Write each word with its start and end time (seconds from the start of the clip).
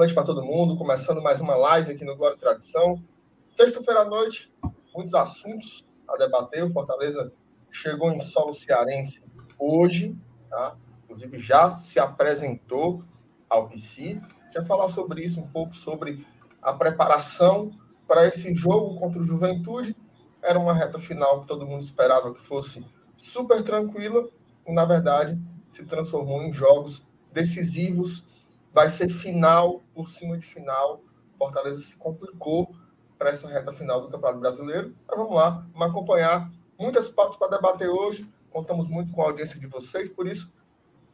noite 0.00 0.14
para 0.14 0.24
todo 0.24 0.42
mundo. 0.42 0.78
Começando 0.78 1.20
mais 1.20 1.42
uma 1.42 1.54
live 1.54 1.92
aqui 1.92 2.06
no 2.06 2.16
Glória 2.16 2.34
e 2.34 2.38
Tradição. 2.38 3.04
Sexta-feira 3.50 4.00
à 4.00 4.04
noite, 4.06 4.50
muitos 4.94 5.12
assuntos 5.12 5.84
a 6.08 6.16
debater. 6.16 6.64
O 6.64 6.72
Fortaleza 6.72 7.30
chegou 7.70 8.10
em 8.10 8.18
solo 8.18 8.54
cearense 8.54 9.22
hoje, 9.58 10.16
tá? 10.48 10.74
Inclusive 11.04 11.38
já 11.38 11.70
se 11.70 12.00
apresentou 12.00 13.04
ao 13.46 13.68
PC. 13.68 14.18
Quer 14.50 14.64
falar 14.64 14.88
sobre 14.88 15.22
isso 15.22 15.38
um 15.38 15.46
pouco, 15.46 15.76
sobre 15.76 16.26
a 16.62 16.72
preparação 16.72 17.70
para 18.08 18.26
esse 18.26 18.54
jogo 18.54 18.98
contra 18.98 19.20
o 19.20 19.24
Juventude. 19.26 19.94
Era 20.42 20.58
uma 20.58 20.72
reta 20.72 20.98
final 20.98 21.42
que 21.42 21.46
todo 21.46 21.66
mundo 21.66 21.82
esperava 21.82 22.32
que 22.32 22.40
fosse 22.40 22.82
super 23.18 23.62
tranquila 23.62 24.26
e, 24.66 24.72
na 24.72 24.86
verdade, 24.86 25.38
se 25.70 25.84
transformou 25.84 26.40
em 26.40 26.54
jogos 26.54 27.06
decisivos. 27.30 28.29
Vai 28.72 28.88
ser 28.88 29.08
final 29.08 29.82
por 29.94 30.08
cima 30.08 30.38
de 30.38 30.46
final. 30.46 31.02
Fortaleza 31.36 31.80
se 31.80 31.96
complicou 31.96 32.74
para 33.18 33.30
essa 33.30 33.48
reta 33.48 33.72
final 33.72 34.00
do 34.00 34.08
Campeonato 34.08 34.40
Brasileiro. 34.40 34.94
Mas 35.06 35.18
vamos 35.18 35.34
lá, 35.34 35.66
vamos 35.72 35.88
acompanhar 35.88 36.50
muitas 36.78 37.08
pautas 37.08 37.36
para 37.36 37.56
debater 37.56 37.88
hoje. 37.88 38.26
Contamos 38.50 38.88
muito 38.88 39.12
com 39.12 39.22
a 39.22 39.26
audiência 39.26 39.60
de 39.60 39.66
vocês, 39.66 40.08
por 40.08 40.26
isso, 40.26 40.52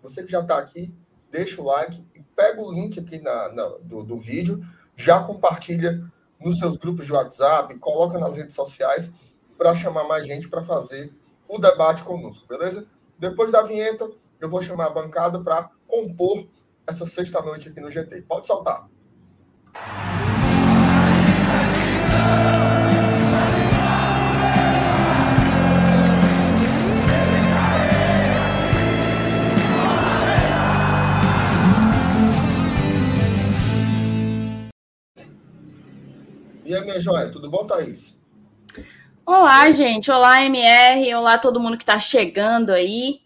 você 0.03 0.23
que 0.23 0.31
já 0.31 0.41
está 0.41 0.57
aqui, 0.57 0.95
deixa 1.31 1.61
o 1.61 1.65
like 1.65 2.03
e 2.15 2.23
pega 2.23 2.63
o 2.63 2.73
link 2.73 2.99
aqui 2.99 3.19
na, 3.19 3.53
na 3.53 3.65
do, 3.83 4.03
do 4.03 4.17
vídeo, 4.17 4.65
já 4.97 5.23
compartilha 5.23 6.01
nos 6.41 6.59
seus 6.59 6.77
grupos 6.77 7.05
de 7.05 7.13
WhatsApp, 7.13 7.77
coloca 7.79 8.19
nas 8.19 8.37
redes 8.37 8.55
sociais 8.55 9.13
para 9.59 9.75
chamar 9.75 10.05
mais 10.05 10.27
gente 10.27 10.49
para 10.49 10.63
fazer 10.63 11.13
o 11.49 11.59
debate 11.59 12.03
conosco, 12.03 12.47
beleza? 12.47 12.87
Depois 13.19 13.51
da 13.51 13.63
vinheta, 13.63 14.11
eu 14.41 14.49
vou 14.49 14.63
chamar 14.63 14.87
a 14.87 14.91
bancada 14.91 15.41
para 15.43 15.71
compor 15.87 16.47
essa 16.87 17.07
sexta-noite 17.07 17.69
aqui 17.69 17.81
no 17.81 17.91
GT. 17.91 18.23
Pode 18.23 18.47
soltar. 18.47 18.89
E 36.65 36.75
aí, 36.75 36.81
minha 36.83 37.01
joia, 37.01 37.31
tudo 37.31 37.49
bom, 37.49 37.65
Thaís? 37.65 38.19
Olá, 39.25 39.71
gente. 39.71 40.11
Olá, 40.11 40.45
MR. 40.45 41.15
Olá, 41.15 41.39
todo 41.39 41.61
mundo 41.61 41.77
que 41.77 41.85
está 41.85 41.99
chegando 41.99 42.73
aí 42.73 43.21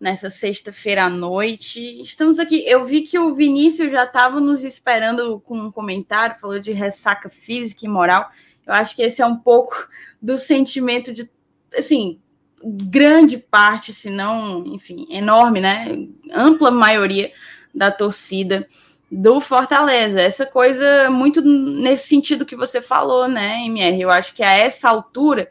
nessa 0.00 0.28
sexta-feira 0.30 1.04
à 1.04 1.10
noite. 1.10 2.00
Estamos 2.00 2.38
aqui. 2.38 2.62
Eu 2.66 2.84
vi 2.84 3.02
que 3.02 3.18
o 3.18 3.34
Vinícius 3.34 3.90
já 3.90 4.04
estava 4.04 4.40
nos 4.40 4.62
esperando 4.62 5.40
com 5.40 5.58
um 5.58 5.72
comentário, 5.72 6.38
falou 6.38 6.58
de 6.58 6.72
ressaca 6.72 7.28
física 7.28 7.86
e 7.86 7.88
moral. 7.88 8.30
Eu 8.66 8.74
acho 8.74 8.94
que 8.94 9.02
esse 9.02 9.22
é 9.22 9.26
um 9.26 9.36
pouco 9.36 9.88
do 10.20 10.36
sentimento 10.36 11.12
de, 11.12 11.30
assim, 11.76 12.20
grande 12.62 13.38
parte, 13.38 13.92
se 13.92 14.10
não, 14.10 14.66
enfim, 14.66 15.06
enorme, 15.10 15.60
né? 15.60 15.86
Ampla 16.32 16.70
maioria 16.70 17.32
da 17.74 17.90
torcida 17.90 18.66
do 19.10 19.40
Fortaleza. 19.40 20.20
Essa 20.20 20.44
coisa 20.44 21.08
muito 21.10 21.40
nesse 21.42 22.08
sentido 22.08 22.46
que 22.46 22.56
você 22.56 22.80
falou, 22.80 23.28
né, 23.28 23.64
MR? 23.64 24.00
Eu 24.00 24.10
acho 24.10 24.34
que 24.34 24.42
a 24.42 24.52
essa 24.52 24.88
altura, 24.88 25.50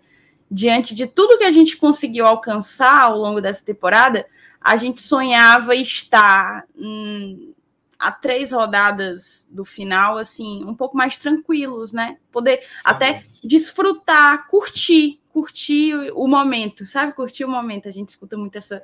diante 0.49 0.93
de 0.93 1.07
tudo 1.07 1.37
que 1.37 1.43
a 1.43 1.51
gente 1.51 1.77
conseguiu 1.77 2.25
alcançar 2.25 3.01
ao 3.01 3.17
longo 3.17 3.41
dessa 3.41 3.63
temporada, 3.63 4.25
a 4.61 4.77
gente 4.77 5.01
sonhava 5.01 5.75
estar 5.75 6.65
hum, 6.75 7.53
a 7.99 8.11
três 8.11 8.51
rodadas 8.51 9.47
do 9.49 9.63
final, 9.63 10.17
assim, 10.17 10.63
um 10.65 10.75
pouco 10.75 10.97
mais 10.97 11.17
tranquilos, 11.17 11.93
né? 11.93 12.17
Poder 12.31 12.59
Sim. 12.59 12.67
até 12.83 13.23
desfrutar, 13.43 14.47
curtir, 14.47 15.19
curtir 15.29 15.93
o 16.13 16.27
momento, 16.27 16.85
sabe? 16.85 17.13
Curtir 17.13 17.45
o 17.45 17.49
momento. 17.49 17.87
A 17.87 17.91
gente 17.91 18.09
escuta 18.09 18.37
muito 18.37 18.57
essa, 18.57 18.83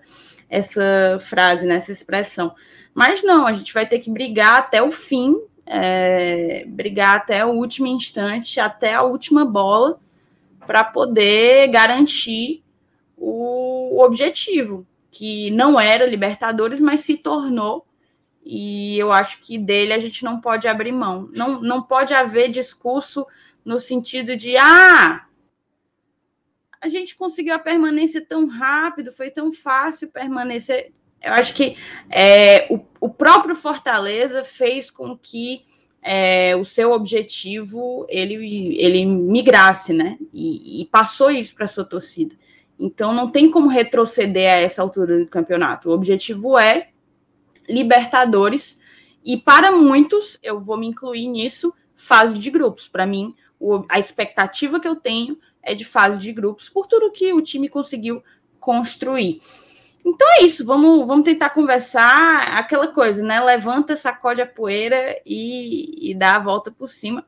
essa 0.49 1.17
frase, 1.19 1.65
né? 1.65 1.75
essa 1.75 1.91
expressão. 1.91 2.53
Mas 2.93 3.23
não, 3.23 3.47
a 3.47 3.53
gente 3.53 3.73
vai 3.73 3.85
ter 3.85 3.99
que 3.99 4.09
brigar 4.09 4.57
até 4.57 4.81
o 4.81 4.91
fim, 4.91 5.35
é, 5.65 6.65
brigar 6.67 7.17
até 7.17 7.45
o 7.45 7.51
último 7.51 7.87
instante, 7.87 8.59
até 8.59 8.93
a 8.93 9.03
última 9.03 9.45
bola, 9.45 9.99
para 10.65 10.83
poder 10.83 11.67
garantir 11.69 12.63
o, 13.17 14.01
objetivo, 14.03 14.85
que 15.09 15.51
não 15.51 15.79
era 15.79 16.05
Libertadores, 16.05 16.81
mas 16.81 17.01
se 17.01 17.17
tornou. 17.17 17.85
E 18.43 18.97
eu 18.97 19.11
acho 19.11 19.39
que 19.39 19.57
dele 19.57 19.93
a 19.93 19.99
gente 19.99 20.23
não 20.23 20.39
pode 20.39 20.67
abrir 20.67 20.91
mão. 20.91 21.29
Não, 21.35 21.61
não 21.61 21.81
pode 21.81 22.13
haver 22.13 22.49
discurso 22.49 23.27
no 23.63 23.79
sentido 23.79 24.35
de 24.35 24.57
ah, 24.57 25.27
a 26.81 26.87
gente 26.87 27.15
conseguiu 27.15 27.53
a 27.53 27.59
permanência 27.59 28.25
tão 28.25 28.47
rápido, 28.47 29.11
foi 29.11 29.29
tão 29.29 29.51
fácil 29.51 30.09
permanecer. 30.09 30.91
Eu 31.21 31.33
acho 31.33 31.53
que 31.53 31.77
é, 32.09 32.65
o, 32.73 32.83
o, 32.99 33.07
próprio 33.07 33.55
Fortaleza 33.55 34.43
fez 34.43 34.89
com 34.89 35.15
que 35.15 35.63
é, 36.01 36.55
o 36.55 36.65
seu 36.65 36.91
objetivo 36.91 38.05
ele, 38.09 38.75
ele 38.77 39.05
migrasse, 39.05 39.93
né? 39.93 40.17
E, 40.33 40.81
e 40.81 40.85
passou 40.85 41.29
isso 41.29 41.53
para 41.53 41.67
sua 41.67 41.85
torcida. 41.85 42.35
Então 42.79 43.13
não 43.13 43.29
tem 43.29 43.51
como 43.51 43.67
retroceder 43.67 44.51
a 44.51 44.55
essa 44.55 44.81
altura 44.81 45.19
do 45.19 45.27
campeonato. 45.27 45.89
O 45.89 45.93
objetivo 45.93 46.57
é 46.57 46.89
Libertadores 47.69 48.79
e 49.23 49.37
para 49.37 49.71
muitos, 49.71 50.39
eu 50.41 50.59
vou 50.59 50.77
me 50.77 50.87
incluir 50.87 51.27
nisso, 51.27 51.73
fase 51.95 52.37
de 52.37 52.49
grupos. 52.49 52.87
Para 52.87 53.05
mim, 53.05 53.35
o, 53.59 53.85
a 53.87 53.99
expectativa 53.99 54.79
que 54.79 54.87
eu 54.87 54.95
tenho 54.95 55.37
é 55.61 55.75
de 55.75 55.85
fase 55.85 56.17
de 56.17 56.33
grupos, 56.33 56.69
por 56.69 56.87
tudo 56.87 57.11
que 57.11 57.31
o 57.31 57.41
time 57.41 57.69
conseguiu 57.69 58.23
construir. 58.59 59.39
Então 60.05 60.27
é 60.35 60.43
isso, 60.43 60.65
vamos, 60.65 61.05
vamos 61.05 61.25
tentar 61.25 61.51
conversar 61.51 62.57
aquela 62.57 62.87
coisa, 62.87 63.23
né? 63.23 63.39
Levanta, 63.39 63.95
sacode 63.95 64.41
a 64.41 64.47
poeira 64.47 65.19
e, 65.25 66.11
e 66.11 66.15
dá 66.15 66.35
a 66.35 66.39
volta 66.39 66.71
por 66.71 66.87
cima. 66.87 67.25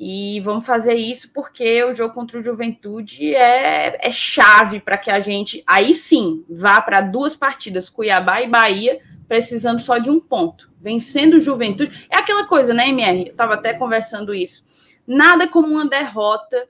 E 0.00 0.40
vamos 0.40 0.64
fazer 0.64 0.94
isso 0.94 1.32
porque 1.32 1.82
o 1.82 1.94
jogo 1.94 2.14
contra 2.14 2.38
o 2.38 2.42
Juventude 2.42 3.34
é, 3.34 3.98
é 4.00 4.12
chave 4.12 4.78
para 4.78 4.96
que 4.96 5.10
a 5.10 5.18
gente, 5.18 5.62
aí 5.66 5.92
sim, 5.92 6.44
vá 6.48 6.80
para 6.80 7.00
duas 7.00 7.36
partidas, 7.36 7.90
Cuiabá 7.90 8.40
e 8.40 8.48
Bahia, 8.48 9.00
precisando 9.26 9.80
só 9.80 9.98
de 9.98 10.08
um 10.08 10.20
ponto. 10.20 10.70
Vencendo 10.80 11.34
o 11.34 11.40
Juventude. 11.40 12.06
É 12.08 12.16
aquela 12.16 12.46
coisa, 12.46 12.72
né, 12.72 12.88
MR? 12.88 13.26
Eu 13.26 13.32
estava 13.32 13.54
até 13.54 13.74
conversando 13.74 14.32
isso. 14.32 14.64
Nada 15.04 15.48
como 15.48 15.66
uma 15.66 15.88
derrota 15.88 16.68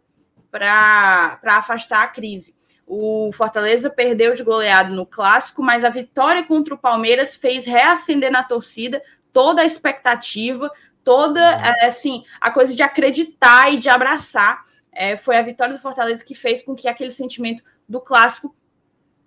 para 0.51 1.39
afastar 1.45 2.05
a 2.05 2.09
crise. 2.09 2.55
O 2.91 3.31
Fortaleza 3.35 3.91
perdeu 3.91 4.35
de 4.35 4.43
goleado 4.43 4.95
no 4.95 5.05
clássico, 5.05 5.63
mas 5.63 5.85
a 5.85 5.91
vitória 5.91 6.43
contra 6.43 6.75
o 6.75 6.79
Palmeiras 6.79 7.37
fez 7.37 7.67
reacender 7.67 8.33
na 8.33 8.43
torcida 8.43 9.03
toda 9.31 9.61
a 9.61 9.67
expectativa, 9.67 10.71
toda 11.05 11.39
é, 11.41 11.85
assim 11.87 12.25
a 12.41 12.51
coisa 12.51 12.75
de 12.75 12.83
acreditar 12.83 13.71
e 13.71 13.77
de 13.77 13.91
abraçar. 13.91 14.65
É, 14.91 15.19
foi 15.19 15.37
a 15.37 15.43
vitória 15.43 15.75
do 15.75 15.81
Fortaleza 15.81 16.25
que 16.25 16.35
fez 16.35 16.63
com 16.63 16.75
que 16.75 16.89
aquele 16.89 17.11
sentimento 17.11 17.63
do 17.87 18.01
clássico 18.01 18.57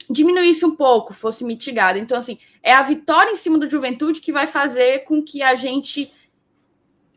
diminuísse 0.09 0.65
um 0.65 0.75
pouco, 0.75 1.13
fosse 1.13 1.43
mitigado. 1.45 1.99
Então, 1.99 2.17
assim, 2.17 2.39
é 2.63 2.73
a 2.73 2.81
vitória 2.81 3.31
em 3.31 3.35
cima 3.35 3.59
do 3.59 3.69
Juventude 3.69 4.21
que 4.21 4.33
vai 4.33 4.47
fazer 4.47 5.03
com 5.03 5.21
que 5.21 5.43
a 5.43 5.53
gente 5.53 6.11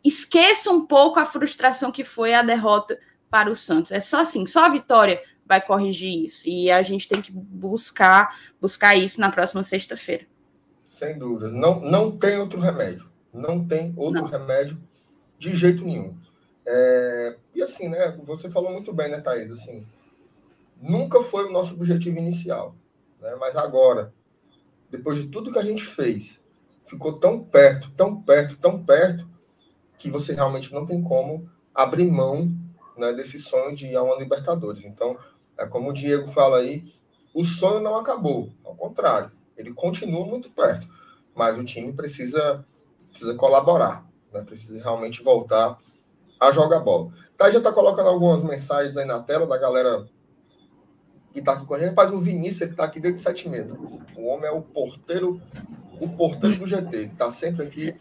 esqueça 0.04 0.70
um 0.70 0.84
pouco 0.86 1.18
a 1.18 1.24
frustração 1.24 1.90
que 1.90 2.04
foi 2.04 2.34
a 2.34 2.42
derrota 2.42 2.98
para 3.30 3.50
o 3.50 3.56
Santos. 3.56 3.90
É 3.90 3.98
só 3.98 4.20
assim, 4.20 4.44
só 4.44 4.66
a 4.66 4.68
vitória 4.68 5.22
vai 5.46 5.60
corrigir 5.64 6.24
isso. 6.24 6.48
E 6.48 6.70
a 6.70 6.82
gente 6.82 7.08
tem 7.08 7.20
que 7.20 7.32
buscar 7.32 8.38
buscar 8.60 8.96
isso 8.96 9.20
na 9.20 9.30
próxima 9.30 9.62
sexta-feira. 9.62 10.26
Sem 10.90 11.18
dúvida. 11.18 11.50
Não, 11.50 11.80
não 11.80 12.16
tem 12.16 12.38
outro 12.38 12.60
remédio. 12.60 13.08
Não 13.32 13.66
tem 13.66 13.92
outro 13.96 14.22
não. 14.22 14.28
remédio 14.28 14.80
de 15.38 15.56
jeito 15.56 15.84
nenhum. 15.84 16.16
É... 16.66 17.36
E 17.54 17.62
assim, 17.62 17.88
né? 17.88 18.16
Você 18.24 18.48
falou 18.48 18.72
muito 18.72 18.92
bem, 18.92 19.10
né, 19.10 19.20
Thaís? 19.20 19.50
Assim, 19.50 19.86
nunca 20.80 21.22
foi 21.22 21.46
o 21.46 21.52
nosso 21.52 21.74
objetivo 21.74 22.18
inicial. 22.18 22.74
Né? 23.20 23.34
Mas 23.38 23.56
agora, 23.56 24.12
depois 24.90 25.18
de 25.18 25.28
tudo 25.28 25.52
que 25.52 25.58
a 25.58 25.64
gente 25.64 25.84
fez, 25.84 26.42
ficou 26.86 27.18
tão 27.18 27.42
perto, 27.42 27.90
tão 27.96 28.20
perto, 28.20 28.56
tão 28.56 28.82
perto, 28.84 29.28
que 29.98 30.10
você 30.10 30.34
realmente 30.34 30.72
não 30.72 30.86
tem 30.86 31.02
como 31.02 31.48
abrir 31.74 32.06
mão 32.06 32.52
né, 32.96 33.12
desse 33.12 33.38
sonho 33.38 33.74
de 33.74 33.86
ir 33.86 33.96
a 33.96 34.02
uma 34.02 34.16
Libertadores. 34.16 34.84
Então, 34.84 35.18
é 35.58 35.66
como 35.66 35.90
o 35.90 35.92
Diego 35.92 36.28
fala 36.28 36.58
aí, 36.58 36.92
o 37.34 37.44
sonho 37.44 37.80
não 37.80 37.96
acabou, 37.96 38.50
ao 38.64 38.74
contrário, 38.74 39.30
ele 39.56 39.72
continua 39.72 40.24
muito 40.24 40.50
perto, 40.50 40.86
mas 41.34 41.58
o 41.58 41.64
time 41.64 41.92
precisa, 41.92 42.64
precisa 43.10 43.34
colaborar, 43.34 44.06
né, 44.32 44.42
precisa 44.42 44.80
realmente 44.82 45.22
voltar 45.22 45.78
a 46.38 46.52
jogar 46.52 46.80
bola. 46.80 47.12
Tá, 47.36 47.50
já 47.50 47.58
está 47.58 47.72
colocando 47.72 48.08
algumas 48.08 48.42
mensagens 48.42 48.96
aí 48.96 49.04
na 49.04 49.20
tela 49.20 49.46
da 49.46 49.58
galera 49.58 50.06
que 51.32 51.40
está 51.40 51.54
aqui 51.54 51.66
com 51.66 51.74
a 51.74 51.78
gente. 51.78 51.88
Rapaz, 51.88 52.12
o 52.12 52.18
Vinícius 52.18 52.68
que 52.68 52.74
está 52.74 52.84
aqui 52.84 53.00
desde 53.00 53.20
sete 53.20 53.48
meses. 53.48 53.72
O 54.16 54.26
homem 54.26 54.46
é 54.46 54.52
o 54.52 54.62
porteiro, 54.62 55.42
o 56.00 56.08
porteiro 56.08 56.56
do 56.56 56.66
GT, 56.66 57.08
que 57.08 57.12
está 57.12 57.30
sempre 57.32 57.66
aqui 57.66 57.94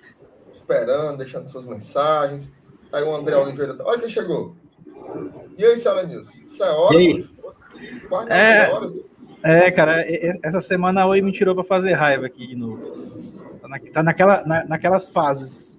esperando, 0.52 1.18
deixando 1.18 1.50
suas 1.50 1.66
mensagens. 1.66 2.52
Aí 2.92 3.04
o 3.04 3.16
André 3.16 3.36
Oliveira. 3.36 3.76
Olha 3.84 4.00
quem 4.00 4.10
chegou. 4.10 4.56
E 5.58 5.66
aí, 5.66 5.78
Sala 5.78 6.04
News? 6.04 6.36
Isso 6.36 6.64
é 6.64 6.70
hora? 6.70 6.94
Quase 8.08 8.32
é, 8.32 8.72
horas. 8.72 9.04
É, 9.44 9.70
cara, 9.72 10.06
essa 10.42 10.62
semana 10.62 11.02
a 11.02 11.06
Oi 11.06 11.22
me 11.22 11.32
tirou 11.32 11.54
para 11.54 11.66
fazer 11.66 11.94
raiva 11.94 12.26
aqui 12.26 12.48
de 12.48 12.56
novo. 12.56 12.80
Tá, 13.62 13.68
na, 13.68 13.80
tá 13.80 14.04
naquela, 14.04 14.46
na, 14.46 14.66
naquelas 14.66 15.10
fases. 15.10 15.78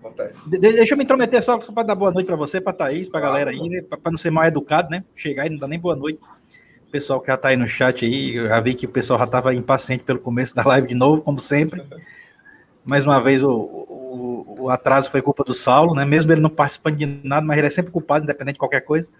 Acontece. 0.00 0.50
De, 0.50 0.58
deixa 0.58 0.94
eu 0.94 0.98
me 0.98 1.04
intrometer 1.04 1.42
só, 1.44 1.60
só 1.60 1.70
para 1.70 1.84
dar 1.84 1.94
boa 1.94 2.10
noite 2.10 2.26
para 2.26 2.34
você, 2.34 2.60
para 2.60 2.72
Thaís, 2.72 3.08
para 3.08 3.20
a 3.20 3.22
galera 3.22 3.50
aí, 3.50 3.68
né? 3.68 3.82
para 3.82 4.10
não 4.10 4.18
ser 4.18 4.30
mal 4.30 4.44
educado, 4.44 4.90
né? 4.90 5.04
Chegar 5.14 5.46
e 5.46 5.50
não 5.50 5.58
dar 5.58 5.68
nem 5.68 5.78
boa 5.78 5.94
noite. 5.94 6.18
O 6.88 6.90
pessoal 6.90 7.20
que 7.20 7.28
já 7.28 7.36
tá 7.36 7.48
aí 7.48 7.56
no 7.56 7.68
chat 7.68 8.04
aí, 8.04 8.34
eu 8.34 8.48
já 8.48 8.60
vi 8.60 8.74
que 8.74 8.86
o 8.86 8.88
pessoal 8.88 9.18
já 9.18 9.26
tava 9.28 9.54
impaciente 9.54 10.02
pelo 10.02 10.18
começo 10.18 10.54
da 10.54 10.64
live 10.64 10.88
de 10.88 10.94
novo, 10.94 11.22
como 11.22 11.38
sempre. 11.38 11.84
Mais 12.84 13.04
uma 13.04 13.20
vez 13.20 13.42
o, 13.42 13.50
o, 13.50 14.56
o 14.60 14.70
atraso 14.70 15.10
foi 15.10 15.20
culpa 15.20 15.44
do 15.44 15.52
Saulo, 15.54 15.94
né? 15.94 16.04
Mesmo 16.04 16.32
ele 16.32 16.40
não 16.40 16.50
participando 16.50 16.96
de 16.96 17.06
nada, 17.24 17.44
mas 17.46 17.58
ele 17.58 17.66
é 17.66 17.70
sempre 17.70 17.92
culpado, 17.92 18.24
independente 18.24 18.54
de 18.54 18.60
qualquer 18.60 18.80
coisa. 18.80 19.10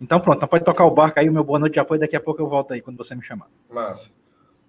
Então 0.00 0.20
pronto, 0.20 0.36
então 0.36 0.48
pode 0.48 0.64
tocar 0.64 0.86
o 0.86 0.90
barco 0.90 1.18
aí, 1.18 1.28
o 1.28 1.32
meu 1.32 1.42
boa 1.42 1.58
noite 1.58 1.74
já 1.74 1.84
foi, 1.84 1.98
daqui 1.98 2.14
a 2.14 2.20
pouco 2.20 2.40
eu 2.40 2.48
volto 2.48 2.72
aí 2.72 2.80
quando 2.80 2.96
você 2.96 3.14
me 3.14 3.22
chamar. 3.22 3.48
Massa. 3.68 4.10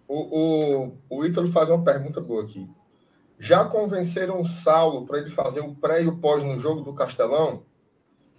O, 0.08 0.88
o, 0.88 0.98
o 1.10 1.26
Ítalo 1.26 1.48
faz 1.48 1.70
uma 1.70 1.84
pergunta 1.84 2.20
boa 2.20 2.42
aqui. 2.42 2.68
Já 3.38 3.64
convenceram 3.64 4.42
o 4.42 4.46
Saulo 4.46 5.06
para 5.06 5.20
ele 5.20 5.30
fazer 5.30 5.62
o 5.62 5.76
pré 5.76 6.04
e 6.04 6.08
o 6.08 6.18
pós 6.18 6.44
no 6.44 6.58
jogo 6.58 6.81
do 6.81 6.94
Castelão? 6.94 7.64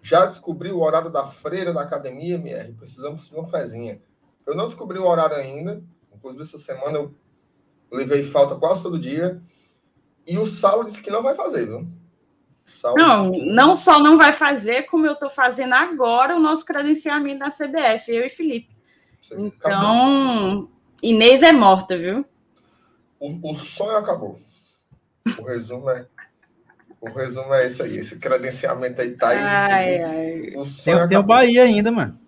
Já 0.03 0.27
descobriu 0.27 0.77
o 0.77 0.83
horário 0.83 1.11
da 1.11 1.25
freira 1.25 1.73
da 1.73 1.83
academia, 1.83 2.35
MR? 2.35 2.73
Precisamos 2.73 3.29
de 3.29 3.35
uma 3.35 3.47
fezinha. 3.47 4.01
Eu 4.47 4.55
não 4.55 4.67
descobri 4.67 4.99
o 4.99 5.07
horário 5.07 5.37
ainda. 5.37 5.83
Inclusive, 6.15 6.43
essa 6.43 6.59
semana 6.59 6.99
eu 6.99 7.15
levei 7.91 8.23
falta 8.23 8.57
quase 8.57 8.83
todo 8.83 8.99
dia. 8.99 9.41
E 10.27 10.39
o 10.39 10.47
Saulo 10.47 10.85
disse 10.85 11.03
que 11.03 11.11
não 11.11 11.23
vai 11.23 11.35
fazer, 11.35 11.67
viu? 11.67 11.87
Não, 12.95 13.31
não 13.31 13.77
só 13.77 13.99
não 13.99 14.17
vai 14.17 14.33
fazer, 14.33 14.85
como 14.85 15.07
eu 15.07 15.13
estou 15.13 15.29
fazendo 15.29 15.75
agora 15.75 16.37
o 16.37 16.41
nosso 16.41 16.65
credenciamento 16.65 17.41
da 17.41 17.51
CBF, 17.51 18.11
eu 18.11 18.27
e 18.27 18.31
Felipe. 18.31 18.71
Então, 19.33 20.69
Inês 21.03 21.43
é 21.43 21.53
morta, 21.53 21.99
viu? 21.99 22.25
O, 23.19 23.51
o 23.51 23.55
sonho 23.55 23.97
acabou. 23.97 24.41
O 25.39 25.43
resumo 25.43 25.91
é. 25.91 26.07
O 27.01 27.11
resumo 27.11 27.53
é 27.55 27.67
esse 27.67 27.83
aí. 27.83 27.99
Esse 27.99 28.19
credenciamento 28.19 29.01
aí 29.01 29.11
tá 29.13 29.29
aí. 29.29 29.39
Ai, 29.39 30.03
ai. 30.03 30.57
O 30.57 30.65
sonho 30.65 30.99
tem, 31.01 31.09
tem 31.09 31.19
o 31.19 31.23
Bahia 31.23 31.65
ainda, 31.65 31.91
mano. 31.91 32.19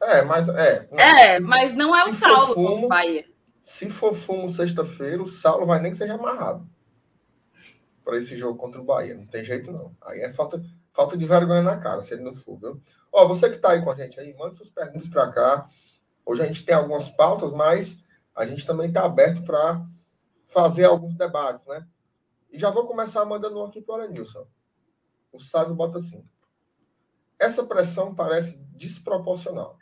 É, 0.00 0.22
mas 0.22 0.48
é. 0.48 0.88
Não, 0.90 0.98
é, 0.98 1.40
mas 1.40 1.74
não 1.74 1.94
é 1.94 2.04
o 2.04 2.12
Saulo 2.12 2.54
fumo, 2.54 2.88
Bahia. 2.88 3.24
Se 3.60 3.90
for 3.90 4.14
fumo 4.14 4.48
sexta-feira, 4.48 5.22
o 5.22 5.26
Saulo 5.26 5.66
vai 5.66 5.80
nem 5.80 5.90
que 5.90 5.96
seja 5.96 6.14
amarrado 6.14 6.66
para 8.08 8.16
esse 8.16 8.38
jogo 8.38 8.58
contra 8.58 8.80
o 8.80 8.84
Bahia. 8.84 9.14
Não 9.14 9.26
tem 9.26 9.44
jeito, 9.44 9.70
não. 9.70 9.94
Aí 10.00 10.20
é 10.20 10.32
falta, 10.32 10.64
falta 10.94 11.14
de 11.14 11.26
vergonha 11.26 11.60
na 11.60 11.76
cara, 11.76 12.00
se 12.00 12.14
ele 12.14 12.22
não 12.22 12.32
for, 12.32 12.58
viu? 12.58 12.82
Ó, 13.12 13.28
você 13.28 13.50
que 13.50 13.56
está 13.56 13.72
aí 13.72 13.84
com 13.84 13.90
a 13.90 13.94
gente 13.94 14.18
aí, 14.18 14.34
manda 14.34 14.54
suas 14.54 14.70
perguntas 14.70 15.06
para 15.08 15.30
cá. 15.30 15.68
Hoje 16.24 16.40
a 16.40 16.46
gente 16.46 16.64
tem 16.64 16.74
algumas 16.74 17.10
pautas, 17.10 17.50
mas 17.52 18.02
a 18.34 18.46
gente 18.46 18.66
também 18.66 18.88
está 18.88 19.04
aberto 19.04 19.42
para 19.42 19.86
fazer 20.46 20.86
alguns 20.86 21.16
debates, 21.16 21.66
né? 21.66 21.86
E 22.50 22.58
já 22.58 22.70
vou 22.70 22.86
começar 22.86 23.26
mandando 23.26 23.60
um 23.60 23.66
aqui 23.66 23.82
para 23.82 23.96
o 23.96 24.00
Alenilson. 24.00 24.46
O 25.30 25.38
Sávio 25.38 25.74
bota 25.74 25.98
assim. 25.98 26.26
Essa 27.38 27.62
pressão 27.66 28.14
parece 28.14 28.56
desproporcional, 28.74 29.76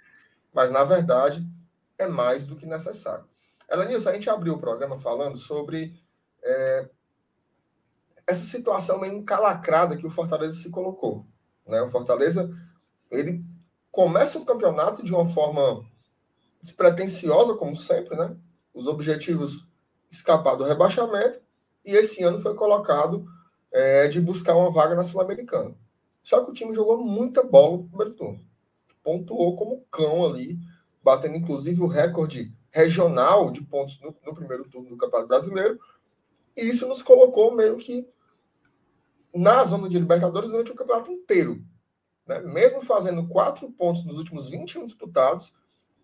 mas 0.53 0.73
na 0.73 0.83
verdade 0.83 1.49
é 1.97 2.09
mais 2.09 2.45
do 2.45 2.57
que 2.57 2.67
necessário. 2.67 3.25
Elenilson, 3.71 4.09
a 4.09 4.15
gente 4.15 4.29
abriu 4.29 4.55
o 4.55 4.61
programa 4.61 4.99
falando 4.99 5.39
sobre 5.39 5.95
é, 6.43 6.91
essa 8.27 8.45
situação 8.45 9.01
meio 9.01 9.15
encalacrada 9.15 9.97
que 9.97 10.07
o 10.07 10.11
Fortaleza 10.11 10.57
se 10.57 10.71
colocou. 10.71 11.25
Né? 11.67 11.81
O 11.83 11.91
Fortaleza 11.91 12.51
ele 13.11 13.45
começa 13.91 14.39
o 14.39 14.45
campeonato 14.45 15.03
de 15.03 15.15
uma 15.15 15.29
forma 15.29 15.85
despretensiosa, 16.61 17.55
como 17.55 17.77
sempre, 17.77 18.17
né? 18.17 18.37
Os 18.75 18.87
objetivos 18.87 19.67
escapar 20.11 20.57
do 20.57 20.65
rebaixamento, 20.65 21.41
e 21.85 21.95
esse 21.95 22.23
ano 22.23 22.41
foi 22.43 22.55
colocado 22.55 23.25
é, 23.73 24.09
de 24.09 24.21
buscar 24.21 24.57
uma 24.57 24.71
vaga 24.71 24.95
na 24.95 25.05
Sul-Americana. 25.05 25.75
Só 26.23 26.45
que 26.45 26.51
o 26.51 26.55
time 26.55 26.75
jogou 26.75 26.99
muita 26.99 27.43
bola 27.43 27.77
no 27.77 27.89
primeiro 27.89 28.15
turno. 28.15 28.41
Pontuou 29.03 29.55
como 29.55 29.85
cão 29.91 30.25
ali, 30.25 30.59
batendo 31.03 31.37
inclusive 31.37 31.81
o 31.81 31.87
recorde 31.87 32.53
regional 32.71 33.51
de 33.53 33.63
pontos 33.63 34.01
no, 34.01 34.15
no 34.25 34.35
primeiro 34.35 34.69
turno 34.69 34.89
do 34.89 34.97
Campeonato 34.97 35.29
Brasileiro. 35.29 35.79
E 36.57 36.63
isso 36.69 36.89
nos 36.89 37.03
colocou 37.03 37.55
meio 37.55 37.77
que 37.77 38.09
na 39.39 39.65
zona 39.65 39.89
de 39.89 39.99
Libertadores 39.99 40.51
durante 40.51 40.73
o 40.73 40.75
campeonato 40.75 41.11
inteiro. 41.11 41.63
Né? 42.27 42.41
Mesmo 42.41 42.83
fazendo 42.83 43.29
quatro 43.29 43.71
pontos 43.71 44.05
nos 44.05 44.19
últimos 44.19 44.49
21 44.49 44.87
disputados, 44.87 45.53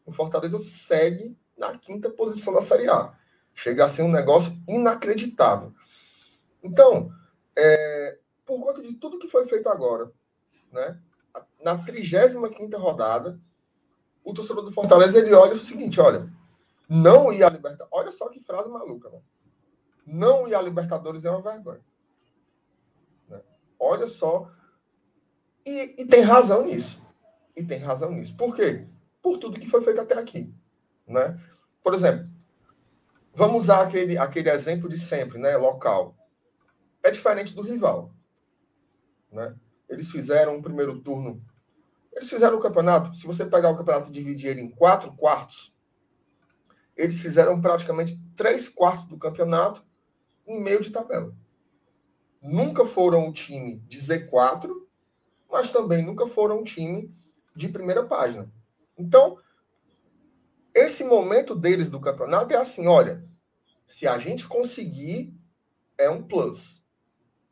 o 0.05 0.13
Fortaleza 0.13 0.59
segue 0.59 1.37
na 1.57 1.77
quinta 1.79 2.11
posição 2.11 2.53
da 2.53 2.63
Série 2.63 2.89
A. 2.89 3.15
Chega 3.55 3.85
a 3.85 3.89
ser 3.89 4.03
um 4.03 4.11
negócio 4.11 4.53
inacreditável. 4.67 5.73
Então, 6.63 7.11
é, 7.57 8.19
por 8.45 8.61
conta 8.61 8.83
de 8.83 8.95
tudo 8.95 9.19
que 9.19 9.29
foi 9.29 9.47
feito 9.47 9.69
agora, 9.69 10.11
né? 10.71 10.99
na 11.63 11.79
35 11.79 12.77
rodada, 12.79 13.39
o 14.25 14.33
torcedor 14.33 14.65
do 14.65 14.73
Fortaleza 14.73 15.19
ele 15.19 15.33
olha 15.33 15.53
o 15.53 15.57
seguinte: 15.57 16.01
olha, 16.01 16.29
não 16.89 17.33
ir 17.33 17.43
à 17.43 17.49
Libertadores. 17.49 17.93
Olha 17.93 18.11
só 18.11 18.29
que 18.29 18.41
frase 18.41 18.69
maluca, 18.69 19.09
né? 19.11 19.21
Não 20.07 20.49
ir 20.49 20.55
à 20.55 20.63
Libertadores 20.63 21.25
é 21.25 21.31
uma 21.31 21.43
vergonha. 21.43 21.81
Olha 23.85 24.07
só. 24.07 24.49
E, 25.67 26.03
e, 26.03 26.07
tem 26.07 26.21
razão 26.21 26.65
nisso. 26.65 27.03
E 27.57 27.65
tem 27.65 27.81
razão 27.81 28.13
nisso. 28.13 28.37
Por 28.37 28.55
quê? 28.55 28.87
Por 29.21 29.39
tudo 29.39 29.59
que 29.59 29.69
foi 29.69 29.83
feito 29.83 30.01
até 30.01 30.17
aqui. 30.17 30.55
Né? 31.05 31.37
Por 31.83 31.93
exemplo, 31.93 32.31
vamos 33.35 33.65
usar 33.65 33.83
aquele, 33.83 34.17
aquele 34.17 34.51
exemplo 34.51 34.89
de 34.89 34.97
sempre, 34.97 35.37
né? 35.37 35.57
Local. 35.57 36.17
É 37.03 37.11
diferente 37.11 37.57
do 37.57 37.63
rival. 37.63 38.15
Né? 39.33 39.53
Eles 39.89 40.13
fizeram 40.13 40.55
um 40.55 40.63
primeiro 40.63 41.01
turno. 41.01 41.45
Eles 42.13 42.31
fizeram 42.31 42.59
o 42.59 42.63
campeonato. 42.63 43.17
Se 43.17 43.27
você 43.27 43.45
pegar 43.45 43.71
o 43.71 43.77
campeonato 43.77 44.11
e 44.11 44.13
dividir 44.13 44.51
ele 44.51 44.61
em 44.61 44.71
quatro 44.71 45.13
quartos, 45.15 45.75
eles 46.97 47.21
fizeram 47.21 47.61
praticamente 47.61 48.17
três 48.37 48.69
quartos 48.69 49.07
do 49.07 49.19
campeonato 49.19 49.85
em 50.47 50.63
meio 50.63 50.81
de 50.81 50.93
tabela 50.93 51.35
nunca 52.43 52.85
foram 52.85 53.27
um 53.27 53.33
time 53.33 53.77
de 53.89 53.99
Z4, 53.99 54.69
mas 55.51 55.71
também 55.71 56.05
nunca 56.05 56.27
foram 56.27 56.61
um 56.61 56.65
time 56.65 57.15
de 57.55 57.69
primeira 57.69 58.05
página. 58.05 58.51
Então, 58.99 59.39
esse 60.75 61.05
momento 61.05 61.55
deles 61.55 61.91
do 61.91 62.01
campeonato 62.01 62.53
é 62.53 62.57
assim: 62.57 62.87
olha, 62.87 63.25
se 63.87 64.09
a 64.09 64.19
gente 64.19 64.47
conseguir, 64.49 65.35
é 65.97 66.11
um 66.11 66.23
plus. 66.23 66.83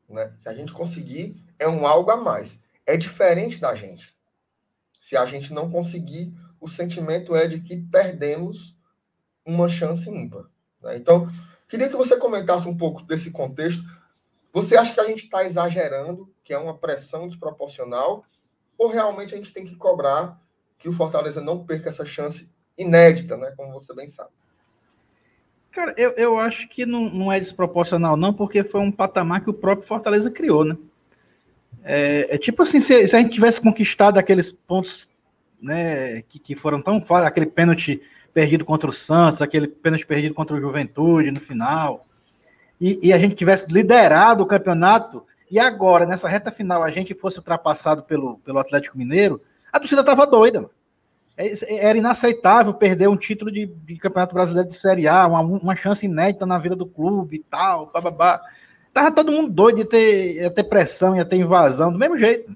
Né? 0.09 0.35
Se 0.41 0.49
a 0.49 0.55
gente 0.55 0.73
conseguir, 0.73 1.43
é 1.59 1.69
um 1.69 1.87
algo 1.87 2.11
a 2.11 2.17
mais. 2.17 2.61
É 2.87 2.97
diferente 2.97 3.61
da 3.61 3.75
gente. 3.75 4.17
Se 4.99 5.17
a 5.17 5.25
gente 5.25 5.53
não 5.53 5.71
conseguir, 5.71 6.35
o 6.61 6.67
sentimento 6.67 7.35
é 7.35 7.47
de 7.47 7.61
que 7.61 7.77
perdemos 7.77 8.77
uma 9.45 9.69
chance 9.69 10.11
ímpar. 10.11 10.47
Né? 10.83 10.97
Então, 10.97 11.29
queria 11.69 11.89
que 11.89 11.97
você 11.97 12.17
comentasse 12.17 12.67
um 12.67 12.77
pouco 12.77 13.03
desse 13.03 13.31
contexto 13.31 13.85
você 14.53 14.77
acha 14.77 14.93
que 14.93 15.01
a 15.01 15.07
gente 15.07 15.25
está 15.25 15.45
exagerando, 15.45 16.29
que 16.45 16.53
é 16.53 16.59
uma 16.59 16.77
pressão 16.77 17.29
desproporcional, 17.29 18.25
ou 18.77 18.89
realmente 18.89 19.35
a 19.35 19.37
gente 19.37 19.53
tem 19.53 19.65
que 19.65 19.77
cobrar 19.77 20.41
que 20.79 20.89
o 20.89 20.93
Fortaleza 20.93 21.41
não 21.41 21.65
perca 21.65 21.89
essa 21.89 22.05
chance 22.05 22.51
inédita, 22.77 23.37
né? 23.37 23.53
Como 23.57 23.73
você 23.73 23.95
bem 23.95 24.09
sabe. 24.09 24.31
Cara, 25.71 25.95
eu, 25.97 26.11
eu 26.17 26.39
acho 26.39 26.69
que 26.69 26.85
não, 26.85 27.09
não 27.11 27.31
é 27.31 27.39
desproporcional, 27.39 28.17
não, 28.17 28.33
porque 28.33 28.65
foi 28.65 28.81
um 28.81 28.91
patamar 28.91 29.43
que 29.43 29.51
o 29.51 29.55
próprio 29.55 29.87
Fortaleza 29.87 30.31
criou, 30.31 30.65
né? 30.65 30.77
É, 31.85 32.35
é 32.35 32.39
tipo 32.39 32.63
assim, 32.63 32.81
se, 32.81 33.07
se, 33.07 33.15
a 33.15 33.21
gente 33.21 33.33
tivesse 33.33 33.61
conquistado 33.61 34.19
aqueles 34.19 34.51
pontos 34.51 35.09
né, 35.61 36.23
que, 36.23 36.39
que 36.39 36.57
foram 36.57 36.83
tão 36.83 37.01
fáceis, 37.01 37.29
aquele 37.29 37.47
pênalti 37.47 38.01
perdido 38.35 38.65
contra 38.65 38.91
o 38.91 38.93
Santos, 38.93 39.41
aquele 39.41 39.69
pênalti 39.69 40.07
perdido 40.07 40.35
contra 40.35 40.57
o 40.57 40.61
Juventude 40.61 41.31
no 41.31 41.41
final, 41.41 42.07
e, 42.81 42.99
e, 43.03 43.13
a 43.13 43.19
gente 43.19 43.35
tivesse 43.35 43.71
liderado 43.71 44.43
o 44.43 44.47
campeonato 44.47 45.25
e 45.51 45.59
agora, 45.59 46.07
nessa 46.07 46.29
reta 46.29 46.51
final, 46.51 46.83
a 46.83 46.91
gente 46.91 47.15
fosse 47.15 47.39
ultrapassado 47.39 48.03
pelo, 48.05 48.39
pelo 48.39 48.59
Atlético 48.59 48.97
Mineiro, 48.97 49.41
a 49.73 49.79
torcida 49.79 50.01
estava 50.01 50.27
doida, 50.27 50.61
mano. 50.61 50.73
É, 51.37 51.87
era 51.87 51.99
inaceitável 51.99 52.75
perder 52.75 53.09
um 53.09 53.17
título 53.17 53.51
de, 53.51 53.67
de, 53.67 53.97
Campeonato 53.97 54.35
Brasileiro 54.35 54.69
de 54.69 54.75
Série 54.75 55.09
A, 55.09 55.27
uma, 55.27 55.41
uma 55.41 55.75
chance 55.75 56.05
inédita 56.05 56.45
na 56.45 56.59
vida 56.59 56.77
do 56.77 56.87
clube 56.87 57.37
e 57.37 57.45
tal, 57.51 57.91
bababá. 57.93 58.41
Tava 58.93 59.11
todo 59.11 59.33
mundo 59.33 59.51
doido 59.51 59.79
de 59.79 59.85
ter, 59.87 60.35
ia 60.35 60.51
ter 60.51 60.65
pressão, 60.65 61.17
ia 61.17 61.25
ter 61.25 61.37
invasão, 61.37 61.91
do 61.91 61.99
mesmo 61.99 62.19
jeito. 62.19 62.55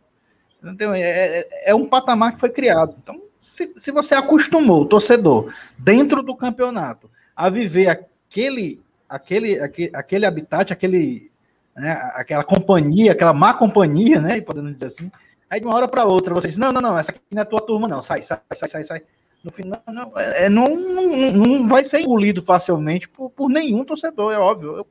Então, 0.63 0.95
é, 0.95 1.01
é, 1.01 1.71
é 1.71 1.75
um 1.75 1.87
patamar 1.87 2.33
que 2.35 2.41
foi 2.41 2.51
criado. 2.51 2.97
Então, 3.03 3.23
se, 3.39 3.73
se 3.79 3.91
você 3.91 4.15
acostumou 4.15 4.83
o 4.83 4.87
torcedor, 4.87 5.53
dentro 5.79 6.23
do 6.23 6.37
campeonato, 6.37 7.11
a 7.35 7.49
viver 7.49 7.89
aquele 7.89 8.84
aquele, 9.15 9.61
aquele, 9.61 9.91
aquele 9.95 10.27
habitat, 10.27 10.73
aquele, 10.73 11.31
né, 11.77 11.93
aquela 12.15 12.43
companhia, 12.43 13.13
aquela 13.13 13.33
má 13.33 13.55
companhia, 13.55 14.21
né? 14.21 14.41
Podemos 14.41 14.73
dizer 14.73 14.87
assim. 14.87 15.11
Aí 15.49 15.61
de 15.61 15.67
uma 15.67 15.77
hora 15.77 15.87
para 15.87 16.05
outra 16.05 16.35
você 16.35 16.49
diz, 16.49 16.57
não, 16.57 16.73
não, 16.73 16.81
não, 16.81 16.99
essa 16.99 17.13
aqui 17.13 17.21
não 17.31 17.43
é 17.43 17.45
tua 17.45 17.61
turma, 17.61 17.87
não. 17.87 18.03
Sai, 18.03 18.23
sai, 18.23 18.41
sai, 18.53 18.69
sai, 18.69 18.85
sai. 18.85 19.03
No 19.45 19.53
final, 19.53 19.81
não, 19.87 20.13
é, 20.17 20.49
não, 20.49 20.75
não, 20.75 21.33
não 21.33 21.69
vai 21.69 21.85
ser 21.85 22.01
engolido 22.01 22.43
facilmente 22.43 23.09
por, 23.09 23.31
por 23.31 23.49
nenhum 23.51 23.85
torcedor, 23.85 24.33
é 24.33 24.39
óbvio. 24.39 24.79
Eu, 24.79 24.87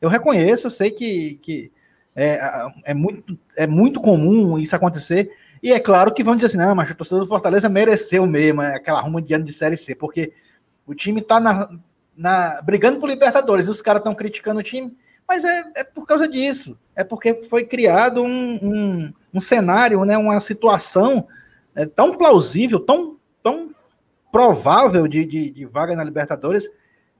eu 0.00 0.08
reconheço, 0.08 0.66
eu 0.66 0.70
sei 0.70 0.90
que, 0.90 1.34
que 1.36 1.70
é, 2.14 2.40
é, 2.84 2.92
muito, 2.92 3.38
é 3.56 3.66
muito 3.66 4.00
comum 4.00 4.58
isso 4.58 4.74
acontecer. 4.74 5.30
E 5.62 5.72
é 5.72 5.78
claro 5.78 6.12
que 6.12 6.24
vão 6.24 6.34
dizer 6.34 6.48
assim, 6.48 6.58
não, 6.58 6.74
mas 6.74 6.90
o 6.90 6.94
torcedor 6.94 7.20
do 7.20 7.28
Fortaleza 7.28 7.68
mereceu 7.68 8.26
mesmo 8.26 8.60
é 8.60 8.74
aquela 8.74 9.00
ruma 9.00 9.22
de 9.22 9.32
ano 9.32 9.44
de 9.44 9.52
Série 9.52 9.76
C, 9.76 9.94
porque 9.94 10.32
o 10.84 10.94
time 10.94 11.20
está 11.20 11.38
na, 11.38 11.70
na, 12.16 12.60
brigando 12.62 12.98
por 12.98 13.08
Libertadores 13.08 13.66
e 13.66 13.70
os 13.70 13.82
caras 13.82 14.00
estão 14.00 14.14
criticando 14.14 14.60
o 14.60 14.62
time, 14.62 14.96
mas 15.26 15.44
é, 15.44 15.64
é 15.76 15.84
por 15.84 16.06
causa 16.06 16.28
disso. 16.28 16.78
É 16.94 17.02
porque 17.02 17.42
foi 17.44 17.64
criado 17.64 18.22
um, 18.22 18.58
um, 18.62 19.12
um 19.34 19.40
cenário, 19.40 20.04
né, 20.04 20.16
uma 20.16 20.38
situação 20.40 21.26
é, 21.74 21.86
tão 21.86 22.16
plausível, 22.16 22.78
tão, 22.80 23.16
tão 23.42 23.70
provável 24.30 25.08
de, 25.08 25.24
de, 25.24 25.50
de 25.50 25.64
vaga 25.64 25.96
na 25.96 26.04
Libertadores, 26.04 26.68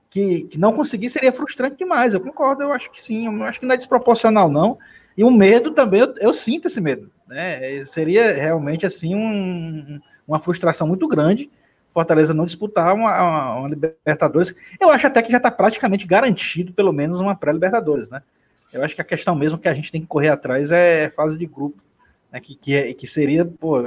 que, 0.09 0.43
que, 0.43 0.59
não 0.59 0.73
conseguir 0.73 1.09
seria 1.09 1.33
frustrante 1.33 1.77
demais. 1.77 2.13
Eu 2.13 2.21
concordo, 2.21 2.61
eu 2.61 2.71
acho 2.71 2.91
que 2.91 3.01
sim, 3.01 3.25
eu 3.25 3.43
acho 3.43 3.59
que 3.59 3.65
não 3.65 3.73
é 3.73 3.77
desproporcional, 3.77 4.47
não. 4.47 4.77
E 5.17 5.23
o 5.23 5.31
medo 5.31 5.71
também, 5.71 6.01
eu, 6.01 6.13
eu 6.19 6.33
sinto 6.33 6.67
esse 6.67 6.79
medo. 6.79 7.09
Né? 7.27 7.83
Seria 7.85 8.31
realmente 8.31 8.85
assim 8.85 9.15
um, 9.15 9.99
uma 10.27 10.39
frustração 10.39 10.87
muito 10.87 11.07
grande 11.07 11.49
Fortaleza 11.93 12.33
não 12.33 12.45
disputar 12.45 12.93
uma, 12.95 13.59
uma, 13.59 13.69
Libertadores. 13.69 14.53
Eu 14.79 14.89
acho 14.89 15.05
até 15.05 15.21
que 15.21 15.31
já 15.31 15.37
está 15.37 15.51
praticamente 15.51 16.07
garantido, 16.07 16.73
pelo 16.73 16.91
menos, 16.91 17.19
uma 17.19 17.35
pré-Libertadores, 17.35 18.09
né? 18.09 18.23
Eu 18.71 18.83
acho 18.83 18.95
que 18.95 19.01
a 19.01 19.05
questão 19.05 19.35
mesmo 19.35 19.59
que 19.59 19.67
a 19.67 19.73
gente 19.73 19.91
tem 19.91 20.01
que 20.01 20.07
correr 20.07 20.29
atrás 20.29 20.71
é 20.71 21.09
fase 21.11 21.37
de 21.37 21.45
grupo, 21.45 21.81
né? 22.31 22.39
Que, 22.39 22.55
que, 22.55 22.75
é, 22.75 22.93
que 22.93 23.05
seria, 23.05 23.45
pô, 23.45 23.83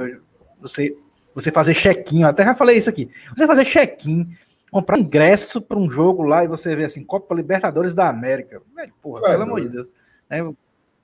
você, 0.61 0.95
você 1.35 1.51
fazer 1.51 1.73
check-in, 1.73 2.23
até 2.23 2.45
já 2.45 2.55
falei 2.55 2.77
isso 2.77 2.89
aqui. 2.89 3.09
Você 3.35 3.45
fazer 3.45 3.65
check-in, 3.65 4.33
comprar 4.71 4.97
ingresso 4.97 5.61
para 5.61 5.77
um 5.77 5.89
jogo 5.89 6.23
lá 6.23 6.45
e 6.45 6.47
você 6.47 6.73
ver 6.75 6.85
assim, 6.85 7.03
Copa 7.03 7.35
Libertadores 7.35 7.93
da 7.93 8.07
América. 8.07 8.61
Velho, 8.73 8.93
porra, 9.01 9.21
pelo 9.23 9.43
amor 9.43 9.59
de 9.59 9.67
Deus. 9.67 9.87
É, 10.29 10.39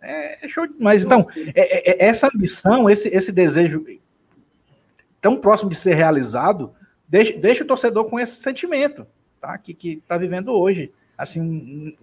é, 0.02 0.46
é 0.46 0.50
show 0.50 0.66
demais. 0.66 1.04
Então, 1.04 1.28
é, 1.54 1.92
é, 1.92 1.92
é, 1.92 2.06
essa 2.08 2.30
ambição, 2.34 2.90
esse, 2.90 3.10
esse 3.10 3.32
desejo 3.34 3.86
tão 5.20 5.38
próximo 5.38 5.70
de 5.70 5.76
ser 5.78 5.96
realizado, 5.96 6.74
deixa, 7.14 7.38
deixa 7.38 7.64
o 7.64 7.68
torcedor 7.68 8.06
com 8.06 8.20
esse 8.20 8.38
sentimento, 8.38 9.06
tá? 9.40 9.56
Que, 9.60 9.72
que 9.72 9.98
tá 10.08 10.18
vivendo 10.18 10.52
hoje. 10.52 10.92
Assim, 11.16 11.96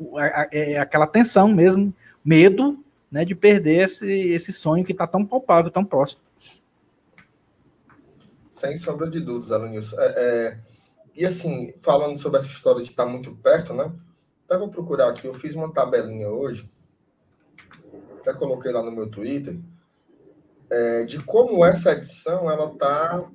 é 0.52 0.78
aquela 0.78 1.06
tensão 1.06 1.48
mesmo, 1.48 1.92
medo, 2.24 2.78
né, 3.10 3.24
de 3.24 3.34
perder 3.34 3.86
esse, 3.86 4.06
esse 4.06 4.52
sonho 4.52 4.84
que 4.84 4.92
está 4.92 5.08
tão 5.08 5.26
palpável, 5.26 5.68
tão 5.68 5.84
próximo. 5.84 6.22
Sem 8.50 8.76
sombra 8.76 9.10
de 9.10 9.18
dúvidas, 9.18 9.50
Alonilson. 9.50 9.96
É, 9.98 10.06
é, 10.06 10.58
e 11.16 11.26
assim, 11.26 11.74
falando 11.80 12.16
sobre 12.16 12.38
essa 12.38 12.48
história 12.48 12.84
de 12.84 12.90
estar 12.90 13.04
tá 13.04 13.10
muito 13.10 13.34
perto, 13.34 13.74
né? 13.74 13.92
Até 14.46 14.56
vou 14.56 14.68
procurar 14.68 15.08
aqui, 15.08 15.26
eu 15.26 15.34
fiz 15.34 15.56
uma 15.56 15.72
tabelinha 15.72 16.28
hoje, 16.28 16.70
até 18.20 18.32
coloquei 18.32 18.70
lá 18.70 18.80
no 18.80 18.92
meu 18.92 19.08
Twitter, 19.08 19.58
é, 20.70 21.02
de 21.02 21.20
como 21.24 21.64
essa 21.64 21.92
edição 21.92 22.48
ela 22.48 22.72
está 22.72 23.28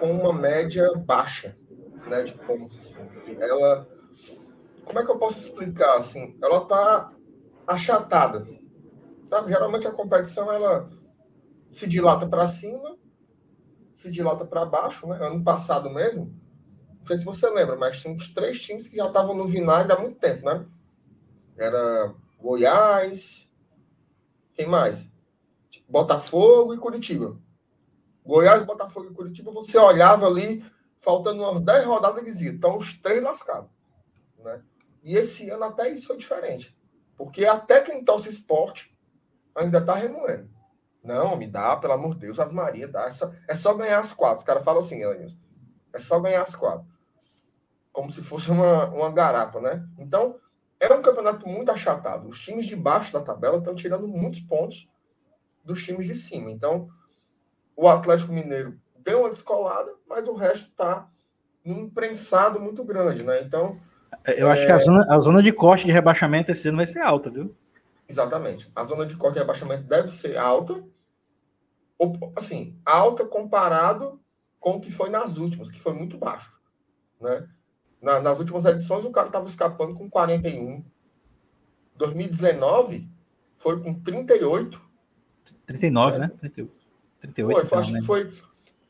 com 0.00 0.10
uma 0.10 0.32
média 0.32 0.90
baixa 0.96 1.54
né, 2.06 2.22
de 2.22 2.32
pontos. 2.32 2.78
Assim. 2.78 3.36
Ela, 3.38 3.86
como 4.84 4.98
é 4.98 5.04
que 5.04 5.10
eu 5.10 5.18
posso 5.18 5.40
explicar? 5.42 5.98
Assim, 5.98 6.36
ela 6.42 6.62
está 6.62 7.12
achatada. 7.66 8.48
Sabe? 9.28 9.52
Geralmente 9.52 9.86
a 9.86 9.92
competição 9.92 10.50
ela 10.50 10.90
se 11.70 11.86
dilata 11.86 12.26
para 12.26 12.48
cima, 12.48 12.96
se 13.94 14.10
dilata 14.10 14.44
para 14.44 14.64
baixo. 14.64 15.06
Né? 15.06 15.18
Ano 15.20 15.44
passado 15.44 15.90
mesmo, 15.90 16.34
não 16.98 17.04
sei 17.04 17.18
se 17.18 17.24
você 17.24 17.48
lembra, 17.50 17.76
mas 17.76 18.00
tinha 18.00 18.12
uns 18.12 18.32
três 18.32 18.58
times 18.60 18.88
que 18.88 18.96
já 18.96 19.06
estavam 19.06 19.36
no 19.36 19.46
vinagre 19.46 19.92
há 19.92 19.98
muito 19.98 20.18
tempo, 20.18 20.44
né? 20.46 20.66
Era 21.56 22.14
Goiás, 22.40 23.48
quem 24.54 24.66
mais? 24.66 25.10
Botafogo 25.88 26.72
e 26.72 26.78
Curitiba. 26.78 27.38
Goiás, 28.30 28.62
Botafogo 28.62 29.08
e 29.10 29.12
Curitiba, 29.12 29.50
você 29.50 29.76
olhava 29.76 30.24
ali, 30.24 30.64
faltando 31.00 31.42
umas 31.42 31.60
10 31.64 31.84
rodadas, 31.84 32.22
eles 32.22 32.40
iam. 32.40 32.54
Então, 32.54 32.76
os 32.76 32.96
três 32.96 33.20
lascados. 33.20 33.68
Né? 34.38 34.62
E 35.02 35.16
esse 35.16 35.50
ano 35.50 35.64
até 35.64 35.90
isso 35.90 36.06
foi 36.06 36.16
diferente. 36.16 36.78
Porque 37.16 37.44
até 37.44 37.80
quem 37.80 38.04
torce 38.04 38.28
esporte 38.28 38.96
ainda 39.52 39.78
está 39.78 39.96
remoendo. 39.96 40.48
Não, 41.02 41.34
me 41.34 41.48
dá, 41.48 41.76
pelo 41.76 41.94
amor 41.94 42.14
de 42.14 42.20
Deus, 42.20 42.38
Ave 42.38 42.54
Maria, 42.54 42.86
dá. 42.86 43.06
É 43.06 43.10
só, 43.10 43.32
é 43.48 43.54
só 43.54 43.74
ganhar 43.74 43.98
as 43.98 44.12
quatro. 44.12 44.38
Os 44.38 44.44
caras 44.44 44.62
falam 44.62 44.80
assim, 44.80 45.02
Elenilson. 45.02 45.36
É 45.92 45.98
só 45.98 46.20
ganhar 46.20 46.42
as 46.42 46.54
quatro. 46.54 46.86
Como 47.90 48.12
se 48.12 48.22
fosse 48.22 48.48
uma, 48.48 48.90
uma 48.90 49.10
garapa, 49.10 49.60
né? 49.60 49.84
Então, 49.98 50.38
é 50.78 50.92
um 50.94 51.02
campeonato 51.02 51.48
muito 51.48 51.72
achatado. 51.72 52.28
Os 52.28 52.38
times 52.40 52.66
de 52.66 52.76
baixo 52.76 53.12
da 53.12 53.20
tabela 53.20 53.58
estão 53.58 53.74
tirando 53.74 54.06
muitos 54.06 54.38
pontos 54.38 54.88
dos 55.64 55.82
times 55.82 56.06
de 56.06 56.14
cima. 56.14 56.48
Então, 56.48 56.88
o 57.80 57.88
Atlético 57.88 58.30
Mineiro 58.30 58.78
deu 58.98 59.20
uma 59.20 59.30
descolada, 59.30 59.90
mas 60.06 60.28
o 60.28 60.34
resto 60.34 60.68
está 60.68 61.08
num 61.64 61.88
prensado 61.88 62.60
muito 62.60 62.84
grande, 62.84 63.22
né? 63.22 63.40
Então. 63.42 63.80
Eu 64.26 64.50
acho 64.50 64.62
é... 64.62 64.66
que 64.66 64.72
a 64.72 64.78
zona, 64.78 65.06
a 65.08 65.18
zona 65.18 65.42
de 65.42 65.50
corte 65.50 65.86
de 65.86 65.92
rebaixamento 65.92 66.50
esse 66.50 66.68
ano 66.68 66.76
vai 66.76 66.86
ser 66.86 67.00
alta, 67.00 67.30
viu? 67.30 67.56
Exatamente. 68.06 68.70
A 68.76 68.84
zona 68.84 69.06
de 69.06 69.16
corte 69.16 69.34
de 69.34 69.40
rebaixamento 69.40 69.84
deve 69.84 70.08
ser 70.08 70.36
alta. 70.36 70.84
Assim, 72.36 72.78
alta 72.84 73.24
comparado 73.24 74.20
com 74.58 74.72
o 74.72 74.80
que 74.80 74.92
foi 74.92 75.08
nas 75.08 75.38
últimas, 75.38 75.70
que 75.70 75.80
foi 75.80 75.94
muito 75.94 76.18
baixo. 76.18 76.60
Né? 77.18 77.48
Na, 78.02 78.20
nas 78.20 78.38
últimas 78.38 78.66
edições, 78.66 79.06
o 79.06 79.10
cara 79.10 79.28
estava 79.28 79.46
escapando 79.46 79.94
com 79.94 80.10
41. 80.10 80.84
2019 81.96 83.08
foi 83.56 83.82
com 83.82 83.94
38. 83.94 84.80
39, 85.64 86.18
né? 86.18 86.26
né? 86.26 86.32
38. 86.38 86.79
38. 87.20 87.66
Foi, 87.66 87.78
acho 87.78 87.92
né? 87.92 88.00
que 88.00 88.06
foi, 88.06 88.32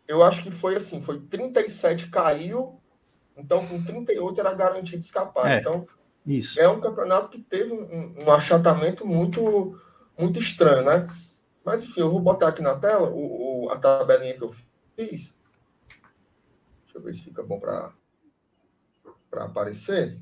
eu 0.06 0.22
acho 0.22 0.42
que 0.42 0.50
foi 0.50 0.76
assim, 0.76 1.02
foi 1.02 1.20
37 1.20 2.08
caiu, 2.10 2.80
então 3.36 3.66
com 3.66 3.82
38 3.82 4.40
era 4.40 4.54
garantido 4.54 5.02
escapar. 5.02 5.50
É, 5.50 5.60
então, 5.60 5.86
isso. 6.26 6.60
é 6.60 6.68
um 6.68 6.80
campeonato 6.80 7.30
que 7.30 7.42
teve 7.42 7.72
um, 7.72 8.24
um, 8.24 8.30
achatamento 8.30 9.06
muito, 9.06 9.78
muito 10.16 10.38
estranho, 10.38 10.84
né? 10.84 11.08
Mas 11.64 11.82
enfim, 11.82 12.00
eu 12.00 12.10
vou 12.10 12.20
botar 12.20 12.48
aqui 12.48 12.62
na 12.62 12.78
tela 12.78 13.08
o, 13.10 13.66
o 13.66 13.70
a 13.70 13.78
tabelinha 13.78 14.36
que 14.36 14.42
eu 14.42 14.52
fiz. 14.96 15.34
Deixa 16.84 16.98
eu 16.98 17.02
ver 17.02 17.14
se 17.14 17.22
fica 17.22 17.42
bom 17.42 17.58
para 17.60 17.92
para 19.30 19.44
aparecer. 19.44 20.20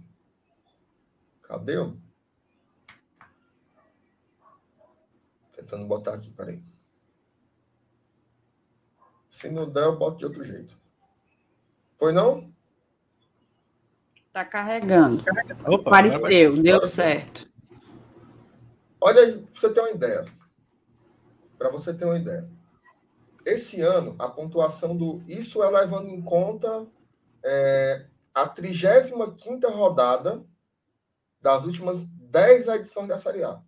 Cadê? 1.42 1.76
Tentando 5.54 5.86
botar 5.86 6.14
aqui, 6.14 6.30
peraí. 6.30 6.62
Se 9.38 9.48
não 9.48 9.70
der, 9.70 9.84
eu 9.84 9.96
boto 9.96 10.18
de 10.18 10.24
outro 10.24 10.42
jeito. 10.42 10.76
Foi 11.96 12.12
não? 12.12 12.52
Tá 14.32 14.44
carregando. 14.44 15.22
Opa, 15.64 15.90
Apareceu, 15.90 16.54
vai, 16.54 16.62
deu 16.62 16.82
certo. 16.88 17.48
Olha 19.00 19.22
aí, 19.22 19.38
pra 19.38 19.48
você 19.54 19.72
ter 19.72 19.80
uma 19.80 19.90
ideia. 19.90 20.24
Para 21.56 21.70
você 21.70 21.94
ter 21.94 22.04
uma 22.04 22.18
ideia. 22.18 22.50
Esse 23.46 23.80
ano, 23.80 24.16
a 24.18 24.28
pontuação 24.28 24.96
do. 24.96 25.22
Isso 25.28 25.62
é 25.62 25.70
levando 25.70 26.08
em 26.08 26.20
conta 26.20 26.84
é, 27.44 28.06
a 28.34 28.48
35 28.48 29.68
rodada 29.68 30.44
das 31.40 31.64
últimas 31.64 32.08
10 32.08 32.66
edições 32.66 33.06
da 33.06 33.16
Série 33.16 33.44
A. 33.44 33.62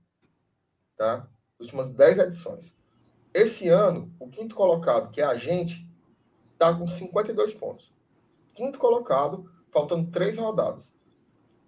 Tá? 0.97 1.29
As 1.61 1.67
últimas 1.67 1.91
10 1.91 2.19
edições. 2.19 2.80
Esse 3.33 3.69
ano, 3.69 4.13
o 4.19 4.29
quinto 4.29 4.55
colocado, 4.55 5.11
que 5.13 5.21
é 5.21 5.25
a 5.25 5.37
gente, 5.37 5.89
está 6.53 6.75
com 6.75 6.87
52 6.87 7.55
pontos. 7.55 7.93
Quinto 8.53 8.79
colocado, 8.79 9.49
faltando 9.71 10.11
três 10.11 10.37
rodadas. 10.37 10.93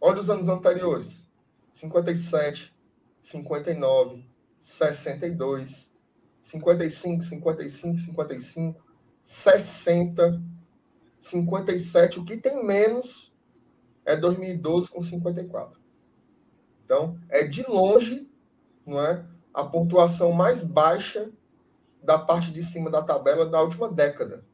Olha 0.00 0.20
os 0.20 0.28
anos 0.28 0.48
anteriores: 0.48 1.24
57, 1.72 2.74
59, 3.20 4.26
62, 4.58 5.92
55, 6.40 7.22
55, 7.22 7.98
55, 7.98 8.84
60, 9.22 10.42
57. 11.20 12.18
O 12.18 12.24
que 12.24 12.36
tem 12.36 12.66
menos 12.66 13.32
é 14.04 14.16
2012 14.16 14.90
com 14.90 15.00
54. 15.00 15.80
Então, 16.84 17.18
é 17.28 17.46
de 17.46 17.62
longe, 17.62 18.28
não 18.84 19.00
é, 19.00 19.24
a 19.54 19.64
pontuação 19.64 20.32
mais 20.32 20.64
baixa 20.64 21.30
da 22.02 22.18
parte 22.18 22.50
de 22.50 22.62
cima 22.62 22.90
da 22.90 23.02
tabela 23.02 23.46
da 23.46 23.60
última 23.60 23.88
década. 23.88 24.44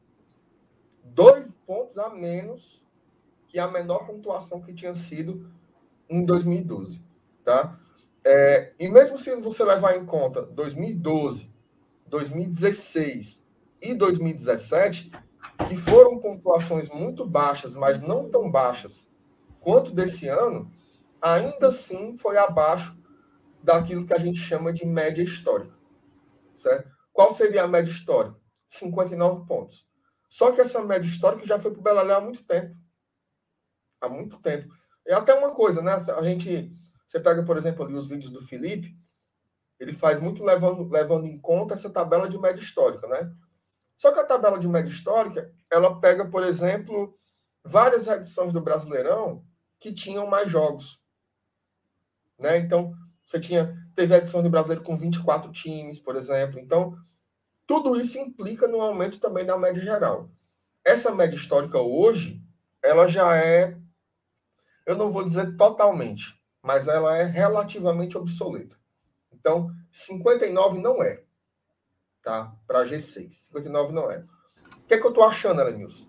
Dois 1.03 1.51
pontos 1.65 1.97
a 1.97 2.09
menos 2.09 2.83
que 3.47 3.59
a 3.59 3.67
menor 3.67 4.05
pontuação 4.05 4.61
que 4.61 4.73
tinha 4.73 4.93
sido 4.93 5.49
em 6.07 6.25
2012, 6.25 7.01
tá? 7.43 7.79
É, 8.23 8.73
e 8.79 8.87
mesmo 8.87 9.17
se 9.17 9.33
você 9.37 9.63
levar 9.63 9.97
em 9.97 10.05
conta 10.05 10.41
2012, 10.43 11.51
2016 12.07 13.43
e 13.81 13.93
2017, 13.93 15.11
que 15.67 15.77
foram 15.77 16.19
pontuações 16.19 16.89
muito 16.89 17.25
baixas, 17.25 17.73
mas 17.73 18.01
não 18.01 18.29
tão 18.29 18.51
baixas 18.51 19.11
quanto 19.59 19.91
desse 19.91 20.27
ano, 20.27 20.71
ainda 21.21 21.67
assim 21.67 22.17
foi 22.17 22.37
abaixo 22.37 22.97
daquilo 23.63 24.05
que 24.05 24.13
a 24.13 24.19
gente 24.19 24.39
chama 24.39 24.71
de 24.71 24.85
média 24.85 25.23
histórica. 25.23 25.73
Certo? 26.53 26.98
Qual 27.19 27.35
seria 27.35 27.65
a 27.65 27.67
média 27.67 27.91
histórica? 27.91 28.39
59 28.69 29.45
pontos. 29.45 29.85
Só 30.29 30.53
que 30.53 30.61
essa 30.61 30.81
média 30.85 31.05
histórica 31.05 31.45
já 31.45 31.59
foi 31.59 31.69
para 31.69 31.81
o 31.81 31.83
Beleléu 31.83 32.15
há 32.15 32.21
muito 32.21 32.45
tempo. 32.45 32.73
Há 33.99 34.07
muito 34.07 34.39
tempo. 34.39 34.73
E 35.05 35.11
até 35.11 35.33
uma 35.33 35.53
coisa, 35.53 35.81
né? 35.81 35.91
A 35.91 36.23
gente. 36.23 36.73
Você 37.05 37.19
pega, 37.19 37.43
por 37.43 37.57
exemplo, 37.57 37.83
ali 37.83 37.93
os 37.93 38.07
vídeos 38.07 38.31
do 38.31 38.41
Felipe, 38.47 38.97
ele 39.77 39.91
faz 39.91 40.17
muito 40.21 40.45
levando, 40.45 40.87
levando 40.89 41.25
em 41.25 41.37
conta 41.37 41.73
essa 41.73 41.89
tabela 41.89 42.29
de 42.29 42.39
média 42.39 42.61
histórica, 42.61 43.05
né? 43.05 43.29
Só 43.97 44.13
que 44.13 44.19
a 44.19 44.25
tabela 44.25 44.57
de 44.57 44.69
média 44.69 44.89
histórica, 44.89 45.53
ela 45.69 45.99
pega, 45.99 46.25
por 46.25 46.45
exemplo, 46.45 47.19
várias 47.65 48.07
edições 48.07 48.53
do 48.53 48.61
Brasileirão 48.61 49.43
que 49.77 49.93
tinham 49.93 50.25
mais 50.25 50.49
jogos. 50.49 51.03
Né? 52.39 52.59
Então, 52.59 52.93
você 53.25 53.41
tinha, 53.41 53.77
teve 53.93 54.15
a 54.15 54.19
edição 54.19 54.41
do 54.41 54.49
Brasileiro 54.49 54.85
com 54.85 54.97
24 54.97 55.51
times, 55.51 55.99
por 55.99 56.15
exemplo. 56.15 56.57
Então, 56.57 56.97
tudo 57.69 57.95
isso 57.99 58.17
implica 58.17 58.67
no 58.67 58.81
aumento 58.81 59.19
também 59.19 59.45
da 59.45 59.55
média 59.55 59.79
geral. 59.79 60.27
Essa 60.83 61.11
média 61.11 61.35
histórica 61.35 61.77
hoje, 61.77 62.41
ela 62.81 63.05
já 63.05 63.37
é, 63.37 63.77
eu 64.87 64.95
não 64.95 65.11
vou 65.11 65.23
dizer 65.23 65.55
totalmente, 65.55 66.41
mas 66.63 66.87
ela 66.87 67.15
é 67.15 67.23
relativamente 67.23 68.17
obsoleta. 68.17 68.75
Então, 69.31 69.69
59 69.91 70.81
não 70.81 71.03
é, 71.03 71.21
tá? 72.23 72.51
Para 72.65 72.85
G6. 72.85 73.33
59 73.51 73.93
não 73.93 74.09
é. 74.09 74.25
O 74.77 74.87
que 74.87 74.95
é 74.95 74.99
que 74.99 75.05
eu 75.05 75.13
tô 75.13 75.21
achando, 75.21 75.61
Elenilson? 75.61 76.07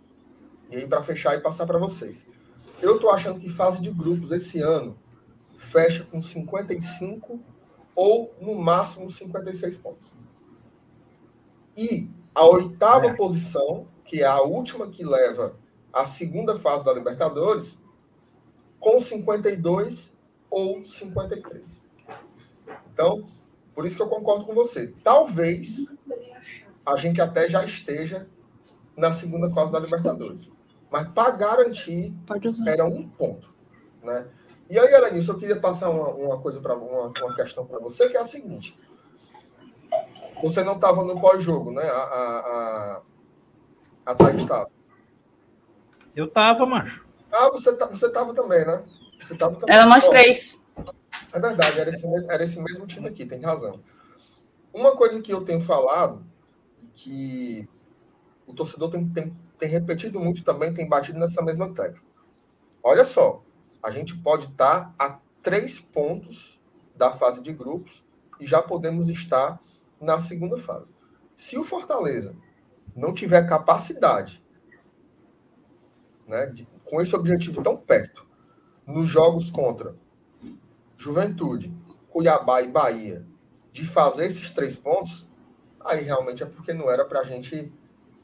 E 0.71 0.77
aí, 0.77 0.89
para 0.89 1.03
fechar 1.03 1.37
e 1.37 1.43
passar 1.43 1.67
para 1.67 1.79
vocês. 1.79 2.25
Eu 2.81 2.99
tô 2.99 3.11
achando 3.11 3.39
que 3.39 3.51
fase 3.51 3.83
de 3.83 3.91
grupos 3.91 4.33
esse 4.33 4.63
ano 4.63 4.99
fecha 5.59 6.05
com 6.05 6.23
55 6.23 7.39
ou 7.95 8.35
no 8.41 8.55
máximo 8.55 9.11
56 9.11 9.77
pontos. 9.77 10.20
E 11.77 12.11
a 12.35 12.45
oitava 12.45 13.07
é. 13.07 13.15
posição, 13.15 13.87
que 14.05 14.23
é 14.23 14.27
a 14.27 14.41
última 14.41 14.89
que 14.89 15.05
leva 15.05 15.57
à 15.93 16.05
segunda 16.05 16.59
fase 16.59 16.85
da 16.85 16.93
Libertadores, 16.93 17.79
com 18.79 19.01
52 19.01 20.13
ou 20.51 20.85
53. 20.85 21.81
Então, 22.93 23.29
por 23.75 23.87
isso 23.87 23.97
que 23.97 24.03
eu 24.03 24.09
concordo 24.09 24.45
com 24.45 24.55
você. 24.55 24.93
Talvez 25.03 25.87
a 26.85 26.97
gente 26.97 27.21
até 27.21 27.49
já 27.49 27.65
esteja 27.65 28.27
na 28.97 29.13
segunda 29.13 29.51
fase 29.51 29.73
da 29.73 29.79
Libertadores. 29.79 30.51
Mas 30.91 31.09
para 31.09 31.31
garantir, 31.33 32.15
era 32.67 32.85
um 32.85 33.09
ponto. 33.09 33.55
Né? 34.03 34.27
E 34.69 34.79
aí, 34.79 34.93
Elenilson, 34.93 35.33
eu 35.33 35.39
queria 35.39 35.61
passar 35.61 35.91
uma, 35.91 36.09
uma 36.09 36.39
coisa 36.41 36.61
para 36.61 36.77
uma, 36.77 37.13
uma 37.23 37.35
questão 37.35 37.67
para 37.67 37.79
você, 37.79 38.09
que 38.09 38.17
é 38.17 38.21
a 38.21 38.25
seguinte. 38.25 38.79
Você 40.43 40.63
não 40.63 40.75
estava 40.75 41.05
no 41.05 41.21
pós-jogo, 41.21 41.71
né? 41.71 41.83
A, 41.83 42.03
a, 42.03 42.39
a, 42.39 43.03
a 44.07 44.15
Thaís 44.15 44.43
estava. 44.43 44.71
Eu 46.15 46.27
estava, 46.27 46.67
macho. 46.67 47.07
Ah, 47.31 47.51
você, 47.51 47.75
tá, 47.77 47.87
você 47.87 48.11
tava 48.11 48.35
também, 48.35 48.65
né? 48.65 48.85
Você 49.21 49.37
tava 49.37 49.55
também. 49.57 49.75
Era 49.75 49.87
nós 49.87 50.09
três. 50.09 50.61
É 51.33 51.39
verdade, 51.39 51.79
era 51.79 51.91
esse, 51.91 52.07
era 52.29 52.43
esse 52.43 52.61
mesmo 52.61 52.87
time 52.87 53.09
aqui, 53.09 53.25
tem 53.25 53.41
razão. 53.41 53.81
Uma 54.73 54.97
coisa 54.97 55.21
que 55.21 55.33
eu 55.33 55.45
tenho 55.45 55.61
falado, 55.61 56.25
que 56.95 57.69
o 58.47 58.53
torcedor 58.53 58.91
tem, 58.91 59.09
tem, 59.09 59.37
tem 59.59 59.69
repetido 59.69 60.19
muito 60.19 60.43
também, 60.43 60.75
tem 60.75 60.89
batido 60.89 61.19
nessa 61.19 61.43
mesma 61.43 61.73
tecla. 61.73 62.01
Olha 62.83 63.05
só, 63.05 63.43
a 63.83 63.91
gente 63.91 64.17
pode 64.17 64.47
estar 64.47 64.93
a 64.99 65.19
três 65.43 65.79
pontos 65.79 66.59
da 66.97 67.13
fase 67.13 67.41
de 67.43 67.53
grupos 67.53 68.05
e 68.41 68.47
já 68.47 68.61
podemos 68.61 69.09
estar 69.09 69.61
na 70.01 70.19
segunda 70.19 70.57
fase. 70.57 70.87
Se 71.37 71.59
o 71.59 71.65
Fortaleza 71.65 72.35
não 72.95 73.13
tiver 73.13 73.47
capacidade, 73.47 74.43
né, 76.27 76.47
de, 76.47 76.67
com 76.85 77.01
esse 77.01 77.15
objetivo 77.15 77.63
tão 77.63 77.77
perto, 77.77 78.27
nos 78.87 79.09
jogos 79.09 79.51
contra 79.51 79.95
Juventude, 80.97 81.73
Cuiabá 82.11 82.63
e 82.63 82.69
Bahia, 82.69 83.25
de 83.73 83.87
fazer 83.87 84.27
esses 84.27 84.51
três 84.51 84.77
pontos, 84.77 85.29
aí 85.85 86.03
realmente 86.03 86.43
é 86.43 86.47
porque 86.47 86.73
não 86.73 86.91
era 86.91 87.05
para 87.05 87.25
gente, 87.25 87.73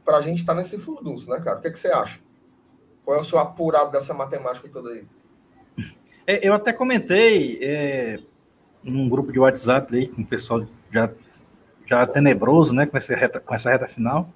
a 0.06 0.20
gente 0.20 0.40
estar 0.40 0.54
nesse 0.54 0.78
furdunço, 0.78 1.30
né, 1.30 1.40
cara? 1.40 1.58
O 1.58 1.60
que, 1.62 1.68
é 1.68 1.70
que 1.70 1.78
você 1.78 1.88
acha? 1.88 2.20
Qual 3.04 3.16
é 3.16 3.20
o 3.20 3.24
seu 3.24 3.38
apurado 3.38 3.92
dessa 3.92 4.12
matemática 4.12 4.68
toda 4.68 4.90
aí? 4.90 5.06
É, 6.26 6.46
eu 6.46 6.52
até 6.52 6.72
comentei 6.72 7.60
é, 7.62 8.18
num 8.82 9.08
grupo 9.08 9.32
de 9.32 9.38
WhatsApp 9.38 9.94
aí, 9.94 10.08
com 10.08 10.22
o 10.22 10.26
pessoal 10.26 10.66
já, 10.90 11.12
já 11.86 12.06
tenebroso, 12.06 12.74
né, 12.74 12.86
com 12.86 12.98
reta, 12.98 13.40
com 13.40 13.54
essa 13.54 13.70
reta 13.70 13.86
final, 13.86 14.28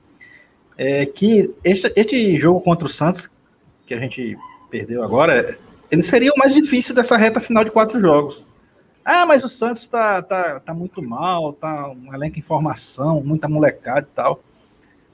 é, 0.78 1.04
que 1.04 1.54
este, 1.64 1.92
este 1.96 2.38
jogo 2.38 2.60
contra 2.60 2.86
o 2.86 2.90
Santos, 2.90 3.28
que 3.86 3.92
a 3.92 4.00
gente 4.00 4.38
perdeu 4.70 5.02
agora, 5.02 5.58
ele 5.90 6.02
seria 6.02 6.32
o 6.32 6.38
mais 6.38 6.54
difícil 6.54 6.94
dessa 6.94 7.16
reta 7.16 7.40
final 7.40 7.64
de 7.64 7.70
quatro 7.70 8.00
jogos. 8.00 8.44
Ah, 9.04 9.26
mas 9.26 9.42
o 9.42 9.48
Santos 9.48 9.86
tá, 9.86 10.22
tá, 10.22 10.60
tá 10.60 10.72
muito 10.72 11.02
mal, 11.02 11.52
tá 11.52 11.88
um 11.88 12.14
elenco 12.14 12.38
em 12.38 12.42
formação, 12.42 13.22
muita 13.22 13.48
molecada 13.48 14.06
e 14.10 14.14
tal. 14.14 14.40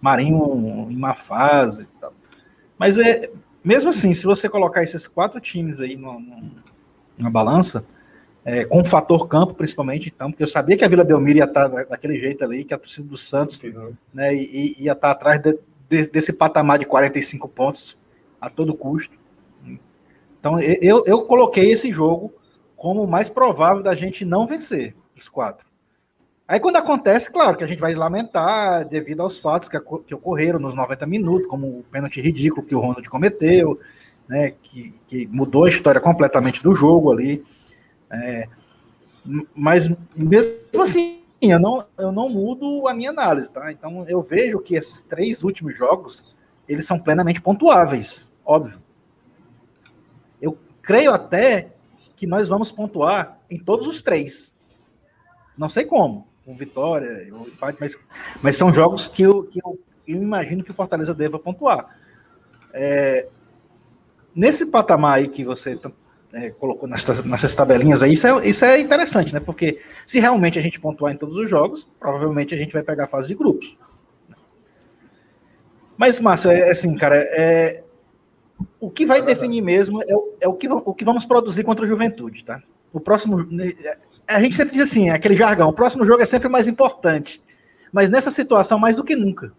Marinho 0.01 0.89
em 0.91 0.97
má 0.97 1.15
fase 1.15 1.85
e 1.85 2.01
tal. 2.01 2.13
Mas 2.79 2.99
é, 2.99 3.31
mesmo 3.65 3.91
assim, 3.91 4.13
se 4.13 4.25
você 4.25 4.49
colocar 4.49 4.83
esses 4.83 5.09
quatro 5.09 5.41
times 5.41 5.81
aí 5.81 5.99
na 7.17 7.31
balança, 7.31 7.85
é, 8.47 8.65
com 8.65 8.81
o 8.81 8.85
fator 8.85 9.27
campo, 9.27 9.55
principalmente, 9.55 10.13
então, 10.15 10.31
porque 10.31 10.45
eu 10.45 10.49
sabia 10.49 10.77
que 10.77 10.85
a 10.85 10.89
Vila 10.89 11.03
Belmiro 11.03 11.39
ia 11.39 11.45
estar 11.45 11.67
daquele 11.67 12.17
jeito 12.17 12.45
ali, 12.45 12.63
que 12.63 12.73
a 12.73 12.79
torcida 12.79 13.09
do 13.09 13.17
Santos 13.17 13.61
né, 14.15 14.33
ia 14.37 14.93
estar 14.93 15.11
atrás 15.11 15.43
de, 15.43 15.59
de, 15.89 16.07
desse 16.07 16.33
patamar 16.33 16.79
de 16.79 16.87
45 16.87 17.49
pontos 17.49 17.99
a 18.41 18.49
todo 18.49 18.73
custo. 18.73 19.19
Então, 20.39 20.61
eu, 20.61 21.03
eu 21.07 21.23
coloquei 21.23 21.73
esse 21.73 21.93
jogo 21.93 22.33
como 22.77 23.03
o 23.03 23.09
mais 23.09 23.29
provável 23.29 23.83
da 23.83 23.97
gente 23.97 24.25
não 24.25 24.47
vencer 24.47 24.95
os 25.17 25.29
quatro. 25.29 25.67
Aí 26.47 26.61
quando 26.61 26.77
acontece, 26.77 27.29
claro 27.33 27.57
que 27.57 27.65
a 27.65 27.67
gente 27.67 27.81
vai 27.81 27.97
lamentar 27.97 28.87
devido 28.87 29.23
aos 29.23 29.41
fatos 29.41 29.69
que, 29.69 29.77
que 30.07 30.15
ocorreram 30.15 30.61
nos 30.61 30.77
90 30.77 31.05
minutos, 31.05 31.49
como 31.49 31.67
o 31.67 31.85
pênalti 31.91 32.21
ridículo 32.21 32.65
que 32.65 32.77
o 32.77 32.79
Ronald 32.79 33.09
cometeu, 33.09 33.81
né, 34.29 34.53
que, 34.63 34.95
que 35.09 35.27
mudou 35.27 35.65
a 35.65 35.69
história 35.69 36.01
completamente 36.01 36.63
do 36.63 36.73
jogo 36.73 37.11
ali. 37.11 37.45
É, 38.11 38.49
mas 39.55 39.89
mesmo 40.17 40.83
assim, 40.83 41.23
eu 41.41 41.59
não, 41.59 41.85
eu 41.99 42.13
não 42.13 42.29
mudo 42.29 42.87
a 42.89 42.95
minha 42.95 43.11
análise, 43.11 43.53
tá? 43.53 43.71
Então 43.71 44.07
eu 44.09 44.23
vejo 44.23 44.61
que 44.61 44.75
esses 44.75 45.03
três 45.03 45.43
últimos 45.43 45.77
jogos, 45.77 46.25
eles 46.69 46.87
são 46.87 46.99
plenamente 46.99 47.41
pontuáveis, 47.41 48.31
óbvio. 48.45 48.81
Eu 50.41 50.57
creio 50.83 51.13
até 51.13 51.73
que 52.15 52.27
nós 52.27 52.49
vamos 52.49 52.73
pontuar 52.73 53.39
em 53.51 53.59
todos 53.59 53.87
os 53.87 54.03
três. 54.03 54.57
Não 55.57 55.69
sei 55.69 55.85
como, 55.85 56.27
com 56.45 56.57
vitória, 56.57 57.29
mas, 57.81 57.99
mas 58.43 58.57
são 58.57 58.73
jogos 58.73 59.09
que 59.09 59.23
eu, 59.23 59.45
que 59.45 59.61
eu, 59.65 59.79
eu 60.07 60.17
imagino 60.17 60.63
que 60.63 60.71
o 60.71 60.75
Fortaleza 60.75 61.15
deva 61.15 61.39
pontuar. 61.39 61.99
É, 62.73 63.29
nesse 64.35 64.67
patamar 64.67 65.17
aí 65.17 65.29
que 65.29 65.43
você 65.43 65.79
é, 66.37 66.51
colocou 66.51 66.89
nessas, 66.89 67.25
nessas 67.25 67.55
tabelinhas 67.55 68.03
aí, 68.03 68.13
isso 68.13 68.27
é, 68.27 68.49
isso 68.49 68.65
é 68.65 68.79
interessante, 68.79 69.33
né? 69.33 69.41
Porque 69.41 69.81
se 70.07 70.21
realmente 70.21 70.59
a 70.59 70.63
gente 70.63 70.79
pontuar 70.79 71.13
em 71.13 71.17
todos 71.17 71.37
os 71.39 71.49
jogos, 71.49 71.89
provavelmente 71.99 72.55
a 72.55 72.59
gente 72.59 72.73
vai 72.73 72.83
pegar 72.83 73.05
a 73.05 73.09
fase 73.09 73.27
de 73.27 73.35
grupos. 73.35 73.77
Mas, 75.97 76.21
Márcio, 76.21 76.51
é 76.51 76.71
assim, 76.71 76.95
cara, 76.95 77.17
é, 77.17 77.83
o 78.79 78.91
que 78.91 79.07
vai 79.07 79.23
definir 79.23 79.63
mesmo 79.63 80.03
é, 80.03 80.13
é, 80.43 80.49
o, 80.49 80.55
que, 80.55 80.69
o 80.69 80.95
que 80.95 81.05
vamos 81.05 81.25
produzir 81.25 81.65
contra 81.65 81.87
a 81.87 81.89
juventude, 81.89 82.45
tá? 82.45 82.63
O 82.93 83.01
próximo. 83.01 83.43
Né, 83.51 83.73
a 84.29 84.41
gente 84.41 84.57
sempre 84.57 84.75
diz 84.75 84.83
assim, 84.83 85.09
aquele 85.11 85.35
jargão, 85.35 85.69
o 85.69 85.73
próximo 85.73 86.05
jogo 86.05 86.23
é 86.23 86.27
sempre 86.27 86.49
mais 86.49 86.69
importante. 86.69 87.43
Mas 87.93 88.11
nessa 88.11 88.31
situação, 88.31 88.79
mais 88.79 88.97
do 88.97 89.05
que 89.05 89.17
nunca 89.17 89.53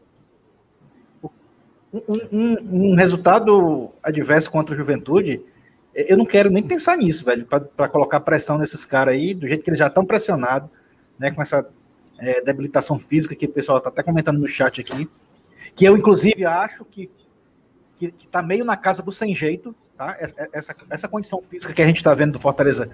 um, 1.94 2.20
um, 2.32 2.92
um, 2.92 2.96
resultado 2.96 3.90
adverso 4.04 4.52
contra 4.52 4.76
a 4.76 4.78
juventude, 4.78 5.42
eu 5.98 6.16
não 6.16 6.26
quero 6.26 6.52
nem 6.52 6.62
pensar 6.62 6.96
nisso, 6.96 7.26
velho, 7.26 7.46
para 7.46 7.90
colocar 7.90 8.20
pressão 8.20 8.58
nesses 8.58 8.86
caras 8.86 9.16
aí, 9.16 9.34
do 9.34 9.48
jeito 9.48 9.64
que 9.64 9.70
eles 9.70 9.80
já 9.80 9.88
estão 9.88 10.06
pressionados, 10.06 10.70
né, 11.18 11.32
com 11.32 11.42
essa 11.42 11.68
é, 12.20 12.42
debilitação 12.42 13.00
física 13.00 13.36
que 13.36 13.48
o 13.48 13.52
pessoal 13.52 13.80
está 13.80 13.90
até 13.90 14.04
comentando 14.04 14.38
no 14.38 14.48
chat 14.48 14.80
aqui, 14.80 15.10
que 15.76 15.86
eu, 15.86 15.98
inclusive, 15.98 16.46
acho 16.46 16.86
que, 16.86 17.10
que, 17.98 18.12
que 18.12 18.28
tá 18.28 18.44
meio 18.44 18.64
na 18.64 18.78
casa 18.78 19.02
do 19.02 19.12
sem 19.12 19.34
jeito, 19.34 19.76
tá? 19.98 20.16
Essa, 20.54 20.76
essa, 20.90 21.08
condição 21.08 21.42
física 21.42 21.74
que 21.74 21.82
a 21.82 21.88
gente 21.88 21.98
está 21.98 22.14
vendo 22.14 22.34
do 22.34 22.40
Fortaleza 22.40 22.90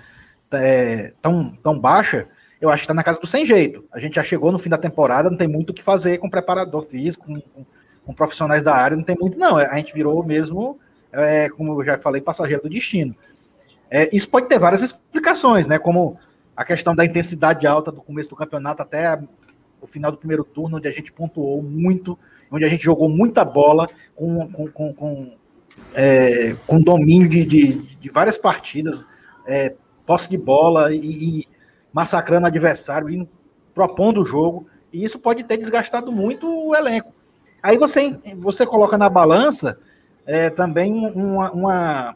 é, 0.51 1.13
tão, 1.21 1.51
tão 1.61 1.77
baixa, 1.77 2.27
eu 2.61 2.69
acho 2.69 2.81
que 2.81 2.85
está 2.85 2.93
na 2.93 3.03
casa 3.03 3.19
do 3.19 3.27
sem 3.27 3.45
jeito. 3.45 3.83
A 3.91 3.99
gente 3.99 4.15
já 4.15 4.23
chegou 4.23 4.51
no 4.51 4.59
fim 4.59 4.69
da 4.69 4.77
temporada, 4.77 5.29
não 5.29 5.37
tem 5.37 5.47
muito 5.47 5.71
o 5.71 5.73
que 5.73 5.83
fazer 5.83 6.19
com 6.19 6.29
preparador 6.29 6.81
físico, 6.83 7.25
com, 7.25 7.33
com, 7.33 7.65
com 8.05 8.13
profissionais 8.13 8.63
da 8.63 8.73
área, 8.73 8.95
não 8.95 9.03
tem 9.03 9.17
muito, 9.19 9.37
não. 9.37 9.57
A 9.57 9.75
gente 9.75 9.93
virou 9.93 10.23
mesmo, 10.23 10.79
é, 11.13 11.49
como 11.49 11.79
eu 11.79 11.85
já 11.85 11.97
falei, 11.97 12.21
passageiro 12.21 12.63
do 12.63 12.69
destino. 12.69 13.15
É, 13.89 14.09
isso 14.11 14.27
pode 14.27 14.47
ter 14.47 14.57
várias 14.57 14.81
explicações, 14.81 15.67
né? 15.67 15.77
Como 15.77 16.17
a 16.55 16.65
questão 16.65 16.95
da 16.95 17.05
intensidade 17.05 17.67
alta 17.67 17.91
do 17.91 18.01
começo 18.01 18.29
do 18.29 18.35
campeonato 18.35 18.81
até 18.81 19.19
o 19.79 19.87
final 19.87 20.11
do 20.11 20.17
primeiro 20.17 20.43
turno, 20.43 20.77
onde 20.77 20.87
a 20.87 20.91
gente 20.91 21.11
pontuou 21.11 21.61
muito, 21.61 22.17
onde 22.51 22.65
a 22.65 22.69
gente 22.69 22.83
jogou 22.83 23.09
muita 23.09 23.43
bola 23.43 23.87
com, 24.15 24.47
com, 24.51 24.67
com, 24.67 24.93
com, 24.93 25.37
é, 25.93 26.55
com 26.65 26.81
domínio 26.81 27.27
de, 27.27 27.45
de, 27.45 27.73
de, 27.97 28.09
várias 28.09 28.37
partidas, 28.37 29.05
é, 29.45 29.75
posse 30.05 30.29
de 30.29 30.37
bola 30.37 30.93
e, 30.93 31.41
e 31.41 31.47
massacrando 31.91 32.45
o 32.45 32.47
adversário, 32.47 33.09
indo, 33.09 33.27
propondo 33.73 34.21
o 34.21 34.25
jogo, 34.25 34.67
e 34.91 35.03
isso 35.03 35.19
pode 35.19 35.43
ter 35.43 35.57
desgastado 35.57 36.11
muito 36.11 36.47
o 36.47 36.75
elenco. 36.75 37.13
Aí 37.61 37.77
você, 37.77 38.17
você 38.37 38.65
coloca 38.65 38.97
na 38.97 39.09
balança 39.09 39.77
é, 40.25 40.49
também 40.49 40.93
uma, 40.93 41.51
uma, 41.51 42.15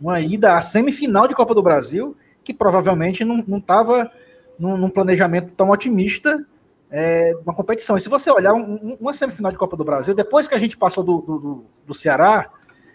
uma 0.00 0.20
ida 0.20 0.56
à 0.56 0.62
semifinal 0.62 1.28
de 1.28 1.34
Copa 1.34 1.54
do 1.54 1.62
Brasil, 1.62 2.16
que 2.42 2.52
provavelmente 2.52 3.24
não 3.24 3.58
estava 3.58 4.10
num, 4.58 4.76
num, 4.76 4.90
planejamento 4.90 5.52
tão 5.56 5.70
otimista 5.70 6.44
é, 6.90 7.32
uma 7.44 7.54
competição. 7.54 7.96
E 7.96 8.00
se 8.00 8.08
você 8.08 8.30
olhar 8.30 8.54
um, 8.54 8.96
uma 9.00 9.14
semifinal 9.14 9.50
de 9.50 9.58
Copa 9.58 9.76
do 9.76 9.84
Brasil, 9.84 10.14
depois 10.14 10.46
que 10.46 10.54
a 10.54 10.58
gente 10.58 10.76
passou 10.76 11.02
do, 11.02 11.18
do, 11.20 11.64
do 11.86 11.94
Ceará, 11.94 12.50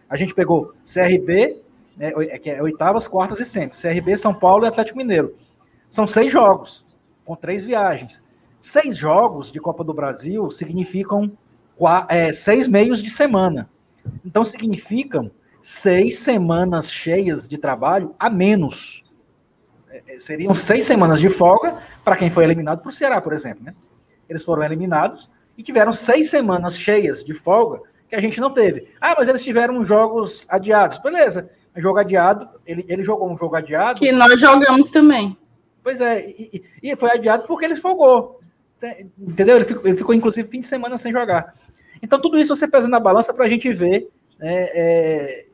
a 0.09 0.15
gente 0.15 0.33
pegou 0.33 0.73
CRB, 0.85 1.61
né, 1.97 2.13
é, 2.15 2.39
que 2.39 2.49
é 2.49 2.61
oitavas, 2.61 3.07
quartas 3.07 3.39
e 3.39 3.45
semis. 3.45 3.81
CRB, 3.81 4.15
São 4.17 4.33
Paulo 4.33 4.65
e 4.65 4.67
Atlético 4.67 4.97
Mineiro. 4.97 5.35
São 5.91 6.07
seis 6.07 6.31
jogos, 6.31 6.85
com 7.25 7.35
três 7.35 7.65
viagens. 7.65 8.21
Seis 8.61 8.97
jogos 8.97 9.51
de 9.51 9.59
Copa 9.59 9.83
do 9.83 9.93
Brasil 9.93 10.49
significam 10.51 11.31
é, 12.07 12.31
seis 12.33 12.67
meios 12.67 13.01
de 13.01 13.09
semana. 13.09 13.69
Então 14.25 14.43
significam 14.43 15.31
seis 15.61 16.19
semanas 16.19 16.91
cheias 16.91 17.47
de 17.47 17.57
trabalho 17.57 18.15
a 18.19 18.29
menos. 18.29 19.03
É, 19.89 20.15
é 20.15 20.19
seriam 20.19 20.53
seis 20.55 20.85
semanas 20.85 21.19
de 21.19 21.29
folga 21.29 21.77
para 22.03 22.15
quem 22.15 22.29
foi 22.29 22.43
eliminado 22.43 22.81
por 22.81 22.93
Ceará, 22.93 23.21
por 23.21 23.33
exemplo. 23.33 23.63
Né? 23.63 23.73
Eles 24.27 24.43
foram 24.43 24.63
eliminados 24.63 25.29
e 25.57 25.63
tiveram 25.63 25.91
seis 25.91 26.29
semanas 26.29 26.77
cheias 26.77 27.23
de 27.23 27.33
folga 27.33 27.81
que 28.07 28.15
a 28.15 28.21
gente 28.21 28.39
não 28.39 28.51
teve. 28.51 28.87
Ah, 28.99 29.15
mas 29.17 29.27
eles 29.27 29.43
tiveram 29.43 29.83
jogos 29.83 30.45
adiados. 30.49 30.97
Beleza, 30.99 31.49
jogo 31.75 31.99
adiado, 31.99 32.49
ele, 32.65 32.85
ele 32.87 33.03
jogou 33.03 33.31
um 33.31 33.37
jogo 33.37 33.55
adiado. 33.55 33.99
Que 33.99 34.11
nós 34.11 34.39
jogamos 34.39 34.89
também. 34.89 35.37
Pois 35.83 36.01
é, 36.01 36.27
e, 36.27 36.63
e 36.83 36.95
foi 36.95 37.11
adiado 37.11 37.45
porque 37.47 37.65
ele 37.65 37.75
folgou. 37.75 38.39
Entendeu? 39.17 39.57
Ele 39.57 39.65
ficou, 39.65 39.85
ele 39.85 39.97
ficou, 39.97 40.15
inclusive, 40.15 40.47
fim 40.47 40.61
de 40.61 40.67
semana 40.67 40.97
sem 40.97 41.11
jogar. 41.11 41.53
Então, 42.01 42.19
tudo 42.19 42.39
isso 42.39 42.55
você 42.55 42.67
pesa 42.67 42.87
na 42.87 42.99
balança 42.99 43.33
para 43.33 43.45
a 43.45 43.49
gente 43.49 43.71
ver, 43.73 44.09
né, 44.37 44.67
é, 44.73 45.45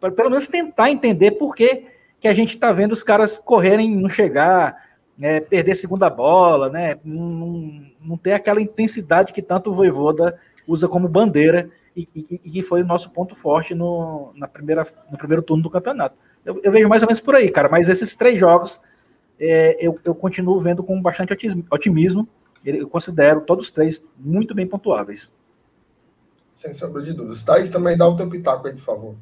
pelo 0.00 0.30
menos 0.30 0.46
tentar 0.46 0.90
entender 0.90 1.32
por 1.32 1.54
que, 1.54 1.86
que 2.20 2.28
a 2.28 2.34
gente 2.34 2.54
está 2.54 2.72
vendo 2.72 2.92
os 2.92 3.02
caras 3.02 3.38
correrem, 3.38 3.96
não 3.96 4.08
chegar, 4.08 4.76
né, 5.16 5.40
perder 5.40 5.74
segunda 5.74 6.08
bola, 6.08 6.68
né, 6.68 6.96
não, 7.04 7.82
não 8.00 8.16
ter 8.16 8.32
aquela 8.32 8.60
intensidade 8.60 9.32
que 9.32 9.42
tanto 9.42 9.70
o 9.70 9.74
Voivoda 9.74 10.38
usa 10.66 10.88
como 10.88 11.08
bandeira 11.08 11.70
e, 11.94 12.04
que 12.04 12.62
foi 12.62 12.82
o 12.82 12.86
nosso 12.86 13.10
ponto 13.10 13.34
forte 13.34 13.74
no, 13.74 14.32
na 14.34 14.48
primeira, 14.48 14.86
no 15.10 15.18
primeiro 15.18 15.42
turno 15.42 15.62
do 15.62 15.70
campeonato. 15.70 16.16
Eu, 16.44 16.60
eu 16.62 16.72
vejo 16.72 16.88
mais 16.88 17.02
ou 17.02 17.06
menos 17.06 17.20
por 17.20 17.34
aí, 17.34 17.50
cara, 17.50 17.68
mas 17.68 17.88
esses 17.88 18.14
três 18.14 18.38
jogos 18.38 18.80
é, 19.38 19.76
eu, 19.80 19.98
eu, 20.04 20.14
continuo 20.14 20.58
vendo 20.60 20.82
com 20.82 21.00
bastante 21.00 21.32
otimismo. 21.70 22.28
Eu 22.64 22.88
considero 22.88 23.40
todos 23.40 23.66
os 23.66 23.72
três 23.72 24.02
muito 24.16 24.54
bem 24.54 24.66
pontuáveis. 24.66 25.32
Sem 26.62 26.72
sombra 26.74 27.02
de 27.02 27.12
dúvidas. 27.12 27.42
Thaís, 27.42 27.70
também 27.70 27.96
dá 27.96 28.06
o 28.06 28.16
teu 28.16 28.30
pitaco 28.30 28.68
aí, 28.68 28.72
por 28.72 28.82
favor. 28.82 29.16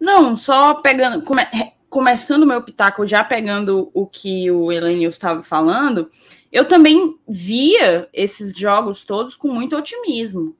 Não, 0.00 0.36
só 0.36 0.74
pegando, 0.74 1.22
come, 1.22 1.42
começando 1.88 2.42
o 2.42 2.46
meu 2.46 2.60
pitaco, 2.60 3.06
já 3.06 3.22
pegando 3.22 3.92
o 3.94 4.08
que 4.08 4.50
o 4.50 4.72
Elenil 4.72 5.08
estava 5.08 5.40
falando, 5.40 6.10
eu 6.50 6.66
também 6.66 7.16
via 7.28 8.08
esses 8.12 8.52
jogos 8.58 9.04
todos 9.04 9.36
com 9.36 9.46
muito 9.46 9.76
otimismo. 9.76 10.56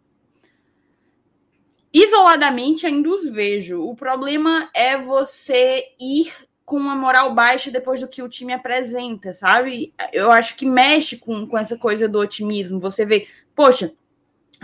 Isoladamente 1.92 2.86
ainda 2.86 3.10
os 3.10 3.28
vejo. 3.28 3.82
O 3.82 3.96
problema 3.96 4.70
é 4.72 4.96
você 4.96 5.82
ir 6.00 6.32
com 6.64 6.76
uma 6.76 6.94
moral 6.94 7.34
baixa 7.34 7.72
depois 7.72 8.00
do 8.00 8.06
que 8.06 8.22
o 8.22 8.28
time 8.28 8.52
apresenta, 8.52 9.34
sabe? 9.34 9.92
Eu 10.12 10.30
acho 10.30 10.54
que 10.54 10.64
mexe 10.64 11.16
com, 11.16 11.44
com 11.44 11.58
essa 11.58 11.76
coisa 11.76 12.08
do 12.08 12.20
otimismo. 12.20 12.78
Você 12.78 13.04
vê, 13.04 13.26
poxa, 13.52 13.92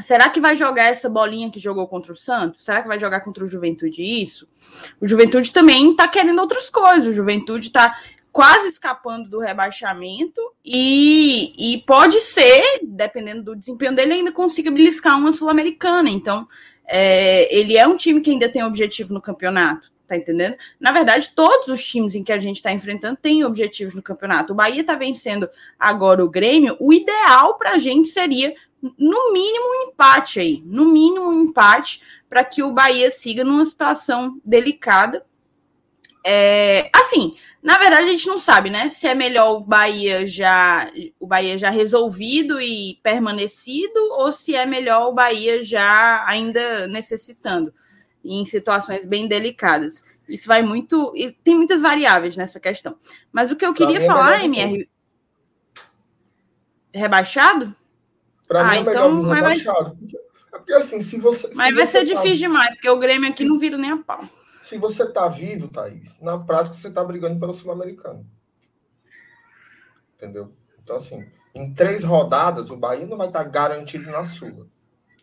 será 0.01 0.29
que 0.31 0.41
vai 0.41 0.57
jogar 0.57 0.85
essa 0.85 1.09
bolinha 1.09 1.51
que 1.51 1.61
jogou 1.61 1.87
contra 1.87 2.13
o 2.13 2.17
Santos? 2.17 2.65
Será 2.65 2.83
que 2.83 2.89
vai 2.89 2.99
jogar 2.99 3.21
contra 3.21 3.45
o 3.45 3.49
Juventude 3.49 4.03
isso? 4.03 4.49
O 5.01 5.07
Juventude 5.07 5.53
também 5.53 5.95
tá 5.95 6.07
querendo 6.09 6.41
outras 6.41 6.71
coisas. 6.71 7.07
O 7.09 7.15
Juventude 7.15 7.71
tá 7.71 7.99
quase 8.33 8.69
escapando 8.69 9.29
do 9.29 9.41
rebaixamento 9.41 10.41
e, 10.65 11.53
e 11.59 11.79
pode 11.83 12.21
ser, 12.21 12.81
dependendo 12.83 13.43
do 13.43 13.57
desempenho 13.57 13.95
dele, 13.95 14.13
ainda 14.15 14.33
consiga 14.33 14.71
beliscar 14.71 15.19
uma 15.19 15.33
Sul-Americana. 15.33 16.09
Então, 16.09 16.47
é, 16.87 17.53
ele 17.55 17.77
é 17.77 17.87
um 17.87 17.97
time 17.97 18.21
que 18.21 18.31
ainda 18.31 18.49
tem 18.49 18.63
objetivo 18.63 19.13
no 19.13 19.21
campeonato. 19.21 19.91
Tá 20.09 20.17
entendendo? 20.17 20.57
Na 20.81 20.91
verdade, 20.91 21.31
todos 21.37 21.69
os 21.69 21.85
times 21.85 22.15
em 22.15 22.25
que 22.25 22.33
a 22.33 22.41
gente 22.41 22.57
está 22.57 22.73
enfrentando 22.73 23.19
têm 23.21 23.45
objetivos 23.45 23.95
no 23.95 24.03
campeonato. 24.03 24.55
O 24.55 24.57
Bahia 24.57 24.81
está 24.81 24.95
vencendo 24.95 25.51
agora 25.79 26.25
o 26.25 26.31
Grêmio. 26.31 26.79
O 26.81 26.95
ideal 26.95 27.59
para 27.59 27.73
a 27.73 27.79
gente 27.79 28.09
seria, 28.09 28.55
no 28.81 29.33
mínimo, 29.35 29.67
um 29.67 29.91
empate 29.91 30.41
aí. 30.41 30.63
No 30.65 30.87
mínimo, 30.87 31.29
um 31.29 31.43
empate 31.43 32.01
para 32.27 32.43
que 32.43 32.63
o 32.63 32.73
Bahia 32.73 33.11
siga 33.11 33.45
numa 33.45 33.67
situação 33.67 34.41
delicada. 34.43 35.27
É, 36.25 36.91
assim, 36.95 37.37
na 37.63 37.77
verdade, 37.77 38.09
a 38.09 38.13
gente 38.13 38.27
não 38.27 38.39
sabe, 38.39 38.71
né? 38.71 38.89
Se 38.89 39.07
é 39.07 39.15
melhor 39.15 39.57
o 39.57 39.61
Bahia 39.61 40.27
já 40.27 40.91
o 41.21 41.27
Bahia 41.27 41.59
já 41.59 41.69
resolvido 41.69 42.59
e 42.59 42.99
permanecido, 43.03 44.01
ou 44.13 44.33
se 44.33 44.55
é 44.55 44.65
melhor 44.65 45.09
o 45.09 45.13
Bahia 45.13 45.63
já 45.63 46.25
ainda 46.27 46.87
necessitando 46.87 47.75
em 48.25 48.45
situações 48.45 49.05
bem 49.05 49.29
delicadas. 49.29 50.05
Isso 50.29 50.47
vai 50.47 50.63
muito. 50.63 51.13
E 51.17 51.33
tem 51.33 51.57
muitas 51.57 51.81
variáveis 51.81 52.37
nessa 52.37 52.61
questão. 52.61 52.97
Mas 53.33 53.51
o 53.51 53.57
que 53.57 53.65
eu 53.65 53.73
queria 53.73 54.01
falar, 54.03 54.45
MR. 54.45 54.89
Rebaixado? 56.93 57.75
Para 58.47 58.61
ah, 58.61 58.71
mim 58.71 58.77
é 58.77 58.81
então, 58.81 59.23
mas 59.23 59.37
rebaixado. 59.37 59.99
Vai... 60.01 60.21
É 60.53 60.57
porque 60.59 60.73
assim, 60.73 61.03
se 61.03 61.19
você. 61.19 61.49
Mas 61.55 61.69
se 61.69 61.75
vai 61.75 61.87
você 61.87 61.93
ser 61.93 61.99
tá... 61.99 62.15
difícil 62.15 62.49
demais, 62.49 62.75
porque 62.75 62.89
o 62.89 62.99
Grêmio 62.99 63.29
aqui 63.29 63.45
não 63.45 63.59
vira 63.59 63.77
nem 63.77 63.91
a 63.91 63.99
pau. 63.99 64.29
Se 64.63 64.77
você 64.77 65.07
tá 65.11 65.29
vivo, 65.29 65.69
Thaís, 65.69 66.19
na 66.21 66.39
prática 66.39 66.75
você 66.75 66.91
tá 66.91 67.03
brigando 67.03 67.39
pelo 67.41 67.55
Sul-Americano. 67.55 68.27
Entendeu? 70.17 70.53
Então, 70.83 70.97
assim, 70.97 71.27
em 71.55 71.73
três 71.73 72.05
rodadas, 72.05 72.71
o 72.71 72.77
Bahia 72.77 73.07
não 73.07 73.17
vai 73.17 73.29
estar 73.29 73.45
tá 73.45 73.49
garantido 73.49 74.11
na 74.11 74.25
sua. 74.25 74.67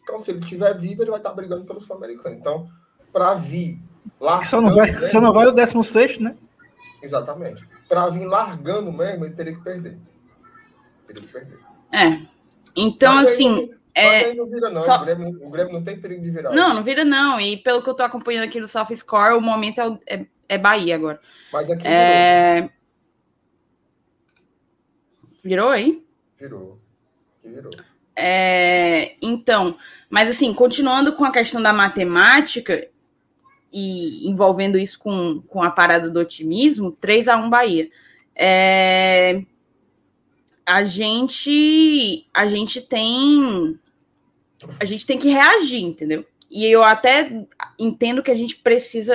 Então, 0.02 0.20
se 0.20 0.32
ele 0.32 0.40
estiver 0.40 0.76
vivo, 0.78 1.04
ele 1.04 1.12
vai 1.12 1.20
estar 1.20 1.30
tá 1.30 1.36
brigando 1.36 1.66
pelo 1.66 1.82
Sul-Americano. 1.82 2.36
Então, 2.36 2.70
para 3.16 3.34
vir 3.36 3.80
largando. 4.20 4.50
Só 4.50 4.60
não 4.60 4.74
vai, 4.74 4.92
mesmo, 4.92 5.08
só 5.08 5.22
não 5.22 5.32
vai 5.32 5.48
o 5.48 5.52
16, 5.54 6.20
né? 6.20 6.36
Exatamente. 7.02 7.66
Para 7.88 8.10
vir 8.10 8.26
largando 8.26 8.92
mesmo, 8.92 9.24
ele 9.24 9.34
teria 9.34 9.56
que 9.56 9.64
perder. 9.64 9.98
Teria 11.08 11.22
que 11.22 11.28
perder. 11.30 11.60
É. 11.94 12.20
Então, 12.76 13.16
mas 13.16 13.30
assim. 13.30 13.74
Aí, 13.96 14.04
é, 14.04 14.34
não 14.34 14.46
vira, 14.46 14.70
não. 14.70 14.84
Só... 14.84 15.02
O, 15.02 15.06
Grêmio, 15.06 15.48
o, 15.48 15.50
Grêmio, 15.50 15.72
não 15.72 15.82
tem 15.82 15.98
perigo 15.98 16.22
de 16.22 16.30
virar. 16.30 16.52
Não, 16.52 16.74
não 16.74 16.84
vira, 16.84 17.06
não. 17.06 17.40
E 17.40 17.56
pelo 17.56 17.82
que 17.82 17.90
eu 17.90 17.94
tô 17.94 18.04
acompanhando 18.04 18.44
aqui 18.44 18.60
no 18.60 18.68
South 18.68 18.94
Score, 18.94 19.38
o 19.38 19.40
momento 19.40 19.80
é, 19.80 20.16
é, 20.16 20.26
é 20.50 20.58
Bahia 20.58 20.96
agora. 20.96 21.22
Mas 21.54 21.70
aqui 21.70 21.88
é... 21.88 22.62
virou. 22.62 22.72
Virou 25.42 25.70
aí? 25.70 26.06
Virou. 26.38 26.82
Virou. 27.42 27.72
É, 28.14 29.16
então, 29.22 29.78
mas 30.10 30.30
assim, 30.30 30.54
continuando 30.54 31.16
com 31.16 31.24
a 31.24 31.32
questão 31.32 31.62
da 31.62 31.72
matemática, 31.72 32.90
e 33.78 34.26
envolvendo 34.30 34.80
isso 34.80 34.98
com, 34.98 35.42
com 35.50 35.62
a 35.62 35.70
parada 35.70 36.10
do 36.10 36.18
otimismo, 36.18 36.94
3 36.94 37.28
a 37.28 37.36
1 37.36 37.50
Bahia. 37.50 37.90
É, 38.34 39.44
a 40.66 40.86
gente 40.86 42.26
a 42.34 42.48
gente 42.48 42.82
tem 42.82 43.78
a 44.80 44.86
gente 44.86 45.06
tem 45.06 45.20
que 45.20 45.28
reagir, 45.28 45.84
entendeu? 45.84 46.26
E 46.50 46.66
eu 46.66 46.82
até 46.84 47.46
entendo 47.78 48.24
que 48.24 48.32
a 48.32 48.36
gente 48.36 48.56
precisa 48.56 49.14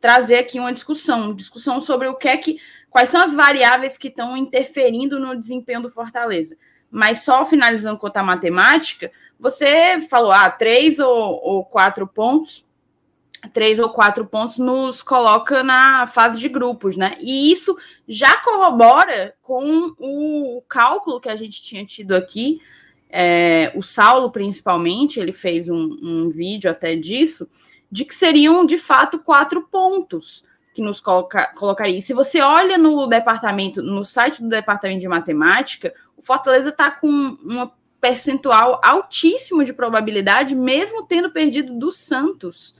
trazer 0.00 0.38
aqui 0.38 0.58
uma 0.58 0.72
discussão, 0.72 1.32
discussão 1.32 1.80
sobre 1.80 2.08
o 2.08 2.16
que 2.16 2.26
é 2.26 2.36
que 2.36 2.58
quais 2.90 3.08
são 3.08 3.20
as 3.20 3.36
variáveis 3.36 3.96
que 3.96 4.08
estão 4.08 4.36
interferindo 4.36 5.20
no 5.20 5.38
desempenho 5.38 5.82
do 5.82 5.90
Fortaleza. 5.90 6.56
Mas 6.90 7.22
só 7.22 7.44
finalizando 7.44 8.00
com 8.00 8.10
a 8.12 8.22
matemática, 8.24 9.12
você 9.38 10.00
falou 10.00 10.32
ah, 10.32 10.50
três 10.50 10.98
ou, 10.98 11.40
ou 11.40 11.64
quatro 11.64 12.04
pontos 12.04 12.65
três 13.52 13.78
ou 13.78 13.90
quatro 13.90 14.26
pontos 14.26 14.58
nos 14.58 15.02
coloca 15.02 15.62
na 15.62 16.06
fase 16.06 16.38
de 16.38 16.48
grupos, 16.48 16.96
né? 16.96 17.16
E 17.20 17.52
isso 17.52 17.76
já 18.08 18.36
corrobora 18.38 19.34
com 19.42 19.94
o 19.98 20.62
cálculo 20.68 21.20
que 21.20 21.28
a 21.28 21.36
gente 21.36 21.62
tinha 21.62 21.84
tido 21.84 22.14
aqui. 22.14 22.60
É, 23.08 23.72
o 23.74 23.82
Saulo, 23.82 24.30
principalmente, 24.30 25.20
ele 25.20 25.32
fez 25.32 25.68
um, 25.68 25.96
um 26.02 26.28
vídeo 26.28 26.70
até 26.70 26.96
disso, 26.96 27.48
de 27.90 28.04
que 28.04 28.14
seriam 28.14 28.66
de 28.66 28.78
fato 28.78 29.18
quatro 29.18 29.62
pontos 29.70 30.44
que 30.74 30.82
nos 30.82 31.00
coloca, 31.00 31.54
colocaria. 31.54 32.02
Se 32.02 32.12
você 32.12 32.40
olha 32.40 32.76
no 32.76 33.06
departamento, 33.06 33.82
no 33.82 34.04
site 34.04 34.42
do 34.42 34.48
departamento 34.48 35.00
de 35.00 35.08
matemática, 35.08 35.94
o 36.16 36.22
Fortaleza 36.22 36.68
está 36.68 36.90
com 36.90 37.08
um 37.08 37.68
percentual 38.00 38.80
altíssimo 38.84 39.64
de 39.64 39.72
probabilidade, 39.72 40.54
mesmo 40.54 41.06
tendo 41.06 41.30
perdido 41.30 41.78
do 41.78 41.90
Santos. 41.90 42.76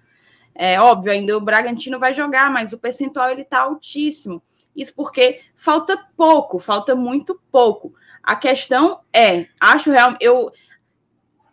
É 0.58 0.80
óbvio, 0.80 1.12
ainda 1.12 1.36
o 1.36 1.40
Bragantino 1.40 1.98
vai 1.98 2.14
jogar, 2.14 2.50
mas 2.50 2.72
o 2.72 2.78
percentual 2.78 3.30
ele 3.30 3.42
está 3.42 3.60
altíssimo. 3.60 4.42
Isso 4.74 4.94
porque 4.94 5.42
falta 5.54 5.96
pouco, 6.16 6.58
falta 6.58 6.94
muito 6.94 7.40
pouco. 7.50 7.94
A 8.22 8.34
questão 8.34 9.00
é, 9.12 9.46
acho 9.60 9.90
real, 9.90 10.14
eu 10.20 10.50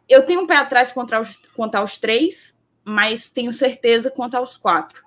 eu 0.08 0.26
tenho 0.26 0.42
um 0.42 0.48
pé 0.48 0.58
atrás 0.58 0.92
contra 0.92 1.22
os, 1.22 1.38
contra 1.56 1.84
os 1.84 1.98
três, 1.98 2.60
mas 2.84 3.30
tenho 3.30 3.54
certeza 3.54 4.12
quanto 4.12 4.36
aos 4.36 4.58
quatro. 4.58 5.04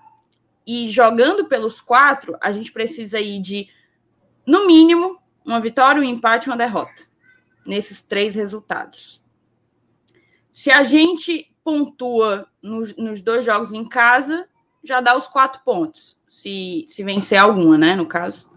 E 0.66 0.88
jogando 0.88 1.46
pelos 1.46 1.80
quatro, 1.80 2.36
a 2.40 2.50
gente 2.50 2.72
precisa 2.72 3.20
ir 3.20 3.40
de, 3.40 3.68
no 4.46 4.66
mínimo, 4.66 5.20
uma 5.44 5.60
vitória, 5.60 6.00
um 6.00 6.04
empate 6.04 6.48
e 6.48 6.50
uma 6.50 6.56
derrota. 6.56 7.04
Nesses 7.64 8.02
três 8.02 8.34
resultados. 8.34 9.22
Se 10.52 10.70
a 10.70 10.82
gente 10.82 11.54
pontua 11.66 12.46
nos, 12.62 12.96
nos 12.96 13.20
dois 13.20 13.44
jogos 13.44 13.72
em 13.72 13.84
casa, 13.84 14.46
já 14.84 15.00
dá 15.00 15.16
os 15.16 15.26
quatro 15.26 15.60
pontos. 15.64 16.16
Se, 16.28 16.86
se 16.86 17.02
vencer 17.02 17.38
alguma, 17.38 17.76
né? 17.76 17.96
No 17.96 18.06
caso. 18.06 18.48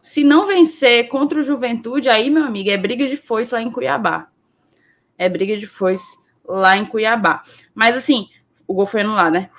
Se 0.00 0.24
não 0.24 0.46
vencer 0.46 1.06
contra 1.08 1.38
o 1.38 1.42
Juventude, 1.42 2.08
aí, 2.08 2.30
meu 2.30 2.44
amigo, 2.44 2.70
é 2.70 2.78
briga 2.78 3.06
de 3.06 3.16
foice 3.16 3.52
lá 3.52 3.60
em 3.60 3.70
Cuiabá. 3.70 4.28
É 5.18 5.28
briga 5.28 5.58
de 5.58 5.66
foice 5.66 6.16
lá 6.48 6.78
em 6.78 6.86
Cuiabá. 6.86 7.42
Mas 7.74 7.94
assim, 7.94 8.30
o 8.66 8.72
gol 8.72 8.86
foi 8.86 9.02
anulado, 9.02 9.34
né? 9.34 9.50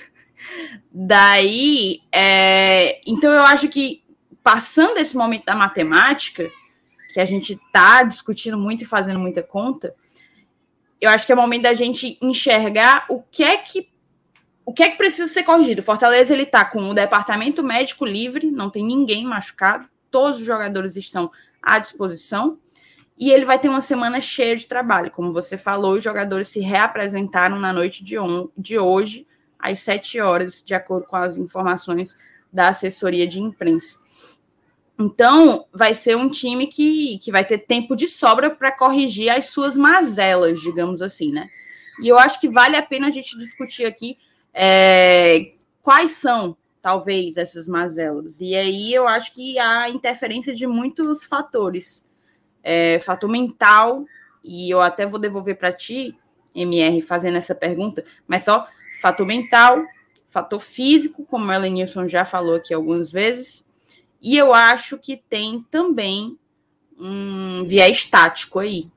Daí, 0.90 2.00
é... 2.10 2.98
então 3.06 3.30
eu 3.30 3.42
acho 3.42 3.68
que 3.68 4.02
passando 4.42 4.96
esse 4.96 5.14
momento 5.14 5.44
da 5.44 5.54
matemática, 5.54 6.50
que 7.12 7.20
a 7.20 7.26
gente 7.26 7.60
tá 7.70 8.02
discutindo 8.02 8.56
muito 8.56 8.84
e 8.84 8.86
fazendo 8.86 9.18
muita 9.18 9.42
conta, 9.42 9.94
eu 11.00 11.10
acho 11.10 11.26
que 11.26 11.32
é 11.32 11.34
o 11.34 11.38
momento 11.38 11.62
da 11.62 11.74
gente 11.74 12.18
enxergar 12.20 13.06
o 13.08 13.22
que 13.22 13.42
é 13.42 13.56
que 13.56 13.88
o 14.64 14.72
que 14.72 14.84
é 14.84 14.90
que 14.90 14.98
precisa 14.98 15.26
ser 15.26 15.42
corrigido. 15.42 15.82
Fortaleza 15.82 16.32
ele 16.32 16.46
tá 16.46 16.64
com 16.64 16.90
o 16.90 16.94
departamento 16.94 17.60
médico 17.60 18.04
livre, 18.04 18.50
não 18.50 18.70
tem 18.70 18.84
ninguém 18.84 19.24
machucado, 19.24 19.88
todos 20.10 20.40
os 20.40 20.46
jogadores 20.46 20.94
estão 20.94 21.30
à 21.60 21.78
disposição. 21.78 22.58
E 23.18 23.30
ele 23.30 23.44
vai 23.44 23.58
ter 23.58 23.68
uma 23.68 23.80
semana 23.80 24.20
cheia 24.20 24.54
de 24.56 24.68
trabalho. 24.68 25.10
Como 25.10 25.32
você 25.32 25.58
falou, 25.58 25.94
os 25.94 26.04
jogadores 26.04 26.48
se 26.48 26.60
reapresentaram 26.60 27.58
na 27.58 27.72
noite 27.72 28.04
de, 28.04 28.18
on 28.18 28.48
de 28.56 28.78
hoje 28.78 29.26
às 29.58 29.80
7 29.80 30.20
horas, 30.20 30.62
de 30.64 30.72
acordo 30.72 31.06
com 31.06 31.16
as 31.16 31.36
informações 31.36 32.16
da 32.52 32.68
assessoria 32.68 33.26
de 33.26 33.40
imprensa. 33.40 33.98
Então, 35.00 35.64
vai 35.72 35.94
ser 35.94 36.14
um 36.14 36.28
time 36.28 36.66
que, 36.66 37.18
que 37.20 37.32
vai 37.32 37.42
ter 37.42 37.56
tempo 37.56 37.96
de 37.96 38.06
sobra 38.06 38.50
para 38.50 38.70
corrigir 38.70 39.30
as 39.30 39.46
suas 39.46 39.74
mazelas, 39.74 40.60
digamos 40.60 41.00
assim, 41.00 41.32
né? 41.32 41.48
E 42.02 42.08
eu 42.08 42.18
acho 42.18 42.38
que 42.38 42.50
vale 42.50 42.76
a 42.76 42.82
pena 42.82 43.06
a 43.06 43.10
gente 43.10 43.38
discutir 43.38 43.86
aqui 43.86 44.18
é, 44.52 45.52
quais 45.82 46.12
são, 46.12 46.54
talvez, 46.82 47.38
essas 47.38 47.66
mazelas. 47.66 48.42
E 48.42 48.54
aí 48.54 48.92
eu 48.92 49.08
acho 49.08 49.32
que 49.32 49.58
há 49.58 49.88
interferência 49.88 50.54
de 50.54 50.66
muitos 50.66 51.24
fatores. 51.24 52.06
É, 52.62 52.98
fator 52.98 53.30
mental, 53.30 54.04
e 54.44 54.68
eu 54.68 54.82
até 54.82 55.06
vou 55.06 55.18
devolver 55.18 55.56
para 55.56 55.72
ti, 55.72 56.14
MR, 56.54 57.00
fazendo 57.00 57.38
essa 57.38 57.54
pergunta, 57.54 58.04
mas 58.28 58.42
só 58.42 58.68
fator 59.00 59.26
mental, 59.26 59.82
fator 60.28 60.60
físico, 60.60 61.24
como 61.24 61.46
o 61.46 61.52
Elenilson 61.52 62.06
já 62.06 62.26
falou 62.26 62.56
aqui 62.56 62.74
algumas 62.74 63.10
vezes, 63.10 63.64
e 64.20 64.36
eu 64.36 64.52
acho 64.52 64.98
que 64.98 65.16
tem 65.16 65.64
também 65.70 66.38
um 66.98 67.64
viés 67.64 68.04
tático 68.04 68.58
aí. 68.58 68.90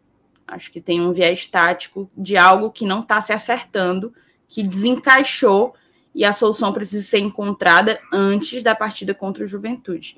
Acho 0.45 0.71
que 0.71 0.81
tem 0.81 1.01
um 1.01 1.13
viés 1.13 1.47
tático 1.47 2.11
de 2.17 2.35
algo 2.35 2.71
que 2.71 2.85
não 2.85 2.99
está 2.99 3.21
se 3.21 3.31
acertando, 3.31 4.13
que 4.47 4.61
desencaixou 4.61 5.73
e 6.13 6.23
a 6.25 6.33
solução 6.33 6.73
precisa 6.73 7.03
ser 7.03 7.19
encontrada 7.19 7.99
antes 8.11 8.61
da 8.61 8.75
partida 8.75 9.13
contra 9.13 9.43
o 9.43 9.47
Juventude. 9.47 10.17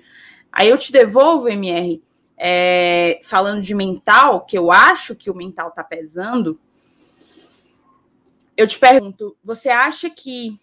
Aí 0.51 0.69
eu 0.69 0.77
te 0.77 0.91
devolvo, 0.91 1.47
MR, 1.47 2.01
é, 2.37 3.19
falando 3.23 3.61
de 3.61 3.73
mental, 3.73 4.45
que 4.45 4.57
eu 4.57 4.71
acho 4.71 5.15
que 5.15 5.29
o 5.29 5.35
mental 5.35 5.69
está 5.69 5.83
pesando, 5.83 6.59
eu 8.57 8.67
te 8.67 8.79
pergunto, 8.79 9.35
você 9.43 9.69
acha 9.69 10.09
que 10.09 10.59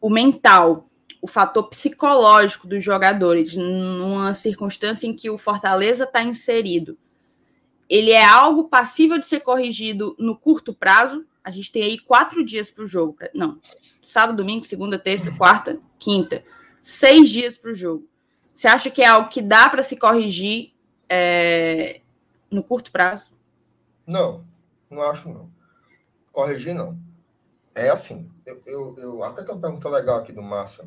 o 0.00 0.10
mental, 0.10 0.88
o 1.24 1.26
fator 1.26 1.70
psicológico 1.70 2.68
dos 2.68 2.84
jogadores, 2.84 3.56
numa 3.56 4.34
circunstância 4.34 5.06
em 5.06 5.16
que 5.16 5.30
o 5.30 5.38
Fortaleza 5.38 6.04
está 6.04 6.22
inserido, 6.22 6.98
ele 7.88 8.10
é 8.10 8.22
algo 8.22 8.68
passível 8.68 9.16
de 9.16 9.26
ser 9.26 9.40
corrigido 9.40 10.14
no 10.18 10.36
curto 10.36 10.74
prazo? 10.74 11.24
A 11.42 11.50
gente 11.50 11.72
tem 11.72 11.82
aí 11.82 11.98
quatro 11.98 12.44
dias 12.44 12.70
para 12.70 12.84
o 12.84 12.86
jogo. 12.86 13.16
Não, 13.34 13.58
sábado, 14.02 14.36
domingo, 14.36 14.66
segunda, 14.66 14.98
terça, 14.98 15.32
quarta, 15.32 15.80
quinta. 15.98 16.44
Seis 16.82 17.30
dias 17.30 17.56
para 17.56 17.70
o 17.70 17.74
jogo. 17.74 18.06
Você 18.54 18.68
acha 18.68 18.90
que 18.90 19.00
é 19.00 19.06
algo 19.06 19.30
que 19.30 19.40
dá 19.40 19.70
para 19.70 19.82
se 19.82 19.96
corrigir 19.96 20.74
é, 21.08 22.02
no 22.50 22.62
curto 22.62 22.92
prazo? 22.92 23.32
Não, 24.06 24.44
não 24.90 25.00
acho 25.00 25.30
não. 25.30 25.50
Corrigir 26.30 26.74
não. 26.74 26.98
É 27.74 27.88
assim, 27.88 28.30
eu, 28.44 28.62
eu, 28.66 28.94
eu 28.98 29.24
até 29.24 29.42
tem 29.42 29.54
uma 29.54 29.60
pergunta 29.62 29.88
legal 29.88 30.18
aqui 30.18 30.30
do 30.30 30.42
Márcio. 30.42 30.86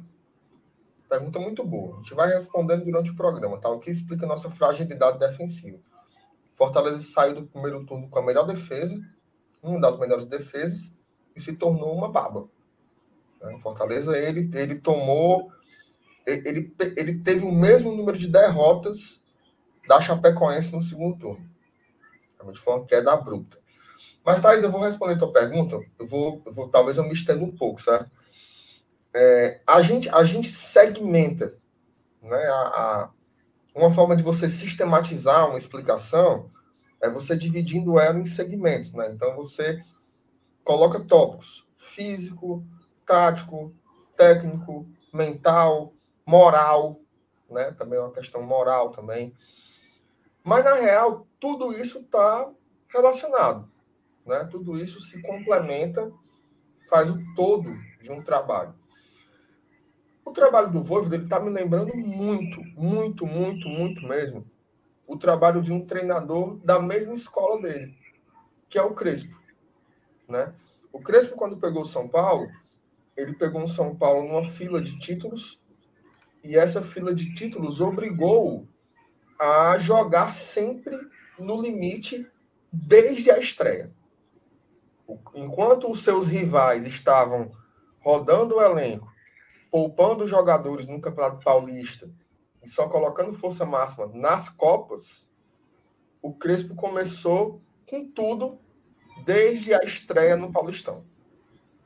Pergunta 1.10 1.40
muito 1.40 1.64
boa. 1.64 1.96
A 1.96 1.98
gente 2.00 2.14
vai 2.14 2.30
respondendo 2.30 2.84
durante 2.84 3.12
o 3.12 3.16
programa, 3.16 3.58
tá? 3.58 3.70
O 3.70 3.80
que 3.80 3.90
explica 3.90 4.26
nossa 4.26 4.50
fragilidade 4.50 5.18
defensiva. 5.18 5.80
Fortaleza 6.54 7.00
saiu 7.00 7.36
do 7.36 7.48
primeiro 7.48 7.86
turno 7.86 8.10
com 8.10 8.20
a 8.20 8.26
melhor 8.26 8.46
defesa, 8.46 9.00
uma 9.62 9.80
das 9.80 9.98
melhores 9.98 10.26
defesas, 10.26 10.94
e 11.36 11.40
se 11.40 11.54
tornou 11.54 11.94
uma 11.94 12.10
baba. 12.10 12.48
Né? 13.42 13.58
Fortaleza, 13.60 14.18
ele, 14.18 14.50
ele 14.54 14.76
tomou. 14.76 15.52
Ele, 16.26 16.76
ele 16.98 17.20
teve 17.20 17.46
o 17.46 17.52
mesmo 17.52 17.96
número 17.96 18.18
de 18.18 18.28
derrotas 18.28 19.24
da 19.88 20.02
Chapecoense 20.02 20.74
no 20.74 20.82
segundo 20.82 21.18
turno. 21.18 21.50
Realmente 22.36 22.60
foi 22.60 22.74
uma 22.74 22.86
queda 22.86 23.14
abrupta. 23.14 23.58
Mas, 24.26 24.42
Thais, 24.42 24.62
eu 24.62 24.72
vou 24.72 24.82
responder 24.82 25.14
a 25.14 25.20
tua 25.20 25.32
pergunta. 25.32 25.80
Eu 25.98 26.06
vou, 26.06 26.42
eu 26.46 26.52
vou 26.52 26.68
talvez 26.68 26.98
eu 26.98 27.04
me 27.04 27.14
estenda 27.14 27.44
um 27.44 27.56
pouco, 27.56 27.82
certo? 27.82 28.12
É, 29.14 29.62
a, 29.66 29.82
gente, 29.82 30.10
a 30.10 30.24
gente 30.24 30.50
segmenta. 30.50 31.58
Né, 32.22 32.38
a, 32.38 32.54
a, 32.54 33.10
uma 33.74 33.92
forma 33.92 34.16
de 34.16 34.24
você 34.24 34.50
sistematizar 34.50 35.48
uma 35.48 35.58
explicação 35.58 36.50
é 37.02 37.10
você 37.10 37.38
dividindo 37.38 38.00
ela 38.00 38.20
em 38.20 38.26
segmentos. 38.26 38.94
Né? 38.94 39.10
Então, 39.12 39.36
você 39.36 39.84
coloca 40.64 41.00
tópicos: 41.00 41.66
físico, 41.78 42.66
tático, 43.06 43.74
técnico, 44.16 44.88
mental, 45.14 45.94
moral, 46.26 47.00
né? 47.50 47.72
Também 47.72 47.98
é 47.98 48.02
uma 48.02 48.12
questão 48.12 48.42
moral 48.42 48.92
também. 48.92 49.34
Mas, 50.44 50.64
na 50.64 50.76
real, 50.76 51.28
tudo 51.40 51.74
isso 51.74 52.00
está 52.00 52.50
relacionado. 52.90 53.70
Né? 54.26 54.44
Tudo 54.52 54.78
isso 54.78 55.00
se 55.02 55.22
complementa, 55.22 56.12
faz 56.90 57.10
o 57.10 57.18
todo 57.36 57.74
de 58.02 58.12
um 58.12 58.22
trabalho. 58.22 58.74
O 60.28 60.32
trabalho 60.32 60.70
do 60.70 60.84
Voivoda 60.84 61.16
está 61.16 61.40
me 61.40 61.50
lembrando 61.50 61.96
muito, 61.96 62.62
muito, 62.76 63.26
muito, 63.26 63.70
muito 63.70 64.06
mesmo 64.06 64.46
o 65.08 65.18
trabalho 65.18 65.62
de 65.62 65.72
um 65.72 65.86
treinador 65.86 66.58
da 66.58 66.82
mesma 66.82 67.14
escola 67.14 67.62
dele, 67.62 67.98
que 68.68 68.78
é 68.78 68.82
o 68.82 68.94
Crespo. 68.94 69.40
Né? 70.28 70.54
O 70.92 71.00
Crespo, 71.00 71.38
quando 71.38 71.56
pegou 71.56 71.84
o 71.84 71.86
São 71.86 72.10
Paulo, 72.10 72.52
ele 73.16 73.34
pegou 73.36 73.62
um 73.62 73.70
São 73.70 73.96
Paulo 73.96 74.28
numa 74.28 74.44
fila 74.44 74.82
de 74.82 75.00
títulos 75.00 75.62
e 76.44 76.58
essa 76.58 76.82
fila 76.82 77.16
de 77.16 77.34
títulos 77.34 77.80
obrigou 77.80 78.68
a 79.40 79.78
jogar 79.78 80.34
sempre 80.34 81.00
no 81.40 81.62
limite 81.62 82.30
desde 82.70 83.32
a 83.32 83.40
estreia 83.40 83.96
enquanto 85.34 85.90
os 85.90 86.04
seus 86.04 86.28
rivais 86.28 86.86
estavam 86.86 87.50
rodando 88.02 88.56
o 88.56 88.62
elenco, 88.62 89.10
poupando 89.78 90.26
jogadores 90.26 90.88
no 90.88 91.00
Campeonato 91.00 91.44
Paulista 91.44 92.10
e 92.64 92.68
só 92.68 92.90
colocando 92.90 93.38
força 93.38 93.64
máxima 93.64 94.08
nas 94.12 94.50
Copas, 94.50 95.30
o 96.20 96.34
Crespo 96.34 96.74
começou 96.74 97.62
com 97.88 98.10
tudo 98.10 98.58
desde 99.24 99.76
a 99.76 99.84
estreia 99.84 100.36
no 100.36 100.52
Paulistão. 100.52 101.06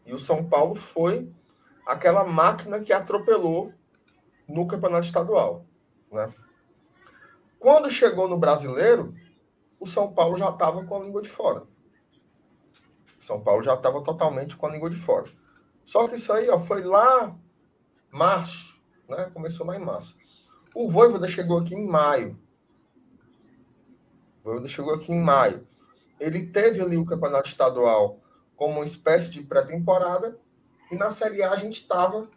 E 0.06 0.14
o 0.14 0.18
São 0.18 0.48
Paulo 0.48 0.74
foi 0.74 1.30
aquela 1.86 2.24
máquina 2.24 2.80
que 2.80 2.94
atropelou 2.94 3.74
no 4.48 4.66
campeonato 4.66 5.08
estadual. 5.08 5.66
Né? 6.10 6.34
Quando 7.60 7.92
chegou 7.92 8.30
no 8.30 8.38
brasileiro, 8.38 9.14
o 9.82 9.86
São 9.86 10.14
Paulo 10.14 10.38
já 10.38 10.50
estava 10.50 10.82
com 10.86 10.96
a 10.96 11.04
língua 11.04 11.22
de 11.22 11.28
fora. 11.28 11.64
São 13.20 13.42
Paulo 13.42 13.62
já 13.62 13.74
estava 13.74 14.02
totalmente 14.02 14.56
com 14.56 14.66
a 14.66 14.72
língua 14.72 14.90
de 14.90 14.96
fora. 14.96 15.30
Só 15.84 16.08
que 16.08 16.16
isso 16.16 16.32
aí 16.32 16.50
ó, 16.50 16.58
foi 16.58 16.84
lá 16.84 17.38
março, 18.12 18.76
né? 19.08 19.30
Começou 19.34 19.66
lá 19.66 19.76
em 19.76 19.84
março. 19.84 20.16
O 20.76 20.90
Voivoda 20.90 21.28
chegou 21.28 21.58
aqui 21.58 21.76
em 21.76 21.88
maio. 21.88 22.40
O 24.40 24.44
Voivoda 24.44 24.68
chegou 24.68 24.94
aqui 24.94 25.12
em 25.12 25.22
maio. 25.22 25.68
Ele 26.20 26.46
teve 26.46 26.82
ali 26.82 26.98
o 26.98 27.06
campeonato 27.06 27.50
estadual 27.50 28.20
como 28.56 28.76
uma 28.76 28.86
espécie 28.86 29.32
de 29.32 29.42
pré-temporada 29.42 30.38
e 30.92 30.96
na 30.96 31.10
Série 31.10 31.42
A 31.42 31.52
a 31.52 31.56
gente 31.56 31.82
estava 31.82 32.30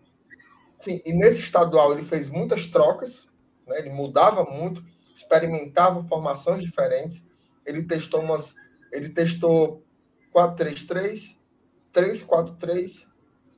sim, 0.77 1.03
e 1.05 1.13
nesse 1.13 1.41
estadual 1.41 1.93
ele 1.93 2.03
fez 2.03 2.31
muitas 2.31 2.67
trocas, 2.67 3.29
né? 3.67 3.79
Ele 3.79 3.91
mudava 3.91 4.45
muito, 4.45 4.83
experimentava 5.15 6.03
formações 6.05 6.63
diferentes. 6.63 7.27
Ele 7.67 7.83
testou 7.83 8.21
umas 8.21 8.55
ele 8.93 9.09
testou 9.09 9.85
4-3-3, 10.33 11.37
3-4-3 11.93 13.07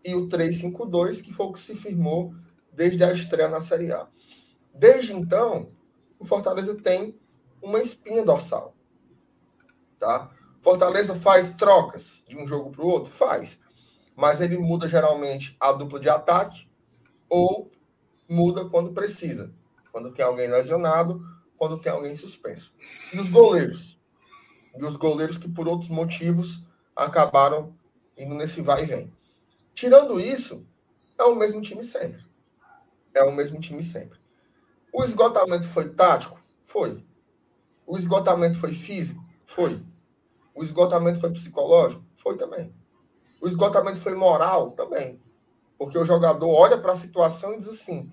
e 0.07 0.15
o 0.15 0.29
3-5-2, 0.29 1.23
que 1.23 1.33
foi 1.33 1.47
o 1.47 1.53
que 1.53 1.61
se 1.61 1.75
firmou 1.75 2.35
desde 2.73 3.03
a 3.03 3.13
estreia 3.13 3.49
na 3.49 3.61
Série 3.61 3.91
A. 3.93 4.07
Desde 4.73 5.13
então, 5.13 5.71
o 6.19 6.25
Fortaleza 6.25 6.75
tem 6.75 7.19
uma 7.61 7.81
espinha 7.81 8.25
dorsal. 8.25 8.75
Tá? 9.99 10.31
Fortaleza 10.61 11.15
faz 11.15 11.53
trocas 11.53 12.23
de 12.29 12.37
um 12.37 12.47
jogo 12.47 12.71
para 12.71 12.85
o 12.85 12.89
outro? 12.89 13.13
Faz. 13.13 13.59
Mas 14.15 14.41
ele 14.41 14.57
muda 14.59 14.89
geralmente 14.89 15.57
a 15.59 15.73
dupla 15.73 15.99
de 15.99 16.09
ataque 16.09 16.69
ou 17.29 17.71
muda 18.29 18.65
quando 18.67 18.93
precisa. 18.93 19.53
Quando 19.91 20.13
tem 20.13 20.25
alguém 20.25 20.49
lesionado, 20.49 21.25
quando 21.57 21.79
tem 21.79 21.91
alguém 21.91 22.17
suspenso. 22.17 22.73
E 23.13 23.19
os 23.19 23.31
goleiros? 23.31 23.99
E 24.77 24.85
os 24.85 24.97
goleiros 24.97 25.39
que, 25.39 25.49
por 25.49 25.67
outros 25.67 25.89
motivos, 25.89 26.65
acabaram 26.95 27.75
indo 28.17 28.35
nesse 28.35 28.61
vai 28.61 28.83
e 28.83 28.87
vem. 28.87 29.16
Tirando 29.77 30.19
isso, 30.19 30.67
é 31.19 31.25
o 31.25 31.35
mesmo 31.35 31.61
time 31.61 31.85
sempre. 31.85 32.25
É 33.13 33.23
o 33.23 33.31
mesmo 33.31 33.61
time 33.61 33.85
sempre. 33.85 34.19
O 34.91 35.05
esgotamento 35.05 35.69
foi 35.69 35.91
tático? 35.91 36.43
Foi. 36.65 37.05
O 37.87 37.99
esgotamento 37.99 38.59
foi 38.59 38.73
físico? 38.73 39.23
Foi. 39.45 39.85
O 40.55 40.63
esgotamento 40.63 41.21
foi 41.21 41.31
psicológico? 41.31 42.03
Foi 42.17 42.39
também. 42.39 42.75
O 43.39 43.47
esgotamento 43.47 43.99
foi 43.99 44.15
moral? 44.15 44.71
Também. 44.71 45.21
Porque 45.77 45.99
o 45.99 46.07
jogador 46.07 46.49
olha 46.49 46.79
para 46.79 46.93
a 46.93 46.97
situação 46.97 47.53
e 47.53 47.59
diz 47.59 47.69
assim: 47.69 48.11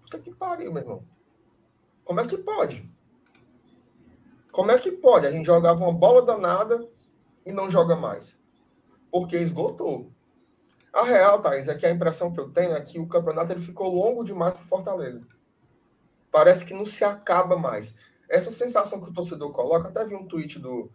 puta 0.00 0.18
que 0.18 0.34
pariu, 0.34 0.72
meu 0.72 0.82
irmão. 0.82 1.04
Como 2.02 2.18
é 2.18 2.26
que 2.26 2.38
pode? 2.38 2.90
Como 4.50 4.70
é 4.70 4.78
que 4.78 4.90
pode? 4.90 5.26
A 5.26 5.30
gente 5.30 5.44
jogava 5.44 5.84
uma 5.84 5.92
bola 5.92 6.22
danada 6.22 6.88
e 7.44 7.52
não 7.52 7.70
joga 7.70 7.94
mais. 7.94 8.34
Porque 9.10 9.36
esgotou. 9.36 10.13
A 10.94 11.02
real, 11.02 11.42
Thaís, 11.42 11.68
é 11.68 11.74
que 11.74 11.84
a 11.84 11.90
impressão 11.90 12.32
que 12.32 12.38
eu 12.38 12.48
tenho 12.50 12.72
é 12.72 12.80
que 12.80 13.00
o 13.00 13.08
campeonato 13.08 13.50
ele 13.50 13.60
ficou 13.60 13.92
longo 13.92 14.24
demais 14.24 14.54
para 14.54 14.64
Fortaleza. 14.64 15.26
Parece 16.30 16.64
que 16.64 16.72
não 16.72 16.86
se 16.86 17.04
acaba 17.04 17.56
mais. 17.56 17.96
Essa 18.28 18.52
sensação 18.52 19.00
que 19.00 19.10
o 19.10 19.12
torcedor 19.12 19.50
coloca, 19.50 19.88
até 19.88 20.06
vi 20.06 20.14
um 20.14 20.26
tweet 20.26 20.60
do 20.60 20.90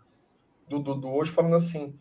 do, 0.69 0.93
do 0.93 1.09
hoje 1.09 1.31
falando 1.31 1.55
assim, 1.55 1.97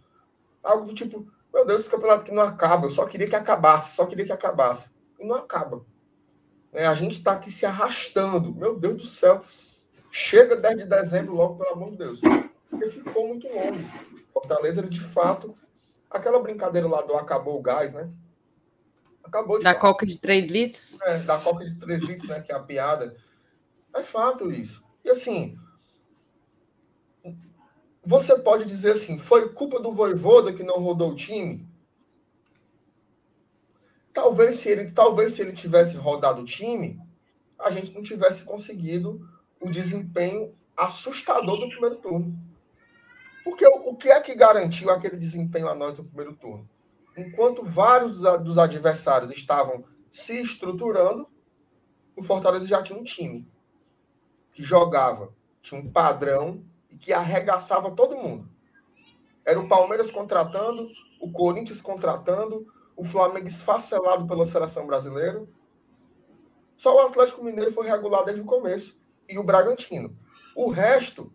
algo 0.62 0.86
do 0.86 0.94
tipo, 0.94 1.26
meu 1.52 1.64
Deus, 1.64 1.80
esse 1.80 1.90
campeonato 1.90 2.24
que 2.24 2.32
não 2.32 2.42
acaba, 2.42 2.86
eu 2.86 2.90
só 2.90 3.06
queria 3.06 3.28
que 3.28 3.34
acabasse, 3.34 3.96
só 3.96 4.04
queria 4.06 4.26
que 4.26 4.32
acabasse. 4.32 4.90
E 5.18 5.24
não 5.24 5.34
acaba. 5.34 5.84
É, 6.72 6.86
a 6.86 6.94
gente 6.94 7.18
está 7.18 7.32
aqui 7.32 7.50
se 7.50 7.64
arrastando. 7.64 8.54
Meu 8.54 8.78
Deus 8.78 8.96
do 8.96 9.06
céu. 9.06 9.42
Chega 10.10 10.54
10 10.54 10.78
de 10.78 10.84
dezembro 10.84 11.34
logo, 11.34 11.56
pelo 11.56 11.72
amor 11.72 11.90
de 11.92 11.96
Deus. 11.96 12.20
Porque 12.68 12.88
ficou 12.88 13.26
muito 13.26 13.48
longo. 13.48 13.78
Fortaleza, 14.32 14.80
ele, 14.80 14.90
de 14.90 15.00
fato, 15.00 15.56
aquela 16.10 16.40
brincadeira 16.40 16.88
lá 16.88 17.02
do 17.02 17.14
acabou 17.14 17.58
o 17.58 17.62
gás, 17.62 17.92
né? 17.92 18.10
Acabou 19.22 19.58
de 19.58 19.64
Da 19.64 19.72
fato. 19.74 19.80
coca 19.80 20.06
de 20.06 20.18
3 20.18 20.46
litros? 20.46 21.00
É, 21.02 21.18
da 21.18 21.38
coca 21.38 21.64
de 21.64 21.74
3 21.74 22.02
litros, 22.02 22.28
né? 22.28 22.40
Que 22.40 22.52
é 22.52 22.54
a 22.54 22.62
piada. 22.62 23.16
É 23.94 24.02
fato 24.02 24.50
isso. 24.50 24.82
E 25.04 25.10
assim, 25.10 25.58
você 28.04 28.38
pode 28.38 28.64
dizer 28.64 28.92
assim, 28.92 29.18
foi 29.18 29.50
culpa 29.50 29.78
do 29.80 29.92
Voivoda 29.92 30.52
que 30.52 30.62
não 30.62 30.80
rodou 30.80 31.12
o 31.12 31.16
time? 31.16 31.68
Talvez 34.12 34.56
se 34.56 34.68
ele, 34.70 34.90
talvez 34.90 35.32
se 35.32 35.42
ele 35.42 35.52
tivesse 35.52 35.96
rodado 35.96 36.42
o 36.42 36.44
time, 36.44 36.98
a 37.58 37.70
gente 37.70 37.92
não 37.92 38.02
tivesse 38.02 38.44
conseguido 38.44 39.28
o 39.60 39.70
desempenho 39.70 40.54
assustador 40.76 41.58
do 41.60 41.68
primeiro 41.68 41.96
turno. 41.96 42.34
Porque 43.48 43.66
o, 43.66 43.90
o 43.90 43.96
que 43.96 44.10
é 44.10 44.20
que 44.20 44.34
garantiu 44.34 44.90
aquele 44.90 45.16
desempenho 45.16 45.68
a 45.68 45.74
nós 45.74 45.96
no 45.96 46.04
primeiro 46.04 46.34
turno? 46.36 46.68
Enquanto 47.16 47.64
vários 47.64 48.18
dos 48.20 48.58
adversários 48.58 49.32
estavam 49.32 49.84
se 50.12 50.38
estruturando, 50.42 51.26
o 52.14 52.22
Fortaleza 52.22 52.66
já 52.66 52.82
tinha 52.82 52.98
um 52.98 53.02
time 53.02 53.50
que 54.52 54.62
jogava, 54.62 55.32
tinha 55.62 55.80
um 55.80 55.90
padrão 55.90 56.62
que 57.00 57.10
arregaçava 57.10 57.90
todo 57.92 58.18
mundo. 58.18 58.46
Era 59.46 59.58
o 59.58 59.66
Palmeiras 59.66 60.10
contratando, 60.10 60.86
o 61.18 61.32
Corinthians 61.32 61.80
contratando, 61.80 62.66
o 62.94 63.02
Flamengo 63.02 63.48
esfacelado 63.48 64.26
pela 64.26 64.44
seleção 64.44 64.86
brasileira. 64.86 65.42
Só 66.76 66.94
o 66.94 67.06
Atlético 67.06 67.42
Mineiro 67.42 67.72
foi 67.72 67.86
regulado 67.86 68.26
desde 68.26 68.42
o 68.42 68.46
começo 68.46 69.00
e 69.26 69.38
o 69.38 69.42
Bragantino. 69.42 70.14
O 70.54 70.68
resto 70.68 71.32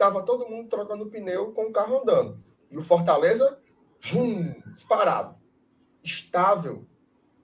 estava 0.00 0.22
todo 0.22 0.48
mundo 0.48 0.70
trocando 0.70 1.10
pneu 1.10 1.52
com 1.52 1.66
o 1.66 1.72
carro 1.72 2.00
andando. 2.00 2.42
E 2.70 2.78
o 2.78 2.82
Fortaleza, 2.82 3.60
vum, 4.00 4.58
disparado. 4.72 5.38
Estável, 6.02 6.86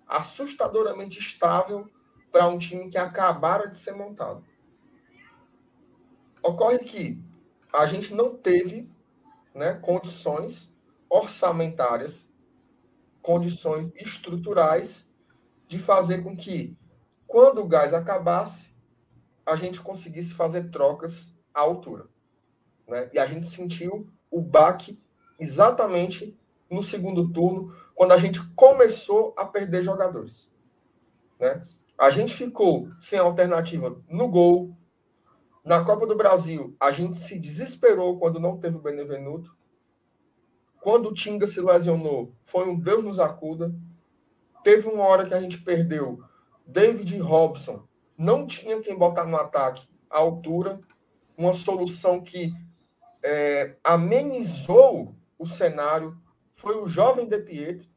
assustadoramente 0.07 1.19
estável 1.19 1.87
para 2.33 2.49
um 2.49 2.57
time 2.57 2.89
que 2.89 2.97
acabara 2.97 3.69
de 3.69 3.77
ser 3.77 3.93
montado. 3.93 4.43
Ocorre 6.43 6.79
que 6.79 7.23
a 7.75 7.85
gente 7.85 8.15
não 8.15 8.35
teve 8.35 8.91
né, 9.55 9.75
condições 9.75 10.75
orçamentárias, 11.11 12.27
condições 13.21 13.93
estruturais 13.97 15.11
de 15.69 15.79
fazer 15.79 16.23
com 16.23 16.35
que, 16.35 16.75
quando 17.27 17.61
o 17.61 17.69
gás 17.69 17.93
acabasse, 17.93 18.75
a 19.45 19.57
gente 19.57 19.83
conseguisse 19.83 20.33
fazer 20.33 20.71
trocas 20.71 21.37
à 21.53 21.61
altura. 21.61 22.16
Né? 22.87 23.11
E 23.13 23.19
a 23.19 23.27
gente 23.27 23.47
sentiu 23.47 24.09
o 24.31 24.41
baque 24.41 24.99
exatamente 25.39 26.39
no 26.71 26.83
segundo 26.83 27.33
turno, 27.33 27.75
quando 27.95 28.13
a 28.13 28.19
gente 28.19 28.43
começou 28.55 29.35
a 29.37 29.45
perder 29.45 29.83
jogadores. 29.83 30.51
Né? 31.39 31.65
A 31.97 32.11
gente 32.11 32.35
ficou 32.35 32.89
sem 33.01 33.19
alternativa 33.19 33.97
no 34.09 34.29
gol, 34.29 34.77
na 35.67 35.85
Copa 35.85 36.07
do 36.07 36.15
Brasil, 36.15 36.77
a 36.79 36.93
gente 36.93 37.19
se 37.19 37.37
desesperou 37.41 38.19
quando 38.21 38.39
não 38.39 38.57
teve 38.57 38.77
o 38.77 38.81
Benevenuto. 38.81 39.53
Quando 40.81 41.09
o 41.09 41.13
Tinga 41.13 41.45
se 41.45 41.61
lesionou, 41.61 42.33
foi 42.45 42.69
um 42.69 42.79
Deus 42.79 43.03
nos 43.03 43.19
acuda. 43.19 43.75
Teve 44.63 44.89
uma 44.89 45.03
hora 45.03 45.27
que 45.27 45.35
a 45.35 45.41
gente 45.41 45.61
perdeu 45.61 46.23
David 46.65 47.19
Robson. 47.19 47.83
Não 48.17 48.47
tinha 48.47 48.81
quem 48.81 48.97
botar 48.97 49.25
no 49.25 49.37
ataque 49.37 49.89
à 50.09 50.19
altura. 50.19 50.79
Uma 51.37 51.53
solução 51.53 52.23
que 52.23 52.55
é, 53.27 53.77
amenizou 53.83 55.17
o 55.37 55.45
cenário 55.45 56.17
foi 56.55 56.81
o 56.81 56.87
jovem 56.87 57.29
De 57.29 57.37
Pietro. 57.39 57.89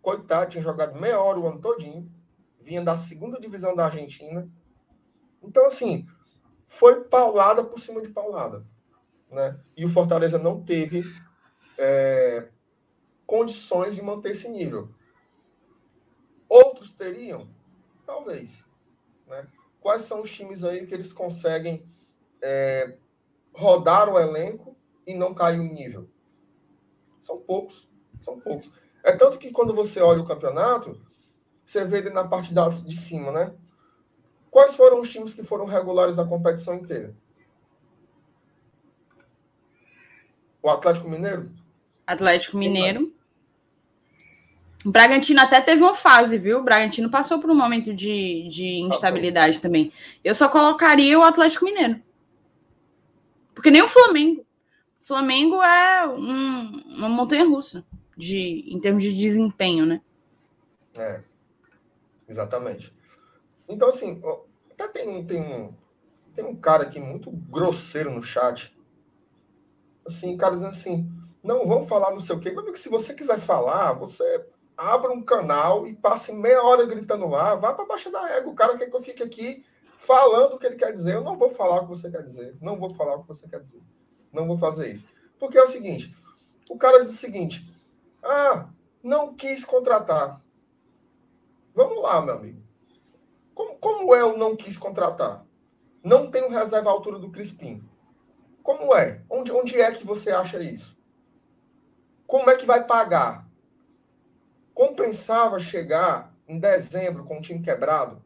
Coitado, 0.00 0.50
tinha 0.50 0.64
jogado 0.64 0.98
meia 0.98 1.20
hora 1.20 1.38
o 1.38 1.46
ano 1.46 1.60
todinho. 1.60 2.10
Vinha 2.58 2.82
da 2.82 2.96
segunda 2.96 3.38
divisão 3.38 3.74
da 3.74 3.84
Argentina. 3.84 4.50
Então, 5.42 5.66
assim, 5.66 6.08
foi 6.66 7.04
paulada 7.04 7.62
por 7.62 7.78
cima 7.78 8.00
de 8.00 8.08
paulada. 8.08 8.66
Né? 9.30 9.60
E 9.76 9.84
o 9.84 9.90
Fortaleza 9.90 10.38
não 10.38 10.62
teve 10.64 11.04
é, 11.76 12.48
condições 13.26 13.94
de 13.94 14.00
manter 14.00 14.30
esse 14.30 14.48
nível. 14.48 14.88
Outros 16.48 16.94
teriam? 16.94 17.46
Talvez. 18.06 18.64
Né? 19.26 19.46
Quais 19.80 20.04
são 20.04 20.22
os 20.22 20.32
times 20.32 20.64
aí 20.64 20.86
que 20.86 20.94
eles 20.94 21.12
conseguem 21.12 21.86
é, 22.40 22.96
rodar 23.52 24.08
o 24.08 24.18
elenco 24.18 24.76
e 25.06 25.14
não 25.14 25.34
cair 25.34 25.60
o 25.60 25.64
nível? 25.64 26.08
São 27.20 27.38
poucos. 27.38 27.88
São 28.20 28.38
poucos. 28.40 28.70
É 29.02 29.12
tanto 29.12 29.38
que 29.38 29.50
quando 29.50 29.74
você 29.74 30.00
olha 30.00 30.22
o 30.22 30.26
campeonato, 30.26 31.00
você 31.64 31.84
vê 31.84 31.98
ele 31.98 32.10
na 32.10 32.26
parte 32.26 32.52
de 32.54 32.96
cima, 32.96 33.32
né? 33.32 33.54
Quais 34.50 34.76
foram 34.76 35.00
os 35.00 35.08
times 35.08 35.32
que 35.32 35.42
foram 35.42 35.64
regulares 35.64 36.18
a 36.18 36.26
competição 36.26 36.74
inteira? 36.74 37.14
O 40.62 40.68
Atlético 40.68 41.08
Mineiro? 41.08 41.50
Atlético 42.06 42.56
Mineiro. 42.56 43.12
O 44.84 44.90
Bragantino 44.90 45.40
até 45.40 45.60
teve 45.60 45.82
uma 45.82 45.94
fase, 45.94 46.36
viu? 46.38 46.58
O 46.58 46.62
Bragantino 46.62 47.08
passou 47.08 47.38
por 47.38 47.50
um 47.50 47.54
momento 47.54 47.94
de, 47.94 48.48
de 48.48 48.80
instabilidade 48.80 49.60
também. 49.60 49.92
Eu 50.22 50.34
só 50.34 50.48
colocaria 50.48 51.18
o 51.18 51.22
Atlético 51.22 51.64
Mineiro. 51.64 52.00
Porque 53.62 53.70
nem 53.70 53.82
o 53.82 53.88
Flamengo. 53.88 54.44
O 55.00 55.06
Flamengo 55.06 55.62
é 55.62 56.08
um, 56.08 56.72
uma 56.96 57.08
montanha 57.08 57.46
russa 57.46 57.86
de, 58.16 58.64
em 58.66 58.80
termos 58.80 59.04
de 59.04 59.16
desempenho, 59.16 59.86
né? 59.86 60.02
É, 60.98 61.22
exatamente. 62.28 62.92
Então, 63.68 63.88
assim, 63.88 64.20
até 64.68 64.88
tem, 64.88 65.24
tem, 65.24 65.40
um, 65.40 65.74
tem 66.34 66.44
um 66.44 66.56
cara 66.56 66.82
aqui 66.82 66.98
muito 66.98 67.30
grosseiro 67.30 68.10
no 68.10 68.20
chat. 68.20 68.76
Assim, 70.04 70.36
cara 70.36 70.54
dizendo 70.54 70.70
assim, 70.70 71.08
não, 71.40 71.64
vamos 71.64 71.88
falar 71.88 72.10
não 72.10 72.18
sei 72.18 72.34
o 72.34 72.40
quê. 72.40 72.50
Mas 72.50 72.64
amigo, 72.64 72.76
se 72.76 72.88
você 72.88 73.14
quiser 73.14 73.38
falar, 73.38 73.92
você 73.92 74.44
abra 74.76 75.12
um 75.12 75.22
canal 75.22 75.86
e 75.86 75.94
passe 75.94 76.32
meia 76.32 76.64
hora 76.64 76.84
gritando 76.84 77.28
lá, 77.28 77.54
vá 77.54 77.72
para 77.72 77.86
baixa 77.86 78.10
da 78.10 78.28
égua. 78.28 78.50
O 78.50 78.56
cara 78.56 78.76
quer 78.76 78.90
que 78.90 78.96
eu 78.96 79.02
fique 79.02 79.22
aqui 79.22 79.64
falando 80.06 80.54
o 80.54 80.58
que 80.58 80.66
ele 80.66 80.76
quer 80.76 80.92
dizer. 80.92 81.14
Eu 81.14 81.24
não 81.24 81.36
vou 81.36 81.50
falar 81.50 81.78
o 81.78 81.82
que 81.82 81.88
você 81.88 82.10
quer 82.10 82.22
dizer. 82.22 82.56
Não 82.60 82.78
vou 82.78 82.90
falar 82.90 83.16
o 83.16 83.22
que 83.22 83.28
você 83.28 83.46
quer 83.48 83.60
dizer. 83.60 83.80
Não 84.32 84.46
vou 84.46 84.58
fazer 84.58 84.92
isso. 84.92 85.06
Porque 85.38 85.58
é 85.58 85.62
o 85.62 85.68
seguinte: 85.68 86.14
o 86.68 86.76
cara 86.76 87.00
diz 87.00 87.10
o 87.10 87.16
seguinte: 87.16 87.72
ah, 88.22 88.68
não 89.02 89.34
quis 89.34 89.64
contratar. 89.64 90.40
Vamos 91.74 92.02
lá, 92.02 92.20
meu 92.20 92.34
amigo. 92.34 92.62
Como, 93.54 93.76
como 93.76 94.14
é 94.14 94.24
o 94.24 94.36
não 94.36 94.56
quis 94.56 94.76
contratar? 94.76 95.46
Não 96.02 96.30
tem 96.30 96.44
um 96.44 96.48
reserva 96.48 96.90
à 96.90 96.92
altura 96.92 97.18
do 97.18 97.30
Crispim. 97.30 97.82
Como 98.62 98.94
é? 98.94 99.22
Onde, 99.30 99.52
onde 99.52 99.80
é 99.80 99.90
que 99.92 100.04
você 100.04 100.30
acha 100.30 100.60
isso? 100.60 100.96
Como 102.26 102.48
é 102.50 102.56
que 102.56 102.66
vai 102.66 102.84
pagar? 102.84 103.46
Compensava 104.74 105.58
chegar 105.58 106.34
em 106.48 106.58
dezembro 106.58 107.24
com 107.24 107.38
o 107.38 107.42
time 107.42 107.62
quebrado? 107.62 108.22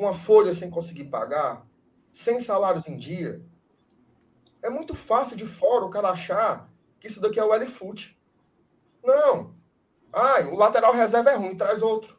Uma 0.00 0.14
folha 0.14 0.54
sem 0.54 0.70
conseguir 0.70 1.04
pagar, 1.04 1.66
sem 2.12 2.40
salários 2.40 2.88
em 2.88 2.96
dia, 2.96 3.44
é 4.62 4.70
muito 4.70 4.94
fácil 4.94 5.36
de 5.36 5.46
fora 5.46 5.84
o 5.84 5.90
cara 5.90 6.10
achar 6.10 6.70
que 6.98 7.06
isso 7.06 7.20
daqui 7.20 7.38
é 7.38 7.44
o 7.44 7.54
L-Foot. 7.54 8.18
Não. 9.02 9.54
Ai, 10.12 10.46
o 10.46 10.56
lateral 10.56 10.92
reserva 10.92 11.30
é 11.30 11.34
ruim, 11.34 11.56
traz 11.56 11.82
outro. 11.82 12.18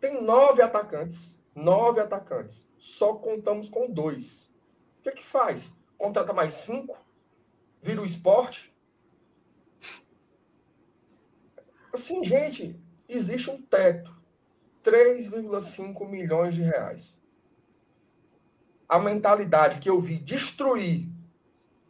Tem 0.00 0.22
nove 0.22 0.60
atacantes. 0.60 1.38
Nove 1.54 2.00
atacantes. 2.00 2.68
Só 2.78 3.14
contamos 3.14 3.68
com 3.68 3.90
dois. 3.90 4.50
O 4.98 5.02
que 5.02 5.08
é 5.08 5.12
que 5.12 5.24
faz? 5.24 5.72
Contrata 5.96 6.32
mais 6.32 6.52
cinco? 6.52 6.96
Vira 7.82 8.02
o 8.02 8.06
esporte? 8.06 8.76
Assim, 11.92 12.24
gente, 12.24 12.80
existe 13.08 13.50
um 13.50 13.60
teto. 13.60 14.17
3,5 14.88 16.08
milhões 16.08 16.54
de 16.54 16.62
reais. 16.62 17.14
A 18.88 18.98
mentalidade 18.98 19.80
que 19.80 19.90
eu 19.90 20.00
vi 20.00 20.16
destruir 20.16 21.06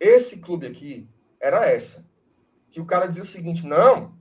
esse 0.01 0.41
clube 0.41 0.67
aqui 0.67 1.09
era 1.41 1.65
essa. 1.65 2.05
Que 2.71 2.81
o 2.81 2.85
cara 2.85 3.07
dizia 3.07 3.23
o 3.23 3.27
seguinte: 3.27 3.65
não, 3.65 4.19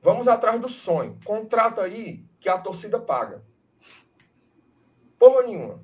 vamos 0.00 0.28
atrás 0.28 0.60
do 0.60 0.68
sonho. 0.68 1.18
Contrata 1.24 1.82
aí 1.82 2.24
que 2.38 2.48
a 2.48 2.56
torcida 2.56 3.00
paga. 3.00 3.42
Porra 5.18 5.42
nenhuma. 5.42 5.82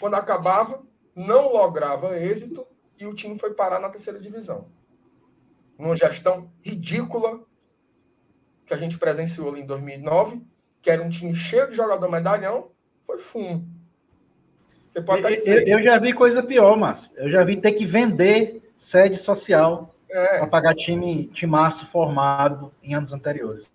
Quando 0.00 0.14
acabava, 0.14 0.84
não 1.14 1.52
lograva 1.52 2.18
êxito 2.18 2.66
e 2.98 3.06
o 3.06 3.14
time 3.14 3.38
foi 3.38 3.54
parar 3.54 3.78
na 3.78 3.90
terceira 3.90 4.18
divisão. 4.18 4.68
Numa 5.78 5.96
gestão 5.96 6.52
ridícula 6.60 7.44
que 8.66 8.74
a 8.74 8.76
gente 8.76 8.98
presenciou 8.98 9.56
em 9.56 9.64
2009 9.64 10.44
que 10.82 10.90
era 10.90 11.02
um 11.02 11.10
time 11.10 11.34
cheio 11.34 11.68
de 11.68 11.76
jogador 11.76 12.10
medalhão, 12.10 12.70
foi 13.06 13.18
fumo. 13.18 13.66
Você 14.92 15.02
pode 15.02 15.22
eu, 15.22 15.54
eu, 15.54 15.66
eu, 15.66 15.82
já 15.82 15.98
vi 15.98 16.12
coisa 16.12 16.42
pior, 16.42 16.76
Márcio. 16.76 17.10
Eu 17.16 17.30
já 17.30 17.44
vi 17.44 17.56
ter 17.56 17.72
que 17.72 17.84
vender 17.84 18.72
sede 18.76 19.16
social 19.16 19.94
é. 20.08 20.38
para 20.38 20.46
pagar 20.46 20.74
time 20.74 21.26
timaço 21.26 21.86
formado 21.86 22.72
em 22.82 22.94
anos 22.94 23.12
anteriores. 23.12 23.72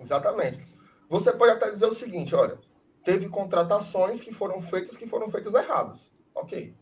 Exatamente. 0.00 0.66
Você 1.08 1.32
pode 1.32 1.52
até 1.52 1.70
dizer 1.70 1.86
o 1.86 1.94
seguinte, 1.94 2.34
olha, 2.34 2.58
teve 3.04 3.28
contratações 3.28 4.20
que 4.20 4.32
foram 4.32 4.60
feitas 4.62 4.96
que 4.96 5.06
foram 5.06 5.28
feitas 5.28 5.54
erradas. 5.54 6.12
Ok, 6.34 6.74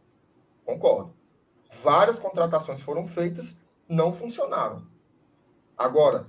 concordo. 0.65 1.15
Várias 1.83 2.19
contratações 2.19 2.81
foram 2.81 3.07
feitas, 3.07 3.57
não 3.89 4.13
funcionaram. 4.13 4.87
Agora, 5.77 6.27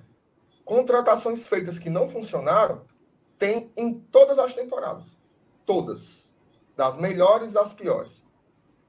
contratações 0.65 1.45
feitas 1.45 1.77
que 1.77 1.89
não 1.89 2.09
funcionaram, 2.09 2.81
tem 3.37 3.71
em 3.75 3.93
todas 3.93 4.37
as 4.39 4.53
temporadas. 4.53 5.17
Todas. 5.65 6.33
Das 6.75 6.97
melhores 6.97 7.55
às 7.55 7.73
piores. 7.73 8.23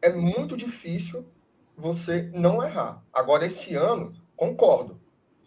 É 0.01 0.13
muito 0.13 0.57
difícil 0.57 1.25
você 1.77 2.31
não 2.35 2.63
errar. 2.63 3.03
Agora, 3.13 3.47
esse 3.47 3.75
ano, 3.75 4.15
concordo. 4.37 5.01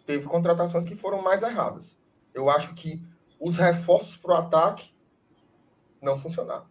Teve 0.06 0.24
contratações 0.24 0.86
que 0.86 0.96
foram 0.96 1.22
mais 1.22 1.42
erradas. 1.42 1.98
Eu 2.34 2.48
acho 2.50 2.74
que 2.74 3.02
os 3.40 3.56
reforços 3.56 4.16
para 4.16 4.34
o 4.34 4.36
ataque 4.36 4.92
não 6.00 6.18
funcionaram. 6.18 6.66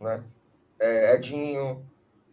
Né? 0.00 0.22
É, 0.78 1.14
Edinho, 1.14 1.84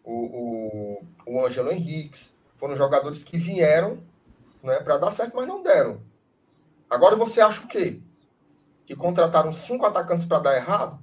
o, 0.04 0.14
o, 0.14 1.06
o 1.26 1.46
Ângelo 1.46 1.72
Henriques, 1.72 2.34
foram 2.58 2.76
jogadores 2.76 3.24
que 3.24 3.38
vieram 3.38 4.04
né, 4.62 4.80
para 4.80 4.98
dar 4.98 5.12
certo, 5.12 5.36
mas 5.36 5.48
não 5.48 5.64
deram. 5.64 6.02
Agora 6.90 7.16
você 7.16 7.40
acha 7.40 7.64
o 7.64 7.68
quê? 7.68 8.02
Que 8.90 8.96
contrataram 8.96 9.54
cinco 9.54 9.86
atacantes 9.86 10.26
para 10.26 10.40
dar 10.40 10.56
errado? 10.56 11.00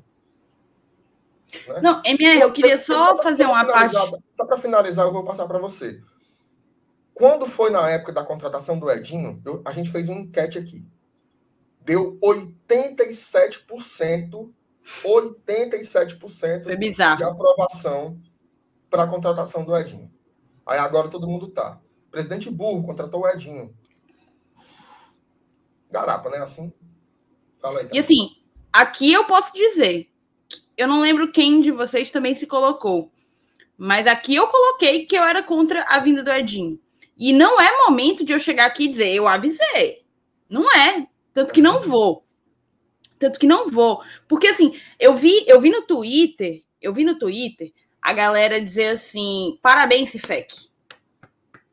Né? 1.68 1.80
Não, 1.80 2.02
MR, 2.04 2.40
eu 2.40 2.52
queria 2.52 2.80
só, 2.80 3.16
só 3.16 3.22
fazer 3.22 3.46
uma 3.46 3.64
parte. 3.64 3.94
Só 3.94 4.44
para 4.44 4.58
finalizar, 4.58 5.06
eu 5.06 5.12
vou 5.12 5.24
passar 5.24 5.46
para 5.46 5.60
você. 5.60 6.02
Quando 7.14 7.46
foi 7.46 7.70
na 7.70 7.88
época 7.88 8.12
da 8.12 8.24
contratação 8.24 8.76
do 8.76 8.90
Edinho, 8.90 9.40
eu, 9.46 9.62
a 9.64 9.70
gente 9.70 9.92
fez 9.92 10.08
uma 10.08 10.18
enquete 10.18 10.58
aqui. 10.58 10.84
Deu 11.80 12.18
87%, 12.18 14.52
87% 15.04 16.64
foi 16.64 16.76
bizarro. 16.76 17.18
de 17.18 17.22
aprovação 17.22 18.20
para 18.90 19.04
a 19.04 19.08
contratação 19.08 19.64
do 19.64 19.76
Edinho. 19.76 20.10
Aí 20.66 20.80
agora 20.80 21.06
todo 21.06 21.28
mundo 21.28 21.46
tá. 21.46 21.80
Presidente 22.10 22.50
burro 22.50 22.82
contratou 22.82 23.20
o 23.20 23.28
Edinho. 23.28 23.72
Garapa, 25.88 26.28
né? 26.30 26.38
Assim, 26.38 26.72
Fala 27.66 27.80
aí, 27.80 27.86
tá. 27.86 27.90
E 27.92 27.98
assim, 27.98 28.36
aqui 28.72 29.12
eu 29.12 29.24
posso 29.24 29.52
dizer, 29.52 30.08
eu 30.76 30.86
não 30.86 31.00
lembro 31.00 31.32
quem 31.32 31.60
de 31.60 31.72
vocês 31.72 32.12
também 32.12 32.32
se 32.32 32.46
colocou, 32.46 33.10
mas 33.76 34.06
aqui 34.06 34.36
eu 34.36 34.46
coloquei 34.46 35.04
que 35.04 35.16
eu 35.16 35.24
era 35.24 35.42
contra 35.42 35.82
a 35.88 35.98
vinda 35.98 36.22
do 36.22 36.30
Edinho. 36.30 36.78
E 37.18 37.32
não 37.32 37.60
é 37.60 37.84
momento 37.84 38.24
de 38.24 38.32
eu 38.32 38.38
chegar 38.38 38.66
aqui 38.66 38.84
e 38.84 38.88
dizer, 38.88 39.12
eu 39.12 39.26
avisei. 39.26 40.04
Não 40.48 40.70
é. 40.70 41.08
Tanto 41.34 41.52
que 41.52 41.60
não 41.60 41.80
vou. 41.80 42.24
Tanto 43.18 43.40
que 43.40 43.48
não 43.48 43.68
vou. 43.68 44.00
Porque 44.28 44.46
assim, 44.46 44.78
eu 44.98 45.16
vi, 45.16 45.44
eu 45.48 45.60
vi 45.60 45.70
no 45.70 45.82
Twitter, 45.82 46.62
eu 46.80 46.92
vi 46.92 47.04
no 47.04 47.18
Twitter 47.18 47.72
a 48.00 48.12
galera 48.12 48.60
dizer 48.60 48.90
assim: 48.90 49.58
parabéns, 49.60 50.10
Cifec. 50.10 50.68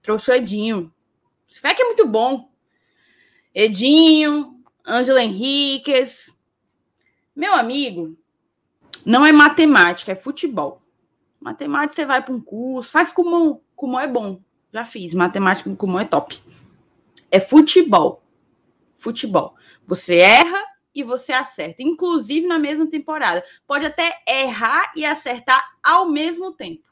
Trouxe 0.02 0.32
o 0.32 0.34
Edinho. 0.34 0.92
Cifec 1.48 1.80
é 1.80 1.86
muito 1.86 2.08
bom. 2.08 2.50
Edinho, 3.54 4.53
Ângelo 4.86 5.18
Henriquez. 5.18 6.36
Meu 7.36 7.54
amigo, 7.54 8.18
não 9.06 9.26
é 9.26 9.32
matemática, 9.32 10.12
é 10.12 10.16
futebol. 10.16 10.82
Matemática 11.40 11.94
você 11.94 12.06
vai 12.06 12.22
para 12.24 12.34
um 12.34 12.42
curso, 12.42 12.92
faz 12.92 13.12
como, 13.12 13.62
como 13.76 14.00
é 14.00 14.08
bom. 14.08 14.40
Já 14.72 14.86
fiz, 14.86 15.14
matemática 15.14 15.74
como 15.76 16.00
é 16.00 16.06
top. 16.06 16.42
É 17.30 17.40
futebol. 17.40 18.24
Futebol. 18.98 19.56
Você 19.86 20.18
erra 20.18 20.64
e 20.96 21.04
você 21.04 21.34
acerta, 21.34 21.82
inclusive 21.82 22.48
na 22.48 22.60
mesma 22.60 22.88
temporada. 22.88 23.44
Pode 23.68 23.86
até 23.86 24.22
errar 24.28 24.92
e 24.96 25.06
acertar 25.06 25.78
ao 25.82 26.10
mesmo 26.10 26.54
tempo. 26.54 26.84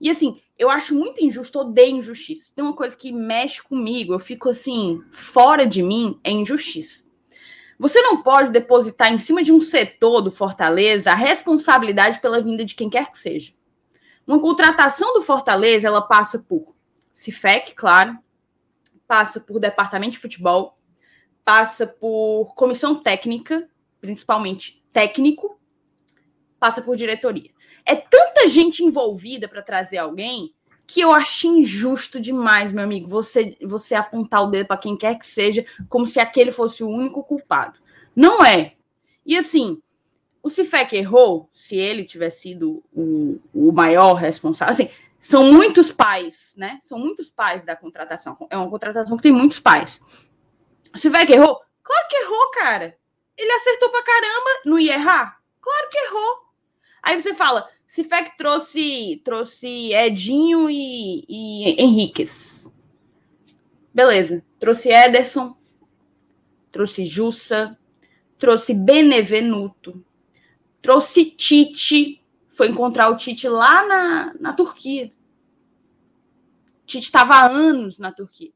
E 0.00 0.10
assim, 0.10 0.40
eu 0.58 0.70
acho 0.70 0.94
muito 0.94 1.24
injusto, 1.24 1.58
odeio 1.58 1.96
injustiça. 1.96 2.52
Tem 2.54 2.64
uma 2.64 2.74
coisa 2.74 2.96
que 2.96 3.12
mexe 3.12 3.62
comigo, 3.62 4.12
eu 4.12 4.18
fico 4.18 4.48
assim, 4.48 5.02
fora 5.10 5.66
de 5.66 5.82
mim, 5.82 6.18
é 6.22 6.30
injustiça. 6.30 7.07
Você 7.78 8.00
não 8.02 8.22
pode 8.22 8.50
depositar 8.50 9.12
em 9.12 9.18
cima 9.18 9.42
de 9.42 9.52
um 9.52 9.60
setor 9.60 10.20
do 10.20 10.32
Fortaleza 10.32 11.12
a 11.12 11.14
responsabilidade 11.14 12.20
pela 12.20 12.40
vinda 12.40 12.64
de 12.64 12.74
quem 12.74 12.90
quer 12.90 13.10
que 13.10 13.18
seja. 13.18 13.52
Uma 14.26 14.40
contratação 14.40 15.14
do 15.14 15.22
Fortaleza, 15.22 15.86
ela 15.86 16.02
passa 16.02 16.40
por 16.40 16.74
CIFEC, 17.14 17.74
claro, 17.74 18.18
passa 19.06 19.40
por 19.40 19.60
departamento 19.60 20.12
de 20.12 20.18
futebol, 20.18 20.78
passa 21.44 21.86
por 21.86 22.52
comissão 22.54 22.96
técnica, 22.96 23.68
principalmente 24.00 24.84
técnico, 24.92 25.58
passa 26.58 26.82
por 26.82 26.96
diretoria. 26.96 27.50
É 27.86 27.94
tanta 27.94 28.48
gente 28.48 28.84
envolvida 28.84 29.48
para 29.48 29.62
trazer 29.62 29.98
alguém 29.98 30.54
que 30.88 31.02
eu 31.02 31.12
acho 31.12 31.46
injusto 31.46 32.18
demais, 32.18 32.72
meu 32.72 32.82
amigo, 32.82 33.06
você, 33.06 33.54
você 33.60 33.94
apontar 33.94 34.42
o 34.42 34.46
dedo 34.46 34.66
para 34.66 34.78
quem 34.78 34.96
quer 34.96 35.18
que 35.18 35.26
seja, 35.26 35.62
como 35.86 36.06
se 36.06 36.18
aquele 36.18 36.50
fosse 36.50 36.82
o 36.82 36.88
único 36.88 37.22
culpado. 37.22 37.78
Não 38.16 38.42
é. 38.42 38.72
E 39.24 39.36
assim, 39.36 39.82
o 40.42 40.48
Cifec 40.48 40.96
errou, 40.96 41.50
se 41.52 41.76
ele 41.76 42.06
tivesse 42.06 42.40
sido 42.40 42.82
o, 42.90 43.38
o 43.52 43.70
maior 43.70 44.14
responsável. 44.14 44.72
Assim, 44.72 44.88
são 45.20 45.52
muitos 45.52 45.92
pais, 45.92 46.54
né? 46.56 46.80
São 46.82 46.98
muitos 46.98 47.30
pais 47.30 47.66
da 47.66 47.76
contratação. 47.76 48.34
É 48.48 48.56
uma 48.56 48.70
contratação 48.70 49.18
que 49.18 49.22
tem 49.24 49.32
muitos 49.32 49.60
pais. 49.60 50.00
O 50.94 50.98
Cifec 50.98 51.30
errou? 51.30 51.60
Claro 51.82 52.08
que 52.08 52.16
errou, 52.16 52.50
cara. 52.52 52.96
Ele 53.36 53.52
acertou 53.52 53.90
pra 53.90 54.02
caramba. 54.02 54.50
Não 54.64 54.78
ia 54.78 54.94
errar? 54.94 55.38
Claro 55.60 55.88
que 55.90 55.98
errou. 55.98 56.48
Aí 57.02 57.20
você 57.20 57.34
fala, 57.34 57.68
Cifec 57.88 58.36
trouxe, 58.36 59.20
trouxe 59.24 59.94
Edinho 59.94 60.68
e, 60.68 61.24
e 61.26 61.82
Henriquez. 61.82 62.70
Beleza. 63.92 64.44
Trouxe 64.60 64.90
Ederson, 64.90 65.56
trouxe 66.70 67.06
Jussa, 67.06 67.78
trouxe 68.38 68.74
Benevenuto, 68.74 70.04
trouxe 70.82 71.24
Tite, 71.30 72.22
foi 72.50 72.68
encontrar 72.68 73.08
o 73.08 73.16
Tite 73.16 73.48
lá 73.48 73.86
na, 73.86 74.34
na 74.38 74.52
Turquia. 74.52 75.10
Tite 76.84 77.06
estava 77.06 77.36
há 77.36 77.46
anos 77.46 77.98
na 77.98 78.12
Turquia. 78.12 78.52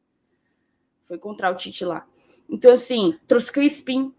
Foi 1.08 1.16
encontrar 1.16 1.50
o 1.52 1.56
Tite 1.56 1.84
lá. 1.84 2.06
Então, 2.48 2.70
assim, 2.70 3.18
trouxe 3.26 3.50
Crispim. 3.50 4.14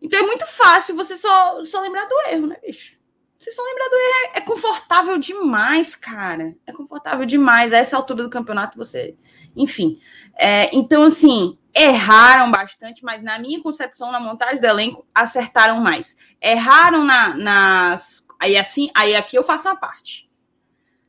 Então 0.00 0.18
é 0.18 0.22
muito 0.22 0.46
fácil 0.46 0.96
você 0.96 1.16
só, 1.16 1.62
só 1.64 1.80
lembrar 1.80 2.06
do 2.06 2.18
erro, 2.28 2.46
né, 2.46 2.56
bicho? 2.64 2.97
Vocês 3.38 3.54
estão 3.54 3.64
lembrando, 3.64 3.94
é, 3.94 4.38
é 4.38 4.40
confortável 4.40 5.16
demais, 5.16 5.94
cara. 5.94 6.56
É 6.66 6.72
confortável 6.72 7.24
demais. 7.24 7.72
A 7.72 7.76
essa 7.78 7.96
altura 7.96 8.24
do 8.24 8.30
campeonato, 8.30 8.76
você. 8.76 9.16
Enfim. 9.54 10.00
É, 10.36 10.74
então, 10.74 11.04
assim, 11.04 11.56
erraram 11.72 12.50
bastante, 12.50 13.04
mas 13.04 13.22
na 13.22 13.38
minha 13.38 13.62
concepção, 13.62 14.10
na 14.10 14.18
montagem 14.18 14.60
do 14.60 14.66
elenco, 14.66 15.06
acertaram 15.14 15.80
mais. 15.80 16.16
Erraram 16.42 17.04
na, 17.04 17.36
nas. 17.36 18.26
Aí 18.40 18.56
assim, 18.56 18.90
aí 18.92 19.14
aqui 19.14 19.36
eu 19.36 19.44
faço 19.44 19.68
uma 19.68 19.76
parte. 19.76 20.28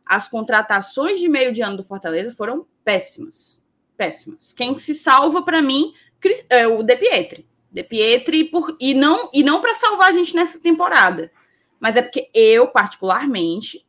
As 0.06 0.28
contratações 0.28 1.20
de 1.20 1.28
meio 1.28 1.52
de 1.52 1.64
ano 1.64 1.78
do 1.78 1.84
Fortaleza 1.84 2.36
foram 2.36 2.66
péssimas. 2.84 3.62
Péssimas. 3.98 4.54
Quem 4.54 4.78
se 4.78 4.94
salva 4.94 5.42
para 5.42 5.62
mim 5.62 5.94
é 6.50 6.68
o 6.68 6.84
De 6.84 6.96
Pietri. 6.96 7.48
De 7.72 7.84
Pietri 7.84 8.46
por, 8.46 8.76
e 8.80 8.94
não 8.94 9.30
e 9.34 9.44
não 9.44 9.62
para 9.62 9.76
salvar 9.76 10.10
a 10.10 10.14
gente 10.14 10.36
nessa 10.36 10.60
temporada 10.60 11.32
mas 11.80 11.96
é 11.96 12.02
porque 12.02 12.30
eu, 12.34 12.68
particularmente, 12.68 13.86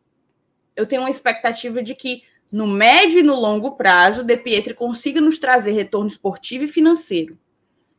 eu 0.77 0.87
tenho 0.87 1.03
uma 1.03 1.11
expectativa 1.11 1.83
de 1.83 1.95
que 1.95 2.23
no 2.51 2.67
médio 2.67 3.21
e 3.21 3.23
no 3.23 3.35
longo 3.35 3.73
prazo, 3.73 4.25
De 4.25 4.37
Pietri 4.37 4.75
consiga 4.75 5.21
nos 5.21 5.39
trazer 5.39 5.73
retorno 5.73 6.09
esportivo 6.09 6.65
e 6.65 6.69
financeiro. 6.69 7.39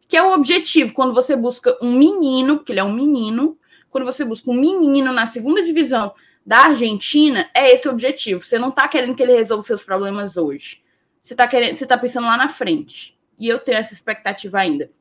Que 0.08 0.18
é 0.18 0.24
o 0.24 0.34
objetivo 0.34 0.94
quando 0.94 1.14
você 1.14 1.36
busca 1.36 1.78
um 1.82 1.94
menino, 1.94 2.58
porque 2.58 2.74
ele 2.74 2.82
é 2.82 2.84
um 2.84 2.92
menino, 2.92 3.58
quando 3.90 4.04
você 4.04 4.26
busca 4.26 4.52
um 4.52 4.54
menino 4.54 5.14
na 5.14 5.26
segunda 5.26 5.64
divisão 5.64 6.14
da 6.46 6.66
Argentina, 6.66 7.50
é 7.54 7.72
esse 7.74 7.88
o 7.88 7.92
objetivo. 7.92 8.42
Você 8.42 8.60
não 8.60 8.70
está 8.70 8.88
querendo 8.88 9.16
que 9.16 9.24
ele 9.24 9.34
resolva 9.34 9.64
seus 9.64 9.84
problemas 9.84 10.36
hoje. 10.36 10.82
Você 11.22 11.34
está 11.34 11.48
querendo, 11.48 11.76
você 11.76 11.86
tá 11.86 11.98
pensando 11.98 12.26
lá 12.26 12.36
na 12.36 12.50
frente. 12.50 13.18
E 13.40 13.48
eu 13.48 13.60
tenho 13.60 13.78
essa 13.78 13.94
expectativa 13.94 14.60
ainda. 14.60 14.92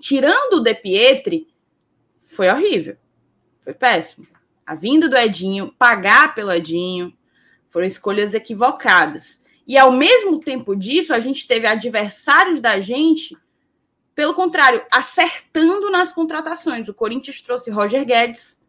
Tirando 0.00 0.54
o 0.54 0.60
De 0.60 0.74
Pietri, 0.74 1.48
foi 2.24 2.48
horrível. 2.48 2.96
Foi 3.60 3.74
péssimo. 3.74 4.26
A 4.66 4.74
vinda 4.74 5.08
do 5.08 5.16
Edinho, 5.16 5.74
pagar 5.78 6.34
pelo 6.34 6.52
Edinho, 6.52 7.12
foram 7.68 7.86
escolhas 7.86 8.34
equivocadas. 8.34 9.40
E 9.66 9.78
ao 9.78 9.92
mesmo 9.92 10.40
tempo 10.40 10.74
disso, 10.74 11.14
a 11.14 11.20
gente 11.20 11.46
teve 11.46 11.66
adversários 11.66 12.60
da 12.60 12.80
gente, 12.80 13.36
pelo 14.14 14.34
contrário, 14.34 14.84
acertando 14.90 15.90
nas 15.90 16.12
contratações. 16.12 16.88
O 16.88 16.94
Corinthians 16.94 17.40
trouxe 17.40 17.70
Roger 17.70 18.04
Guedes, 18.04 18.60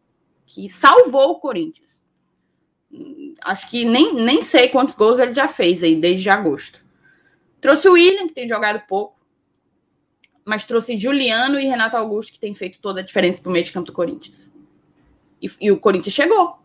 que 0.46 0.68
salvou 0.68 1.30
o 1.30 1.40
Corinthians. 1.40 2.04
Acho 3.40 3.68
que 3.70 3.84
nem, 3.84 4.14
nem 4.14 4.42
sei 4.42 4.68
quantos 4.68 4.94
gols 4.94 5.18
ele 5.18 5.34
já 5.34 5.48
fez 5.48 5.82
aí 5.82 5.96
desde 5.96 6.30
agosto. 6.30 6.84
Trouxe 7.60 7.88
o 7.88 7.94
William, 7.94 8.28
que 8.28 8.34
tem 8.34 8.48
jogado 8.48 8.86
pouco, 8.86 9.18
mas 10.44 10.66
trouxe 10.66 10.96
Juliano 10.98 11.58
e 11.58 11.66
Renato 11.66 11.96
Augusto, 11.96 12.32
que 12.32 12.38
tem 12.38 12.54
feito 12.54 12.80
toda 12.80 13.00
a 13.00 13.04
diferença 13.04 13.40
para 13.40 13.48
o 13.48 13.52
meio 13.52 13.64
de 13.64 13.72
campo 13.72 13.86
do 13.86 13.92
Corinthians. 13.92 14.51
E, 15.42 15.50
e 15.60 15.70
o 15.72 15.78
Corinthians 15.78 16.14
chegou. 16.14 16.56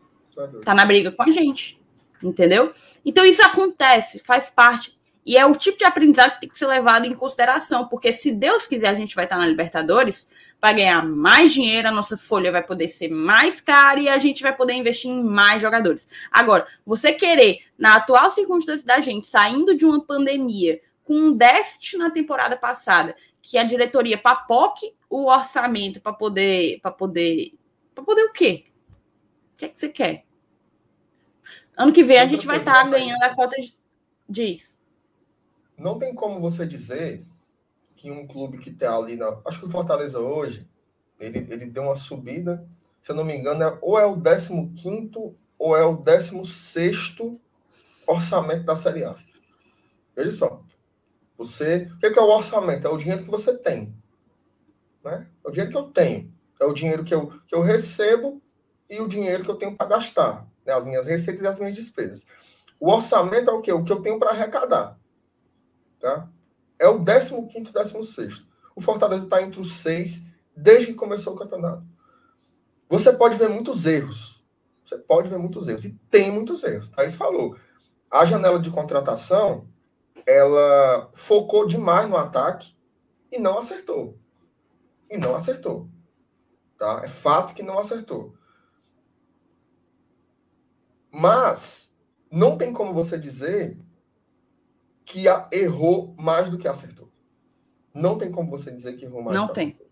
Tá 0.64 0.74
na 0.74 0.86
briga 0.86 1.12
com 1.12 1.24
a 1.24 1.32
gente. 1.32 1.82
Entendeu? 2.22 2.72
Então 3.06 3.26
isso 3.26 3.44
acontece, 3.44 4.20
faz 4.20 4.50
parte. 4.50 4.98
E 5.26 5.36
é 5.36 5.46
o 5.46 5.54
tipo 5.54 5.78
de 5.78 5.84
aprendizado 5.84 6.36
que 6.36 6.42
tem 6.42 6.50
que 6.50 6.58
ser 6.58 6.68
levado 6.68 7.06
em 7.06 7.14
consideração, 7.14 7.86
porque 7.88 8.14
se 8.14 8.32
Deus 8.32 8.66
quiser, 8.66 8.88
a 8.88 8.94
gente 8.94 9.14
vai 9.14 9.26
estar 9.26 9.38
na 9.38 9.46
Libertadores, 9.46 10.30
vai 10.62 10.74
ganhar 10.74 11.06
mais 11.06 11.54
dinheiro, 11.54 11.90
a 11.90 11.92
nossa 11.92 12.18
folha 12.18 12.52
vai 12.52 12.64
poder 12.64 12.88
ser 12.88 13.10
mais 13.10 13.60
cara 13.60 14.00
e 14.00 14.08
a 14.08 14.18
gente 14.20 14.42
vai 14.42 14.56
poder 14.56 14.74
investir 14.74 15.12
em 15.12 15.22
mais 15.22 15.62
jogadores. 15.62 16.08
Agora, 16.32 16.66
você 16.86 17.12
querer, 17.12 17.60
na 17.78 17.98
atual 17.98 18.32
circunstância 18.32 18.86
da 18.86 19.02
gente, 19.02 19.28
saindo 19.28 19.76
de 19.76 19.86
uma 19.86 20.02
pandemia, 20.02 20.80
com 21.04 21.14
um 21.14 21.34
déficit 21.34 21.98
na 21.98 22.10
temporada 22.10 22.56
passada, 22.56 23.14
que 23.42 23.58
a 23.58 23.64
diretoria 23.64 24.18
papoque 24.18 24.94
o 25.10 25.26
orçamento 25.26 26.02
para 26.02 26.14
poder, 26.14 26.80
poder 26.98 27.54
para 27.98 28.06
poder 28.06 28.26
o 28.26 28.32
quê? 28.32 28.66
O 29.54 29.58
que 29.58 29.66
é 29.66 29.70
que 29.70 29.80
você 29.80 29.90
quer? 29.90 30.24
Ano 31.76 31.92
que 31.92 32.04
vem 32.04 32.20
a 32.20 32.28
gente 32.28 32.46
vai 32.46 32.60
estar 32.60 32.84
tá 32.84 32.90
ganhando 32.90 33.24
a 33.24 33.34
cota 33.34 33.56
de. 33.60 33.76
Diz. 34.30 34.78
Não 35.76 35.98
tem 35.98 36.14
como 36.14 36.40
você 36.40 36.66
dizer 36.66 37.26
que 37.96 38.12
um 38.12 38.28
clube 38.28 38.60
que 38.60 38.70
está 38.70 38.96
ali 38.96 39.16
na. 39.16 39.42
Acho 39.46 39.60
que 39.60 39.66
o 39.66 39.70
Fortaleza 39.70 40.20
hoje, 40.20 40.68
ele, 41.20 41.40
ele 41.50 41.66
deu 41.66 41.84
uma 41.84 41.96
subida, 41.96 42.68
se 43.02 43.12
eu 43.12 43.16
não 43.16 43.26
me 43.26 43.36
engano, 43.36 43.64
é, 43.64 43.78
ou 43.82 43.98
é 43.98 44.06
o 44.06 44.22
15 44.22 45.36
ou 45.58 45.76
é 45.76 45.84
o 45.84 45.98
16 45.98 47.16
orçamento 48.06 48.64
da 48.64 48.76
Série 48.76 49.06
A. 49.06 49.16
Veja 50.16 50.32
só. 50.32 50.64
Você. 51.36 51.90
O 51.96 52.00
que 52.00 52.06
é, 52.06 52.12
que 52.12 52.20
é 52.20 52.22
o 52.22 52.30
orçamento? 52.30 52.86
É 52.86 52.90
o 52.92 52.98
dinheiro 52.98 53.24
que 53.24 53.32
você 53.32 53.58
tem. 53.58 53.92
Né? 55.04 55.28
É 55.44 55.48
o 55.48 55.52
dinheiro 55.52 55.72
que 55.72 55.78
eu 55.78 55.90
tenho. 55.90 56.37
É 56.60 56.66
o 56.66 56.74
dinheiro 56.74 57.04
que 57.04 57.14
eu, 57.14 57.32
que 57.48 57.56
eu 57.56 57.62
recebo 57.62 58.42
e 58.90 59.00
o 59.00 59.08
dinheiro 59.08 59.44
que 59.44 59.50
eu 59.50 59.56
tenho 59.56 59.76
para 59.76 59.88
gastar, 59.88 60.48
né? 60.66 60.74
as 60.74 60.86
minhas 60.86 61.06
receitas 61.06 61.44
e 61.44 61.48
as 61.48 61.60
minhas 61.60 61.76
despesas. 61.76 62.26
O 62.80 62.92
orçamento 62.92 63.50
é 63.50 63.54
o 63.54 63.62
quê? 63.62 63.72
O 63.72 63.84
que 63.84 63.92
eu 63.92 64.02
tenho 64.02 64.20
para 64.20 64.32
arrecadar. 64.32 65.00
Tá? 66.00 66.30
É 66.80 66.88
o 66.88 67.00
15º, 67.00 67.72
16 67.72 68.46
O 68.76 68.82
Fortaleza 68.82 69.24
está 69.24 69.42
entre 69.42 69.60
os 69.60 69.74
seis 69.74 70.24
desde 70.56 70.88
que 70.88 70.94
começou 70.94 71.34
o 71.34 71.38
campeonato. 71.38 71.84
Você 72.90 73.12
pode 73.12 73.38
ver 73.38 73.50
muitos 73.50 73.86
erros. 73.86 74.44
Você 74.86 74.98
pode 74.98 75.28
ver 75.28 75.38
muitos 75.38 75.68
erros. 75.68 75.86
E 75.86 75.92
tem 76.10 76.32
muitos 76.32 76.64
erros. 76.64 76.88
Thaís 76.90 77.16
falou. 77.16 77.58
A 78.10 78.24
janela 78.24 78.60
de 78.60 78.72
contratação, 78.72 79.68
ela 80.26 81.12
focou 81.14 81.68
demais 81.68 82.08
no 82.08 82.16
ataque 82.16 82.74
e 83.32 83.38
não 83.38 83.58
acertou. 83.60 84.18
E 85.10 85.18
não 85.18 85.36
acertou. 85.36 85.90
Tá? 86.78 87.02
É 87.04 87.08
fato 87.08 87.54
que 87.54 87.64
não 87.64 87.80
acertou. 87.80 88.36
Mas 91.12 91.96
não 92.32 92.58
tem 92.58 92.72
como 92.72 92.94
você 92.94 93.18
dizer 93.18 93.78
que 95.04 95.26
errou 95.52 96.14
mais 96.18 96.50
do 96.50 96.58
que 96.58 96.68
acertou. 96.68 97.12
Não 97.94 98.18
tem 98.18 98.32
como 98.32 98.52
você 98.52 98.70
dizer 98.72 98.94
que 98.98 99.06
errou 99.06 99.24
mais. 99.24 99.36
Não 99.36 99.48
tem. 99.48 99.70
Acertou. 99.70 99.88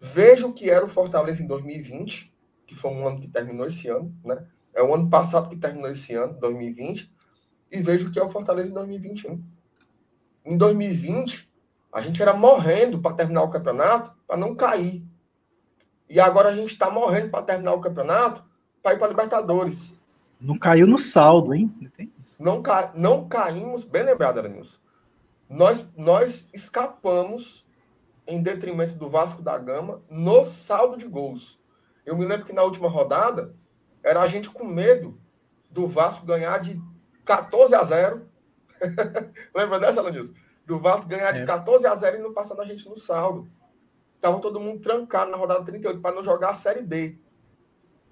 Veja 0.00 0.46
o 0.46 0.52
que 0.52 0.70
era 0.70 0.84
o 0.84 0.88
Fortaleza 0.88 1.42
em 1.42 1.46
2020, 1.46 2.32
que 2.66 2.74
foi 2.74 2.90
um 2.90 3.06
ano 3.06 3.20
que 3.20 3.28
terminou 3.28 3.66
esse 3.66 3.88
ano, 3.88 4.16
né? 4.24 4.46
É 4.72 4.82
o 4.82 4.94
ano 4.94 5.10
passado 5.10 5.48
que 5.48 5.56
terminou 5.56 5.90
esse 5.90 6.14
ano, 6.14 6.38
2020, 6.38 7.12
e 7.70 7.82
veja 7.82 8.06
o 8.06 8.12
que 8.12 8.18
é 8.18 8.22
o 8.22 8.28
Fortaleza 8.28 8.70
em 8.70 8.74
2021. 8.74 9.44
Em 10.44 10.56
2020, 10.56 11.52
a 11.92 12.00
gente 12.00 12.22
era 12.22 12.32
morrendo 12.32 13.00
para 13.00 13.16
terminar 13.16 13.42
o 13.42 13.50
campeonato, 13.50 14.16
para 14.26 14.36
não 14.36 14.54
cair. 14.54 15.04
E 16.08 16.18
agora 16.18 16.48
a 16.48 16.54
gente 16.54 16.72
está 16.72 16.90
morrendo 16.90 17.30
para 17.30 17.44
terminar 17.44 17.74
o 17.74 17.80
campeonato 17.80 18.42
para 18.82 18.94
ir 18.94 18.98
para 18.98 19.08
Libertadores. 19.08 19.98
Não 20.40 20.58
caiu 20.58 20.86
no 20.86 20.98
saldo, 20.98 21.52
hein? 21.52 21.74
Não, 22.40 22.62
ca... 22.62 22.92
não 22.94 23.28
caímos, 23.28 23.84
bem 23.84 24.04
lembrado, 24.04 24.38
Aranilson. 24.38 24.78
Nós, 25.48 25.86
nós 25.96 26.48
escapamos 26.52 27.66
em 28.26 28.42
detrimento 28.42 28.94
do 28.94 29.08
Vasco 29.08 29.42
da 29.42 29.58
Gama 29.58 30.02
no 30.08 30.44
saldo 30.44 30.96
de 30.96 31.06
gols. 31.06 31.58
Eu 32.04 32.16
me 32.16 32.24
lembro 32.24 32.46
que 32.46 32.52
na 32.52 32.62
última 32.62 32.88
rodada 32.88 33.54
era 34.02 34.20
a 34.22 34.26
gente 34.26 34.48
com 34.48 34.64
medo 34.64 35.18
do 35.70 35.86
Vasco 35.86 36.24
ganhar 36.24 36.58
de 36.60 36.80
14 37.24 37.74
a 37.74 37.84
0. 37.84 38.28
Lembra 39.54 39.80
dessa, 39.80 40.00
Aranilson? 40.00 40.34
Do 40.64 40.78
Vasco 40.78 41.08
ganhar 41.08 41.32
de 41.32 41.44
14 41.44 41.84
é. 41.84 41.88
a 41.88 41.94
0 41.94 42.18
e 42.18 42.22
não 42.22 42.32
passar 42.32 42.54
da 42.54 42.64
gente 42.64 42.88
no 42.88 42.96
saldo. 42.96 43.50
Tava 44.20 44.40
todo 44.40 44.60
mundo 44.60 44.80
trancado 44.80 45.30
na 45.30 45.36
rodada 45.36 45.64
38 45.64 46.00
para 46.00 46.14
não 46.14 46.24
jogar 46.24 46.50
a 46.50 46.54
Série 46.54 46.82
B. 46.82 47.18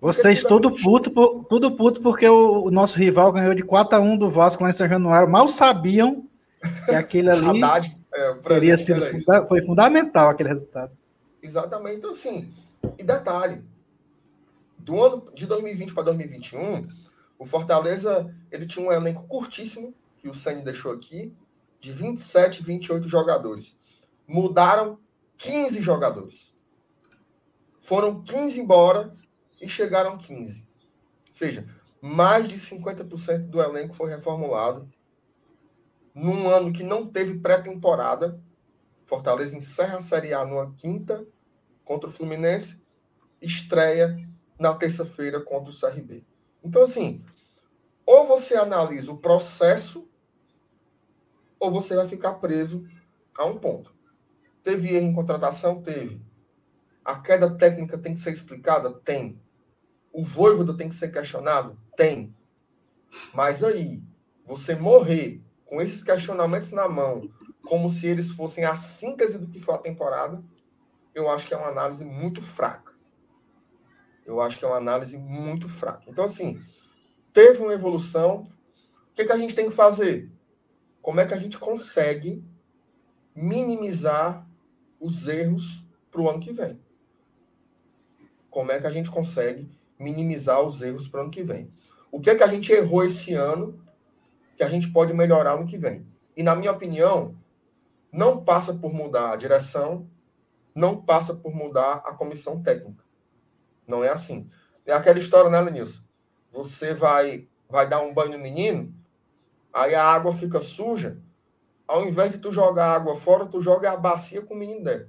Vocês 0.00 0.44
tudo 0.44 0.70
puto, 0.76 1.10
tudo 1.48 1.74
puto 1.74 2.00
porque 2.00 2.28
o, 2.28 2.64
o, 2.64 2.70
nosso 2.70 2.98
rival 2.98 3.32
ganhou 3.32 3.54
de 3.54 3.62
4 3.62 3.96
a 3.96 4.00
1 4.00 4.18
do 4.18 4.30
Vasco 4.30 4.62
lá 4.62 4.70
em 4.70 4.72
São 4.72 4.86
Januário. 4.86 5.28
Mal 5.28 5.48
sabiam 5.48 6.28
que 6.84 6.94
aquele 6.94 7.30
ali 7.30 7.62
Haddad, 7.62 7.98
é, 8.14 8.34
teria 8.34 8.76
sido 8.76 9.00
funda 9.02 9.44
foi 9.46 9.62
fundamental 9.62 10.30
aquele 10.30 10.50
resultado. 10.50 10.92
Exatamente. 11.42 11.96
Então, 11.96 12.10
assim, 12.10 12.52
e 12.98 13.02
detalhe, 13.02 13.64
do 14.78 15.02
ano 15.02 15.24
de 15.34 15.46
2020 15.46 15.94
para 15.94 16.04
2021, 16.04 16.86
o 17.38 17.46
Fortaleza 17.46 18.32
ele 18.50 18.66
tinha 18.66 18.86
um 18.86 18.92
elenco 18.92 19.24
curtíssimo, 19.24 19.94
que 20.18 20.28
o 20.28 20.34
Sani 20.34 20.62
deixou 20.62 20.92
aqui, 20.92 21.32
de 21.80 21.92
27, 21.92 22.62
28 22.62 23.08
jogadores. 23.08 23.76
Mudaram 24.26 24.98
15 25.38 25.82
jogadores. 25.82 26.54
Foram 27.80 28.22
15 28.22 28.60
embora 28.60 29.14
e 29.60 29.68
chegaram 29.68 30.18
15. 30.18 30.66
Ou 31.28 31.34
seja, 31.34 31.66
mais 32.00 32.48
de 32.48 32.56
50% 32.56 33.48
do 33.48 33.60
elenco 33.60 33.94
foi 33.94 34.10
reformulado. 34.10 34.88
Num 36.14 36.48
ano 36.48 36.72
que 36.72 36.82
não 36.82 37.06
teve 37.06 37.38
pré-temporada, 37.38 38.40
Fortaleza 39.04 39.56
encerra 39.56 39.98
a 39.98 40.00
Série 40.00 40.34
A 40.34 40.44
numa 40.44 40.72
quinta 40.74 41.26
contra 41.84 42.08
o 42.08 42.12
Fluminense, 42.12 42.82
estreia 43.40 44.16
na 44.58 44.74
terça-feira 44.74 45.40
contra 45.40 45.70
o 45.70 45.78
CRB. 45.78 46.24
Então, 46.64 46.82
assim, 46.82 47.24
ou 48.04 48.26
você 48.26 48.56
analisa 48.56 49.12
o 49.12 49.18
processo, 49.18 50.08
ou 51.58 51.70
você 51.70 51.94
vai 51.94 52.08
ficar 52.08 52.34
preso 52.34 52.86
a 53.38 53.44
um 53.44 53.58
ponto. 53.58 53.95
Teve 54.66 54.96
erro 54.96 55.06
em 55.06 55.14
contratação? 55.14 55.80
Teve. 55.80 56.20
A 57.04 57.20
queda 57.20 57.48
técnica 57.54 57.96
tem 57.96 58.14
que 58.14 58.18
ser 58.18 58.32
explicada? 58.32 58.90
Tem. 58.90 59.40
O 60.12 60.24
Voivoda 60.24 60.76
tem 60.76 60.88
que 60.88 60.94
ser 60.96 61.12
questionado? 61.12 61.78
Tem. 61.96 62.34
Mas 63.32 63.62
aí, 63.62 64.02
você 64.44 64.74
morrer 64.74 65.40
com 65.64 65.80
esses 65.80 66.02
questionamentos 66.02 66.72
na 66.72 66.88
mão, 66.88 67.30
como 67.62 67.88
se 67.88 68.08
eles 68.08 68.32
fossem 68.32 68.64
a 68.64 68.74
síntese 68.74 69.38
do 69.38 69.46
que 69.46 69.60
foi 69.60 69.76
a 69.76 69.78
temporada, 69.78 70.42
eu 71.14 71.30
acho 71.30 71.46
que 71.46 71.54
é 71.54 71.56
uma 71.56 71.68
análise 71.68 72.04
muito 72.04 72.42
fraca. 72.42 72.92
Eu 74.26 74.40
acho 74.40 74.58
que 74.58 74.64
é 74.64 74.68
uma 74.68 74.78
análise 74.78 75.16
muito 75.16 75.68
fraca. 75.68 76.02
Então, 76.08 76.24
assim, 76.24 76.60
teve 77.32 77.62
uma 77.62 77.72
evolução. 77.72 78.50
O 79.12 79.14
que, 79.14 79.26
que 79.26 79.32
a 79.32 79.38
gente 79.38 79.54
tem 79.54 79.70
que 79.70 79.76
fazer? 79.76 80.28
Como 81.00 81.20
é 81.20 81.24
que 81.24 81.34
a 81.34 81.38
gente 81.38 81.56
consegue 81.56 82.44
minimizar 83.32 84.44
os 85.06 85.28
erros 85.28 85.84
para 86.10 86.20
o 86.20 86.28
ano 86.28 86.40
que 86.40 86.52
vem? 86.52 86.78
Como 88.50 88.72
é 88.72 88.80
que 88.80 88.86
a 88.86 88.90
gente 88.90 89.10
consegue 89.10 89.68
minimizar 89.98 90.62
os 90.62 90.82
erros 90.82 91.08
para 91.08 91.18
o 91.18 91.22
ano 91.22 91.30
que 91.30 91.42
vem. 91.42 91.70
O 92.10 92.20
que 92.20 92.30
é 92.30 92.34
que 92.34 92.42
a 92.42 92.48
gente 92.48 92.72
errou 92.72 93.04
esse 93.04 93.34
ano 93.34 93.80
que 94.56 94.62
a 94.62 94.68
gente 94.68 94.88
pode 94.88 95.12
melhorar 95.12 95.56
no 95.58 95.66
que 95.66 95.78
vem? 95.78 96.06
E, 96.36 96.42
na 96.42 96.54
minha 96.54 96.72
opinião, 96.72 97.34
não 98.12 98.44
passa 98.44 98.74
por 98.74 98.92
mudar 98.92 99.32
a 99.32 99.36
direção, 99.36 100.06
não 100.74 101.00
passa 101.00 101.34
por 101.34 101.54
mudar 101.54 102.02
a 102.04 102.12
comissão 102.12 102.62
técnica. 102.62 103.02
Não 103.86 104.04
é 104.04 104.10
assim. 104.10 104.48
É 104.84 104.92
aquela 104.92 105.18
história, 105.18 105.50
né, 105.50 105.60
Lenilson? 105.60 106.02
Você 106.52 106.94
vai, 106.94 107.48
vai 107.68 107.88
dar 107.88 108.00
um 108.00 108.12
banho 108.12 108.32
no 108.32 108.38
menino, 108.38 108.94
aí 109.72 109.94
a 109.94 110.04
água 110.04 110.32
fica 110.32 110.60
suja, 110.60 111.18
ao 111.86 112.06
invés 112.06 112.32
de 112.32 112.38
tu 112.38 112.50
jogar 112.52 112.94
água 112.94 113.16
fora, 113.16 113.46
tu 113.46 113.60
joga 113.60 113.92
a 113.92 113.96
bacia 113.96 114.42
com 114.42 114.54
o 114.54 114.56
menino 114.56 114.84
dentro. 114.84 115.08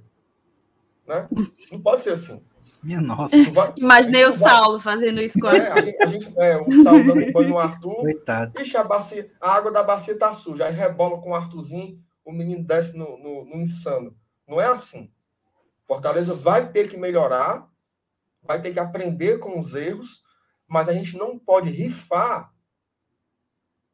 Né? 1.06 1.28
Não 1.72 1.80
pode 1.80 2.02
ser 2.02 2.12
assim. 2.12 2.42
Minha 2.82 3.00
nossa. 3.00 3.36
Vai, 3.50 3.72
Imaginei 3.76 4.24
o 4.24 4.32
Saulo 4.32 4.78
fazendo 4.78 5.20
isso 5.20 5.38
com 5.40 5.48
é, 5.48 5.68
a 5.68 5.80
gente, 5.80 6.02
a 6.02 6.06
gente, 6.06 6.38
é, 6.38 6.56
o 6.56 6.82
Saulo 6.82 7.04
dando 7.04 7.32
banho 7.32 7.48
no 7.48 7.58
Arthur. 7.58 7.96
Coitado. 7.96 8.60
Ixi, 8.60 8.76
a, 8.76 8.84
bacia, 8.84 9.30
a 9.40 9.50
água 9.50 9.72
da 9.72 9.82
bacia 9.82 10.16
tá 10.16 10.32
suja. 10.32 10.66
Aí 10.66 10.74
rebola 10.74 11.20
com 11.20 11.30
o 11.30 11.34
Arthurzinho, 11.34 12.00
o 12.24 12.32
menino 12.32 12.62
desce 12.62 12.96
no, 12.96 13.18
no, 13.18 13.44
no 13.44 13.56
insano. 13.56 14.14
Não 14.46 14.60
é 14.60 14.66
assim. 14.66 15.10
Fortaleza 15.86 16.34
vai 16.34 16.70
ter 16.70 16.88
que 16.88 16.96
melhorar, 16.96 17.68
vai 18.42 18.60
ter 18.60 18.72
que 18.72 18.78
aprender 18.78 19.38
com 19.38 19.58
os 19.58 19.74
erros, 19.74 20.22
mas 20.66 20.88
a 20.88 20.92
gente 20.92 21.16
não 21.16 21.38
pode 21.38 21.70
rifar 21.70 22.52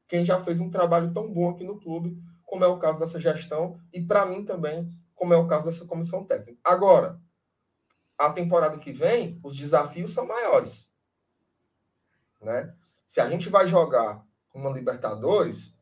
quem 0.09 0.25
já 0.25 0.43
fez 0.43 0.61
um 0.61 0.71
trabalho 0.71 1.13
tão 1.13 1.33
bom 1.33 1.51
aqui 1.51 1.65
no 1.65 1.81
clube, 1.81 2.21
como 2.45 2.65
é 2.65 2.69
o 2.69 2.79
caso 2.79 2.99
dessa 2.99 3.21
gestão, 3.21 3.81
e 3.93 4.01
para 4.01 4.27
mim 4.27 4.45
também, 4.45 4.93
como 5.15 5.33
é 5.35 5.37
o 5.37 5.47
caso 5.47 5.67
dessa 5.67 5.85
comissão 5.85 6.25
técnica. 6.25 6.59
Agora, 6.65 7.21
a 8.19 8.33
temporada 8.33 8.79
que 8.79 8.93
vem, 8.93 9.41
os 9.43 9.57
desafios 9.57 10.13
são 10.13 10.27
maiores. 10.27 10.91
Né? 12.41 12.75
Se 13.07 13.21
a 13.21 13.29
gente 13.29 13.49
vai 13.49 13.67
jogar 13.67 14.25
uma 14.53 14.71
Libertadores, 14.71 15.75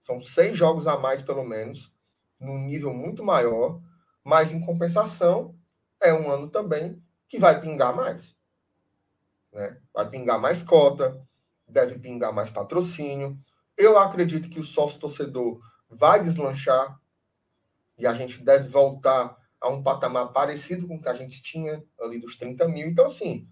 são 0.00 0.20
seis 0.20 0.56
jogos 0.56 0.86
a 0.86 0.96
mais, 0.98 1.20
pelo 1.22 1.44
menos, 1.44 1.92
num 2.38 2.58
nível 2.58 2.94
muito 2.94 3.24
maior, 3.24 3.80
mas 4.22 4.52
em 4.52 4.64
compensação, 4.64 5.54
é 6.00 6.12
um 6.12 6.30
ano 6.30 6.48
também 6.48 7.02
que 7.28 7.38
vai 7.38 7.60
pingar 7.60 7.94
mais. 7.94 8.36
Né? 9.52 9.80
Vai 9.92 10.08
pingar 10.08 10.40
mais 10.40 10.62
cota, 10.62 11.20
deve 11.66 11.98
pingar 11.98 12.32
mais 12.32 12.50
patrocínio. 12.50 13.38
Eu 13.76 13.98
acredito 13.98 14.48
que 14.48 14.60
o 14.60 14.64
sócio 14.64 14.98
torcedor 14.98 15.60
vai 15.88 16.20
deslanchar 16.20 16.98
e 17.98 18.06
a 18.06 18.14
gente 18.14 18.42
deve 18.42 18.68
voltar 18.68 19.36
a 19.60 19.68
um 19.68 19.82
patamar 19.82 20.32
parecido 20.32 20.86
com 20.86 20.96
o 20.96 21.02
que 21.02 21.08
a 21.08 21.14
gente 21.14 21.42
tinha 21.42 21.82
ali 22.00 22.18
dos 22.18 22.36
30 22.36 22.68
mil. 22.68 22.88
Então, 22.88 23.06
assim, 23.06 23.48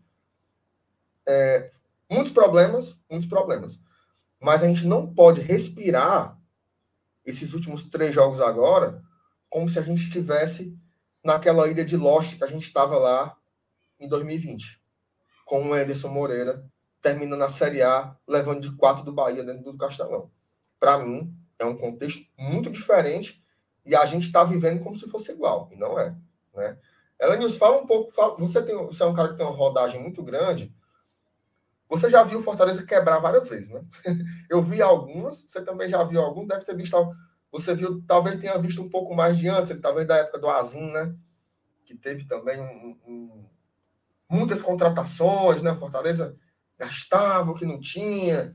é, 1.27 1.73
muitos 2.11 2.33
problemas, 2.33 2.99
muitos 3.11 3.29
problemas. 3.29 3.81
Mas 4.41 4.63
a 4.63 4.69
gente 4.69 4.87
não 4.87 5.13
pode 5.13 5.41
respirar 5.41 6.39
esses 7.25 7.55
últimos 7.55 7.85
três 7.85 8.15
jogos 8.15 8.41
agora 8.41 9.03
como 9.49 9.69
se 9.69 9.79
a 9.79 9.83
gente 9.83 10.03
estivesse 10.03 10.79
naquela 11.23 11.69
ilha 11.69 11.85
de 11.85 11.97
Lost 11.97 12.37
que 12.37 12.45
a 12.45 12.49
gente 12.49 12.65
estava 12.65 12.99
lá 12.99 13.37
em 13.99 14.09
2020, 14.09 14.81
com 15.47 15.71
o 15.71 15.77
Ederson 15.77 16.09
Moreira 16.09 16.69
terminando 17.05 17.43
a 17.43 17.51
Série 17.51 17.83
A, 17.83 18.17
levando 18.27 18.63
de 18.63 18.75
quatro 18.75 19.05
do 19.05 19.13
Bahia 19.13 19.45
dentro 19.45 19.63
do 19.63 19.77
Castelão. 19.77 20.31
Para 20.81 20.99
mim, 20.99 21.37
é 21.59 21.65
um 21.67 21.77
contexto 21.77 22.27
muito 22.35 22.71
diferente 22.71 23.45
e 23.85 23.95
a 23.95 24.07
gente 24.07 24.25
está 24.27 24.43
vivendo 24.43 24.83
como 24.83 24.97
se 24.97 25.07
fosse 25.11 25.31
igual, 25.31 25.69
e 25.71 25.77
não 25.77 25.99
é. 25.99 26.17
Né? 26.55 26.79
Elenius, 27.21 27.59
fala 27.59 27.77
um 27.83 27.87
pouco. 27.87 28.11
Fala, 28.11 28.39
você, 28.39 28.63
tem, 28.63 28.75
você 28.75 29.03
é 29.03 29.07
um 29.07 29.13
cara 29.13 29.29
que 29.29 29.37
tem 29.37 29.45
uma 29.45 29.55
rodagem 29.55 30.01
muito 30.01 30.23
grande. 30.23 30.75
Você 31.91 32.09
já 32.09 32.23
viu 32.23 32.43
Fortaleza 32.43 32.87
quebrar 32.87 33.19
várias 33.19 33.51
vezes, 33.51 33.69
né? 33.69 33.85
Eu 34.49 34.63
vi 34.63 34.81
algumas, 34.81 35.45
você 35.47 35.61
também 35.61 35.91
já 35.91 36.03
viu 36.05 36.23
algum, 36.23 36.47
deve 36.47 36.65
ter 36.65 36.75
visto. 36.75 36.97
Você 37.53 37.75
viu, 37.75 38.03
talvez 38.07 38.39
tenha 38.39 38.59
visto 38.59 38.81
um 38.81 38.89
pouco 38.89 39.15
mais 39.15 39.37
de 39.37 39.47
antes, 39.47 39.79
talvez 39.79 40.09
da 40.09 40.17
época 40.17 40.39
do 40.39 40.49
Azim, 40.49 40.91
né? 40.91 41.15
Que 41.85 41.95
teve 41.95 42.25
também 42.25 42.59
um, 42.59 42.99
um, 43.07 43.45
muitas 44.27 44.63
contratações, 44.63 45.61
né? 45.61 45.75
Fortaleza 45.75 46.35
gastava 46.79 47.51
o 47.51 47.55
que 47.55 47.65
não 47.65 47.81
tinha, 47.81 48.55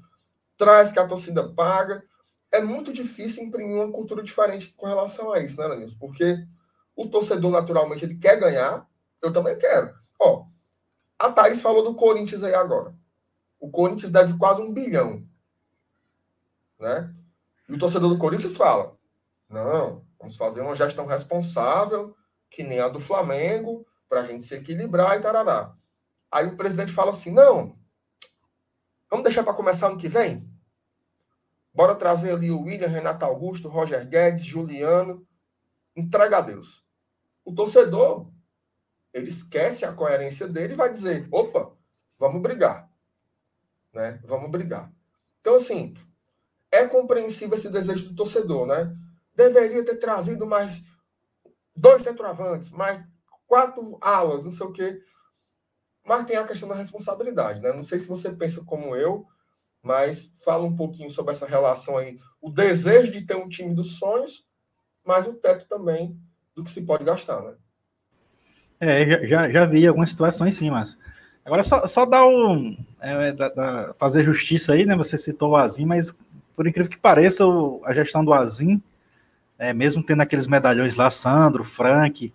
traz 0.58 0.92
que 0.92 1.00
a 1.00 1.08
torcida 1.08 1.48
paga 1.50 2.04
é 2.52 2.62
muito 2.62 2.92
difícil 2.92 3.44
imprimir 3.44 3.76
uma 3.76 3.92
cultura 3.92 4.24
diferente 4.24 4.74
com 4.76 4.88
relação 4.88 5.32
a 5.32 5.40
isso, 5.40 5.60
né, 5.60 5.68
Lenilson? 5.68 5.98
Porque 6.00 6.46
o 6.96 7.08
torcedor, 7.08 7.52
naturalmente, 7.52 8.04
ele 8.04 8.18
quer 8.18 8.40
ganhar, 8.40 8.88
eu 9.22 9.32
também 9.32 9.58
quero. 9.58 9.94
Ó, 10.20 10.46
a 11.18 11.32
Thaís 11.32 11.62
falou 11.62 11.84
do 11.84 11.96
Corinthians 11.96 12.44
aí 12.44 12.54
agora. 12.54 12.94
O 13.60 13.70
Corinthians 13.70 14.12
deve 14.12 14.38
quase 14.38 14.62
um 14.62 14.74
bilhão. 14.74 15.24
Né? 16.80 17.14
E 17.68 17.74
o 17.74 17.80
torcedor 17.80 18.10
do 18.10 18.18
Corinthians 18.18 18.58
fala: 18.58 18.98
não, 19.50 20.04
vamos 20.20 20.36
fazer 20.36 20.62
uma 20.62 20.76
gestão 20.76 21.06
responsável, 21.06 22.16
que 22.50 22.64
nem 22.64 22.80
a 22.80 22.88
do 22.88 23.00
Flamengo, 23.00 23.86
para 24.08 24.22
a 24.22 24.26
gente 24.26 24.44
se 24.44 24.56
equilibrar 24.56 25.18
e 25.18 25.22
tarará. 25.22 25.76
Aí 26.32 26.48
o 26.48 26.58
presidente 26.58 26.92
fala 26.92 27.12
assim: 27.12 27.32
não, 27.32 27.78
vamos 29.10 29.24
deixar 29.24 29.44
para 29.44 29.54
começar 29.54 29.88
ano 29.88 29.98
que 29.98 30.08
vem? 30.08 30.50
Bora 31.74 31.96
trazer 31.96 32.32
ali 32.32 32.52
o 32.52 32.62
William, 32.62 32.88
Renato 32.88 33.24
Augusto, 33.26 33.70
Roger 33.70 34.08
Guedes, 34.08 34.44
Juliano. 34.44 35.26
Entrega 35.96 36.38
a 36.38 36.42
Deus. 36.42 36.84
O 37.46 37.54
torcedor, 37.54 38.30
ele 39.14 39.30
esquece 39.30 39.86
a 39.86 39.94
coerência 39.94 40.48
dele 40.48 40.74
e 40.74 40.78
vai 40.78 40.92
dizer: 40.92 41.28
opa, 41.32 41.72
vamos 42.18 42.42
brigar. 42.42 42.90
Né? 43.94 44.20
Vamos 44.26 44.50
brigar. 44.52 44.92
Então, 45.42 45.56
assim, 45.56 45.96
é 46.72 46.86
compreensível 46.88 47.58
esse 47.58 47.70
desejo 47.70 48.10
do 48.10 48.16
torcedor, 48.16 48.68
né? 48.68 48.96
Deveria 49.34 49.84
ter 49.84 49.96
trazido 49.96 50.46
mais 50.46 50.84
dois 51.76 52.04
centroavantes, 52.04 52.70
mais 52.70 53.04
quatro 53.48 53.98
alas, 54.02 54.44
não 54.44 54.52
sei 54.52 54.66
o 54.66 54.74
quê. 54.74 55.02
Mas 56.10 56.26
tem 56.26 56.38
a 56.38 56.44
questão 56.44 56.68
da 56.68 56.74
responsabilidade, 56.74 57.60
né? 57.62 57.72
Não 57.72 57.84
sei 57.84 58.00
se 58.00 58.08
você 58.08 58.32
pensa 58.32 58.64
como 58.66 58.96
eu, 58.96 59.28
mas 59.84 60.34
fala 60.44 60.64
um 60.64 60.76
pouquinho 60.76 61.12
sobre 61.12 61.34
essa 61.34 61.46
relação 61.46 61.98
aí, 61.98 62.18
o 62.42 62.50
desejo 62.50 63.12
de 63.12 63.22
ter 63.22 63.36
um 63.36 63.48
time 63.48 63.76
dos 63.76 64.00
sonhos, 64.00 64.44
mas 65.06 65.28
o 65.28 65.36
teto 65.36 65.68
também 65.70 66.20
do 66.56 66.64
que 66.64 66.72
se 66.72 66.82
pode 66.82 67.04
gastar, 67.04 67.44
né? 67.44 67.54
É, 68.80 69.28
já, 69.28 69.52
já 69.52 69.66
vi 69.68 69.86
algumas 69.86 70.10
situações 70.10 70.56
sim, 70.56 70.72
mas 70.72 70.98
Agora, 71.46 71.62
só, 71.62 71.86
só 71.86 72.06
dar 72.06 72.26
um. 72.26 72.76
É, 73.00 73.32
da, 73.32 73.50
da, 73.50 73.94
fazer 74.00 74.24
justiça 74.24 74.74
aí, 74.74 74.88
né? 74.88 74.96
Você 74.96 75.16
citou 75.16 75.52
o 75.52 75.56
Azim, 75.56 75.86
mas 75.86 76.12
por 76.56 76.66
incrível 76.66 76.90
que 76.90 76.98
pareça, 76.98 77.46
o, 77.46 77.82
a 77.86 77.94
gestão 77.94 78.26
do 78.26 78.34
Azim, 78.34 78.82
é, 79.60 79.76
mesmo 79.76 80.04
tendo 80.04 80.22
aqueles 80.22 80.48
medalhões 80.48 80.96
lá, 80.96 81.12
Sandro, 81.12 81.64
Frank, 81.64 82.34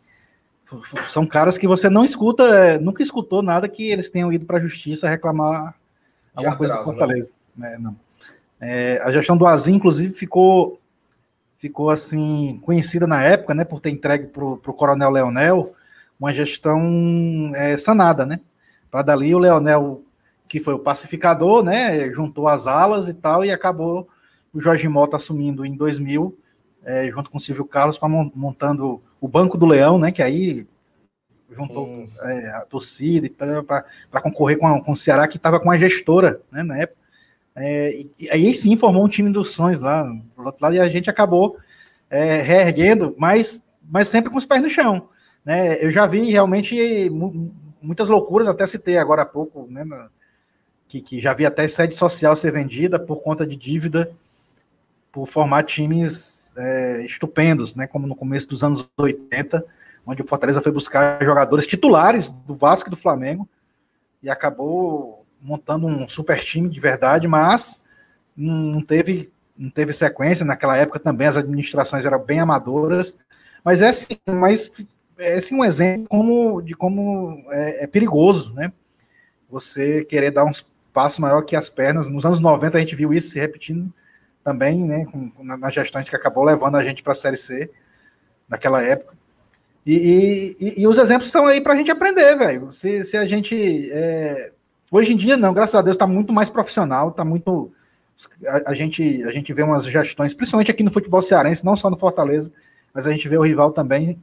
são 1.09 1.27
caras 1.27 1.59
que 1.59 1.67
você 1.67 1.89
não 1.91 2.05
escuta, 2.05 2.43
é, 2.45 2.79
nunca 2.79 3.03
escutou 3.03 3.43
nada 3.43 3.69
que 3.69 3.91
eles 3.91 4.11
tenham 4.11 4.33
ido 4.33 4.47
para 4.47 4.59
a 4.59 4.61
justiça 4.61 5.09
reclamar 5.09 5.75
alguma 6.35 6.57
coisa 6.57 6.75
do 6.75 6.79
né? 6.79 6.85
Fortaleza. 6.85 7.33
Né? 7.57 7.79
não. 7.79 7.97
É, 8.61 9.01
a 9.03 9.11
gestão 9.11 9.37
do 9.37 9.47
Azim, 9.47 9.75
inclusive, 9.75 10.15
ficou 10.15 10.81
ficou 11.57 11.89
assim 11.89 12.61
conhecida 12.63 13.07
na 13.07 13.23
época, 13.23 13.55
né, 13.55 13.65
por 13.65 13.81
ter 13.81 13.89
entregue 13.89 14.27
para 14.27 14.45
o 14.45 14.59
Coronel 14.59 15.11
Leonel 15.11 15.75
uma 16.21 16.33
gestão 16.33 17.53
é, 17.55 17.77
sanada, 17.77 18.27
né? 18.27 18.41
Para 18.91 19.03
dali 19.03 19.35
o 19.35 19.39
Leonel, 19.39 20.03
que 20.47 20.61
foi 20.61 20.75
o 20.75 20.79
pacificador, 20.79 21.65
né, 21.65 22.13
juntou 22.13 22.49
as 22.49 22.67
alas 22.67 23.09
e 23.09 23.15
tal, 23.15 23.45
e 23.45 23.51
acabou 23.51 24.09
o 24.53 24.61
Jorge 24.61 24.87
Mota 24.89 25.17
assumindo 25.17 25.65
em 25.65 25.75
2000, 25.75 26.39
é, 26.85 27.11
junto 27.11 27.31
com 27.31 27.39
o 27.39 27.41
Silvio 27.41 27.65
Carlos, 27.65 27.99
para 27.99 28.09
montando 28.09 29.03
o 29.25 29.29
Banco 29.29 29.57
do 29.57 29.65
Leão, 29.65 29.99
né, 29.99 30.13
que 30.13 30.23
aí 30.23 30.67
juntou 31.51 32.07
é, 32.21 32.49
a 32.51 32.61
torcida 32.61 33.27
e 33.27 33.31
para 33.31 34.21
concorrer 34.23 34.59
com, 34.59 34.67
a, 34.67 34.85
com 34.85 34.93
o 34.93 34.97
Ceará, 34.97 35.27
que 35.27 35.39
estava 35.39 35.59
com 35.59 35.71
a 35.71 35.79
gestora, 35.79 36.43
né, 36.53 36.63
na 36.63 36.77
época. 36.77 36.99
É, 37.57 38.05
e 38.21 38.29
aí 38.31 38.53
sim 38.53 38.77
formou 38.77 39.03
um 39.03 39.09
time 39.09 39.31
dos 39.31 39.53
sonhos 39.53 39.81
lá 39.81 40.03
do 40.03 40.45
outro 40.45 40.63
lado 40.63 40.75
e 40.75 40.81
a 40.81 40.89
gente 40.89 41.09
acabou 41.09 41.57
é, 42.11 42.43
reerguendo, 42.43 43.15
mas, 43.17 43.73
mas 43.83 44.09
sempre 44.09 44.31
com 44.31 44.37
os 44.37 44.45
pés 44.45 44.61
no 44.61 44.69
chão. 44.69 45.09
Né? 45.43 45.83
Eu 45.83 45.91
já 45.91 46.05
vi 46.05 46.31
realmente 46.31 47.09
muitas 47.81 48.11
loucuras, 48.11 48.47
até 48.47 48.67
citei 48.67 48.99
agora 48.99 49.23
há 49.23 49.27
pouco, 49.27 49.67
né, 49.71 49.87
que, 50.87 51.01
que 51.01 51.19
já 51.19 51.33
vi 51.33 51.47
até 51.47 51.67
sede 51.67 51.95
social 51.95 52.37
ser 52.37 52.53
vendida 52.53 53.01
por 53.01 53.23
conta 53.23 53.47
de 53.47 53.57
dívida, 53.57 54.11
por 55.11 55.27
formar 55.27 55.63
times 55.63 56.44
é, 56.57 57.05
estupendos, 57.05 57.75
né, 57.75 57.87
como 57.87 58.07
no 58.07 58.15
começo 58.15 58.49
dos 58.49 58.63
anos 58.63 58.89
80, 58.99 59.65
onde 60.07 60.23
o 60.23 60.27
Fortaleza 60.27 60.61
foi 60.61 60.73
buscar 60.73 61.23
jogadores 61.23 61.67
titulares 61.67 62.31
do 62.31 62.55
Vasco 62.55 62.89
e 62.89 62.91
do 62.91 62.97
Flamengo 62.97 63.49
e 64.23 64.31
acabou 64.31 65.25
montando 65.41 65.87
um 65.87 66.09
super 66.09 66.39
time 66.43 66.69
de 66.69 66.81
verdade, 66.81 67.29
mas 67.29 67.83
não 68.37 68.81
teve, 68.83 69.31
não 69.57 69.71
teve 69.71 69.93
sequência. 69.93 70.45
Naquela 70.45 70.77
época 70.77 70.99
também 70.99 71.27
as 71.27 71.37
administrações 71.37 72.05
eram 72.05 72.19
bem 72.19 72.41
amadoras, 72.41 73.17
mas 73.63 73.83
é 73.83 73.89
assim, 73.89 74.19
mas 74.27 74.71
é 75.19 75.35
assim 75.35 75.55
um 75.55 75.65
exemplo 75.65 76.09
como, 76.09 76.63
de 76.63 76.75
como 76.75 77.45
é, 77.51 77.85
é 77.85 77.87
perigoso, 77.87 78.53
né? 78.55 78.73
Você 79.51 80.05
querer 80.05 80.31
dar 80.31 80.45
um 80.45 80.53
passo 80.93 81.21
maior 81.21 81.43
que 81.43 81.55
as 81.55 81.69
pernas. 81.69 82.09
Nos 82.09 82.25
anos 82.25 82.41
90 82.41 82.77
a 82.77 82.81
gente 82.81 82.95
viu 82.95 83.13
isso 83.13 83.31
se 83.31 83.39
repetindo 83.39 83.93
também, 84.45 84.85
né? 84.85 85.07
Com, 85.07 85.33
nas 85.43 85.75
gestões 85.75 86.09
que 86.09 86.15
acabou 86.15 86.45
levando 86.45 86.77
a 86.77 86.85
gente 86.85 87.03
para 87.03 87.13
a 87.13 87.17
Série 87.17 87.37
C 87.37 87.71
naquela 88.49 88.83
época. 88.83 89.17
E, 89.87 90.57
e, 90.61 90.83
e, 90.83 90.87
os 90.87 90.97
exemplos 90.97 91.27
estão 91.27 91.47
aí 91.47 91.61
para 91.61 91.75
a 91.75 91.77
gente 91.77 91.91
aprender, 91.91 92.37
velho. 92.37 92.73
Se, 92.73 93.05
se 93.05 93.17
a 93.17 93.27
gente 93.27 93.91
é, 93.93 94.53
Hoje 94.91 95.13
em 95.13 95.17
dia, 95.17 95.37
não, 95.37 95.53
graças 95.53 95.75
a 95.75 95.83
Deus, 95.83 95.97
está 95.97 96.07
muito 96.07 96.33
mais 96.33 96.49
profissional, 96.49 97.09
está 97.09 97.25
muito. 97.25 97.73
A, 98.47 98.71
a, 98.71 98.75
gente, 98.75 99.25
a 99.25 99.33
gente 99.33 99.53
vê 99.53 99.63
umas 99.63 99.85
gestões, 99.85 100.33
principalmente 100.33 100.71
aqui 100.71 100.85
no 100.85 100.91
futebol 100.93 101.21
cearense, 101.21 101.65
não 101.65 101.75
só 101.75 101.91
no 101.91 101.97
Fortaleza, 101.97 102.53
mas 102.93 103.07
a 103.07 103.11
gente 103.11 103.29
vê 103.29 103.37
o 103.37 103.43
rival 103.43 103.73
também 103.73 104.23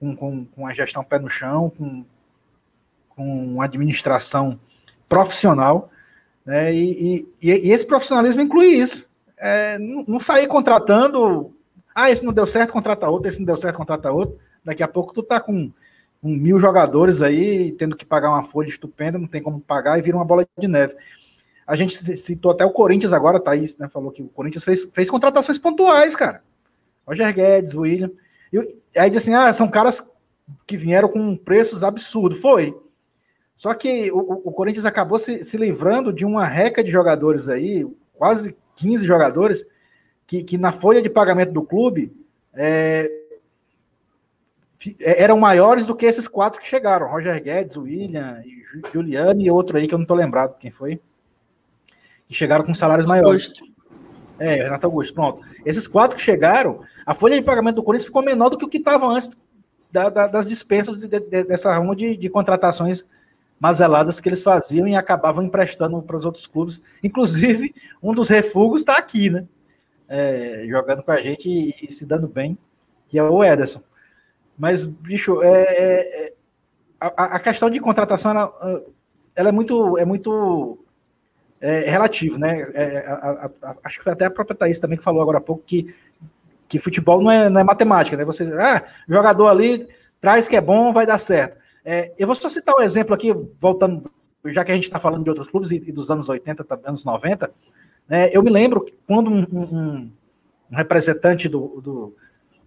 com, 0.00 0.16
com, 0.16 0.44
com 0.46 0.66
a 0.66 0.72
gestão 0.72 1.04
pé 1.04 1.18
no 1.18 1.28
chão, 1.28 1.70
com, 1.76 2.04
com 3.10 3.54
uma 3.54 3.66
administração 3.66 4.58
profissional, 5.08 5.90
né? 6.44 6.72
E, 6.74 7.26
e, 7.42 7.48
e 7.50 7.70
esse 7.70 7.86
profissionalismo 7.86 8.40
inclui 8.40 8.68
isso. 8.68 9.06
É, 9.40 9.78
não, 9.78 10.18
sair 10.18 10.46
contratando, 10.46 11.54
ah, 11.94 12.10
esse 12.10 12.24
não 12.24 12.32
deu 12.32 12.46
certo, 12.46 12.72
contrata 12.72 13.08
outro, 13.08 13.28
esse 13.28 13.38
não 13.38 13.46
deu 13.46 13.56
certo, 13.56 13.76
contrata 13.76 14.12
outro. 14.12 14.38
Daqui 14.64 14.82
a 14.82 14.88
pouco 14.88 15.12
tu 15.12 15.22
tá 15.22 15.40
com 15.40 15.70
com 16.20 16.28
mil 16.28 16.58
jogadores 16.58 17.22
aí, 17.22 17.72
tendo 17.72 17.96
que 17.96 18.04
pagar 18.04 18.30
uma 18.30 18.42
folha 18.42 18.68
estupenda, 18.68 19.18
não 19.18 19.26
tem 19.26 19.42
como 19.42 19.60
pagar 19.60 19.98
e 19.98 20.02
vira 20.02 20.16
uma 20.16 20.24
bola 20.24 20.46
de 20.58 20.68
neve. 20.68 20.96
A 21.66 21.76
gente 21.76 22.16
citou 22.16 22.50
até 22.50 22.64
o 22.64 22.70
Corinthians 22.70 23.12
agora, 23.12 23.38
Thaís, 23.38 23.76
né? 23.76 23.88
Falou 23.88 24.10
que 24.10 24.22
o 24.22 24.28
Corinthians 24.28 24.64
fez, 24.64 24.88
fez 24.92 25.10
contratações 25.10 25.58
pontuais, 25.58 26.16
cara. 26.16 26.42
Roger 27.06 27.32
Guedes, 27.32 27.74
William. 27.74 28.10
E 28.52 28.58
aí 28.98 29.10
diz 29.10 29.22
assim: 29.22 29.34
ah, 29.34 29.52
são 29.52 29.68
caras 29.68 30.06
que 30.66 30.76
vieram 30.76 31.08
com 31.08 31.36
preços 31.36 31.84
absurdos. 31.84 32.40
Foi. 32.40 32.74
Só 33.54 33.74
que 33.74 34.10
o, 34.10 34.18
o 34.44 34.52
Corinthians 34.52 34.86
acabou 34.86 35.18
se, 35.18 35.44
se 35.44 35.58
livrando 35.58 36.12
de 36.12 36.24
uma 36.24 36.46
reca 36.46 36.82
de 36.82 36.90
jogadores 36.90 37.48
aí, 37.48 37.86
quase 38.14 38.56
15 38.78 39.04
jogadores, 39.04 39.66
que, 40.26 40.42
que 40.44 40.56
na 40.56 40.72
folha 40.72 41.02
de 41.02 41.10
pagamento 41.10 41.52
do 41.52 41.62
clube 41.62 42.12
é, 42.54 43.10
é, 45.00 45.22
eram 45.22 45.38
maiores 45.38 45.84
do 45.84 45.96
que 45.96 46.06
esses 46.06 46.28
quatro 46.28 46.60
que 46.60 46.66
chegaram: 46.66 47.08
Roger 47.08 47.42
Guedes, 47.42 47.76
William, 47.76 48.40
Juliano 48.92 49.40
e 49.40 49.50
outro 49.50 49.76
aí 49.76 49.88
que 49.88 49.94
eu 49.94 49.98
não 49.98 50.04
estou 50.04 50.16
lembrado 50.16 50.56
quem 50.58 50.70
foi. 50.70 51.00
Que 52.28 52.34
chegaram 52.34 52.64
com 52.64 52.72
salários 52.72 53.06
maiores. 53.06 53.48
Augusto. 53.48 53.64
É, 54.38 54.62
Renato 54.62 54.86
Augusto, 54.86 55.14
pronto. 55.14 55.44
Esses 55.66 55.88
quatro 55.88 56.16
que 56.16 56.22
chegaram, 56.22 56.80
a 57.04 57.12
folha 57.12 57.34
de 57.34 57.42
pagamento 57.42 57.76
do 57.76 57.82
Corinthians 57.82 58.06
ficou 58.06 58.22
menor 58.22 58.50
do 58.50 58.56
que 58.56 58.64
o 58.64 58.68
que 58.68 58.78
estava 58.78 59.06
antes 59.06 59.30
da, 59.90 60.08
da, 60.08 60.26
das 60.28 60.48
dispensas 60.48 60.96
de, 60.96 61.08
de, 61.08 61.44
dessa 61.44 61.76
ruma 61.76 61.96
de, 61.96 62.16
de 62.16 62.28
contratações 62.28 63.04
mazeladas 63.60 64.20
que 64.20 64.28
eles 64.28 64.42
faziam 64.42 64.86
e 64.86 64.94
acabavam 64.94 65.44
emprestando 65.44 66.00
para 66.02 66.16
os 66.16 66.24
outros 66.24 66.46
clubes. 66.46 66.80
Inclusive, 67.02 67.74
um 68.02 68.14
dos 68.14 68.28
refugos 68.28 68.80
está 68.80 68.94
aqui, 68.94 69.30
né? 69.30 69.46
É, 70.08 70.64
jogando 70.68 71.02
com 71.02 71.10
a 71.10 71.20
gente 71.20 71.48
e, 71.48 71.74
e, 71.82 71.92
se 71.92 72.06
dando 72.06 72.28
bem, 72.28 72.56
que 73.08 73.18
é 73.18 73.22
o 73.22 73.44
Ederson. 73.44 73.82
Mas, 74.56 74.84
bicho, 74.84 75.42
é, 75.42 75.62
é, 75.62 76.26
é 76.26 76.32
a, 77.00 77.36
a, 77.36 77.40
questão 77.40 77.68
de 77.68 77.78
contratação 77.78 78.30
ela, 78.32 78.84
ela 79.36 79.48
é 79.50 79.52
muito, 79.52 79.98
é 79.98 80.04
muito 80.04 80.78
é, 81.60 81.90
relativo, 81.90 82.38
né? 82.38 82.60
É, 82.74 83.06
a, 83.06 83.50
a, 83.62 83.76
acho 83.84 84.02
que 84.02 84.08
até 84.08 84.24
a 84.24 84.30
própria 84.30 84.56
Thaís 84.56 84.78
também 84.78 84.98
que 84.98 85.04
falou 85.04 85.20
agora 85.20 85.38
há 85.38 85.40
pouco 85.40 85.62
que, 85.64 85.94
que 86.66 86.78
futebol 86.78 87.20
não 87.20 87.30
é, 87.30 87.50
não 87.50 87.60
é 87.60 87.64
matemática, 87.64 88.16
né? 88.16 88.24
Você, 88.24 88.44
ah, 88.58 88.84
jogador 89.08 89.48
ali, 89.48 89.86
traz 90.20 90.48
que 90.48 90.56
é 90.56 90.60
bom, 90.60 90.92
vai 90.92 91.06
dar 91.06 91.18
certo. 91.18 91.58
É, 91.90 92.12
eu 92.18 92.26
vou 92.26 92.36
só 92.36 92.50
citar 92.50 92.74
um 92.76 92.82
exemplo 92.82 93.14
aqui, 93.14 93.32
voltando, 93.58 94.10
já 94.44 94.62
que 94.62 94.70
a 94.70 94.74
gente 94.74 94.84
está 94.84 95.00
falando 95.00 95.24
de 95.24 95.30
outros 95.30 95.48
clubes 95.48 95.70
e, 95.70 95.76
e, 95.76 95.90
dos 95.90 96.10
anos 96.10 96.28
80, 96.28 96.66
anos 96.84 97.02
90, 97.02 97.50
né? 98.06 98.28
Eu 98.30 98.42
me 98.42 98.50
lembro 98.50 98.84
quando 99.06 99.30
um, 99.30 99.46
um, 99.50 100.12
um 100.70 100.76
representante 100.76 101.48
do, 101.48 101.80
do 101.80 102.16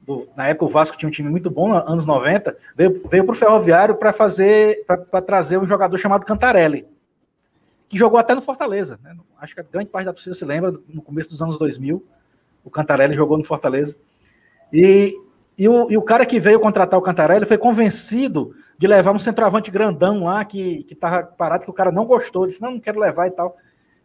do, 0.01 0.27
na 0.35 0.47
época 0.47 0.65
o 0.65 0.69
Vasco 0.69 0.97
tinha 0.97 1.07
um 1.07 1.11
time 1.11 1.29
muito 1.29 1.51
bom, 1.51 1.71
anos 1.71 2.07
90, 2.07 2.57
veio, 2.75 3.07
veio 3.07 3.23
para 3.23 3.33
o 3.33 3.35
Ferroviário 3.35 3.93
para 3.95 4.11
fazer, 4.11 4.83
para 4.87 5.21
trazer 5.21 5.59
um 5.59 5.67
jogador 5.67 5.95
chamado 5.99 6.25
Cantarelli, 6.25 6.87
que 7.87 7.99
jogou 7.99 8.19
até 8.19 8.33
no 8.33 8.41
Fortaleza. 8.41 8.99
Né? 9.03 9.15
Acho 9.39 9.53
que 9.53 9.61
a 9.61 9.65
grande 9.71 9.91
parte 9.91 10.07
da 10.07 10.13
torcida 10.13 10.33
se 10.33 10.43
lembra, 10.43 10.73
no 10.89 11.03
começo 11.03 11.29
dos 11.29 11.43
anos 11.43 11.59
2000, 11.59 12.03
o 12.63 12.71
Cantarelli 12.71 13.13
jogou 13.13 13.37
no 13.37 13.43
Fortaleza. 13.43 13.95
E, 14.73 15.15
e, 15.55 15.69
o, 15.69 15.91
e 15.91 15.95
o 15.95 16.01
cara 16.01 16.25
que 16.25 16.39
veio 16.39 16.59
contratar 16.59 16.99
o 16.99 17.03
Cantarelli 17.03 17.45
foi 17.45 17.59
convencido 17.59 18.55
de 18.81 18.87
levar 18.87 19.11
um 19.11 19.19
centroavante 19.19 19.69
grandão 19.69 20.23
lá, 20.23 20.43
que 20.43 20.83
estava 20.89 21.21
parado, 21.21 21.65
que 21.65 21.69
o 21.69 21.73
cara 21.73 21.91
não 21.91 22.03
gostou, 22.03 22.47
disse, 22.47 22.59
não, 22.59 22.71
não 22.71 22.79
quero 22.79 22.99
levar 22.99 23.27
e 23.27 23.31
tal. 23.31 23.55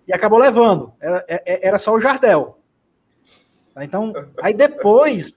E 0.06 0.12
acabou 0.12 0.38
levando. 0.38 0.92
Era, 1.00 1.24
é, 1.26 1.42
é, 1.46 1.68
era 1.68 1.78
só 1.78 1.94
o 1.94 1.98
Jardel. 1.98 2.58
Então, 3.80 4.12
aí 4.42 4.52
depois 4.52 5.34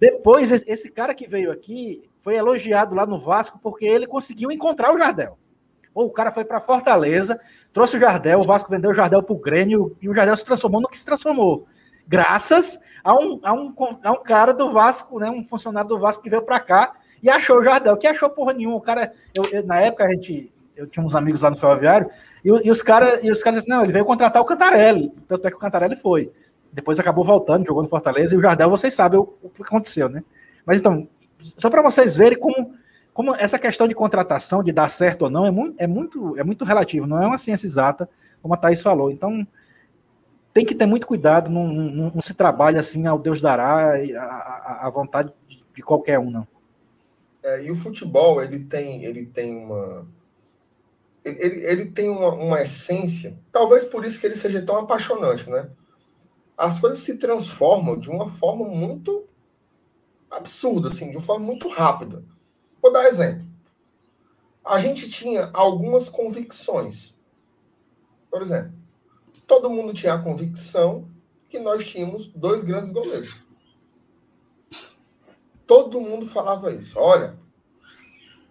depois, 0.00 0.50
esse 0.50 0.90
cara 0.90 1.14
que 1.14 1.24
veio 1.24 1.52
aqui 1.52 2.10
foi 2.18 2.34
elogiado 2.34 2.96
lá 2.96 3.06
no 3.06 3.16
Vasco 3.16 3.60
porque 3.62 3.86
ele 3.86 4.08
conseguiu 4.08 4.50
encontrar 4.50 4.92
o 4.92 4.98
Jardel. 4.98 5.38
Ou 5.94 6.08
o 6.08 6.12
cara 6.12 6.32
foi 6.32 6.44
para 6.44 6.60
Fortaleza, 6.60 7.40
trouxe 7.72 7.96
o 7.96 8.00
Jardel, 8.00 8.40
o 8.40 8.44
Vasco 8.44 8.68
vendeu 8.68 8.90
o 8.90 8.94
Jardel 8.94 9.22
para 9.22 9.36
o 9.36 9.38
Grêmio 9.38 9.96
e 10.02 10.08
o 10.08 10.14
Jardel 10.14 10.36
se 10.36 10.44
transformou 10.44 10.80
no 10.80 10.88
que 10.88 10.98
se 10.98 11.06
transformou. 11.06 11.68
Graças 12.08 12.80
a 13.04 13.14
um, 13.14 13.38
a 13.44 13.52
um, 13.52 13.72
a 14.02 14.10
um 14.10 14.22
cara 14.24 14.52
do 14.52 14.72
Vasco, 14.72 15.20
né, 15.20 15.30
um 15.30 15.46
funcionário 15.46 15.88
do 15.88 15.96
Vasco 15.96 16.24
que 16.24 16.28
veio 16.28 16.42
para 16.42 16.58
cá 16.58 16.96
e 17.24 17.30
achou 17.30 17.58
o 17.58 17.64
Jardel, 17.64 17.96
que 17.96 18.06
achou 18.06 18.30
porra 18.30 18.52
nenhuma. 18.52 18.76
O 18.76 18.80
cara, 18.80 19.12
eu, 19.34 19.44
eu, 19.46 19.66
na 19.66 19.80
época 19.80 20.04
a 20.04 20.08
gente, 20.08 20.52
eu 20.76 20.86
tinha 20.86 21.04
uns 21.04 21.16
amigos 21.16 21.40
lá 21.40 21.50
no 21.50 21.56
Ferroviário 21.56 22.08
e, 22.44 22.48
e 22.48 22.70
os 22.70 22.82
caras 22.82 23.20
os 23.24 23.42
caras 23.42 23.60
disseram, 23.60 23.78
não, 23.78 23.84
ele 23.84 23.92
veio 23.92 24.04
contratar 24.04 24.40
o 24.40 24.44
Cantarelli. 24.44 25.12
Tanto 25.26 25.46
é 25.46 25.50
que 25.50 25.56
o 25.56 25.60
Cantarelli 25.60 25.96
foi 25.96 26.30
depois 26.74 26.98
acabou 26.98 27.24
voltando, 27.24 27.66
jogou 27.66 27.84
no 27.84 27.88
Fortaleza, 27.88 28.34
e 28.34 28.38
o 28.38 28.42
Jardel, 28.42 28.68
vocês 28.68 28.92
sabem 28.92 29.20
o, 29.20 29.32
o 29.42 29.48
que 29.48 29.62
aconteceu, 29.62 30.08
né? 30.08 30.24
Mas 30.66 30.80
então, 30.80 31.06
só 31.56 31.70
para 31.70 31.80
vocês 31.80 32.16
verem 32.16 32.36
como, 32.36 32.74
como 33.12 33.34
essa 33.36 33.60
questão 33.60 33.86
de 33.86 33.94
contratação, 33.94 34.62
de 34.62 34.72
dar 34.72 34.88
certo 34.90 35.22
ou 35.22 35.30
não, 35.30 35.46
é 35.46 35.52
muito, 35.52 35.74
é 35.78 35.86
muito, 35.86 36.36
é 36.36 36.42
muito 36.42 36.64
relativo, 36.64 37.06
não 37.06 37.22
é 37.22 37.26
uma 37.26 37.38
ciência 37.38 37.66
exata, 37.66 38.08
como 38.42 38.54
a 38.54 38.56
Thaís 38.56 38.82
falou. 38.82 39.10
Então, 39.12 39.46
tem 40.52 40.66
que 40.66 40.74
ter 40.74 40.86
muito 40.86 41.06
cuidado, 41.06 41.48
não, 41.48 41.68
não, 41.68 42.12
não 42.12 42.22
se 42.22 42.34
trabalha 42.34 42.80
assim 42.80 43.06
ao 43.06 43.20
Deus 43.20 43.40
dará, 43.40 43.94
a, 43.94 44.90
vontade 44.92 45.32
de, 45.48 45.62
de, 45.76 45.82
qualquer 45.82 46.18
um, 46.18 46.30
não. 46.30 46.46
É, 47.44 47.62
e 47.62 47.70
o 47.70 47.76
futebol, 47.76 48.42
ele 48.42 48.60
tem, 48.60 49.04
ele 49.04 49.26
tem 49.26 49.54
uma, 49.54 50.08
ele, 51.22 51.66
ele 51.66 51.86
tem 51.90 52.08
uma, 52.08 52.32
uma 52.32 52.62
essência, 52.62 53.38
talvez 53.52 53.84
por 53.84 54.02
isso 54.02 54.18
que 54.18 54.26
ele 54.26 54.34
seja 54.34 54.64
tão 54.64 54.78
apaixonante, 54.78 55.50
né? 55.50 55.70
As 56.56 56.80
coisas 56.80 57.00
se 57.00 57.18
transformam 57.18 57.98
de 57.98 58.08
uma 58.08 58.30
forma 58.30 58.66
muito 58.66 59.28
absurda, 60.30 60.88
assim, 60.88 61.10
de 61.10 61.16
uma 61.18 61.22
forma 61.22 61.44
muito 61.44 61.68
rápida. 61.68 62.24
Vou 62.80 62.90
dar 62.90 63.04
exemplo. 63.04 63.46
A 64.64 64.78
gente 64.78 65.10
tinha 65.10 65.50
algumas 65.52 66.08
convicções. 66.08 67.14
Por 68.30 68.40
exemplo, 68.40 68.72
todo 69.46 69.68
mundo 69.68 69.92
tinha 69.92 70.14
a 70.14 70.22
convicção 70.22 71.10
que 71.50 71.58
nós 71.58 71.86
tínhamos 71.86 72.28
dois 72.28 72.62
grandes 72.62 72.90
goleiros. 72.90 73.43
Todo 75.74 76.00
mundo 76.00 76.24
falava 76.24 76.70
isso. 76.72 76.96
Olha, 76.96 77.34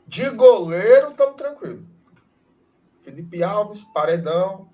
de 0.06 0.30
goleiro 0.32 1.12
estamos 1.12 1.36
tranquilos. 1.38 1.86
Felipe 3.02 3.42
Alves, 3.42 3.86
Paredão, 3.94 4.68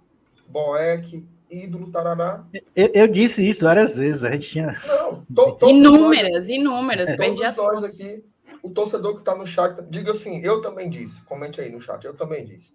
Boeck, 0.48 1.28
ídolo, 1.48 1.92
tarará. 1.92 2.44
Eu, 2.76 2.90
eu, 2.92 3.08
disse 3.08 3.48
isso 3.48 3.64
várias 3.64 3.96
vezes. 3.96 4.24
A 4.24 4.32
gente 4.32 4.50
tinha. 4.50 4.76
Não, 4.88 5.26
to, 5.46 5.58
to, 5.58 5.70
inúmeras, 5.70 6.32
nós, 6.32 6.50
inúmeras. 6.50 7.16
Todos 7.16 7.56
nós 7.56 7.84
aqui, 7.84 8.26
o 8.64 8.72
torcedor 8.72 9.14
que 9.14 9.20
está 9.20 9.36
no 9.36 9.46
chat, 9.46 9.80
diga 9.88 10.10
assim: 10.10 10.42
eu 10.44 10.60
também 10.60 10.90
disse. 10.90 11.24
Comente 11.26 11.62
aí 11.62 11.72
no 11.72 11.80
chat, 11.80 12.04
eu 12.04 12.18
também 12.18 12.46
disse. 12.46 12.74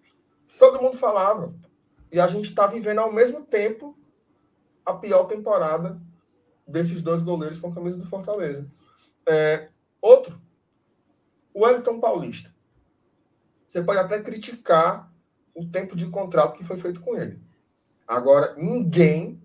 Todo 0.57 0.81
mundo 0.81 0.97
falava. 0.97 1.53
E 2.13 2.21
a 2.21 2.29
gente 2.29 2.49
está 2.49 2.69
vivendo 2.69 3.01
ao 3.01 3.13
mesmo 3.13 3.41
tempo 3.41 3.99
a 4.87 4.95
pior 4.95 5.25
temporada 5.25 6.01
desses 6.65 7.03
dois 7.03 7.21
goleiros 7.23 7.59
com 7.59 7.73
a 7.73 7.75
camisa 7.75 7.97
do 7.97 8.07
Fortaleza. 8.07 8.71
É, 9.27 9.69
outro, 10.01 10.41
o 11.53 11.65
Wellington 11.65 12.01
Paulista. 12.01 12.55
Você 13.67 13.83
pode 13.83 13.99
até 13.99 14.23
criticar 14.23 15.13
o 15.55 15.67
tempo 15.67 15.97
de 15.97 16.07
contrato 16.07 16.57
que 16.57 16.65
foi 16.65 16.77
feito 16.77 17.01
com 17.01 17.17
ele. 17.17 17.41
Agora, 18.07 18.55
ninguém 18.57 19.43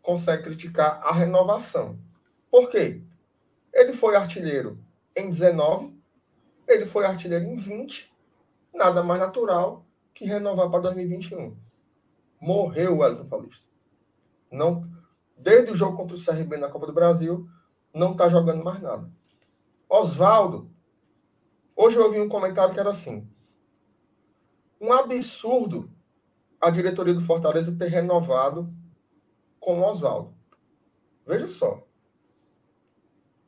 consegue 0.00 0.44
criticar 0.44 1.00
a 1.02 1.12
renovação. 1.12 1.98
Por 2.50 2.70
quê? 2.70 3.02
Ele 3.72 3.92
foi 3.92 4.16
artilheiro 4.16 4.78
em 5.14 5.28
19, 5.28 5.94
ele 6.66 6.86
foi 6.86 7.04
artilheiro 7.04 7.44
em 7.44 7.56
20, 7.56 8.12
nada 8.72 9.02
mais 9.02 9.20
natural 9.20 9.84
que 10.14 10.24
renovar 10.24 10.70
para 10.70 10.80
2021. 10.80 11.56
Morreu 12.40 12.94
o 12.94 12.98
Wellington 12.98 13.26
Paulista. 13.26 13.66
Não, 14.50 14.82
desde 15.36 15.72
o 15.72 15.76
jogo 15.76 15.96
contra 15.96 16.16
o 16.16 16.24
CRB 16.24 16.56
na 16.56 16.68
Copa 16.68 16.86
do 16.86 16.92
Brasil, 16.92 17.48
não 17.94 18.12
está 18.12 18.28
jogando 18.28 18.64
mais 18.64 18.80
nada. 18.80 19.10
Oswaldo, 19.88 20.70
hoje 21.74 21.96
eu 21.96 22.04
ouvi 22.04 22.20
um 22.20 22.28
comentário 22.28 22.72
que 22.72 22.80
era 22.80 22.90
assim: 22.90 23.28
um 24.80 24.92
absurdo 24.92 25.90
a 26.60 26.70
diretoria 26.70 27.14
do 27.14 27.24
Fortaleza 27.24 27.76
ter 27.76 27.88
renovado 27.88 28.72
com 29.60 29.80
o 29.80 29.84
Oswaldo. 29.84 30.34
Veja 31.26 31.46
só. 31.46 31.86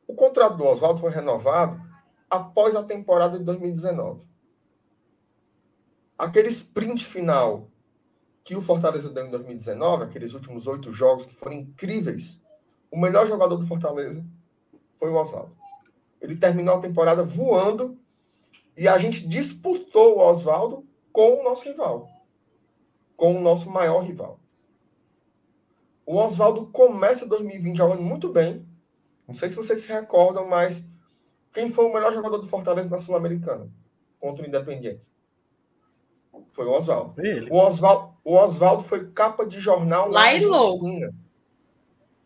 O 0.07 0.13
contrato 0.13 0.57
do 0.57 0.65
Oswaldo 0.65 0.99
foi 0.99 1.11
renovado 1.11 1.81
após 2.29 2.75
a 2.75 2.83
temporada 2.83 3.37
de 3.37 3.43
2019. 3.43 4.23
Aquele 6.17 6.47
sprint 6.49 7.05
final 7.05 7.69
que 8.43 8.55
o 8.55 8.61
Fortaleza 8.61 9.09
deu 9.09 9.25
em 9.25 9.31
2019, 9.31 10.03
aqueles 10.03 10.33
últimos 10.33 10.67
oito 10.67 10.91
jogos 10.93 11.25
que 11.25 11.35
foram 11.35 11.53
incríveis, 11.53 12.40
o 12.91 12.99
melhor 12.99 13.25
jogador 13.25 13.55
do 13.55 13.65
Fortaleza 13.65 14.23
foi 14.99 15.09
o 15.09 15.15
Oswaldo. 15.15 15.55
Ele 16.19 16.35
terminou 16.35 16.75
a 16.75 16.81
temporada 16.81 17.23
voando 17.23 17.97
e 18.77 18.87
a 18.87 18.97
gente 18.97 19.27
disputou 19.27 20.17
o 20.17 20.19
Oswaldo 20.19 20.85
com 21.11 21.39
o 21.39 21.43
nosso 21.43 21.63
rival, 21.63 22.07
com 23.15 23.35
o 23.35 23.41
nosso 23.41 23.69
maior 23.69 24.01
rival. 24.01 24.39
O 26.05 26.17
Oswaldo 26.17 26.67
começa 26.67 27.25
2020 27.25 27.77
jogando 27.77 28.01
muito 28.01 28.29
bem. 28.29 28.65
Não 29.27 29.33
sei 29.33 29.49
se 29.49 29.55
vocês 29.55 29.81
se 29.81 29.87
recordam, 29.87 30.47
mas 30.47 30.85
quem 31.53 31.71
foi 31.71 31.85
o 31.85 31.93
melhor 31.93 32.13
jogador 32.13 32.37
do 32.37 32.47
Fortaleza 32.47 32.89
na 32.89 32.99
Sul-Americana 32.99 33.69
contra 34.19 34.43
o 34.43 34.47
Independiente? 34.47 35.07
Foi 36.51 36.65
o 36.65 36.71
Oswaldo. 36.71 37.15
O 37.49 37.57
Oswaldo, 37.57 38.13
o 38.23 38.35
Oswaldo 38.35 38.83
foi 38.83 39.09
capa 39.11 39.45
de 39.45 39.59
jornal 39.59 40.09
Lailo. 40.09 40.79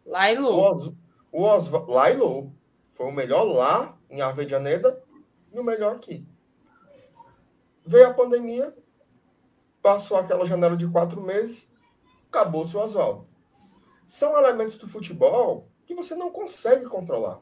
Lailo. 0.06 0.49
O, 0.49 0.72
Os, 0.72 0.93
o 1.32 1.41
Oswaldo, 1.43 1.91
Lailo. 1.91 2.53
Foi 2.89 3.08
o 3.08 3.12
melhor 3.12 3.43
lá 3.43 3.97
em 4.10 4.22
Avejaneda 4.22 5.03
e 5.51 5.60
o 5.60 5.64
melhor 5.64 5.95
aqui. 5.95 6.26
Veio 7.86 8.08
a 8.08 8.14
pandemia, 8.14 8.76
passou 9.82 10.18
aquela 10.18 10.45
janela 10.45 10.78
de 10.78 10.88
quatro 10.88 11.22
meses, 11.22 11.70
acabou-se 12.28 12.76
o 12.76 12.80
Oswaldo. 12.80 13.28
São 14.06 14.38
elementos 14.38 14.78
do 14.78 14.88
futebol 14.88 15.68
que 15.86 15.93
você 15.93 16.16
não 16.16 16.32
consegue 16.32 16.86
controlar. 16.86 17.41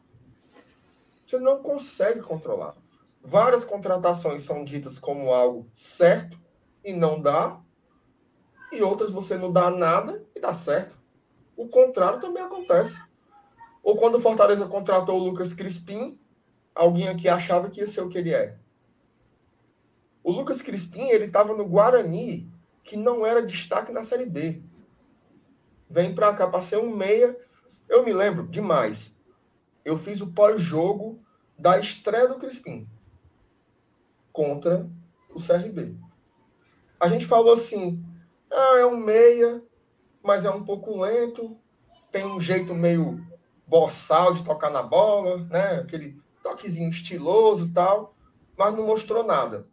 Você 1.26 1.38
não 1.38 1.62
consegue 1.62 2.22
controlar. 2.22 2.76
Várias 3.22 3.64
contratações 3.64 4.44
são 4.44 4.66
ditas 4.66 5.00
como 5.00 5.32
algo 5.32 5.70
certo 5.74 6.38
e 6.84 6.94
não 6.94 7.22
dá, 7.22 7.62
e 8.72 8.82
outras 8.82 9.10
você 9.10 9.38
não 9.38 9.52
dá 9.52 9.70
nada 9.70 10.26
e 10.36 10.40
dá 10.40 10.54
certo. 10.54 11.03
O 11.56 11.68
contrário 11.68 12.20
também 12.20 12.44
acontece. 12.44 13.02
Ou 13.84 13.98
quando 13.98 14.16
o 14.16 14.22
Fortaleza 14.22 14.68
contratou 14.68 15.20
o 15.20 15.24
Lucas 15.24 15.54
Crispim, 15.54 16.18
alguém 16.74 17.08
aqui 17.08 17.28
achava 17.28 17.70
que 17.70 17.82
ia 17.82 17.88
ser 17.88 18.02
o 18.02 18.10
que 18.10 18.18
ele 18.18 18.34
é. 18.34 18.58
O 20.24 20.32
Lucas 20.32 20.62
Crispim, 20.62 21.10
ele 21.10 21.26
estava 21.26 21.54
no 21.54 21.68
Guarani, 21.68 22.50
que 22.84 22.96
não 22.96 23.26
era 23.26 23.46
destaque 23.46 23.92
na 23.92 24.04
Série 24.04 24.26
B. 24.26 24.62
Vem 25.90 26.16
para 26.16 26.34
cá 26.34 26.48
para 26.48 26.62
ser 26.62 26.78
um 26.78 26.96
meia. 26.96 27.38
Eu 27.90 28.04
me 28.04 28.14
lembro 28.14 28.48
demais. 28.48 29.20
Eu 29.84 29.98
fiz 29.98 30.22
o 30.22 30.32
pós-jogo 30.32 31.22
da 31.60 31.78
estreia 31.78 32.28
do 32.28 32.36
Crispim 32.36 32.88
contra 34.32 34.90
o 35.30 35.40
CRB. 35.40 35.96
A 37.00 37.08
gente 37.08 37.26
falou 37.26 37.54
assim: 37.54 38.04
ah, 38.50 38.78
é 38.80 38.86
um 38.86 38.98
meia, 38.98 39.62
mas 40.24 40.46
é 40.46 40.50
um 40.50 40.64
pouco 40.64 41.02
lento, 41.02 41.58
tem 42.12 42.26
um 42.26 42.40
jeito 42.40 42.74
meio 42.74 43.22
boçal 43.68 44.34
de 44.34 44.44
tocar 44.44 44.70
na 44.70 44.82
bola, 44.82 45.38
né? 45.46 45.76
Aquele 45.82 46.22
toquezinho 46.42 46.90
estiloso 46.90 47.72
tal, 47.74 48.16
mas 48.58 48.74
não 48.74 48.86
mostrou 48.86 49.24
nada. 49.24 49.68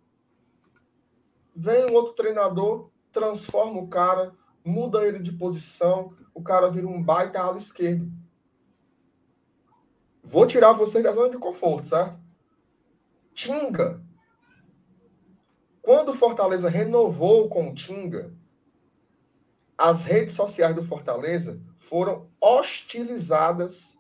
Vem 1.55 1.87
um 1.87 1.95
outro 1.95 2.15
treinador, 2.15 2.91
transforma 3.13 3.81
o 3.81 3.89
cara, 3.89 4.35
muda 4.65 5.07
ele 5.07 5.19
de 5.19 5.33
posição, 5.33 6.15
o 6.35 6.43
cara 6.43 6.71
vira 6.71 6.87
um 6.87 7.03
baita 7.03 7.41
ala 7.41 7.59
esquerdo. 7.59 8.11
Vou 10.23 10.47
tirar 10.47 10.73
você 10.73 11.03
da 11.03 11.13
zona 11.13 11.31
de 11.31 11.39
conforto, 11.39 11.89
certo? 11.89 12.19
Tinga. 13.35 14.03
Quando 15.83 16.11
o 16.11 16.15
Fortaleza 16.15 16.69
renovou 16.69 17.49
com 17.49 17.71
o 17.71 17.75
Tinga, 17.75 18.33
as 19.81 20.05
redes 20.05 20.35
sociais 20.35 20.77
do 20.77 20.85
Fortaleza 20.85 21.59
foram 21.79 22.29
hostilizadas 22.39 23.99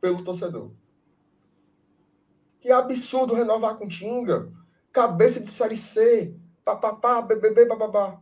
pelo 0.00 0.24
torcedor. 0.24 0.72
Que 2.58 2.72
absurdo 2.72 3.32
renovar 3.32 3.76
com 3.76 3.86
Tinga. 3.86 4.52
Cabeça 4.90 5.38
de 5.38 5.46
Série 5.46 5.76
C 5.76 6.34
papapá, 6.64 7.22
bebê, 7.22 7.64
bababá. 7.64 8.20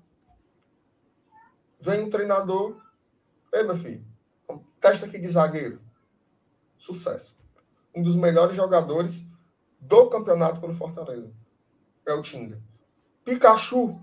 Vem 1.81 2.05
um 2.05 2.11
treinador. 2.11 2.77
Ei, 3.51 3.63
meu 3.63 3.77
filho, 3.77 4.05
testa 4.79 5.07
aqui 5.07 5.19
de 5.19 5.29
zagueiro. 5.29 5.81
Sucesso. 6.77 7.35
Um 7.95 8.03
dos 8.03 8.15
melhores 8.15 8.55
jogadores 8.55 9.27
do 9.81 10.11
campeonato 10.11 10.61
pelo 10.61 10.75
Fortaleza. 10.75 11.33
É 12.07 12.13
o 12.13 12.21
Tinga. 12.21 12.61
Pikachu. 13.25 13.99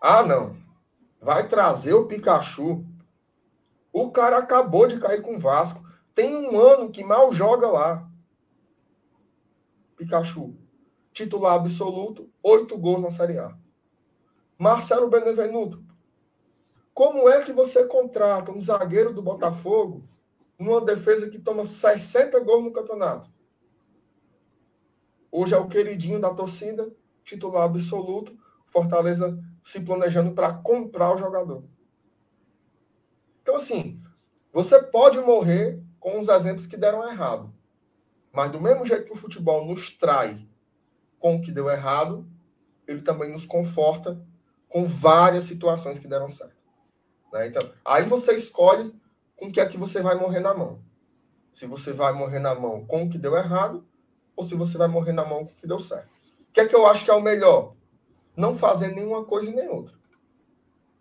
Ah, 0.00 0.22
não. 0.22 0.63
Vai 1.24 1.48
trazer 1.48 1.94
o 1.94 2.06
Pikachu. 2.06 2.84
O 3.92 4.10
cara 4.10 4.38
acabou 4.38 4.86
de 4.86 5.00
cair 5.00 5.22
com 5.22 5.36
o 5.36 5.38
Vasco. 5.40 5.82
Tem 6.14 6.36
um 6.36 6.60
ano 6.60 6.90
que 6.90 7.02
mal 7.02 7.32
joga 7.32 7.66
lá. 7.66 8.08
Pikachu 9.96 10.54
titular 11.14 11.54
absoluto, 11.54 12.28
oito 12.42 12.76
gols 12.76 13.00
na 13.00 13.10
Série 13.10 13.38
A. 13.38 13.56
Marcelo 14.58 15.08
Benevenuto, 15.08 15.82
como 16.92 17.28
é 17.28 17.40
que 17.40 17.52
você 17.52 17.86
contrata 17.86 18.50
um 18.50 18.60
zagueiro 18.60 19.14
do 19.14 19.22
Botafogo 19.22 20.06
numa 20.58 20.80
defesa 20.80 21.30
que 21.30 21.38
toma 21.38 21.64
60 21.64 22.38
gols 22.40 22.64
no 22.64 22.72
campeonato? 22.72 23.30
Hoje 25.30 25.54
é 25.54 25.58
o 25.58 25.68
queridinho 25.68 26.20
da 26.20 26.34
torcida, 26.34 26.92
titular 27.24 27.62
absoluto, 27.62 28.36
Fortaleza 28.66 29.38
se 29.64 29.80
planejando 29.80 30.32
para 30.32 30.52
comprar 30.52 31.14
o 31.14 31.18
jogador. 31.18 31.64
Então, 33.42 33.56
assim, 33.56 34.00
você 34.52 34.80
pode 34.80 35.18
morrer 35.18 35.82
com 35.98 36.20
os 36.20 36.28
exemplos 36.28 36.66
que 36.66 36.76
deram 36.76 37.08
errado. 37.08 37.52
Mas 38.30 38.52
do 38.52 38.60
mesmo 38.60 38.84
jeito 38.84 39.06
que 39.06 39.12
o 39.12 39.16
futebol 39.16 39.66
nos 39.66 39.96
trai 39.96 40.46
com 41.18 41.36
o 41.36 41.40
que 41.40 41.50
deu 41.50 41.70
errado, 41.70 42.28
ele 42.86 43.00
também 43.00 43.32
nos 43.32 43.46
conforta 43.46 44.20
com 44.68 44.86
várias 44.86 45.44
situações 45.44 45.98
que 45.98 46.06
deram 46.06 46.30
certo. 46.30 46.54
Né? 47.32 47.48
Então, 47.48 47.72
aí 47.84 48.04
você 48.04 48.34
escolhe 48.34 48.94
com 49.34 49.46
o 49.46 49.52
que 49.52 49.60
é 49.60 49.66
que 49.66 49.78
você 49.78 50.02
vai 50.02 50.14
morrer 50.14 50.40
na 50.40 50.52
mão. 50.52 50.82
Se 51.52 51.64
você 51.64 51.92
vai 51.92 52.12
morrer 52.12 52.40
na 52.40 52.54
mão 52.54 52.84
com 52.84 53.04
o 53.04 53.10
que 53.10 53.16
deu 53.16 53.34
errado, 53.34 53.86
ou 54.36 54.44
se 54.44 54.54
você 54.54 54.76
vai 54.76 54.88
morrer 54.88 55.12
na 55.12 55.24
mão 55.24 55.46
com 55.46 55.52
o 55.52 55.56
que 55.56 55.66
deu 55.66 55.78
certo. 55.78 56.08
O 56.50 56.52
que 56.52 56.60
é 56.60 56.68
que 56.68 56.74
eu 56.74 56.86
acho 56.86 57.04
que 57.04 57.10
é 57.10 57.14
o 57.14 57.22
melhor? 57.22 57.74
Não 58.36 58.56
fazer 58.56 58.88
nenhuma 58.88 59.24
coisa 59.24 59.50
nem 59.50 59.68
outra. 59.68 59.94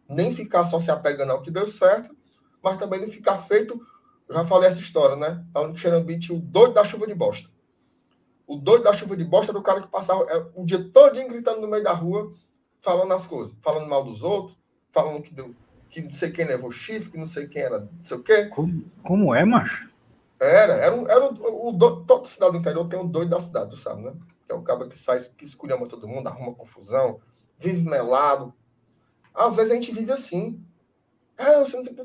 Nem 0.08 0.34
ficar 0.34 0.66
só 0.66 0.80
se 0.80 0.92
apegando 0.92 1.32
ao 1.32 1.42
que 1.42 1.50
deu 1.50 1.68
certo, 1.68 2.16
mas 2.62 2.78
também 2.78 3.02
não 3.02 3.08
ficar 3.08 3.38
feito. 3.38 3.80
Já 4.30 4.46
falei 4.46 4.70
essa 4.70 4.80
história, 4.80 5.16
né? 5.16 5.44
Lá 5.54 5.68
no 5.68 5.76
Xerambi 5.76 6.20
tinha 6.20 6.38
o 6.38 6.42
doido 6.42 6.74
da 6.74 6.84
chuva 6.84 7.08
de 7.08 7.14
bosta. 7.14 7.50
O 8.46 8.58
doido 8.58 8.84
da 8.84 8.94
chuva 8.94 9.16
de 9.16 9.24
bosta 9.24 9.52
era 9.52 9.60
o 9.60 9.64
cara 9.64 9.82
que 9.82 9.88
passava 9.88 10.24
é, 10.30 10.46
o 10.56 10.66
dia 10.66 10.90
todo 10.94 11.16
gritando 11.28 11.62
no 11.62 11.68
meio 11.68 11.84
da 11.84 11.94
rua, 11.94 12.34
falando 12.82 13.14
as 13.14 13.26
coisas, 13.26 13.54
falando 13.62 13.88
mal 13.88 14.04
dos 14.04 14.22
outros, 14.24 14.58
falando 14.92 15.22
que, 15.22 15.34
deu, 15.34 15.56
que 15.90 16.02
não 16.02 16.12
sei 16.12 16.32
quem 16.32 16.46
levou 16.46 16.70
chifre, 16.70 17.12
que 17.12 17.18
não 17.18 17.26
sei 17.26 17.48
quem 17.48 17.62
era, 17.62 17.80
não 17.80 18.04
sei 18.04 18.18
o 18.18 18.24
quê. 18.24 18.46
Como, 18.46 18.92
como 19.02 19.34
é, 19.34 19.46
macho? 19.46 19.92
Era, 20.40 20.74
era, 20.74 20.94
um, 20.94 21.08
era 21.08 21.26
o, 21.26 21.34
o, 21.34 21.70
o, 21.70 22.06
toda 22.06 22.28
cidade 22.28 22.52
do 22.52 22.58
interior 22.58 22.88
tem 22.88 23.00
um 23.00 23.08
doido 23.08 23.30
da 23.30 23.40
cidade, 23.40 23.70
tu 23.72 23.78
sabe, 23.78 24.02
né? 24.02 24.14
É 24.54 24.56
o 24.56 24.62
cara 24.62 24.88
que 24.88 24.98
sai, 24.98 25.20
que 25.20 25.44
esculhama 25.44 25.88
todo 25.88 26.08
mundo, 26.08 26.28
arruma 26.28 26.54
confusão, 26.54 27.20
vive 27.58 27.84
melado. 27.84 28.54
Às 29.34 29.56
vezes 29.56 29.72
a 29.72 29.76
gente 29.76 29.92
vive 29.92 30.12
assim. 30.12 30.64
Ah, 31.38 31.60
você 31.60 31.76
não 31.76 31.84
sei, 31.84 31.96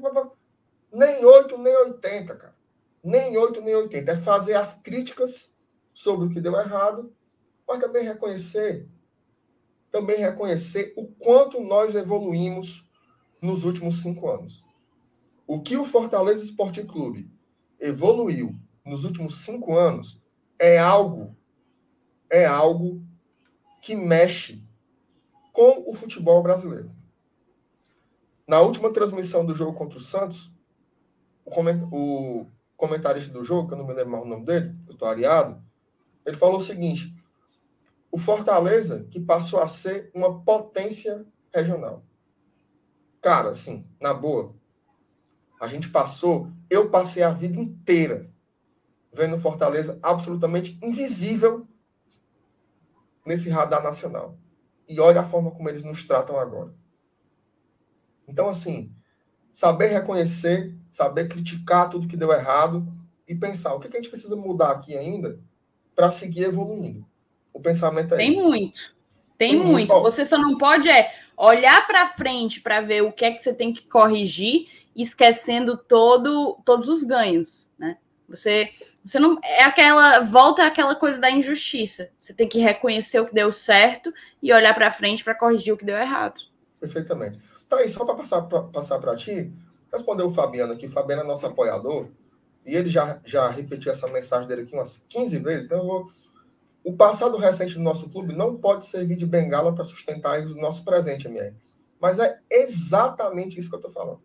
nem 0.92 1.24
8, 1.24 1.59
nem 1.59 1.76
80, 1.76 2.34
cara. 2.34 2.57
Nem 3.05 3.36
8, 3.36 3.61
nem 3.61 3.74
80. 3.74 4.12
É 4.12 4.16
fazer 4.16 4.55
as 4.55 4.74
críticas 4.74 5.55
sobre 5.92 6.26
o 6.26 6.30
que 6.30 6.40
deu 6.40 6.59
errado, 6.59 7.12
mas 7.66 7.80
também 7.80 8.05
reconhecer, 8.05 8.88
também 9.90 10.18
reconhecer 10.18 10.94
o 10.96 11.07
quanto 11.07 11.61
nós 11.61 11.94
evoluímos 11.94 12.88
nos 13.42 13.64
últimos 13.64 14.03
cinco 14.03 14.30
anos. 14.30 14.64
O 15.46 15.61
que 15.61 15.76
o 15.76 15.84
Fortaleza 15.84 16.42
Esporte 16.42 16.84
Clube 16.84 17.30
evoluiu 17.78 18.55
nos 18.84 19.05
últimos 19.05 19.44
cinco 19.44 19.76
anos 19.76 20.20
é 20.59 20.78
algo, 20.78 21.36
é 22.31 22.45
algo 22.45 23.03
que 23.81 23.95
mexe 23.95 24.62
com 25.53 25.85
o 25.87 25.95
futebol 25.95 26.43
brasileiro. 26.43 26.91
Na 28.47 28.61
última 28.61 28.93
transmissão 28.93 29.45
do 29.45 29.55
jogo 29.55 29.76
contra 29.76 29.99
o 29.99 30.01
Santos, 30.01 30.51
o, 31.45 32.47
comentarista 32.76 33.33
do 33.33 33.45
jogo, 33.45 33.68
que 33.68 33.74
eu 33.74 33.79
não 33.79 33.87
me 33.87 33.93
lembro 33.93 34.12
mais 34.12 34.24
o 34.24 34.29
nome 34.29 34.47
dele, 34.47 34.74
eu 34.87 34.93
estou 34.93 35.09
areado, 35.09 35.62
ele 36.24 36.37
falou 36.37 36.57
o 36.57 36.62
seguinte: 36.62 37.14
o 38.11 38.16
Fortaleza 38.16 39.07
que 39.11 39.20
passou 39.20 39.61
a 39.61 39.66
ser 39.66 40.11
uma 40.14 40.41
potência 40.43 41.26
regional. 41.53 42.03
Cara, 43.20 43.51
assim, 43.51 43.85
na 44.01 44.14
boa, 44.14 44.55
a 45.61 45.66
gente 45.66 45.91
passou, 45.91 46.51
eu 46.70 46.89
passei 46.89 47.22
a 47.22 47.31
vida 47.31 47.61
inteira 47.61 48.31
vendo 49.12 49.39
Fortaleza 49.39 49.99
absolutamente 50.03 50.79
invisível 50.83 51.68
nesse 53.29 53.49
radar 53.51 53.83
nacional. 53.83 54.37
E 54.89 54.99
olha 54.99 55.20
a 55.20 55.26
forma 55.26 55.51
como 55.51 55.68
eles 55.68 55.85
nos 55.85 56.05
tratam 56.05 56.41
agora. 56.41 56.74
Então, 58.26 58.49
assim, 58.49 58.91
saber 59.53 59.89
reconhecer, 59.89 60.74
saber 60.91 61.29
criticar 61.29 61.91
tudo 61.91 62.09
que 62.09 62.16
deu 62.16 62.33
errado 62.33 62.87
e 63.29 63.35
pensar 63.35 63.74
o 63.74 63.81
que 63.81 63.87
a 63.87 63.91
gente 63.91 64.09
precisa 64.09 64.35
mudar 64.35 64.70
aqui 64.70 64.97
ainda 64.97 65.39
para 65.95 66.11
seguir 66.11 66.45
evoluindo. 66.45 67.07
O 67.53 67.61
pensamento 67.61 68.14
é 68.14 68.16
Tem 68.16 68.31
esse. 68.31 68.41
muito. 68.41 68.97
Tem, 69.37 69.51
tem 69.51 69.61
muito. 69.61 69.93
muito. 69.93 70.03
Você 70.03 70.24
só 70.24 70.39
não 70.39 70.57
pode 70.57 70.89
é 70.89 71.12
olhar 71.37 71.87
para 71.87 72.09
frente 72.09 72.61
para 72.61 72.81
ver 72.81 73.03
o 73.03 73.12
que 73.12 73.24
é 73.24 73.31
que 73.31 73.43
você 73.43 73.53
tem 73.53 73.72
que 73.72 73.87
corrigir, 73.87 74.68
esquecendo 74.97 75.76
todo, 75.76 76.59
todos 76.64 76.89
os 76.89 77.05
ganhos? 77.05 77.68
Você, 78.29 78.70
você 79.05 79.18
não 79.18 79.39
é 79.43 79.64
aquela 79.64 80.20
volta 80.20 80.66
àquela 80.66 80.95
coisa 80.95 81.18
da 81.18 81.31
injustiça. 81.31 82.11
Você 82.18 82.35
tem 82.35 82.47
que 82.47 82.59
reconhecer 82.59 83.18
o 83.20 83.26
que 83.26 83.35
deu 83.35 83.51
certo 83.51 84.12
e 84.43 84.53
olhar 84.53 84.74
para 84.74 84.91
frente 84.91 85.24
para 85.24 85.35
corrigir 85.35 85.72
o 85.72 85.76
que 85.76 85.85
deu 85.85 85.97
errado. 85.97 86.41
Perfeitamente. 86.79 87.39
Então, 87.66 87.79
aí, 87.79 87.89
só 87.89 88.05
para 88.05 88.14
passar 88.14 88.43
para 88.43 88.62
passar 88.62 89.16
ti, 89.16 89.53
respondeu 89.93 90.26
o 90.26 90.33
Fabiano 90.33 90.74
aqui. 90.74 90.87
O 90.87 90.91
Fabiano 90.91 91.22
é 91.22 91.24
nosso 91.24 91.47
apoiador. 91.47 92.09
E 92.64 92.76
ele 92.76 92.91
já, 92.91 93.18
já 93.24 93.49
repetiu 93.49 93.91
essa 93.91 94.07
mensagem 94.09 94.47
dele 94.47 94.62
aqui 94.62 94.74
umas 94.74 95.05
15 95.09 95.39
vezes, 95.39 95.64
então 95.64 95.79
eu 95.79 95.87
vou. 95.87 96.12
O 96.85 96.93
passado 96.93 97.37
recente 97.37 97.74
do 97.74 97.81
nosso 97.81 98.09
clube 98.09 98.35
não 98.35 98.57
pode 98.57 98.87
servir 98.87 99.16
de 99.16 99.26
bengala 99.26 99.74
para 99.74 99.85
sustentar 99.85 100.41
o 100.41 100.55
nosso 100.55 100.85
presente, 100.85 101.26
MR. 101.26 101.55
Mas 102.01 102.18
é 102.18 102.39
exatamente 102.51 103.59
isso 103.59 103.68
que 103.68 103.74
eu 103.74 103.79
estou 103.79 103.93
falando. 103.93 104.20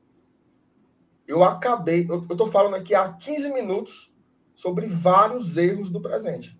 Eu 1.27 1.43
acabei, 1.43 2.05
eu 2.09 2.23
estou 2.23 2.51
falando 2.51 2.75
aqui 2.75 2.93
há 2.93 3.11
15 3.11 3.53
minutos 3.53 4.13
sobre 4.55 4.87
vários 4.87 5.57
erros 5.57 5.89
do 5.89 6.01
presente. 6.01 6.57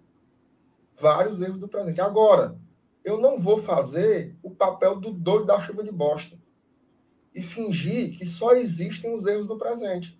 Vários 0.96 1.42
erros 1.42 1.60
do 1.60 1.68
presente. 1.68 2.02
Agora, 2.02 2.58
eu 3.04 3.20
não 3.20 3.38
vou 3.38 3.62
fazer 3.62 4.36
o 4.42 4.50
papel 4.50 4.96
do 4.96 5.12
doido 5.12 5.46
da 5.46 5.60
chuva 5.60 5.84
de 5.84 5.92
bosta 5.92 6.38
e 7.36 7.42
fingir 7.42 8.18
que 8.18 8.26
só 8.26 8.54
existem 8.54 9.14
os 9.14 9.26
erros 9.26 9.48
do 9.48 9.58
presente 9.58 10.18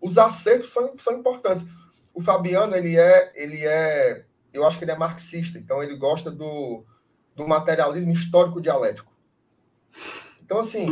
os 0.00 0.16
acertos 0.16 0.72
são, 0.72 0.96
são 0.98 1.18
importantes. 1.18 1.66
O 2.14 2.20
Fabiano, 2.20 2.74
ele 2.74 2.96
é, 2.96 3.32
ele 3.34 3.64
é, 3.66 4.24
eu 4.52 4.66
acho 4.66 4.78
que 4.78 4.84
ele 4.84 4.92
é 4.92 4.96
marxista, 4.96 5.58
então 5.58 5.82
ele 5.82 5.96
gosta 5.96 6.30
do, 6.30 6.84
do 7.36 7.46
materialismo 7.46 8.12
histórico 8.12 8.60
dialético. 8.60 9.12
Então, 10.50 10.58
assim, 10.58 10.88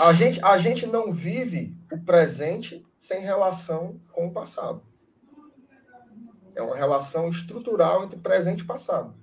a 0.00 0.12
gente, 0.12 0.40
a 0.44 0.56
gente 0.56 0.86
não 0.86 1.12
vive 1.12 1.76
o 1.90 1.98
presente 1.98 2.86
sem 2.96 3.22
relação 3.22 4.00
com 4.12 4.28
o 4.28 4.32
passado. 4.32 4.80
É 6.54 6.62
uma 6.62 6.76
relação 6.76 7.28
estrutural 7.28 8.04
entre 8.04 8.20
presente 8.20 8.60
e 8.60 8.64
passado. 8.64 9.16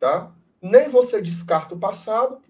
Tá? 0.00 0.34
Nem 0.62 0.88
você 0.88 1.20
descarta 1.20 1.74
o 1.74 1.78
passado 1.78 2.40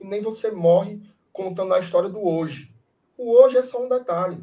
e 0.00 0.06
nem 0.06 0.22
você 0.22 0.50
morre 0.50 1.02
contando 1.30 1.74
a 1.74 1.80
história 1.80 2.08
do 2.08 2.26
hoje. 2.26 2.74
O 3.14 3.30
hoje 3.32 3.58
é 3.58 3.62
só 3.62 3.84
um 3.84 3.90
detalhe. 3.90 4.42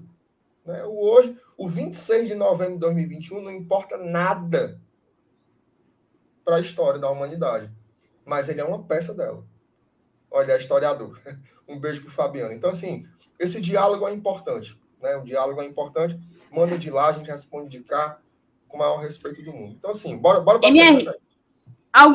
Né? 0.64 0.86
O 0.86 0.96
hoje, 0.96 1.36
o 1.58 1.68
26 1.68 2.28
de 2.28 2.36
novembro 2.36 2.76
de 2.76 2.82
2021 2.82 3.42
não 3.42 3.52
importa 3.52 3.98
nada 3.98 4.80
para 6.46 6.58
a 6.58 6.62
história 6.62 7.00
da 7.00 7.10
humanidade, 7.10 7.72
mas 8.24 8.48
ele 8.48 8.62
é 8.62 8.64
uma 8.64 8.84
peça 8.84 9.12
dela. 9.12 9.49
Olha, 10.32 10.54
é 10.54 10.58
historiador. 10.58 11.20
Um 11.68 11.80
beijo 11.80 12.02
para 12.02 12.10
o 12.10 12.12
Fabiano. 12.12 12.52
Então, 12.52 12.72
assim, 12.72 13.06
esse 13.38 13.62
diálogo 13.62 14.08
é 14.08 14.12
importante. 14.12 14.76
Né? 15.00 15.16
O 15.18 15.24
diálogo 15.24 15.62
é 15.62 15.66
importante. 15.66 16.20
Manda 16.52 16.80
de 16.80 16.90
lá, 16.90 17.10
a 17.10 17.12
gente 17.14 17.30
responde 17.30 17.70
de 17.70 17.84
cá 17.84 18.20
com 18.68 18.78
o 18.78 18.80
maior 18.80 18.98
respeito 18.98 19.44
do 19.44 19.54
mundo. 19.54 19.76
Então, 19.78 19.92
assim, 19.92 20.18
bora, 20.18 20.40
bora 20.40 20.60
para 20.60 20.68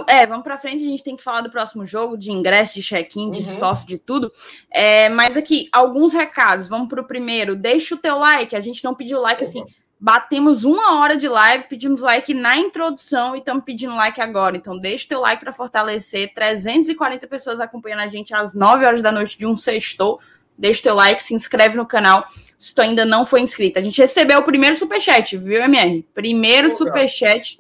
é, 0.09 0.27
vamos 0.27 0.45
para 0.45 0.59
frente, 0.59 0.85
a 0.85 0.89
gente 0.89 1.03
tem 1.03 1.17
que 1.17 1.23
falar 1.23 1.41
do 1.41 1.51
próximo 1.51 1.85
jogo, 1.85 2.17
de 2.17 2.31
ingresso, 2.31 2.75
de 2.75 2.83
check-in, 2.83 3.31
de 3.31 3.41
uhum. 3.41 3.47
sócio, 3.47 3.87
de 3.87 3.99
tudo. 3.99 4.33
É, 4.71 5.09
mas 5.09 5.37
aqui, 5.37 5.69
alguns 5.73 6.13
recados. 6.13 6.69
Vamos 6.69 6.89
para 6.89 7.01
o 7.01 7.07
primeiro. 7.07 7.57
Deixa 7.57 7.95
o 7.95 7.99
teu 7.99 8.19
like, 8.19 8.55
a 8.55 8.61
gente 8.61 8.85
não 8.85 8.95
pediu 8.95 9.21
like 9.21 9.43
assim. 9.43 9.65
Batemos 9.99 10.65
uma 10.65 10.99
hora 10.99 11.17
de 11.17 11.29
live, 11.29 11.65
pedimos 11.69 12.01
like 12.01 12.35
na 12.35 12.59
introdução 12.59 13.35
e 13.35 13.39
estamos 13.39 13.65
pedindo 13.65 13.95
like 13.95 14.21
agora. 14.21 14.57
Então, 14.57 14.79
deixa 14.79 15.07
o 15.07 15.09
teu 15.09 15.21
like 15.21 15.43
para 15.43 15.53
fortalecer. 15.53 16.35
340 16.35 17.27
pessoas 17.27 17.61
acompanhando 17.61 18.01
a 18.01 18.09
gente 18.09 18.35
às 18.35 18.55
9 18.55 18.85
horas 18.85 19.03
da 19.03 19.11
noite 19.11 19.39
de 19.39 19.47
um 19.47 19.57
sextou. 19.57 20.21
Deixa 20.57 20.81
o 20.81 20.83
teu 20.85 20.95
like, 20.95 21.23
se 21.23 21.35
inscreve 21.35 21.77
no 21.77 21.87
canal 21.87 22.27
se 22.59 22.75
tu 22.75 22.81
ainda 22.81 23.05
não 23.05 23.27
foi 23.27 23.41
inscrito. 23.41 23.79
A 23.79 23.83
gente 23.83 24.01
recebeu 24.01 24.39
o 24.39 24.45
primeiro 24.45 24.77
superchat, 24.77 25.37
viu, 25.37 25.61
MR? 25.61 26.03
Primeiro 26.15 26.71
superchat. 26.71 27.59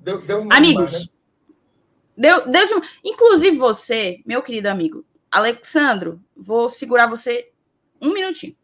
Deu, 0.00 0.20
deu 0.20 0.46
Amigos, 0.50 0.92
né? 0.92 1.00
Deu, 2.16 2.48
deu 2.48 2.66
de... 2.66 2.88
Inclusive 3.04 3.56
você, 3.56 4.20
meu 4.24 4.42
querido 4.42 4.68
amigo, 4.68 5.04
Alexandro, 5.30 6.20
vou 6.36 6.68
segurar 6.68 7.06
você 7.06 7.50
um 8.00 8.12
minutinho. 8.12 8.54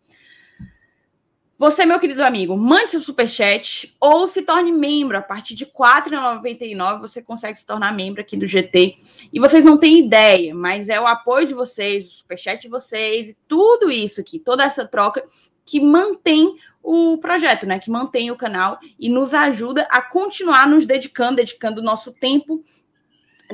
Você, 1.58 1.86
meu 1.86 1.98
querido 1.98 2.22
amigo, 2.22 2.54
mande 2.54 2.90
seu 2.90 3.00
superchat 3.00 3.94
ou 3.98 4.26
se 4.26 4.42
torne 4.42 4.70
membro. 4.70 5.16
A 5.16 5.22
partir 5.22 5.54
de 5.54 5.64
R$ 5.64 5.70
4,99 5.74 7.00
você 7.00 7.22
consegue 7.22 7.58
se 7.58 7.64
tornar 7.64 7.94
membro 7.94 8.20
aqui 8.20 8.36
do 8.36 8.46
GT. 8.46 8.98
E 9.32 9.40
vocês 9.40 9.64
não 9.64 9.78
têm 9.78 10.00
ideia, 10.00 10.54
mas 10.54 10.90
é 10.90 11.00
o 11.00 11.06
apoio 11.06 11.46
de 11.46 11.54
vocês, 11.54 12.06
o 12.06 12.16
superchat 12.18 12.60
de 12.60 12.68
vocês, 12.68 13.30
e 13.30 13.36
tudo 13.48 13.90
isso 13.90 14.20
aqui, 14.20 14.38
toda 14.38 14.64
essa 14.64 14.84
troca 14.86 15.24
que 15.64 15.80
mantém 15.80 16.58
o 16.82 17.16
projeto, 17.16 17.66
né? 17.66 17.78
Que 17.78 17.90
mantém 17.90 18.30
o 18.30 18.36
canal 18.36 18.78
e 18.98 19.08
nos 19.08 19.32
ajuda 19.32 19.88
a 19.90 20.02
continuar 20.02 20.68
nos 20.68 20.84
dedicando, 20.84 21.36
dedicando 21.36 21.82
nosso 21.82 22.12
tempo 22.12 22.62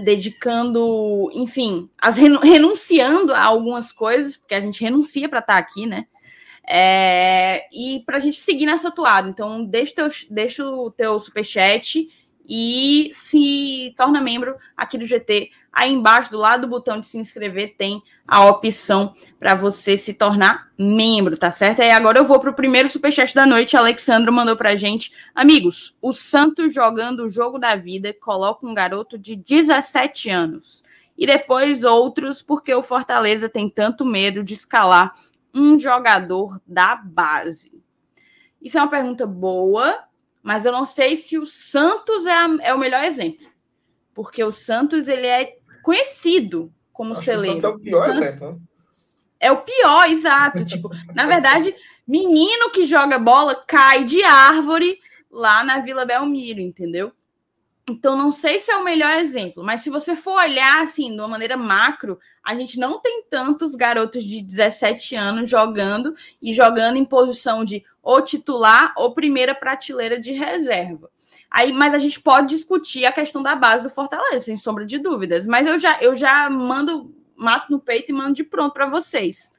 dedicando, 0.01 1.31
enfim, 1.35 1.89
as 1.99 2.17
renunciando 2.17 3.35
a 3.35 3.43
algumas 3.43 3.93
coisas, 3.93 4.37
porque 4.37 4.55
a 4.55 4.61
gente 4.61 4.83
renuncia 4.83 5.29
para 5.29 5.41
estar 5.41 5.55
tá 5.55 5.59
aqui, 5.59 5.87
né? 5.87 6.07
É, 6.67 7.67
e 7.73 8.01
para 8.07 8.17
a 8.17 8.21
gente 8.21 8.39
seguir 8.39 8.67
nessa 8.67 8.91
toada. 8.91 9.29
Então, 9.29 9.65
deixa, 9.65 9.95
teu, 9.95 10.09
deixa 10.31 10.65
o 10.65 10.91
teu 10.91 11.19
superchat 11.19 12.09
e 12.49 13.11
se 13.13 13.95
torna 13.97 14.21
membro 14.21 14.57
aqui 14.77 14.99
do 14.99 15.07
GT. 15.07 15.51
Aí 15.73 15.91
embaixo, 15.91 16.31
do 16.31 16.37
lado 16.37 16.63
do 16.63 16.69
botão 16.69 17.01
de 17.01 17.07
se 17.07 17.17
inscrever, 17.17 17.77
tem 17.79 18.03
a 18.29 18.45
opção 18.45 19.15
para 19.39 19.55
você 19.55 19.97
se 19.97 20.13
tornar 20.13 20.71
membro, 20.79 21.37
tá 21.37 21.51
certo? 21.51 21.81
Aí 21.81 21.91
agora 21.91 22.19
eu 22.19 22.27
vou 22.27 22.39
para 22.39 22.51
o 22.51 22.55
primeiro 22.55 22.91
superchat 22.91 23.35
da 23.35 23.47
noite. 23.47 23.77
Alexandro 23.77 24.31
mandou 24.31 24.55
para 24.55 24.77
gente. 24.77 25.13
Amigos, 25.35 25.97
o 26.03 26.13
Santos 26.13 26.75
jogando 26.75 27.21
o 27.21 27.31
jogo 27.31 27.59
da 27.59 27.75
vida 27.75 28.15
coloca 28.21 28.67
um 28.67 28.75
garoto 28.75 29.17
de 29.17 29.35
17 29.35 30.29
anos. 30.29 30.85
E 31.17 31.27
depois 31.27 31.85
outros, 31.85 32.43
porque 32.43 32.75
o 32.75 32.83
Fortaleza 32.83 33.49
tem 33.49 33.69
tanto 33.69 34.05
medo 34.05 34.45
de 34.45 34.55
escalar 34.55 35.15
um 35.55 35.79
jogador 35.79 36.61
da 36.67 36.97
base. 36.97 37.73
Isso 38.61 38.79
é 38.79 38.81
uma 38.81 38.91
pergunta 38.91 39.27
boa, 39.27 40.05
mas 40.43 40.65
eu 40.65 40.73
não 40.73 40.87
sei 40.87 41.17
se 41.17 41.39
o 41.39 41.45
Santos 41.45 42.27
é, 42.27 42.33
a, 42.33 42.49
é 42.61 42.75
o 42.75 42.79
melhor 42.79 43.05
exemplo. 43.05 43.47
Porque 44.15 44.43
o 44.43 44.53
Santos 44.53 45.09
ele 45.09 45.27
é 45.27 45.57
conhecido 45.83 46.73
como 46.93 47.13
Acho 47.13 47.25
celeiro. 47.25 47.59
O 47.59 47.61
Santos 47.61 47.71
é 47.71 47.77
o 47.77 47.81
pior 47.81 48.09
exemplo. 48.11 48.53
Né? 48.53 48.59
É 49.41 49.51
o 49.51 49.63
pior, 49.63 50.09
exato. 50.09 50.65
tipo, 50.67 50.89
na 51.15 51.27
verdade, 51.27 51.75
menino 52.07 52.71
que 52.71 52.87
joga 52.87 53.19
bola 53.19 53.55
cai 53.67 54.05
de 54.05 54.23
árvore 54.23 54.99
lá 55.31 55.65
na 55.65 55.81
Vila 55.81 56.05
Belmiro, 56.05 56.61
entendeu? 56.61 57.13
Então, 57.89 58.17
não 58.17 58.31
sei 58.31 58.61
se 58.61 58.71
é 58.71 58.77
o 58.77 58.85
melhor 58.85 59.19
exemplo, 59.19 59.63
mas 59.65 59.81
se 59.81 59.91
você 59.91 60.15
for 60.15 60.35
olhar 60.35 60.83
assim, 60.83 61.11
de 61.11 61.21
uma 61.21 61.27
maneira 61.27 61.57
macro, 61.57 62.19
a 62.45 62.55
gente 62.55 62.79
não 62.79 63.01
tem 63.01 63.25
tantos 63.29 63.75
garotos 63.75 64.25
de 64.25 64.41
17 64.41 65.17
anos 65.17 65.51
jogando 65.51 66.15
e 66.41 66.53
jogando 66.53 66.97
em 66.97 67.05
posição 67.05 67.65
de 67.65 67.85
ou 68.01 68.23
titular 68.23 68.93
ou 68.97 69.15
primeira 69.15 69.55
prateleira 69.55 70.19
de 70.19 70.33
reserva. 70.33 71.11
Aí, 71.51 71.73
mas 71.73 71.93
a 71.93 71.99
gente 71.99 72.21
pode 72.21 72.49
discutir 72.49 73.05
a 73.05 73.13
questão 73.13 73.43
da 73.43 73.55
base 73.55 73.83
do 73.83 73.91
Fortaleza, 73.91 74.47
sem 74.47 74.57
sombra 74.57 74.87
de 74.87 74.99
dúvidas. 74.99 75.45
Mas 75.45 75.67
eu 75.67 75.79
já, 75.79 76.01
eu 76.01 76.17
já 76.17 76.49
mando, 76.49 77.15
mato 77.37 77.71
no 77.71 77.79
peito 77.79 78.11
e 78.11 78.15
mando 78.15 78.35
de 78.35 78.43
pronto 78.43 78.73
para 78.73 78.89
vocês. 78.89 79.53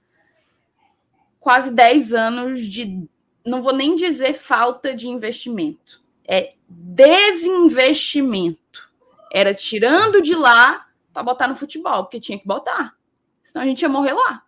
Quase 1.40 1.72
10 1.72 2.14
anos 2.14 2.66
de, 2.66 3.06
não 3.46 3.62
vou 3.62 3.74
nem 3.74 3.96
dizer 3.96 4.34
falta 4.34 4.96
de 4.96 5.08
investimento, 5.08 6.03
é 6.28 6.56
desinvestimento. 6.68 8.92
Era 9.32 9.54
tirando 9.54 10.22
de 10.22 10.36
lá 10.36 10.88
para 11.12 11.24
botar 11.24 11.48
no 11.48 11.56
futebol, 11.56 12.04
porque 12.04 12.20
tinha 12.20 12.40
que 12.40 12.48
botar. 12.48 12.96
Senão 13.44 13.64
a 13.64 13.68
gente 13.68 13.82
ia 13.82 13.90
morrer 13.90 14.14
lá, 14.14 14.44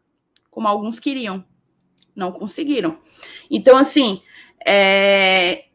como 0.49 0.67
alguns 0.67 0.99
queriam. 0.99 1.45
Não 2.15 2.31
conseguiram. 2.31 2.99
Então, 3.49 3.77
assim, 3.77 4.21
é... 4.65 5.65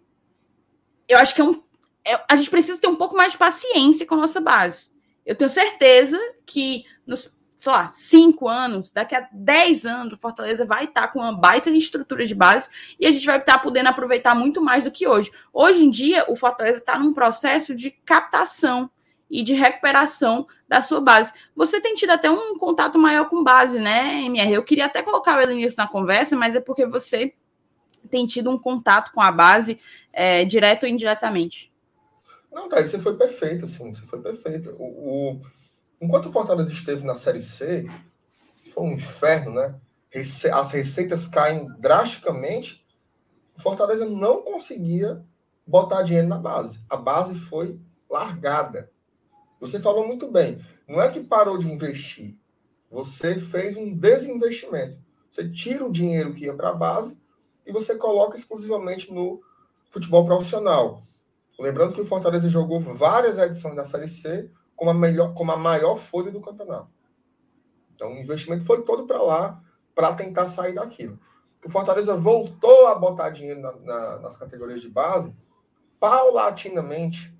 eu 1.08 1.18
acho 1.18 1.34
que 1.34 1.40
é 1.40 1.44
um... 1.44 1.62
É... 2.06 2.24
a 2.28 2.36
gente 2.36 2.50
precisa 2.50 2.80
ter 2.80 2.88
um 2.88 2.96
pouco 2.96 3.16
mais 3.16 3.32
de 3.32 3.38
paciência 3.38 4.06
com 4.06 4.14
a 4.14 4.18
nossa 4.18 4.40
base. 4.40 4.90
Eu 5.24 5.36
tenho 5.36 5.50
certeza 5.50 6.18
que 6.46 6.84
nos 7.06 7.34
sei 7.60 7.72
lá, 7.72 7.88
cinco 7.88 8.48
anos, 8.48 8.90
daqui 8.90 9.14
a 9.14 9.28
dez 9.30 9.84
anos, 9.84 10.14
o 10.14 10.16
Fortaleza 10.16 10.64
vai 10.64 10.86
estar 10.86 11.08
com 11.08 11.18
uma 11.18 11.36
baita 11.36 11.70
de 11.70 11.76
estrutura 11.76 12.24
de 12.24 12.34
base 12.34 12.70
e 12.98 13.06
a 13.06 13.10
gente 13.10 13.26
vai 13.26 13.36
estar 13.36 13.58
podendo 13.58 13.90
aproveitar 13.90 14.34
muito 14.34 14.62
mais 14.62 14.82
do 14.82 14.90
que 14.90 15.06
hoje. 15.06 15.30
Hoje 15.52 15.84
em 15.84 15.90
dia, 15.90 16.24
o 16.26 16.34
Fortaleza 16.34 16.78
está 16.78 16.98
num 16.98 17.12
processo 17.12 17.74
de 17.74 17.90
captação 17.90 18.90
e 19.30 19.42
de 19.42 19.52
recuperação 19.52 20.46
da 20.66 20.80
sua 20.80 21.02
base. 21.02 21.34
Você 21.54 21.82
tem 21.82 21.94
tido 21.94 22.08
até 22.08 22.30
um 22.30 22.56
contato 22.56 22.98
maior 22.98 23.28
com 23.28 23.44
base, 23.44 23.78
né, 23.78 24.22
MR? 24.24 24.54
Eu 24.54 24.64
queria 24.64 24.86
até 24.86 25.02
colocar 25.02 25.36
o 25.36 25.42
Elenius 25.42 25.76
na 25.76 25.86
conversa, 25.86 26.34
mas 26.34 26.56
é 26.56 26.60
porque 26.60 26.86
você 26.86 27.34
tem 28.10 28.24
tido 28.24 28.48
um 28.48 28.58
contato 28.58 29.12
com 29.12 29.20
a 29.20 29.30
base 29.30 29.78
é, 30.14 30.46
direto 30.46 30.84
ou 30.84 30.88
indiretamente. 30.88 31.70
Não, 32.50 32.70
tá, 32.70 32.82
você 32.82 32.98
foi 32.98 33.18
perfeito, 33.18 33.66
assim, 33.66 33.92
você 33.92 34.00
foi 34.06 34.22
perfeito. 34.22 34.74
o... 34.78 35.34
o 35.34 35.59
Enquanto 36.00 36.26
o 36.26 36.32
Fortaleza 36.32 36.72
esteve 36.72 37.04
na 37.04 37.14
Série 37.14 37.42
C, 37.42 37.86
foi 38.72 38.84
um 38.84 38.92
inferno, 38.92 39.52
né? 39.52 39.78
As 40.52 40.72
receitas 40.72 41.26
caem 41.26 41.68
drasticamente. 41.78 42.86
O 43.56 43.60
Fortaleza 43.60 44.06
não 44.06 44.42
conseguia 44.42 45.22
botar 45.66 46.02
dinheiro 46.02 46.26
na 46.26 46.38
base. 46.38 46.82
A 46.88 46.96
base 46.96 47.34
foi 47.34 47.78
largada. 48.08 48.90
Você 49.60 49.78
falou 49.78 50.06
muito 50.06 50.30
bem. 50.30 50.64
Não 50.88 51.00
é 51.00 51.10
que 51.10 51.20
parou 51.20 51.58
de 51.58 51.70
investir. 51.70 52.38
Você 52.90 53.38
fez 53.38 53.76
um 53.76 53.94
desinvestimento. 53.94 54.98
Você 55.30 55.48
tira 55.48 55.84
o 55.84 55.92
dinheiro 55.92 56.34
que 56.34 56.46
ia 56.46 56.54
para 56.54 56.70
a 56.70 56.74
base 56.74 57.20
e 57.64 57.70
você 57.70 57.94
coloca 57.94 58.36
exclusivamente 58.36 59.12
no 59.12 59.40
futebol 59.90 60.24
profissional. 60.24 61.06
Lembrando 61.58 61.92
que 61.92 62.00
o 62.00 62.06
Fortaleza 62.06 62.48
jogou 62.48 62.80
várias 62.80 63.38
edições 63.38 63.76
da 63.76 63.84
Série 63.84 64.08
C 64.08 64.50
como 64.80 64.92
a, 64.92 64.94
melhor, 64.94 65.34
como 65.34 65.52
a 65.52 65.58
maior 65.58 65.96
folha 65.96 66.30
do 66.30 66.40
campeonato. 66.40 66.88
Então, 67.94 68.14
o 68.14 68.18
investimento 68.18 68.64
foi 68.64 68.82
todo 68.82 69.06
para 69.06 69.20
lá 69.20 69.62
para 69.94 70.14
tentar 70.14 70.46
sair 70.46 70.72
daquilo. 70.72 71.20
O 71.62 71.68
Fortaleza 71.68 72.16
voltou 72.16 72.86
a 72.86 72.94
botar 72.94 73.28
dinheiro 73.28 73.60
na, 73.60 73.72
na, 73.72 74.18
nas 74.20 74.38
categorias 74.38 74.80
de 74.80 74.88
base 74.88 75.36
paulatinamente 76.00 77.30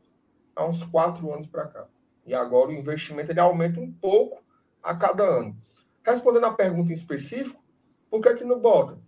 há 0.55 0.67
uns 0.67 0.85
quatro 0.85 1.33
anos 1.33 1.47
para 1.47 1.67
cá. 1.67 1.89
E 2.27 2.35
agora 2.35 2.69
o 2.69 2.75
investimento 2.75 3.33
ele 3.33 3.41
aumenta 3.41 3.81
um 3.81 3.91
pouco 3.91 4.45
a 4.83 4.95
cada 4.95 5.25
ano. 5.25 5.57
Respondendo 6.05 6.45
a 6.45 6.53
pergunta 6.53 6.91
em 6.91 6.95
específico, 6.95 7.65
por 8.11 8.21
que, 8.21 8.35
que 8.35 8.45
não 8.45 8.61
bota? 8.61 8.99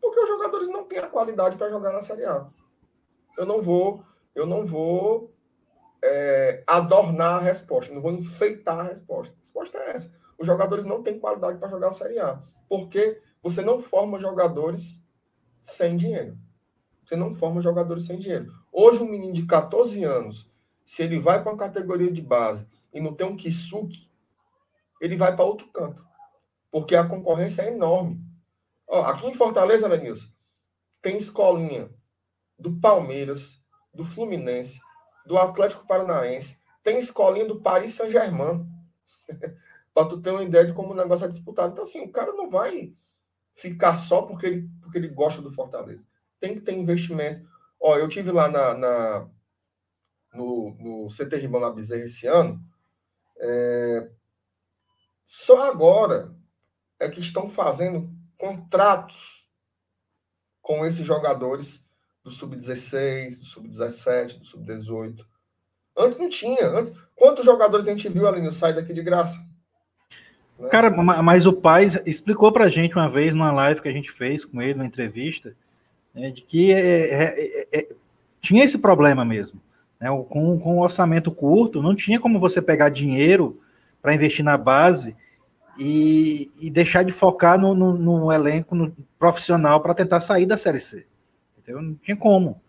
Porque 0.00 0.18
os 0.18 0.28
jogadores 0.30 0.68
não 0.68 0.84
têm 0.84 1.00
a 1.00 1.08
qualidade 1.08 1.58
para 1.58 1.68
jogar 1.68 1.92
na 1.92 2.00
Série 2.00 2.24
A. 2.24 2.46
Eu 3.36 3.44
não 3.44 3.60
vou, 3.60 4.02
eu 4.34 4.46
não 4.46 4.64
vou 4.64 5.30
é, 6.02 6.62
adornar 6.66 7.36
a 7.36 7.40
resposta, 7.40 7.92
não 7.92 8.00
vou 8.00 8.12
enfeitar 8.12 8.80
a 8.80 8.84
resposta. 8.84 9.34
A 9.34 9.40
resposta 9.40 9.78
é 9.78 9.90
essa. 9.90 10.12
Os 10.38 10.46
jogadores 10.46 10.84
não 10.84 11.02
têm 11.02 11.18
qualidade 11.18 11.58
para 11.58 11.68
jogar 11.68 11.88
a 11.88 11.92
Série 11.92 12.18
A. 12.18 12.42
Porque 12.68 13.20
você 13.42 13.62
não 13.62 13.80
forma 13.80 14.20
jogadores 14.20 15.02
sem 15.60 15.96
dinheiro. 15.96 16.38
Você 17.04 17.16
não 17.16 17.34
forma 17.34 17.60
jogadores 17.60 18.04
sem 18.06 18.18
dinheiro. 18.18 18.52
Hoje, 18.72 19.02
um 19.02 19.08
menino 19.08 19.32
de 19.32 19.46
14 19.46 20.04
anos, 20.04 20.50
se 20.84 21.02
ele 21.02 21.18
vai 21.18 21.42
para 21.42 21.52
uma 21.52 21.58
categoria 21.58 22.12
de 22.12 22.22
base 22.22 22.66
e 22.92 23.00
não 23.00 23.14
tem 23.14 23.26
um 23.26 23.36
Kisuke, 23.36 24.08
ele 25.00 25.16
vai 25.16 25.34
para 25.34 25.44
outro 25.44 25.68
canto. 25.68 26.06
Porque 26.70 26.94
a 26.94 27.06
concorrência 27.06 27.62
é 27.62 27.68
enorme. 27.68 28.20
Ó, 28.86 29.02
aqui 29.02 29.26
em 29.26 29.34
Fortaleza, 29.34 29.88
Lenilson, 29.88 30.28
tem 31.00 31.16
escolinha 31.16 31.90
do 32.58 32.78
Palmeiras, 32.78 33.62
do 33.92 34.04
Fluminense, 34.04 34.80
do 35.28 35.38
Atlético 35.38 35.86
Paranaense, 35.86 36.58
tem 36.82 36.98
escolinha 36.98 37.46
do 37.46 37.60
Paris 37.60 37.94
Saint-Germain. 37.94 38.66
para 39.98 40.08
tu 40.08 40.20
ter 40.20 40.30
uma 40.30 40.44
ideia 40.44 40.64
de 40.64 40.72
como 40.72 40.92
o 40.92 40.96
negócio 40.96 41.24
é 41.24 41.28
disputado. 41.28 41.72
Então, 41.72 41.82
assim, 41.82 42.00
o 42.00 42.12
cara 42.12 42.32
não 42.32 42.48
vai 42.48 42.94
ficar 43.56 43.96
só 43.96 44.22
porque 44.22 44.46
ele, 44.46 44.70
porque 44.80 44.96
ele 44.96 45.08
gosta 45.08 45.42
do 45.42 45.52
Fortaleza. 45.52 46.04
Tem 46.38 46.54
que 46.54 46.60
ter 46.60 46.72
investimento. 46.72 47.48
Ó, 47.80 47.96
eu 47.96 48.08
tive 48.08 48.30
lá 48.30 48.48
na, 48.48 48.74
na 48.74 49.30
no, 50.32 50.76
no 50.78 51.08
CT 51.08 51.36
Ribão 51.36 51.60
na 51.60 51.70
Bezerra 51.70 52.04
esse 52.04 52.28
ano. 52.28 52.60
É, 53.38 54.08
só 55.24 55.68
agora 55.68 56.32
é 57.00 57.08
que 57.08 57.20
estão 57.20 57.50
fazendo 57.50 58.08
contratos 58.36 59.48
com 60.62 60.86
esses 60.86 61.04
jogadores 61.04 61.84
do 62.28 62.34
sub-16, 62.34 63.40
do 63.40 63.46
sub-17, 63.46 64.38
do 64.38 64.44
sub-18. 64.44 65.24
Antes 65.96 66.18
não 66.18 66.28
tinha. 66.28 66.68
Antes, 66.68 66.92
quantos 67.16 67.44
jogadores 67.44 67.86
a 67.86 67.90
gente 67.90 68.08
viu 68.08 68.28
ali 68.28 68.40
no 68.40 68.52
sai 68.52 68.72
daqui 68.72 68.92
de 68.92 69.02
graça? 69.02 69.38
Né? 70.58 70.68
Cara, 70.68 70.90
mas 70.90 71.46
o 71.46 71.52
pai 71.52 71.86
explicou 72.06 72.52
pra 72.52 72.68
gente 72.68 72.94
uma 72.94 73.10
vez 73.10 73.34
numa 73.34 73.50
live 73.50 73.82
que 73.82 73.88
a 73.88 73.92
gente 73.92 74.10
fez 74.10 74.44
com 74.44 74.60
ele, 74.60 74.74
uma 74.74 74.86
entrevista, 74.86 75.54
né, 76.14 76.30
de 76.30 76.42
que 76.42 76.72
é, 76.72 76.78
é, 76.80 77.24
é, 77.24 77.80
é 77.80 77.88
tinha 78.40 78.64
esse 78.64 78.78
problema 78.78 79.24
mesmo. 79.24 79.60
Né, 80.00 80.08
com, 80.28 80.58
com 80.60 80.76
um 80.76 80.80
orçamento 80.80 81.32
curto, 81.32 81.82
não 81.82 81.94
tinha 81.94 82.20
como 82.20 82.38
você 82.38 82.62
pegar 82.62 82.88
dinheiro 82.88 83.60
para 84.00 84.14
investir 84.14 84.44
na 84.44 84.56
base 84.56 85.16
e, 85.78 86.50
e 86.60 86.70
deixar 86.70 87.04
de 87.04 87.12
focar 87.12 87.58
no, 87.58 87.74
no, 87.74 87.94
no 87.96 88.32
elenco 88.32 88.74
no 88.74 88.94
profissional 89.18 89.80
para 89.80 89.94
tentar 89.94 90.20
sair 90.20 90.46
da 90.46 90.58
Série 90.58 90.80
C. 90.80 91.06
Entendeu? 91.68 91.82
Não 91.82 91.94
tinha 91.96 92.16
como. 92.16 92.62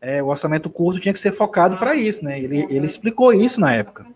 É, 0.00 0.22
o 0.22 0.28
orçamento 0.28 0.70
curto 0.70 1.00
tinha 1.00 1.12
que 1.12 1.20
ser 1.20 1.32
focado 1.32 1.76
para 1.76 1.94
isso, 1.94 2.24
né? 2.24 2.40
Ele, 2.40 2.60
ele 2.70 2.86
explicou 2.86 3.34
isso 3.34 3.60
na 3.60 3.74
época. 3.74 4.06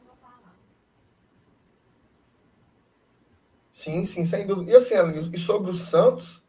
Sim, 3.70 4.04
sim, 4.06 4.24
sem 4.24 4.46
dúvida. 4.46 4.70
E 4.70 4.76
assim, 4.76 4.94
e 5.32 5.38
sobre 5.38 5.70
o 5.70 5.74
Santos, 5.74 6.42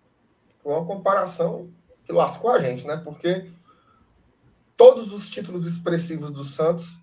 uma 0.64 0.86
comparação 0.86 1.70
que 2.06 2.14
lascou 2.14 2.52
a 2.52 2.60
gente, 2.60 2.88
né? 2.88 2.96
Porque 2.98 3.52
todos 4.78 5.12
os 5.12 5.30
títulos 5.30 5.66
expressivos 5.66 6.32
do 6.32 6.44
Santos 6.44 6.98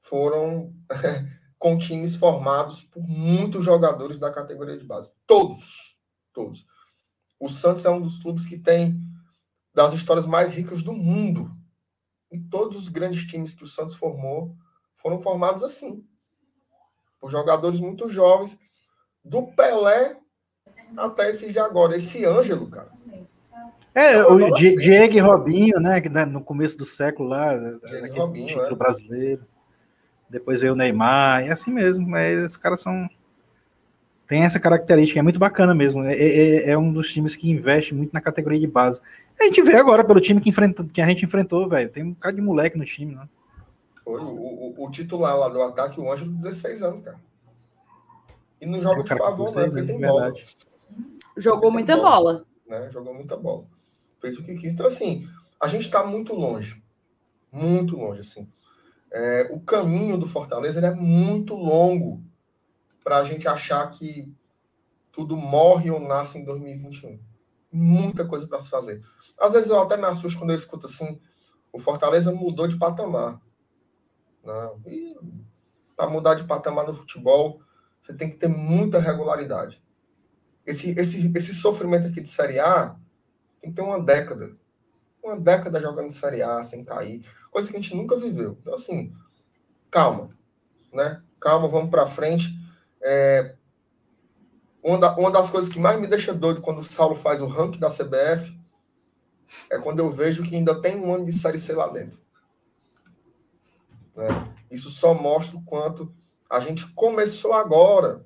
foram 0.00 0.72
com 1.58 1.76
times 1.76 2.16
formados 2.16 2.82
por 2.82 3.02
muitos 3.06 3.64
jogadores 3.64 4.18
da 4.18 4.32
categoria 4.32 4.78
de 4.78 4.84
base. 4.84 5.12
Todos. 5.26 5.98
Todos. 6.32 6.64
O 7.38 7.48
Santos 7.48 7.84
é 7.84 7.90
um 7.90 8.00
dos 8.00 8.20
clubes 8.20 8.46
que 8.46 8.58
tem 8.58 8.98
das 9.78 9.94
histórias 9.94 10.26
mais 10.26 10.52
ricas 10.52 10.82
do 10.82 10.92
mundo 10.92 11.52
E 12.32 12.38
todos 12.40 12.76
os 12.76 12.88
grandes 12.88 13.22
times 13.22 13.54
que 13.54 13.62
o 13.62 13.66
Santos 13.66 13.94
formou 13.94 14.56
foram 14.96 15.20
formados 15.20 15.62
assim. 15.62 16.04
Por 17.20 17.30
jogadores 17.30 17.78
muito 17.78 18.08
jovens, 18.08 18.58
do 19.24 19.46
Pelé 19.52 20.16
até 20.96 21.30
esses 21.30 21.52
de 21.52 21.60
agora. 21.60 21.94
Esse 21.94 22.26
Ângelo, 22.26 22.68
cara. 22.68 22.90
É, 23.94 24.20
o 24.24 24.52
Diego 24.52 25.14
e 25.14 25.20
Robinho, 25.20 25.78
né? 25.78 26.00
No 26.26 26.42
começo 26.42 26.76
do 26.76 26.84
século 26.84 27.28
lá, 27.28 27.56
Diego 27.56 28.14
Robinho, 28.16 28.48
título 28.48 28.66
é. 28.66 28.74
brasileiro. 28.74 29.46
Depois 30.28 30.60
veio 30.60 30.72
o 30.72 30.76
Neymar, 30.76 31.42
é 31.42 31.52
assim 31.52 31.72
mesmo, 31.72 32.06
mas 32.06 32.38
esses 32.38 32.56
caras 32.56 32.80
são. 32.80 33.08
Tem 34.28 34.44
essa 34.44 34.60
característica, 34.60 35.18
é 35.18 35.22
muito 35.22 35.38
bacana 35.38 35.74
mesmo. 35.74 36.04
É, 36.04 36.12
é, 36.12 36.70
é, 36.70 36.78
um 36.78 36.92
dos 36.92 37.10
times 37.10 37.34
que 37.34 37.50
investe 37.50 37.94
muito 37.94 38.12
na 38.12 38.20
categoria 38.20 38.60
de 38.60 38.66
base. 38.66 39.00
A 39.40 39.44
gente 39.44 39.62
vê 39.62 39.74
agora 39.74 40.04
pelo 40.04 40.20
time 40.20 40.38
que, 40.38 40.50
enfrenta, 40.50 40.84
que 40.84 41.00
a 41.00 41.06
gente 41.06 41.24
enfrentou, 41.24 41.66
velho. 41.66 41.88
Tem 41.88 42.04
um 42.04 42.12
cara 42.12 42.34
de 42.34 42.42
moleque 42.42 42.76
no 42.76 42.84
time, 42.84 43.14
né? 43.14 43.26
Foi 44.04 44.20
o, 44.20 44.26
o, 44.26 44.84
o, 44.84 44.90
titular 44.90 45.34
lá 45.34 45.48
do 45.48 45.62
ataque, 45.62 45.98
o 45.98 46.12
Ângelo, 46.12 46.30
16 46.30 46.82
anos, 46.82 47.00
cara. 47.00 47.18
E 48.60 48.66
não 48.66 48.82
joga 48.82 49.02
de 49.02 49.16
favor, 49.16 49.50
né? 49.56 49.64
Porque 49.64 49.82
tem 49.82 49.98
bola. 49.98 50.34
Jogou 51.34 51.70
muita 51.70 51.96
bola. 51.96 52.10
bola. 52.10 52.46
Né? 52.68 52.90
Jogou 52.92 53.14
muita 53.14 53.34
bola. 53.34 53.64
Fez 54.20 54.38
o 54.38 54.44
que 54.44 54.56
quis. 54.56 54.74
Então, 54.74 54.86
assim, 54.86 55.26
a 55.58 55.66
gente 55.68 55.86
está 55.86 56.04
muito 56.04 56.34
longe. 56.34 56.82
Muito 57.50 57.96
longe, 57.96 58.20
assim. 58.20 58.46
É, 59.10 59.48
o 59.50 59.58
caminho 59.58 60.18
do 60.18 60.28
Fortaleza 60.28 60.80
é 60.80 60.94
muito 60.94 61.54
longo 61.54 62.27
para 63.08 63.16
a 63.16 63.24
gente 63.24 63.48
achar 63.48 63.88
que 63.90 64.30
tudo 65.10 65.34
morre 65.34 65.90
ou 65.90 65.98
nasce 65.98 66.36
em 66.36 66.44
2021. 66.44 67.18
Muita 67.72 68.26
coisa 68.26 68.46
para 68.46 68.60
se 68.60 68.68
fazer. 68.68 69.02
Às 69.40 69.54
vezes 69.54 69.70
eu 69.70 69.80
até 69.80 69.96
me 69.96 70.04
assusto 70.04 70.38
quando 70.38 70.50
eu 70.50 70.56
escuto 70.56 70.84
assim: 70.84 71.18
o 71.72 71.78
Fortaleza 71.78 72.30
mudou 72.30 72.68
de 72.68 72.76
patamar. 72.76 73.40
Não. 74.44 74.78
E 74.86 75.16
para 75.96 76.10
mudar 76.10 76.34
de 76.34 76.44
patamar 76.44 76.86
no 76.86 76.92
futebol, 76.92 77.62
você 78.02 78.12
tem 78.12 78.28
que 78.28 78.36
ter 78.36 78.48
muita 78.48 78.98
regularidade. 78.98 79.82
Esse, 80.66 80.90
esse, 80.90 81.32
esse 81.34 81.54
sofrimento 81.54 82.08
aqui 82.08 82.20
de 82.20 82.28
Série 82.28 82.58
A 82.58 82.94
tem 83.62 83.70
que 83.70 83.76
ter 83.76 83.82
uma 83.82 83.98
década. 84.02 84.54
Uma 85.24 85.40
década 85.40 85.80
jogando 85.80 86.10
Série 86.10 86.42
A 86.42 86.62
sem 86.62 86.84
cair 86.84 87.24
coisa 87.50 87.70
que 87.70 87.76
a 87.76 87.80
gente 87.80 87.96
nunca 87.96 88.18
viveu. 88.18 88.58
Então, 88.60 88.74
assim, 88.74 89.14
calma, 89.90 90.28
né? 90.92 91.22
Calma, 91.40 91.68
vamos 91.68 91.88
para 91.88 92.06
frente. 92.06 92.57
É, 93.00 93.54
uma, 94.82 94.98
da, 94.98 95.16
uma 95.16 95.30
das 95.30 95.50
coisas 95.50 95.70
que 95.70 95.78
mais 95.78 96.00
me 96.00 96.06
deixa 96.06 96.32
doido 96.32 96.60
quando 96.60 96.78
o 96.78 96.82
Saulo 96.82 97.16
faz 97.16 97.40
o 97.40 97.46
ranking 97.46 97.78
da 97.78 97.90
CBF 97.90 98.58
é 99.70 99.78
quando 99.78 100.00
eu 100.00 100.10
vejo 100.10 100.42
que 100.42 100.54
ainda 100.54 100.80
tem 100.80 100.96
um 100.96 101.14
ano 101.14 101.24
de 101.24 101.32
Série 101.32 101.58
C 101.58 101.72
lá 101.72 101.88
dentro. 101.88 102.18
Né? 104.14 104.26
Isso 104.70 104.90
só 104.90 105.14
mostra 105.14 105.56
o 105.56 105.64
quanto 105.64 106.12
a 106.50 106.60
gente 106.60 106.86
começou 106.94 107.52
agora 107.52 108.24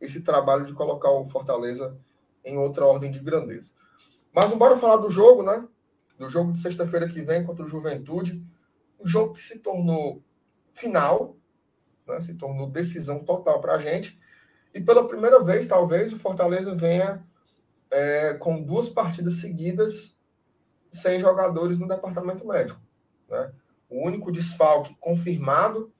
esse 0.00 0.22
trabalho 0.22 0.66
de 0.66 0.74
colocar 0.74 1.10
o 1.10 1.26
Fortaleza 1.26 1.98
em 2.44 2.58
outra 2.58 2.84
ordem 2.84 3.10
de 3.10 3.18
grandeza. 3.18 3.72
Mas 4.32 4.52
embora 4.52 4.76
falar 4.76 4.96
do 4.96 5.10
jogo, 5.10 5.42
né? 5.42 5.66
do 6.18 6.28
jogo 6.28 6.52
de 6.52 6.60
sexta-feira 6.60 7.08
que 7.08 7.22
vem 7.22 7.44
contra 7.44 7.64
o 7.64 7.68
Juventude, 7.68 8.44
um 9.00 9.06
jogo 9.06 9.34
que 9.34 9.42
se 9.42 9.58
tornou 9.58 10.22
final, 10.72 11.36
né, 12.06 12.20
se 12.20 12.34
tornou 12.34 12.70
decisão 12.70 13.24
total 13.24 13.60
para 13.60 13.74
a 13.74 13.78
gente, 13.78 14.18
e 14.74 14.80
pela 14.80 15.06
primeira 15.06 15.40
vez, 15.40 15.68
talvez, 15.68 16.12
o 16.12 16.18
Fortaleza 16.18 16.74
venha 16.74 17.24
é, 17.90 18.34
com 18.34 18.60
duas 18.60 18.88
partidas 18.88 19.34
seguidas 19.34 20.18
sem 20.90 21.20
jogadores 21.20 21.78
no 21.78 21.86
departamento 21.86 22.46
médico. 22.46 22.80
Né? 23.28 23.52
O 23.88 24.04
único 24.04 24.32
desfalque 24.32 24.96
confirmado 24.98 25.92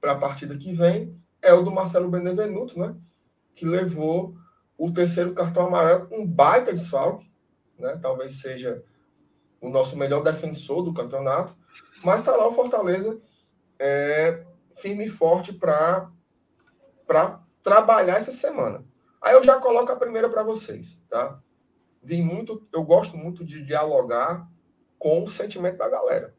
para 0.00 0.12
a 0.12 0.18
partida 0.18 0.56
que 0.56 0.72
vem 0.72 1.18
é 1.40 1.52
o 1.54 1.62
do 1.62 1.70
Marcelo 1.70 2.10
Benevenuto, 2.10 2.78
né? 2.78 2.94
que 3.54 3.64
levou 3.64 4.34
o 4.76 4.90
terceiro 4.90 5.34
cartão 5.34 5.66
amarelo, 5.66 6.08
um 6.12 6.26
baita 6.26 6.72
desfalque, 6.72 7.30
né? 7.78 7.98
talvez 8.02 8.40
seja 8.40 8.82
o 9.60 9.70
nosso 9.70 9.96
melhor 9.96 10.22
defensor 10.22 10.82
do 10.82 10.92
campeonato, 10.92 11.54
mas 12.04 12.20
está 12.20 12.36
lá 12.36 12.48
o 12.48 12.52
Fortaleza 12.52 13.18
é, 13.78 14.44
firme 14.76 15.06
e 15.06 15.10
forte 15.10 15.52
para 15.52 16.10
trabalhar 17.62 18.16
essa 18.16 18.32
semana. 18.32 18.84
Aí 19.20 19.34
eu 19.34 19.42
já 19.42 19.58
coloco 19.58 19.92
a 19.92 19.96
primeira 19.96 20.28
para 20.28 20.42
vocês, 20.42 21.00
tá? 21.08 21.40
Vi 22.02 22.22
muito, 22.22 22.66
eu 22.72 22.82
gosto 22.82 23.16
muito 23.16 23.44
de 23.44 23.62
dialogar 23.62 24.48
com 24.98 25.22
o 25.22 25.28
sentimento 25.28 25.76
da 25.76 25.88
galera. 25.88 26.34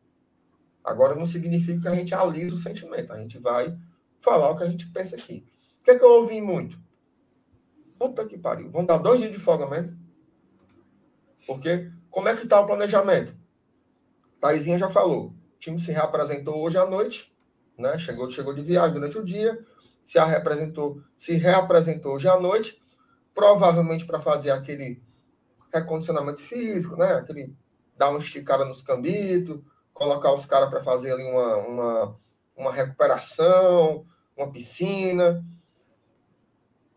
Agora 0.84 1.16
não 1.16 1.26
significa 1.26 1.82
que 1.82 1.88
a 1.88 1.96
gente 1.96 2.14
alisa 2.14 2.56
o 2.56 2.58
sentimento, 2.58 3.14
a 3.14 3.20
gente 3.20 3.38
vai 3.38 3.78
falar 4.20 4.50
o 4.50 4.58
que 4.58 4.64
a 4.64 4.68
gente 4.68 4.88
pensa 4.92 5.16
aqui. 5.16 5.46
O 5.80 5.84
que, 5.84 5.92
é 5.92 6.00
que 6.00 6.04
eu 6.04 6.10
ouvi 6.10 6.42
muito? 6.42 6.80
Puta 8.00 8.26
que 8.26 8.38
pariu. 8.38 8.72
Vão 8.72 8.86
dar 8.86 8.98
dois 8.98 9.20
dias 9.20 9.32
de 9.32 9.38
folga 9.38 9.68
mesmo? 9.68 9.96
Porque 11.46 11.92
como 12.10 12.28
é 12.28 12.36
que 12.36 12.44
está 12.44 12.60
o 12.60 12.66
planejamento? 12.66 13.36
Taizinha 14.40 14.78
já 14.78 14.90
falou. 14.90 15.28
O 15.28 15.60
time 15.60 15.80
se 15.80 15.92
reapresentou 15.92 16.60
hoje 16.60 16.78
à 16.78 16.86
noite, 16.86 17.31
né? 17.78 17.98
Chegou, 17.98 18.30
chegou 18.30 18.54
de 18.54 18.62
viagem 18.62 18.94
durante 18.94 19.18
o 19.18 19.24
dia, 19.24 19.60
se 20.06 20.20
reapresentou, 20.20 21.02
se 21.18 21.34
reapresentou 21.34 22.14
hoje 22.14 22.28
à 22.28 22.40
noite, 22.40 22.82
provavelmente 23.34 24.06
para 24.06 24.20
fazer 24.20 24.52
aquele 24.52 25.02
recondicionamento 25.74 26.42
físico, 26.42 26.96
né? 26.96 27.14
Aquele 27.14 27.56
dar 27.98 28.10
uma 28.10 28.20
esticada 28.20 28.66
nos 28.66 28.82
cambitos, 28.82 29.60
colocar 29.94 30.34
os 30.34 30.46
caras 30.46 30.70
para 30.70 30.84
fazer 30.84 31.12
ali 31.12 31.24
uma, 31.24 31.58
uma, 31.58 32.20
uma 32.58 32.72
recuperação, 32.72 34.06
uma 34.36 34.52
piscina. 34.52 35.46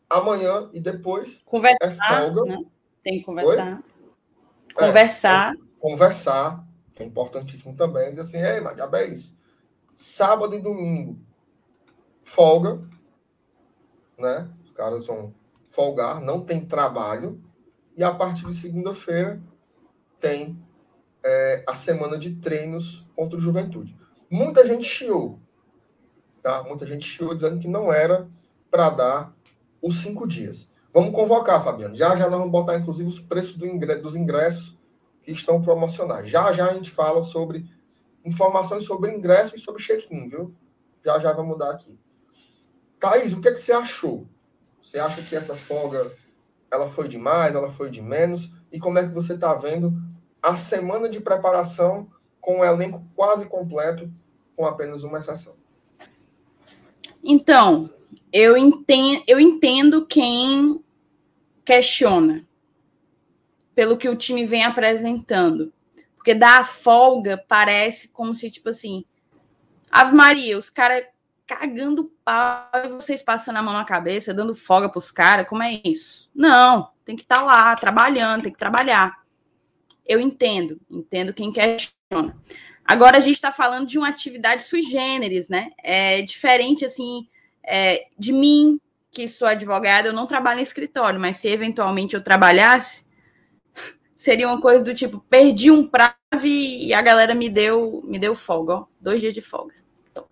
Amanhã 0.09 0.71
e 0.73 0.81
depois 0.81 1.43
conversar, 1.45 1.83
é 1.89 1.91
folga. 1.91 2.45
Né? 2.45 2.65
Tem 3.03 3.19
que 3.19 3.25
conversar. 3.25 3.77
Oi? 3.77 4.75
Conversar. 4.75 5.55
É, 5.55 5.57
conversar, 5.79 6.67
que 6.95 7.03
é 7.03 7.07
importantíssimo 7.07 7.77
também. 7.77 8.11
Dizer 8.11 8.23
assim, 8.23 8.39
ei, 8.39 8.61
mas 8.61 8.79
é 8.79 9.07
isso. 9.07 9.37
Sábado 9.97 10.55
e 10.55 10.61
domingo, 10.61 11.19
folga, 12.23 12.81
né? 14.19 14.51
Os 14.65 14.71
caras 14.73 15.07
vão 15.07 15.33
folgar, 15.71 16.21
não 16.21 16.41
tem 16.41 16.65
trabalho. 16.65 17.41
E 17.97 18.03
a 18.03 18.13
partir 18.13 18.47
de 18.47 18.55
segunda-feira 18.55 19.41
tem 20.21 20.59
é, 21.23 21.65
a 21.67 21.75
semana 21.75 22.19
de 22.19 22.37
treinos 22.37 23.07
contra 23.15 23.39
o 23.39 23.41
Juventude. 23.41 23.97
Muita 24.29 24.67
gente 24.67 24.85
chiou, 24.85 25.39
tá? 26.43 26.63
Muita 26.65 26.87
gente 26.87 27.07
chiou 27.07 27.35
dizendo 27.35 27.61
que 27.61 27.69
não 27.69 27.93
era 27.93 28.29
para 28.71 28.91
dar 28.91 29.37
os 29.81 29.99
cinco 29.99 30.27
dias. 30.27 30.69
Vamos 30.93 31.15
convocar, 31.15 31.63
Fabiano. 31.63 31.95
Já 31.95 32.17
já 32.17 32.29
nós 32.29 32.39
vamos 32.39 32.53
botar, 32.53 32.79
inclusive, 32.79 33.09
os 33.09 33.21
preços 33.21 33.57
do 33.57 33.67
ingresso, 33.67 34.03
dos 34.03 34.17
ingressos 34.17 34.79
que 35.23 35.33
estão 35.33 35.63
promocionais. 35.63 36.31
Já 36.31 36.53
já 36.53 36.69
a 36.69 36.75
gente 36.75 36.91
fala 36.91 37.23
sobre 37.23 37.69
informações 38.25 38.85
sobre 38.85 39.13
ingresso 39.13 39.55
e 39.55 39.59
sobre 39.59 39.83
check-in, 39.83 40.29
viu? 40.29 40.55
Já 41.05 41.19
já 41.19 41.33
vamos 41.33 41.53
mudar 41.53 41.73
aqui. 41.73 41.99
Thaís, 42.99 43.33
o 43.33 43.41
que, 43.41 43.49
é 43.49 43.53
que 43.53 43.59
você 43.59 43.73
achou? 43.73 44.27
Você 44.83 44.99
acha 44.99 45.23
que 45.23 45.37
essa 45.37 45.55
folga 45.55 46.13
ela 46.71 46.89
foi 46.89 47.09
de 47.09 47.19
mais, 47.19 47.55
ela 47.55 47.71
foi 47.71 47.91
de 47.91 48.01
menos? 48.01 48.51
E 48.73 48.79
como 48.79 48.99
é 48.99 49.07
que 49.07 49.15
você 49.15 49.35
está 49.35 49.55
vendo 49.55 49.93
a 50.43 50.57
semana 50.57 51.09
de 51.09 51.21
preparação 51.21 52.11
com 52.41 52.61
o 52.61 52.65
elenco 52.65 53.05
quase 53.15 53.47
completo, 53.47 54.11
com 54.57 54.67
apenas 54.67 55.05
uma 55.05 55.19
exceção? 55.19 55.57
Então, 57.23 57.91
eu 58.33 58.57
entendo, 58.57 59.23
eu 59.27 59.39
entendo 59.39 60.07
quem 60.07 60.83
questiona 61.65 62.47
pelo 63.75 63.99
que 63.99 64.09
o 64.09 64.17
time 64.17 64.47
vem 64.47 64.65
apresentando. 64.65 65.73
Porque 66.25 66.35
dar 66.35 66.67
folga 66.67 67.45
parece 67.47 68.09
como 68.09 68.35
se, 68.35 68.51
tipo 68.51 68.71
assim, 68.71 69.05
Ave 69.91 70.15
Maria, 70.17 70.59
os 70.59 70.71
caras 70.71 71.05
cagando 71.47 72.11
pau 72.25 72.67
e 72.83 72.89
vocês 72.89 73.23
passando 73.23 73.57
a 73.57 73.63
mão 73.63 73.75
na 73.75 73.85
cabeça, 73.85 74.33
dando 74.33 74.57
folga 74.57 74.89
pros 74.89 75.11
caras, 75.11 75.47
como 75.47 75.63
é 75.63 75.83
isso? 75.85 76.31
Não, 76.35 76.89
tem 77.05 77.15
que 77.15 77.25
estar 77.25 77.41
tá 77.41 77.43
lá, 77.43 77.77
trabalhando, 77.77 78.45
tem 78.45 78.53
que 78.53 78.59
trabalhar. 78.59 79.23
Eu 80.07 80.19
entendo, 80.19 80.81
entendo 80.91 81.35
quem 81.35 81.53
questiona. 81.53 82.35
Agora 82.87 83.19
a 83.19 83.21
gente 83.21 83.35
está 83.35 83.53
falando 83.53 83.87
de 83.87 83.99
uma 83.99 84.09
atividade 84.09 84.65
sui 84.65 84.81
generis, 84.81 85.51
né? 85.51 85.73
É 85.83 86.23
diferente, 86.23 86.87
assim, 86.87 87.29
é, 87.63 88.07
de 88.19 88.33
mim, 88.33 88.81
que 89.11 89.29
sou 89.29 89.47
advogada, 89.47 90.09
eu 90.09 90.15
não 90.15 90.27
trabalho 90.27 90.61
em 90.61 90.63
escritório, 90.63 91.21
mas 91.21 91.37
se 91.37 91.49
eventualmente 91.49 92.15
eu 92.15 92.25
trabalhasse, 92.25 93.04
seria 94.25 94.49
uma 94.49 94.59
coisa 94.59 94.83
do 94.83 94.95
tipo, 94.95 95.21
perdi 95.29 95.71
um 95.71 95.87
prazo 95.87 96.47
e 96.47 96.95
a 96.95 97.03
galera 97.03 97.35
me 97.35 97.51
deu, 97.51 98.03
me 98.07 98.19
deu 98.19 98.35
folga, 98.35 98.73
ó, 98.73 98.87
dois 98.99 99.21
dias 99.21 99.35
de 99.35 99.43
folga. 99.43 99.75
Top. 100.15 100.29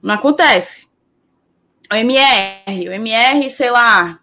Não 0.00 0.14
acontece. 0.14 0.88
O 1.92 1.96
MR, 1.96 2.88
o 2.88 2.92
MR, 2.92 3.50
sei 3.50 3.72
lá, 3.72 4.20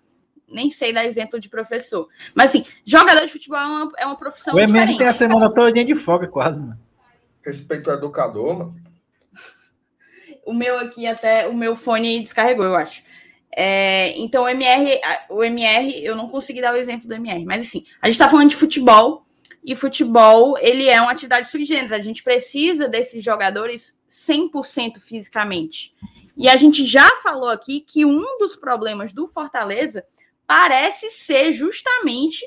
nem 0.47 0.71
sei 0.71 0.93
dar 0.93 1.05
exemplo 1.05 1.41
de 1.41 1.49
professor. 1.49 2.07
Mas 2.33 2.51
assim, 2.51 2.65
jogador 2.85 3.25
de 3.25 3.33
futebol 3.33 3.59
é 3.59 3.65
uma, 3.65 3.91
é 3.97 4.05
uma 4.05 4.15
profissão. 4.15 4.55
O 4.55 4.59
MR 4.59 4.71
diferente. 4.71 4.97
tem 4.99 5.07
a 5.07 5.13
semana 5.13 5.53
toda 5.53 5.83
de 5.83 5.95
folga, 5.95 6.27
quase, 6.29 6.63
mano. 6.63 6.79
Respeito 7.45 7.91
ao 7.91 7.97
educador, 7.97 8.57
mano. 8.57 8.75
O 10.45 10.53
meu 10.53 10.79
aqui 10.79 11.05
até, 11.05 11.49
o 11.49 11.53
meu 11.53 11.75
fone 11.75 12.21
descarregou, 12.21 12.63
eu 12.63 12.77
acho. 12.77 13.03
É, 13.55 14.17
então, 14.17 14.43
o 14.43 14.47
MR, 14.47 14.99
o 15.29 15.43
MR, 15.43 16.03
eu 16.03 16.15
não 16.15 16.29
consegui 16.29 16.61
dar 16.61 16.73
o 16.73 16.77
exemplo 16.77 17.07
do 17.07 17.13
MR, 17.13 17.43
mas 17.45 17.65
assim, 17.67 17.85
a 18.01 18.07
gente 18.07 18.15
está 18.15 18.29
falando 18.29 18.49
de 18.49 18.55
futebol, 18.55 19.27
e 19.67 19.75
futebol, 19.75 20.57
ele 20.59 20.87
é 20.87 21.01
uma 21.01 21.11
atividade 21.11 21.49
sui 21.49 21.65
generis. 21.65 21.91
A 21.91 22.01
gente 22.01 22.23
precisa 22.23 22.87
desses 22.87 23.21
jogadores 23.21 23.99
100% 24.09 25.01
fisicamente. 25.01 25.93
E 26.37 26.47
a 26.47 26.55
gente 26.55 26.87
já 26.87 27.05
falou 27.17 27.49
aqui 27.49 27.81
que 27.81 28.05
um 28.05 28.37
dos 28.39 28.55
problemas 28.55 29.11
do 29.11 29.27
Fortaleza 29.27 30.05
parece 30.47 31.09
ser 31.09 31.51
justamente 31.51 32.45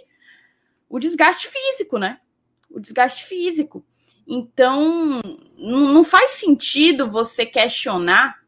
o 0.88 0.98
desgaste 0.98 1.46
físico, 1.46 1.98
né? 1.98 2.18
O 2.70 2.80
desgaste 2.80 3.26
físico. 3.26 3.84
Então, 4.26 5.20
não 5.58 6.02
faz 6.02 6.30
sentido 6.30 7.06
você 7.06 7.44
questionar 7.44 8.39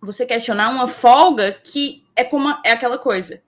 você 0.00 0.24
questionar 0.24 0.70
uma 0.70 0.88
folga 0.88 1.52
que 1.52 2.04
é 2.16 2.24
como 2.24 2.48
é 2.64 2.72
aquela 2.72 2.98
coisa. 2.98 3.42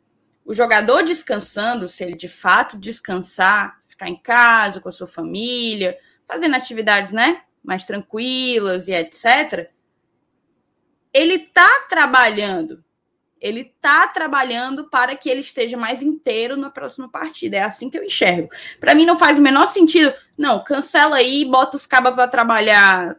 O 0.45 0.55
jogador 0.55 1.03
descansando, 1.03 1.89
se 1.89 2.05
ele 2.05 2.15
de 2.15 2.29
fato 2.29 2.77
descansar, 2.77 3.81
ficar 3.87 4.09
em 4.09 4.17
casa 4.17 4.81
com 4.81 4.89
a 4.89 4.93
sua 4.93 5.07
família, 5.07 5.97
fazendo 6.27 6.57
atividades, 6.57 7.13
né, 7.13 7.43
mais 7.63 7.85
tranquilas 7.85 8.89
e 8.89 8.93
etc. 8.93 9.71
Ele 11.13 11.39
tá 11.39 11.87
trabalhando 11.89 12.85
ele 13.43 13.75
tá 13.81 14.07
trabalhando 14.07 14.89
para 14.89 15.17
que 15.17 15.29
ele 15.29 15.41
esteja 15.41 15.77
mais 15.77 16.01
inteiro 16.01 16.57
na 16.57 16.71
próxima 16.71 17.09
partida. 17.09 17.57
É 17.57 17.63
assim 17.63 17.91
que 17.91 17.99
eu 17.99 18.05
enxergo. 18.05 18.49
Para 18.79 18.95
mim 18.95 19.05
não 19.05 19.19
faz 19.19 19.37
o 19.37 19.43
menor 19.43 19.67
sentido. 19.67 20.15
Não, 20.39 20.63
cancela 20.63 21.17
aí, 21.17 21.45
bota 21.45 21.77
os 21.77 21.85
cabas 21.85 22.15
para 22.15 22.29
trabalhar 22.29 23.17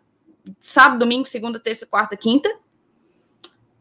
sábado, 0.61 0.99
domingo, 0.99 1.27
segunda, 1.27 1.59
terça, 1.59 1.85
quarta, 1.85 2.15
quinta. 2.15 2.49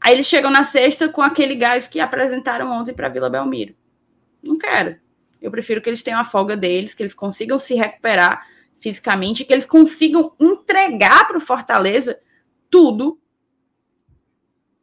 Aí 0.02 0.14
eles 0.14 0.26
chegam 0.26 0.50
na 0.50 0.64
sexta 0.64 1.08
com 1.08 1.22
aquele 1.22 1.54
gás 1.54 1.86
que 1.86 2.00
apresentaram 2.00 2.70
ontem 2.72 2.92
para 2.92 3.08
Vila 3.08 3.30
Belmiro. 3.30 3.74
Não 4.42 4.58
quero. 4.58 4.98
Eu 5.40 5.48
prefiro 5.48 5.80
que 5.80 5.88
eles 5.88 6.02
tenham 6.02 6.18
a 6.18 6.24
folga 6.24 6.56
deles, 6.56 6.92
que 6.92 7.02
eles 7.02 7.14
consigam 7.14 7.58
se 7.58 7.74
recuperar 7.74 8.44
fisicamente, 8.80 9.44
que 9.44 9.52
eles 9.52 9.64
consigam 9.64 10.34
entregar 10.40 11.28
para 11.28 11.38
o 11.38 11.40
Fortaleza 11.40 12.20
tudo 12.68 13.20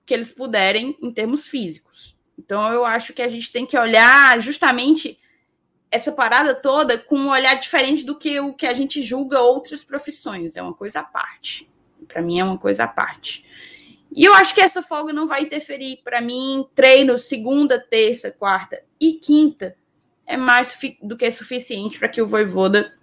que 0.05 0.13
eles 0.13 0.31
puderem 0.31 0.97
em 1.01 1.11
termos 1.11 1.47
físicos. 1.47 2.17
Então 2.37 2.71
eu 2.71 2.85
acho 2.85 3.13
que 3.13 3.21
a 3.21 3.27
gente 3.27 3.51
tem 3.51 3.65
que 3.65 3.77
olhar 3.77 4.39
justamente 4.39 5.19
essa 5.91 6.13
parada 6.13 6.55
toda 6.55 6.97
com 6.97 7.17
um 7.17 7.29
olhar 7.29 7.55
diferente 7.55 8.05
do 8.05 8.17
que 8.17 8.39
o 8.39 8.53
que 8.53 8.65
a 8.65 8.73
gente 8.73 9.03
julga 9.03 9.41
outras 9.41 9.83
profissões. 9.83 10.55
É 10.55 10.61
uma 10.61 10.73
coisa 10.73 11.01
à 11.01 11.03
parte. 11.03 11.69
Para 12.07 12.21
mim 12.21 12.39
é 12.39 12.43
uma 12.43 12.57
coisa 12.57 12.85
à 12.85 12.87
parte. 12.87 13.45
E 14.11 14.25
eu 14.25 14.33
acho 14.33 14.55
que 14.55 14.61
essa 14.61 14.81
folga 14.81 15.13
não 15.13 15.27
vai 15.27 15.43
interferir. 15.43 16.01
Para 16.03 16.21
mim, 16.21 16.65
treino 16.73 17.17
segunda, 17.17 17.79
terça, 17.79 18.31
quarta 18.31 18.81
e 18.99 19.13
quinta 19.13 19.75
é 20.25 20.37
mais 20.37 20.77
do 21.01 21.17
que 21.17 21.29
suficiente 21.31 21.97
para 21.97 22.09
que 22.09 22.21
o 22.21 22.27
Voivoda 22.27 22.93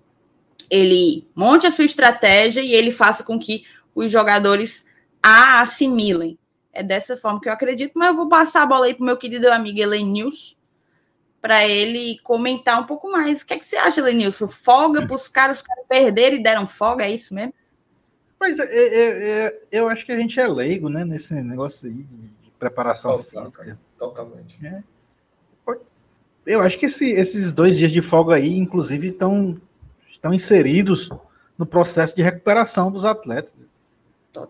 ele 0.70 1.24
monte 1.34 1.66
a 1.66 1.70
sua 1.70 1.84
estratégia 1.84 2.60
e 2.60 2.72
ele 2.72 2.90
faça 2.90 3.22
com 3.22 3.38
que 3.38 3.64
os 3.94 4.10
jogadores 4.10 4.86
a 5.22 5.60
assimilem. 5.60 6.38
É 6.72 6.82
dessa 6.82 7.16
forma 7.16 7.40
que 7.40 7.48
eu 7.48 7.52
acredito, 7.52 7.92
mas 7.94 8.10
eu 8.10 8.16
vou 8.16 8.28
passar 8.28 8.62
a 8.62 8.66
bola 8.66 8.86
aí 8.86 8.94
pro 8.94 9.04
meu 9.04 9.16
querido 9.16 9.50
amigo 9.50 9.80
Elenils 9.80 10.56
para 11.40 11.66
ele 11.66 12.18
comentar 12.22 12.80
um 12.80 12.84
pouco 12.84 13.10
mais. 13.10 13.42
O 13.42 13.46
que, 13.46 13.54
é 13.54 13.58
que 13.58 13.64
você 13.64 13.76
acha, 13.76 14.00
Elenilson? 14.00 14.48
Folga 14.48 15.06
para 15.06 15.16
os 15.16 15.28
caras, 15.28 15.58
os 15.58 15.62
caras 15.62 15.84
perderam 15.88 16.36
e 16.36 16.42
deram 16.42 16.66
folga, 16.66 17.04
é 17.04 17.10
isso 17.12 17.32
mesmo? 17.32 17.54
Mas 18.38 18.58
é, 18.58 18.64
é, 18.64 19.46
é, 19.46 19.60
eu 19.72 19.88
acho 19.88 20.04
que 20.04 20.12
a 20.12 20.18
gente 20.18 20.38
é 20.38 20.46
leigo, 20.46 20.88
né, 20.88 21.04
nesse 21.04 21.34
negócio 21.34 21.88
aí 21.88 21.94
de 21.94 22.50
preparação 22.58 23.16
Total, 23.16 23.44
física. 23.44 23.78
Totalmente. 23.98 24.64
É. 24.64 24.82
Eu 26.46 26.60
acho 26.60 26.78
que 26.78 26.86
esse, 26.86 27.10
esses 27.10 27.52
dois 27.52 27.76
dias 27.76 27.90
de 27.90 28.00
folga 28.00 28.36
aí, 28.36 28.56
inclusive, 28.56 29.08
estão, 29.08 29.60
estão 30.08 30.32
inseridos 30.32 31.10
no 31.58 31.66
processo 31.66 32.14
de 32.14 32.22
recuperação 32.22 32.90
dos 32.90 33.04
atletas. 33.04 33.52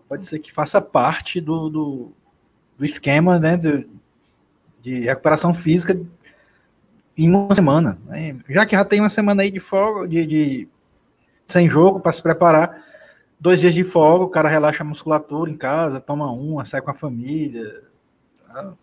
Pode 0.07 0.25
ser 0.25 0.39
que 0.39 0.51
faça 0.51 0.79
parte 0.79 1.41
do, 1.41 1.69
do, 1.69 2.11
do 2.77 2.85
esquema 2.85 3.39
né, 3.39 3.57
de, 3.57 3.87
de 4.81 4.99
recuperação 5.01 5.53
física 5.53 5.99
em 7.17 7.29
uma 7.29 7.55
semana. 7.55 7.97
Né? 8.05 8.37
Já 8.47 8.65
que 8.65 8.75
já 8.75 8.85
tem 8.85 8.99
uma 8.99 9.09
semana 9.09 9.41
aí 9.41 9.49
de 9.49 9.59
folga, 9.59 10.07
de, 10.07 10.25
de 10.25 10.67
sem 11.47 11.67
jogo 11.67 11.99
para 11.99 12.11
se 12.11 12.21
preparar, 12.21 12.85
dois 13.39 13.59
dias 13.59 13.73
de 13.73 13.83
folga, 13.83 14.25
o 14.25 14.29
cara 14.29 14.49
relaxa 14.49 14.83
a 14.83 14.87
musculatura 14.87 15.49
em 15.49 15.57
casa, 15.57 16.01
toma 16.01 16.31
uma, 16.31 16.65
sai 16.65 16.81
com 16.81 16.91
a 16.91 16.95
família, 16.95 17.83
tá? 18.51 18.73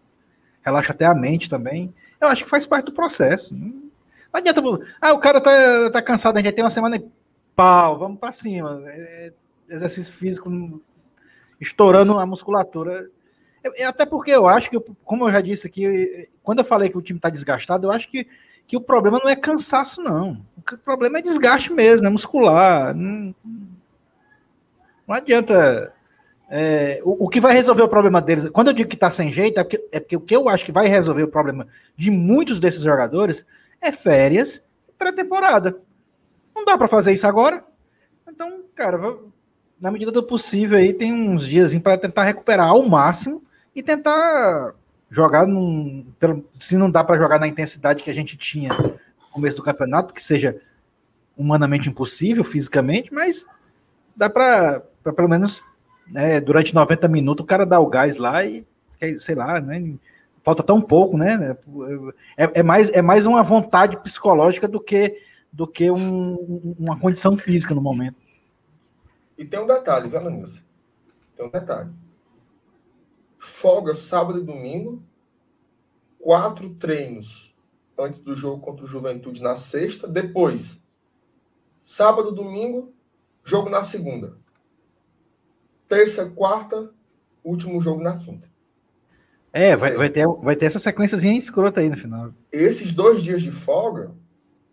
relaxa 0.63 0.93
até 0.93 1.05
a 1.05 1.15
mente 1.15 1.49
também. 1.49 1.95
Eu 2.21 2.29
acho 2.29 2.45
que 2.45 2.51
faz 2.51 2.67
parte 2.67 2.87
do 2.87 2.93
processo. 2.93 3.55
Não 3.55 3.91
adianta. 4.33 4.63
Ah, 5.01 5.13
o 5.13 5.19
cara 5.19 5.41
tá, 5.41 5.91
tá 5.91 6.03
cansado, 6.03 6.37
a 6.37 6.41
gente 6.41 6.55
tem 6.55 6.65
uma 6.65 6.71
semana 6.71 6.97
e 6.97 7.07
pau, 7.55 7.99
vamos 7.99 8.19
para 8.19 8.33
cima. 8.33 8.83
É, 8.87 9.33
exercício 9.69 10.13
físico 10.13 10.81
estourando 11.61 12.19
a 12.19 12.27
musculatura. 12.27 13.09
Até 13.87 14.05
porque 14.05 14.31
eu 14.31 14.47
acho 14.47 14.71
que, 14.71 14.79
como 15.05 15.27
eu 15.27 15.33
já 15.33 15.41
disse 15.41 15.67
aqui, 15.67 16.29
quando 16.43 16.59
eu 16.59 16.65
falei 16.65 16.91
que 16.91 16.99
o 16.99 17.03
time 17.03 17.19
está 17.19 17.31
desgastado, 17.31 17.87
eu 17.87 17.93
acho 17.93 18.09
que, 18.09 18.27
que 18.67 18.77
o 18.77 18.81
problema 18.81 19.19
não 19.23 19.31
é 19.31 19.37
cansaço, 19.37 20.03
não. 20.03 20.45
O 20.59 20.77
problema 20.79 21.19
é 21.19 21.23
desgaste 21.23 21.73
mesmo, 21.73 22.07
é 22.07 22.11
muscular. 22.11 22.95
Não, 22.95 23.35
não 25.07 25.17
adianta. 25.17 25.93
É, 26.49 27.01
o, 27.03 27.25
o, 27.25 27.29
que 27.29 27.41
vai 27.41 27.55
resolver 27.55 27.83
o 27.83 27.89
problema 27.89 28.21
deles, 28.21 28.51
quando 28.51 28.69
eu 28.69 28.75
digo 28.75 28.89
que 28.89 28.97
está 28.97 29.11
sem 29.11 29.33
jeito, 29.33 29.59
é 29.59 29.65
porque, 29.65 29.89
é 29.91 29.99
porque 29.99 30.17
o 30.17 30.21
que 30.21 30.37
eu 30.37 30.49
acho 30.49 30.65
que 30.65 30.73
vai 30.73 30.87
resolver 30.87 31.23
o 31.23 31.29
problema 31.29 31.67
de 31.97 32.11
muitos 32.11 32.61
desses 32.61 32.83
jogadores 32.83 33.47
é 33.81 33.91
férias 33.91 34.63
pré-temporada. 34.99 35.79
Não 36.55 36.65
dá 36.65 36.77
para 36.77 36.87
fazer 36.87 37.13
isso 37.13 37.27
agora. 37.27 37.65
Então, 38.29 38.63
cara, 38.75 38.99
na 39.81 39.91
medida 39.91 40.13
do 40.13 40.23
possível 40.23 40.79
aí, 40.79 40.93
tem 40.93 41.13
uns 41.13 41.47
dias 41.47 41.75
para 41.77 41.99
tentar 41.99 42.25
recuperar 42.25 42.69
ao 42.69 42.83
máximo 42.87 43.43
e 43.75 43.83
tentar 43.83 44.75
jogar 45.11 45.47
num. 45.47 46.07
Pelo, 46.19 46.45
se 46.59 46.77
não 46.77 46.91
dá 46.91 47.03
para 47.03 47.19
jogar 47.19 47.39
na 47.39 47.49
intensidade 47.49 48.03
que 48.03 48.11
a 48.11 48.15
gente 48.15 48.37
tinha 48.37 48.71
no 48.73 49.29
começo 49.31 49.57
do 49.57 49.63
campeonato, 49.63 50.15
que 50.15 50.23
seja 50.23 50.61
humanamente 51.37 51.89
impossível 51.89 52.45
fisicamente, 52.45 53.13
mas 53.13 53.47
dá 54.17 54.31
para 54.31 54.83
pelo 55.13 55.29
menos 55.29 55.63
né, 56.07 56.41
durante 56.41 56.75
90 56.75 57.09
minutos 57.09 57.45
o 57.45 57.47
cara 57.47 57.67
dar 57.67 57.81
o 57.81 57.87
gás 57.87 58.17
lá 58.17 58.45
e 58.45 58.67
sei 59.19 59.35
lá, 59.35 59.61
né? 59.61 59.95
Falta 60.43 60.63
tão 60.63 60.81
pouco, 60.81 61.17
né? 61.17 61.57
É, 62.37 62.61
é 62.61 62.63
mais, 62.63 62.91
é 62.91 63.03
mais 63.03 63.27
uma 63.27 63.43
vontade 63.43 63.97
psicológica 63.99 64.69
do 64.69 64.81
que 64.81 65.21
do 65.53 65.67
que 65.69 65.89
um, 65.89 66.75
uma 66.79 66.99
condição 66.99 67.37
física 67.37 67.75
no 67.75 67.81
momento. 67.81 68.17
E 69.39 69.45
tem 69.45 69.61
um 69.61 69.67
detalhe, 69.67 70.09
viu? 70.09 70.21
Tem 71.37 71.47
um 71.47 71.51
detalhe 71.51 71.91
folga 73.45 73.95
sábado 73.95 74.41
e 74.41 74.43
domingo, 74.43 75.03
quatro 76.19 76.71
treinos 76.75 77.55
antes 77.99 78.21
do 78.21 78.35
jogo 78.35 78.61
contra 78.61 78.85
o 78.85 78.89
Juventude 78.89 79.43
na 79.43 79.55
sexta, 79.55 80.09
depois 80.09 80.83
sábado, 81.83 82.33
domingo, 82.33 82.93
jogo 83.45 83.69
na 83.69 83.83
segunda. 83.83 84.39
Terça, 85.95 86.27
quarta, 86.27 86.91
último 87.45 87.81
jogo 87.81 88.03
na 88.03 88.19
quinta. 88.19 88.51
É, 89.53 89.77
vai, 89.77 89.95
vai, 89.95 90.11
ter, 90.11 90.27
vai 90.27 90.57
ter 90.57 90.67
essa 90.67 90.81
sequenciazinha 90.81 91.39
escrota 91.39 91.81
aí 91.81 91.89
no 91.89 91.97
final. 91.97 92.35
Esses 92.51 92.91
dois 92.91 93.23
dias 93.23 93.41
de 93.41 93.53
folga, 93.53 94.13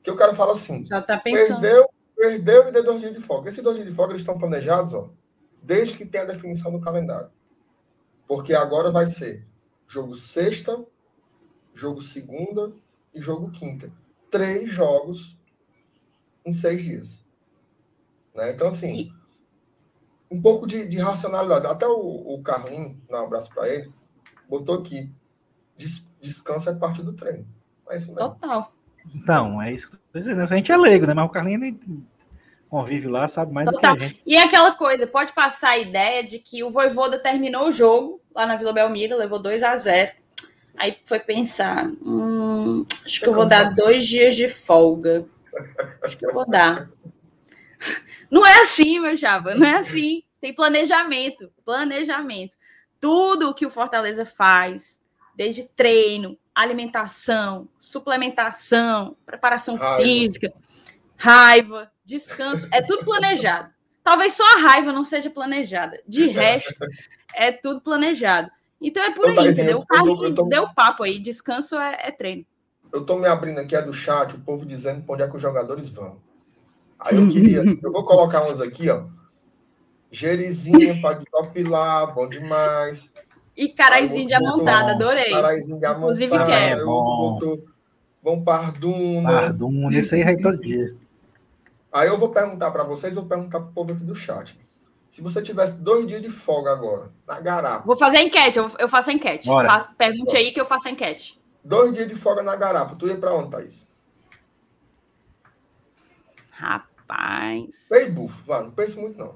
que 0.02 0.10
o 0.10 0.16
cara 0.16 0.34
fala 0.34 0.54
assim, 0.54 0.84
Já 0.88 1.00
tá 1.00 1.20
pensando. 1.20 1.62
perdeu, 1.62 1.88
perdeu 2.16 2.68
e 2.68 2.72
deu 2.72 2.84
dois 2.84 3.00
dias 3.00 3.14
de 3.14 3.22
folga. 3.22 3.50
Esses 3.50 3.64
dois 3.64 3.76
dias 3.76 3.88
de 3.88 3.94
folga 3.94 4.14
eles 4.14 4.24
estão 4.24 4.40
planejados, 4.40 4.96
ó, 4.96 5.12
desde 5.62 5.96
que 5.96 6.08
tem 6.08 6.22
a 6.22 6.26
definição 6.26 6.72
do 6.72 6.80
calendário. 6.80 7.30
Porque 8.28 8.56
agora 8.56 8.90
vai 8.90 9.06
ser 9.06 9.46
jogo 9.88 10.16
sexta, 10.16 10.84
jogo 11.76 12.02
segunda 12.02 12.74
e 13.14 13.22
jogo 13.22 13.52
quinta. 13.52 13.92
Três 14.32 14.72
jogos 14.72 15.38
em 16.44 16.52
seis 16.52 16.84
dias. 16.84 17.24
Né? 18.34 18.54
Então, 18.54 18.70
assim, 18.70 19.14
um 20.32 20.42
pouco 20.42 20.66
de, 20.66 20.88
de 20.88 20.98
racionalidade. 20.98 21.68
Até 21.68 21.86
o, 21.86 22.34
o 22.34 22.42
Carlinho, 22.42 23.00
um 23.10 23.16
abraço 23.16 23.50
para 23.54 23.68
ele, 23.68 23.92
botou 24.50 24.80
aqui: 24.80 25.12
des, 25.78 26.08
descanso 26.22 26.70
é 26.70 26.74
parte 26.74 27.04
do 27.04 27.14
treino. 27.14 27.46
É 27.90 27.98
isso 27.98 28.08
mesmo. 28.08 28.30
Total. 28.30 28.74
Então, 29.14 29.62
é 29.62 29.74
isso 29.74 29.90
que 29.90 29.96
eu 29.96 30.00
tô 30.14 30.20
dizendo. 30.20 30.42
A 30.42 30.46
gente 30.46 30.72
é 30.72 30.78
leigo, 30.78 31.06
né? 31.06 31.14
Mas 31.14 31.26
o 31.26 31.30
Carlinho 31.30 31.80
convive 32.70 33.08
lá, 33.08 33.28
sabe 33.28 33.52
mais 33.52 33.70
Total. 33.70 33.94
do 33.94 33.98
que 33.98 34.06
a 34.06 34.08
gente. 34.08 34.22
E 34.26 34.36
é 34.36 34.44
aquela 34.44 34.72
coisa, 34.74 35.06
pode 35.06 35.34
passar 35.34 35.72
a 35.72 35.78
ideia 35.78 36.24
de 36.24 36.40
que 36.40 36.64
o 36.64 36.72
Voivoda 36.72 37.20
terminou 37.20 37.68
o 37.68 37.72
jogo 37.72 38.22
lá 38.34 38.46
na 38.46 38.56
Vila 38.56 38.72
Belmiro, 38.72 39.18
levou 39.18 39.42
2 39.42 39.62
a 39.62 39.76
0 39.76 40.12
Aí 40.78 40.98
foi 41.04 41.20
pensar, 41.20 41.92
hum, 42.02 42.86
acho 43.06 43.20
que 43.20 43.28
eu 43.28 43.34
vou 43.34 43.46
dar 43.46 43.76
dois 43.76 44.08
dias 44.08 44.36
de 44.36 44.48
folga. 44.48 45.26
Acho 46.02 46.18
que 46.18 46.26
eu 46.26 46.34
vou 46.34 46.50
dar. 46.50 46.90
Não 48.32 48.46
é 48.46 48.62
assim, 48.62 49.00
meu 49.00 49.16
chapa, 49.18 49.54
não 49.54 49.68
é 49.68 49.76
assim. 49.76 50.24
Tem 50.40 50.56
planejamento, 50.56 51.52
planejamento. 51.66 52.56
Tudo 53.00 53.54
que 53.54 53.66
o 53.66 53.70
Fortaleza 53.70 54.26
faz, 54.26 55.02
desde 55.36 55.64
treino, 55.76 56.38
alimentação, 56.56 57.68
suplementação, 57.78 59.18
preparação 59.26 59.76
raiva. 59.76 60.02
física, 60.02 60.54
raiva, 61.18 61.92
descanso, 62.06 62.68
é 62.72 62.82
tudo 62.82 63.04
planejado. 63.04 63.70
Talvez 64.04 64.34
só 64.34 64.44
a 64.56 64.62
raiva 64.62 64.94
não 64.94 65.04
seja 65.04 65.30
planejada. 65.30 66.02
De 66.08 66.28
resto, 66.28 66.86
é 67.36 67.52
tudo 67.52 67.82
planejado. 67.82 68.50
Então 68.80 69.04
é 69.04 69.12
por 69.12 69.28
aí, 69.28 69.48
entendeu? 69.50 69.80
O 69.80 70.34
tô... 70.34 70.46
deu 70.46 70.74
papo 70.74 71.04
aí, 71.04 71.20
descanso 71.20 71.78
é, 71.78 71.98
é 72.02 72.12
treino. 72.12 72.46
Eu 72.92 73.06
tô 73.06 73.16
me 73.18 73.28
abrindo 73.28 73.60
aqui, 73.60 73.76
é 73.76 73.82
do 73.82 73.94
chat, 73.94 74.36
o 74.36 74.40
povo 74.40 74.66
dizendo 74.66 75.04
pra 75.04 75.14
onde 75.14 75.24
é 75.24 75.28
que 75.28 75.36
os 75.36 75.42
jogadores 75.42 75.88
vão. 75.88 76.20
Aí 77.02 77.18
eu 77.18 77.28
queria, 77.28 77.64
eu 77.82 77.92
vou 77.92 78.04
colocar 78.04 78.44
umas 78.46 78.62
aqui, 78.62 78.90
ó. 78.90 79.06
Gerizinha 80.12 80.96
para 81.02 81.18
desopilar, 81.18 82.14
bom 82.14 82.30
demais. 82.30 83.12
E 83.58 83.70
caraizinho 83.70 84.28
de 84.28 84.34
amontada, 84.34 84.92
adorei. 84.92 85.32
Caraizinho 85.32 85.80
de 85.80 85.86
amontada. 85.86 86.24
Inclusive 86.24 86.46
quero. 86.46 86.86
Botou, 86.86 87.66
vamos 88.22 88.46
Parduna. 88.46 89.30
Parduna, 89.30 89.98
esse 89.98 90.16
aí 90.16 90.24
vai 90.24 90.38
todo 90.38 90.60
dia. 90.60 90.96
Aí 91.92 92.08
eu 92.08 92.18
vou 92.18 92.30
perguntar 92.30 92.72
para 92.72 92.84
vocês, 92.84 93.16
vou 93.16 93.26
perguntar 93.26 93.60
pro 93.60 93.74
povo 93.74 93.92
aqui 93.92 94.04
do 94.04 94.16
chat. 94.16 94.58
Se 95.10 95.22
você 95.22 95.42
tivesse 95.42 95.78
dois 95.78 96.08
dias 96.08 96.22
de 96.22 96.30
folga 96.30 96.72
agora, 96.72 97.12
na 97.28 97.40
garapa. 97.42 97.86
Vou 97.86 97.98
fazer 97.98 98.20
enquete, 98.20 98.58
eu, 98.58 98.88
faço 98.88 99.12
enquete. 99.12 99.46
Bora. 99.46 99.90
Pergunte 99.98 100.28
Bora. 100.28 100.38
aí 100.40 100.52
que 100.54 100.62
eu 100.62 100.66
faço 100.66 100.88
enquete. 100.88 101.38
Dois 101.64 101.94
dias 101.94 102.08
de 102.08 102.16
folga 102.16 102.42
na 102.42 102.56
garapa, 102.56 102.96
tu 102.96 103.08
ia 103.08 103.18
para 103.18 103.34
onde, 103.36 103.50
Thaís? 103.50 103.86
Rapaz. 106.52 106.91
Paybuff, 107.90 108.40
vai, 108.46 108.64
não 108.64 108.72
pense 108.72 108.98
muito 108.98 109.18
não. 109.18 109.36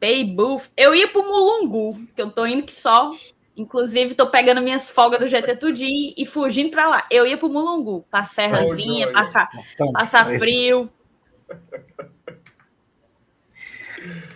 Paybuff. 0.00 0.70
Eu 0.76 0.94
ia 0.94 1.06
pro 1.06 1.22
Mulungu, 1.22 2.00
que 2.16 2.20
eu 2.20 2.30
tô 2.30 2.44
indo 2.44 2.64
que 2.64 2.72
só. 2.72 3.10
Inclusive, 3.56 4.14
tô 4.14 4.28
pegando 4.28 4.62
minhas 4.62 4.90
folgas 4.90 5.20
do 5.20 5.26
GT 5.26 5.56
Tudinho 5.56 6.14
e 6.16 6.26
fugindo 6.26 6.70
pra 6.70 6.88
lá. 6.88 7.06
Eu 7.10 7.26
ia 7.26 7.36
pro 7.36 7.48
Mulungu, 7.48 8.04
pra 8.10 8.24
Serrazinha, 8.24 9.12
passar, 9.12 9.48
passar 9.92 10.26
frio. 10.26 10.90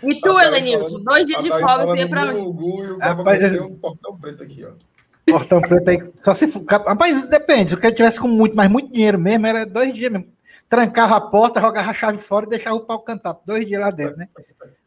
E 0.02 0.20
tu, 0.20 0.38
Elenilson, 0.38 1.00
dois 1.00 1.26
dias 1.26 1.42
de 1.42 1.48
folga, 1.48 1.86
tu 1.86 1.96
ia 1.96 2.08
pra 2.08 2.32
onde? 2.32 2.98
Rapaz, 3.00 3.42
esse... 3.42 3.58
um 3.58 3.74
portão 3.76 4.16
preto 4.16 4.44
aqui, 4.44 4.64
ó. 4.64 4.72
Portão 5.26 5.60
preto 5.60 5.88
aí. 5.88 6.12
Só 6.20 6.34
se. 6.34 6.46
Rapaz, 6.68 7.26
depende. 7.28 7.70
Se 7.70 7.84
eu 7.84 7.94
tivesse 7.94 8.20
com 8.20 8.28
muito, 8.28 8.54
mas 8.54 8.70
muito 8.70 8.92
dinheiro 8.92 9.18
mesmo, 9.18 9.46
era 9.46 9.66
dois 9.66 9.92
dias 9.92 10.12
mesmo. 10.12 10.35
Trancava 10.68 11.16
a 11.16 11.20
porta, 11.20 11.60
jogava 11.60 11.90
a 11.90 11.94
chave 11.94 12.18
fora 12.18 12.46
e 12.46 12.48
deixava 12.48 12.76
o 12.76 12.80
pau 12.80 12.98
cantar. 13.00 13.38
Dois 13.44 13.66
dias 13.66 13.80
lá 13.80 13.90
dentro, 13.90 14.16
né? 14.16 14.28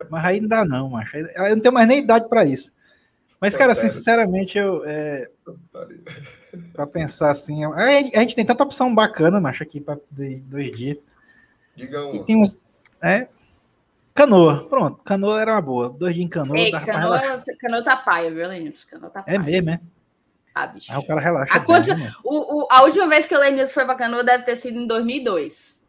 Mas 0.10 0.26
aí 0.26 0.42
não 0.42 0.48
dá, 0.48 0.66
não, 0.66 0.90
macho. 0.90 1.16
Eu 1.18 1.56
não 1.56 1.62
tenho 1.62 1.74
mais 1.74 1.88
nem 1.88 2.00
idade 2.00 2.28
para 2.28 2.44
isso. 2.44 2.74
Mas, 3.40 3.56
cara, 3.56 3.74
sinceramente, 3.74 4.58
eu. 4.58 4.84
É, 4.86 5.30
para 6.74 6.86
pensar 6.86 7.32
assim, 7.32 7.64
a 7.64 8.20
gente 8.20 8.36
tem 8.36 8.46
tanta 8.46 8.64
opção 8.64 8.94
bacana, 8.94 9.40
macho, 9.40 9.64
aqui 9.64 9.80
para 9.80 9.98
dois 10.12 10.76
dias. 10.76 10.98
Diga 11.76 12.06
um. 12.06 12.16
E 12.16 12.26
tem 12.26 12.36
uns. 12.36 12.60
É, 13.02 13.30
Canoa, 14.20 14.68
pronto. 14.68 15.02
Canoa 15.02 15.42
era 15.42 15.54
uma 15.54 15.62
boa. 15.62 15.90
Dois 15.90 16.14
dias 16.14 16.26
em 16.26 16.30
canoa. 16.30 16.58
Ei, 16.58 16.72
canoa, 16.72 17.42
canoa 17.58 17.84
tá 17.84 17.96
paia, 17.96 18.30
viu, 18.30 18.50
Lenilson? 18.50 18.86
Canoa 18.90 19.10
tá 19.10 19.24
paia. 19.24 19.36
É 19.36 19.40
mesmo, 19.40 19.70
é? 19.70 19.80
Ah, 20.60 20.68
bicho. 20.68 20.92
Aí 20.92 20.98
o 20.98 21.08
cara 21.08 21.22
relaxa. 21.22 21.54
A, 21.54 21.60
bem, 21.60 21.96
né, 21.96 22.12
o, 22.22 22.64
o, 22.64 22.68
a 22.70 22.82
última 22.84 23.08
vez 23.08 23.28
que 23.28 23.36
o 23.36 23.40
Lenilson 23.40 23.74
foi 23.74 23.86
pra 23.86 23.96
canoa 23.96 24.26
deve 24.26 24.44
ter 24.44 24.58
sido 24.58 24.78
em 24.78 24.86
2002. 24.86 25.82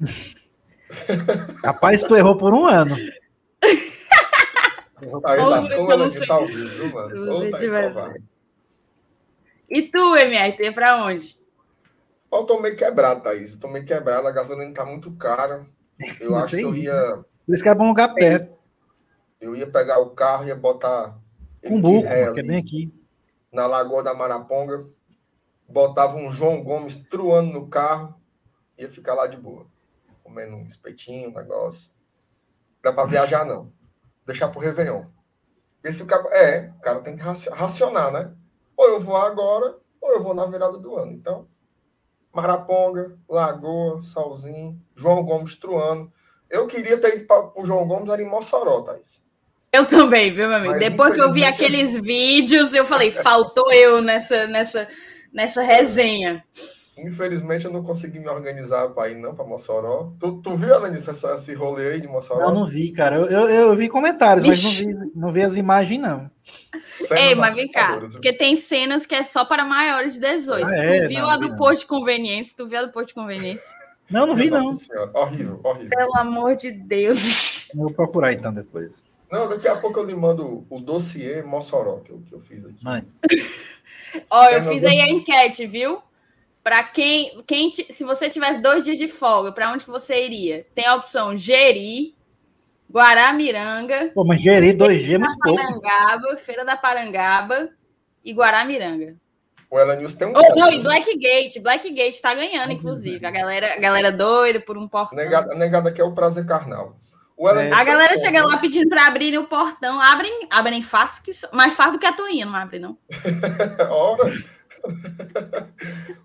Rapaz, 1.64 2.04
tu 2.04 2.14
errou 2.14 2.36
por 2.36 2.52
um 2.52 2.66
ano. 2.66 2.94
Aí 5.24 5.40
lascou 5.40 5.90
ela 5.90 6.10
de 6.10 6.26
salve, 6.26 6.52
viu, 6.52 6.92
mano? 6.92 7.50
Tá 7.50 8.14
e 9.70 9.82
tu, 9.82 10.14
MR, 10.16 10.56
tem 10.56 10.72
pra 10.72 11.02
onde? 11.02 11.38
Eu 12.30 12.44
tô 12.44 12.60
meio 12.60 12.76
quebrado, 12.76 13.22
Thaís. 13.22 13.54
Eu 13.54 13.60
tô 13.60 13.68
meio 13.68 13.86
quebrado, 13.86 14.28
a 14.28 14.32
gasolina 14.32 14.74
tá 14.74 14.84
muito 14.84 15.10
cara. 15.12 15.66
Eu 16.20 16.36
acho 16.36 16.54
que 16.54 16.62
eu 16.62 16.74
ia. 16.76 16.92
Né? 16.92 17.24
Por 17.46 17.54
isso 17.54 17.62
que 17.62 17.68
é 17.68 17.74
bom 17.74 17.88
lugar 17.88 18.12
perto. 18.12 18.52
Eu 19.40 19.56
ia 19.56 19.66
pegar 19.66 20.00
o 20.00 20.10
carro 20.10 20.44
e 20.44 20.48
ia 20.48 20.54
botar. 20.54 21.16
Cumbuco, 21.66 22.02
que 22.02 22.40
é 22.40 22.42
bem 22.42 22.58
aqui. 22.58 23.03
Na 23.54 23.66
Lagoa 23.66 24.02
da 24.02 24.12
Maraponga. 24.12 24.86
Botava 25.66 26.16
um 26.16 26.30
João 26.30 26.62
Gomes 26.62 26.96
truando 27.08 27.52
no 27.52 27.68
carro. 27.68 28.20
Ia 28.76 28.90
ficar 28.90 29.14
lá 29.14 29.26
de 29.26 29.36
boa. 29.36 29.66
Comendo 30.22 30.56
um 30.56 30.66
espetinho, 30.66 31.30
um 31.30 31.34
negócio. 31.34 31.94
Não 32.82 32.90
dá 32.90 32.92
pra 32.92 33.06
viajar, 33.06 33.46
não. 33.46 33.72
Deixar 34.26 34.48
pro 34.48 34.60
Réveillon. 34.60 35.06
Esse 35.82 36.02
o 36.02 36.06
cara, 36.06 36.28
é, 36.36 36.70
o 36.70 36.80
cara 36.80 37.00
tem 37.00 37.14
que 37.14 37.22
racionar, 37.22 38.10
né? 38.10 38.34
Ou 38.76 38.88
eu 38.88 39.00
vou 39.00 39.16
agora, 39.16 39.78
ou 40.00 40.12
eu 40.12 40.22
vou 40.22 40.34
na 40.34 40.46
virada 40.46 40.76
do 40.76 40.96
ano. 40.96 41.12
Então, 41.12 41.48
Maraponga, 42.32 43.16
Lagoa, 43.28 44.00
Salzinho, 44.02 44.80
João 44.96 45.22
Gomes 45.22 45.56
Truano. 45.56 46.12
Eu 46.50 46.66
queria 46.66 47.00
ter 47.00 47.16
ido 47.16 47.26
para 47.26 47.52
o 47.58 47.64
João 47.64 47.86
Gomes 47.86 48.10
era 48.10 48.20
em 48.20 48.28
Mossoró, 48.28 48.82
Thaís. 48.82 49.23
Eu 49.74 49.86
também, 49.86 50.30
viu, 50.32 50.46
meu 50.46 50.56
amigo? 50.56 50.72
Mas, 50.74 50.80
Depois 50.80 51.14
que 51.14 51.20
eu 51.20 51.32
vi 51.32 51.44
aqueles 51.44 51.98
vídeos, 51.98 52.72
eu 52.72 52.86
falei, 52.86 53.10
faltou 53.10 53.72
eu 53.72 54.00
nessa, 54.00 54.46
nessa, 54.46 54.86
nessa 55.32 55.62
resenha. 55.62 56.44
Infelizmente 56.96 57.64
eu 57.64 57.72
não 57.72 57.82
consegui 57.82 58.20
me 58.20 58.28
organizar 58.28 58.90
para 58.90 59.10
ir 59.10 59.16
não 59.16 59.34
para 59.34 59.44
Mossoró. 59.44 60.12
Tu, 60.20 60.40
tu 60.42 60.56
viu, 60.56 60.76
Alanis, 60.76 61.08
esse 61.08 61.54
rolê 61.54 61.94
aí 61.94 62.00
de 62.00 62.06
Mossoró? 62.06 62.40
Eu 62.40 62.54
não 62.54 62.68
vi, 62.68 62.92
cara. 62.92 63.16
Eu, 63.16 63.26
eu, 63.26 63.48
eu 63.48 63.76
vi 63.76 63.88
comentários, 63.88 64.44
Vixe. 64.44 64.64
mas 64.64 64.94
não 64.94 65.02
vi, 65.02 65.10
não 65.16 65.32
vi 65.32 65.42
as 65.42 65.56
imagens, 65.56 66.00
não. 66.00 66.30
Cenas 66.86 67.24
Ei, 67.24 67.34
mas 67.34 67.54
vem 67.56 67.68
cá, 67.68 67.98
porque 68.12 68.32
tem 68.32 68.56
cenas 68.56 69.04
que 69.04 69.14
é 69.16 69.24
só 69.24 69.44
para 69.44 69.64
maiores 69.64 70.14
de 70.14 70.20
18. 70.20 70.64
Ah, 70.64 70.76
é? 70.76 71.02
Tu 71.02 71.08
viu 71.08 71.22
não, 71.22 71.30
a 71.30 71.36
do 71.36 71.48
não. 71.48 71.56
posto 71.56 71.80
de 71.80 71.86
conveniência? 71.86 72.54
Tu 72.56 72.68
viu 72.68 72.78
a 72.78 72.84
do 72.84 72.92
posto 72.92 73.08
de 73.08 73.14
conveniência? 73.14 73.76
Não, 74.08 74.24
não 74.24 74.36
vi, 74.36 74.50
não. 74.50 74.68
Horrível, 75.14 75.60
horrível. 75.64 75.90
Pelo 75.90 76.16
amor 76.16 76.54
de 76.54 76.70
Deus. 76.70 77.66
Eu 77.74 77.80
vou 77.80 77.92
procurar 77.92 78.32
então 78.32 78.52
depois. 78.52 79.02
Não, 79.34 79.48
daqui 79.48 79.66
a 79.66 79.74
pouco 79.74 79.98
eu 79.98 80.04
lhe 80.04 80.14
mando 80.14 80.64
o 80.70 80.78
dossiê 80.78 81.42
Mossoró 81.42 81.98
que 81.98 82.12
eu, 82.12 82.22
que 82.24 82.32
eu 82.32 82.40
fiz 82.40 82.64
aqui. 82.64 82.84
Mãe. 82.84 83.04
Ó, 84.30 84.44
eu 84.44 84.62
fiz 84.62 84.84
aí 84.84 85.00
a 85.00 85.10
enquete, 85.10 85.66
viu? 85.66 86.00
Para 86.62 86.84
quem, 86.84 87.42
quem 87.44 87.72
se 87.74 88.04
você 88.04 88.30
tivesse 88.30 88.60
dois 88.60 88.84
dias 88.84 88.96
de 88.96 89.08
folga, 89.08 89.50
para 89.50 89.72
onde 89.72 89.84
que 89.84 89.90
você 89.90 90.24
iria? 90.24 90.64
Tem 90.72 90.86
a 90.86 90.94
opção 90.94 91.36
Geri, 91.36 92.14
Guaramiranga. 92.88 94.12
Pô, 94.14 94.24
mas 94.24 94.40
Geri 94.40 94.72
dois 94.72 95.02
dias 95.02 95.20
é 95.20 95.24
muito 95.24 95.56
Parangaba, 95.56 96.36
Feira 96.36 96.64
da 96.64 96.76
Parangaba 96.76 97.70
e 98.24 98.32
Guaramiranga. 98.32 99.16
O 99.68 99.76
Ela 99.76 99.96
News 99.96 100.14
tem 100.14 100.28
um. 100.28 100.32
Oh, 100.32 100.54
não, 100.54 100.72
e 100.72 100.80
Blackgate. 100.80 101.58
Blackgate 101.58 102.22
tá 102.22 102.32
ganhando, 102.32 102.70
inclusive. 102.72 103.26
A 103.26 103.30
galera, 103.32 103.74
a 103.74 103.80
galera 103.80 104.12
doida 104.12 104.60
por 104.60 104.78
um 104.78 104.86
portão. 104.86 105.18
Negada, 105.18 105.52
negada 105.56 105.90
que 105.90 106.00
é 106.00 106.04
o 106.04 106.14
prazer 106.14 106.46
carnal. 106.46 106.96
É. 107.36 107.72
A 107.72 107.82
galera 107.82 108.16
chega 108.16 108.46
lá 108.46 108.58
pedindo 108.58 108.88
para 108.88 109.08
abrirem 109.08 109.38
o 109.38 109.48
portão. 109.48 110.00
Abrem, 110.00 110.46
abrem 110.50 110.82
fácil, 110.82 111.22
que, 111.22 111.32
mais 111.52 111.74
fácil 111.74 111.94
do 111.94 111.98
que 111.98 112.06
a 112.06 112.12
Toinha, 112.12 112.46
não 112.46 112.54
abre, 112.54 112.78
não. 112.78 112.96
Ora. 113.90 114.30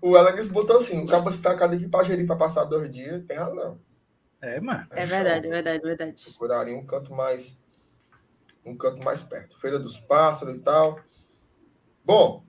o 0.00 0.16
Elanis 0.16 0.48
botou 0.48 0.76
assim: 0.76 1.02
o 1.02 1.06
cabo 1.06 1.32
se 1.32 1.42
tacar 1.42 1.70
aqui 1.70 1.88
para 1.88 2.36
passar 2.36 2.64
dois 2.64 2.90
dias, 2.90 3.24
tem 3.24 3.36
razão. 3.36 3.80
É, 4.40 4.60
mano. 4.60 4.86
É, 4.92 5.02
é 5.02 5.06
verdade, 5.06 5.46
é 5.46 5.50
verdade, 5.50 5.78
é 5.78 5.86
verdade. 5.86 6.24
Procuraria 6.24 6.76
um 6.76 6.86
canto 6.86 7.12
mais. 7.12 7.58
Um 8.64 8.76
canto 8.76 9.02
mais 9.02 9.20
perto. 9.20 9.58
Feira 9.58 9.78
dos 9.78 9.98
Pássaros 9.98 10.54
e 10.54 10.60
tal. 10.60 11.00
Bom. 12.04 12.44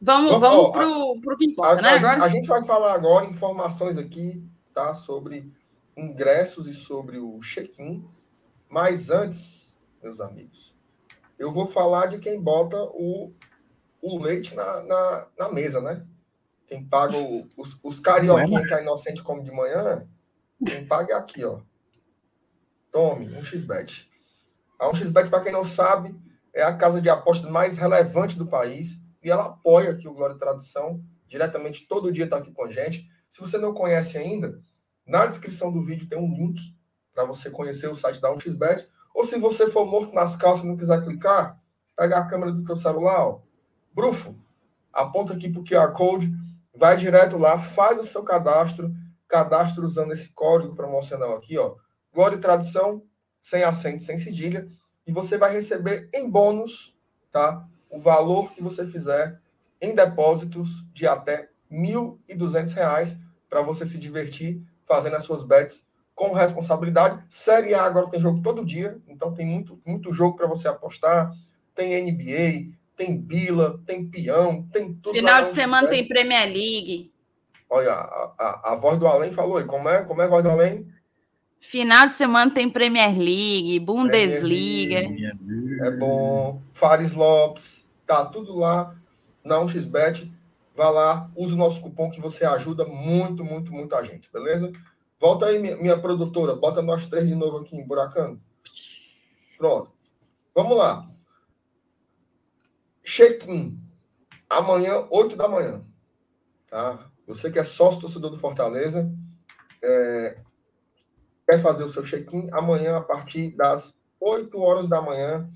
Vamos, 0.00 0.30
vamos, 0.30 0.40
vamos 0.40 0.70
pro, 0.70 1.20
pro 1.20 1.36
que 1.36 1.46
importa, 1.46 1.80
a, 1.80 2.00
né? 2.00 2.08
A, 2.08 2.24
a 2.24 2.28
gente 2.28 2.46
vai 2.46 2.62
falar 2.64 2.94
agora 2.94 3.26
informações 3.26 3.98
aqui, 3.98 4.48
tá? 4.72 4.94
Sobre 4.94 5.52
ingressos 5.98 6.66
e 6.66 6.74
sobre 6.74 7.18
o 7.18 7.38
check-in. 7.40 8.08
Mas 8.68 9.10
antes, 9.10 9.78
meus 10.02 10.20
amigos, 10.20 10.76
eu 11.38 11.52
vou 11.52 11.66
falar 11.66 12.06
de 12.06 12.18
quem 12.18 12.40
bota 12.40 12.82
o 12.82 13.32
o 14.00 14.18
leite 14.18 14.54
na, 14.54 14.82
na, 14.84 15.26
na 15.36 15.48
mesa, 15.52 15.80
né? 15.80 16.06
Quem 16.66 16.84
paga 16.84 17.16
o, 17.16 17.48
os, 17.56 17.78
os 17.82 17.98
carioquinhos 17.98 18.68
que 18.68 18.74
a 18.74 18.80
inocente 18.80 19.22
come 19.22 19.42
de 19.42 19.50
manhã, 19.50 20.06
quem 20.64 20.86
paga 20.86 21.14
é 21.14 21.16
aqui, 21.16 21.44
ó. 21.44 21.60
Tome, 22.90 23.26
um 23.34 23.44
xbet. 23.44 24.08
A 24.78 24.88
um 24.88 24.94
xbet, 24.94 25.28
para 25.28 25.42
quem 25.42 25.52
não 25.52 25.64
sabe, 25.64 26.14
é 26.54 26.62
a 26.62 26.76
casa 26.76 27.00
de 27.00 27.08
apostas 27.08 27.50
mais 27.50 27.76
relevante 27.76 28.38
do 28.38 28.46
país 28.46 29.02
e 29.22 29.30
ela 29.30 29.46
apoia 29.46 29.90
aqui 29.90 30.06
o 30.06 30.14
Glória 30.14 30.34
e 30.34 30.38
Tradição, 30.38 31.02
diretamente 31.26 31.86
todo 31.86 32.12
dia 32.12 32.24
está 32.24 32.38
aqui 32.38 32.52
com 32.52 32.64
a 32.64 32.70
gente. 32.70 33.08
Se 33.28 33.40
você 33.40 33.58
não 33.58 33.74
conhece 33.74 34.16
ainda, 34.16 34.60
na 35.08 35.26
descrição 35.26 35.72
do 35.72 35.82
vídeo 35.82 36.06
tem 36.06 36.18
um 36.18 36.32
link 36.32 36.60
para 37.14 37.24
você 37.24 37.50
conhecer 37.50 37.88
o 37.88 37.96
site 37.96 38.20
da 38.20 38.32
1xBet. 38.32 38.86
Ou 39.14 39.24
se 39.24 39.38
você 39.38 39.68
for 39.68 39.86
morto 39.86 40.14
nas 40.14 40.36
calças 40.36 40.64
e 40.64 40.68
não 40.68 40.76
quiser 40.76 41.02
clicar, 41.02 41.58
pega 41.96 42.18
a 42.18 42.26
câmera 42.28 42.52
do 42.52 42.64
teu 42.64 42.76
celular, 42.76 43.26
ó, 43.26 43.40
Brufo, 43.92 44.36
aponta 44.92 45.32
aqui 45.32 45.48
para 45.48 45.60
o 45.60 45.64
QR 45.64 45.92
Code, 45.92 46.30
vai 46.72 46.96
direto 46.96 47.36
lá, 47.36 47.58
faz 47.58 47.98
o 47.98 48.04
seu 48.04 48.22
cadastro, 48.22 48.94
cadastro 49.26 49.84
usando 49.84 50.12
esse 50.12 50.28
código 50.28 50.76
promocional 50.76 51.34
aqui, 51.34 51.58
ó, 51.58 51.74
Glória 52.12 52.36
e 52.36 52.40
Tradição, 52.40 53.02
sem 53.42 53.64
acento, 53.64 54.02
sem 54.04 54.18
cedilha, 54.18 54.68
e 55.06 55.12
você 55.12 55.38
vai 55.38 55.52
receber 55.52 56.08
em 56.12 56.30
bônus, 56.30 56.94
tá? 57.32 57.66
O 57.90 57.98
valor 57.98 58.52
que 58.52 58.62
você 58.62 58.86
fizer 58.86 59.40
em 59.80 59.94
depósitos 59.94 60.84
de 60.92 61.06
até 61.06 61.48
R$ 61.70 61.78
1.200 62.28 63.18
para 63.48 63.62
você 63.62 63.86
se 63.86 63.98
divertir 63.98 64.62
fazendo 64.88 65.16
as 65.16 65.24
suas 65.24 65.44
bets 65.44 65.86
com 66.14 66.32
responsabilidade. 66.32 67.22
Série 67.28 67.74
A 67.74 67.84
agora 67.84 68.08
tem 68.08 68.20
jogo 68.20 68.42
todo 68.42 68.64
dia, 68.64 68.98
então 69.06 69.32
tem 69.32 69.46
muito, 69.46 69.78
muito 69.86 70.12
jogo 70.12 70.36
para 70.36 70.48
você 70.48 70.66
apostar. 70.66 71.32
Tem 71.74 72.10
NBA, 72.10 72.74
tem 72.96 73.16
Bila, 73.16 73.80
tem 73.86 74.04
peão, 74.04 74.66
tem 74.72 74.92
tudo. 74.94 75.14
Final 75.14 75.42
de 75.42 75.50
semana 75.50 75.86
tem 75.86 76.08
Premier 76.08 76.46
League. 76.46 77.12
Olha, 77.70 77.92
a, 77.92 78.34
a, 78.38 78.72
a, 78.72 78.74
voz 78.74 78.98
do 78.98 79.06
além 79.06 79.30
falou 79.30 79.58
aí. 79.58 79.64
Como 79.64 79.88
é, 79.88 80.02
como 80.02 80.20
é 80.20 80.24
a 80.24 80.28
voz 80.28 80.42
do 80.42 80.50
além? 80.50 80.88
Final 81.60 82.08
de 82.08 82.14
semana 82.14 82.50
tem 82.50 82.68
Premier 82.68 83.16
League, 83.16 83.78
Bundesliga. 83.78 85.00
Premier 85.00 85.36
League. 85.40 85.80
É 85.82 85.90
bom. 85.90 86.60
Fares 86.72 87.12
Lopes, 87.12 87.86
tá 88.06 88.24
tudo 88.24 88.56
lá 88.56 88.96
na 89.44 89.56
1xBet. 89.56 90.32
Vá 90.78 90.90
lá, 90.90 91.28
use 91.34 91.54
o 91.54 91.56
nosso 91.56 91.80
cupom 91.80 92.08
que 92.08 92.20
você 92.20 92.44
ajuda 92.44 92.86
muito, 92.86 93.42
muito, 93.42 93.72
muito 93.72 93.96
a 93.96 94.04
gente, 94.04 94.30
beleza? 94.32 94.70
Volta 95.18 95.46
aí, 95.46 95.58
minha, 95.58 95.76
minha 95.76 95.98
produtora, 95.98 96.54
bota 96.54 96.80
nós 96.80 97.04
três 97.06 97.26
de 97.26 97.34
novo 97.34 97.56
aqui 97.56 97.76
em 97.76 97.84
Buracano. 97.84 98.40
Pronto. 99.56 99.90
Vamos 100.54 100.78
lá. 100.78 101.10
Check-in. 103.02 103.82
Amanhã, 104.48 105.04
8 105.10 105.34
da 105.34 105.48
manhã. 105.48 105.84
Tá? 106.70 107.10
Você 107.26 107.50
que 107.50 107.58
é 107.58 107.64
sócio 107.64 108.02
torcedor 108.02 108.30
do 108.30 108.38
Fortaleza, 108.38 109.12
é, 109.82 110.38
quer 111.44 111.60
fazer 111.60 111.82
o 111.82 111.90
seu 111.90 112.04
check-in, 112.04 112.50
amanhã, 112.52 112.98
a 112.98 113.02
partir 113.02 113.50
das 113.56 113.98
8 114.20 114.56
horas 114.60 114.86
da 114.86 115.02
manhã, 115.02 115.50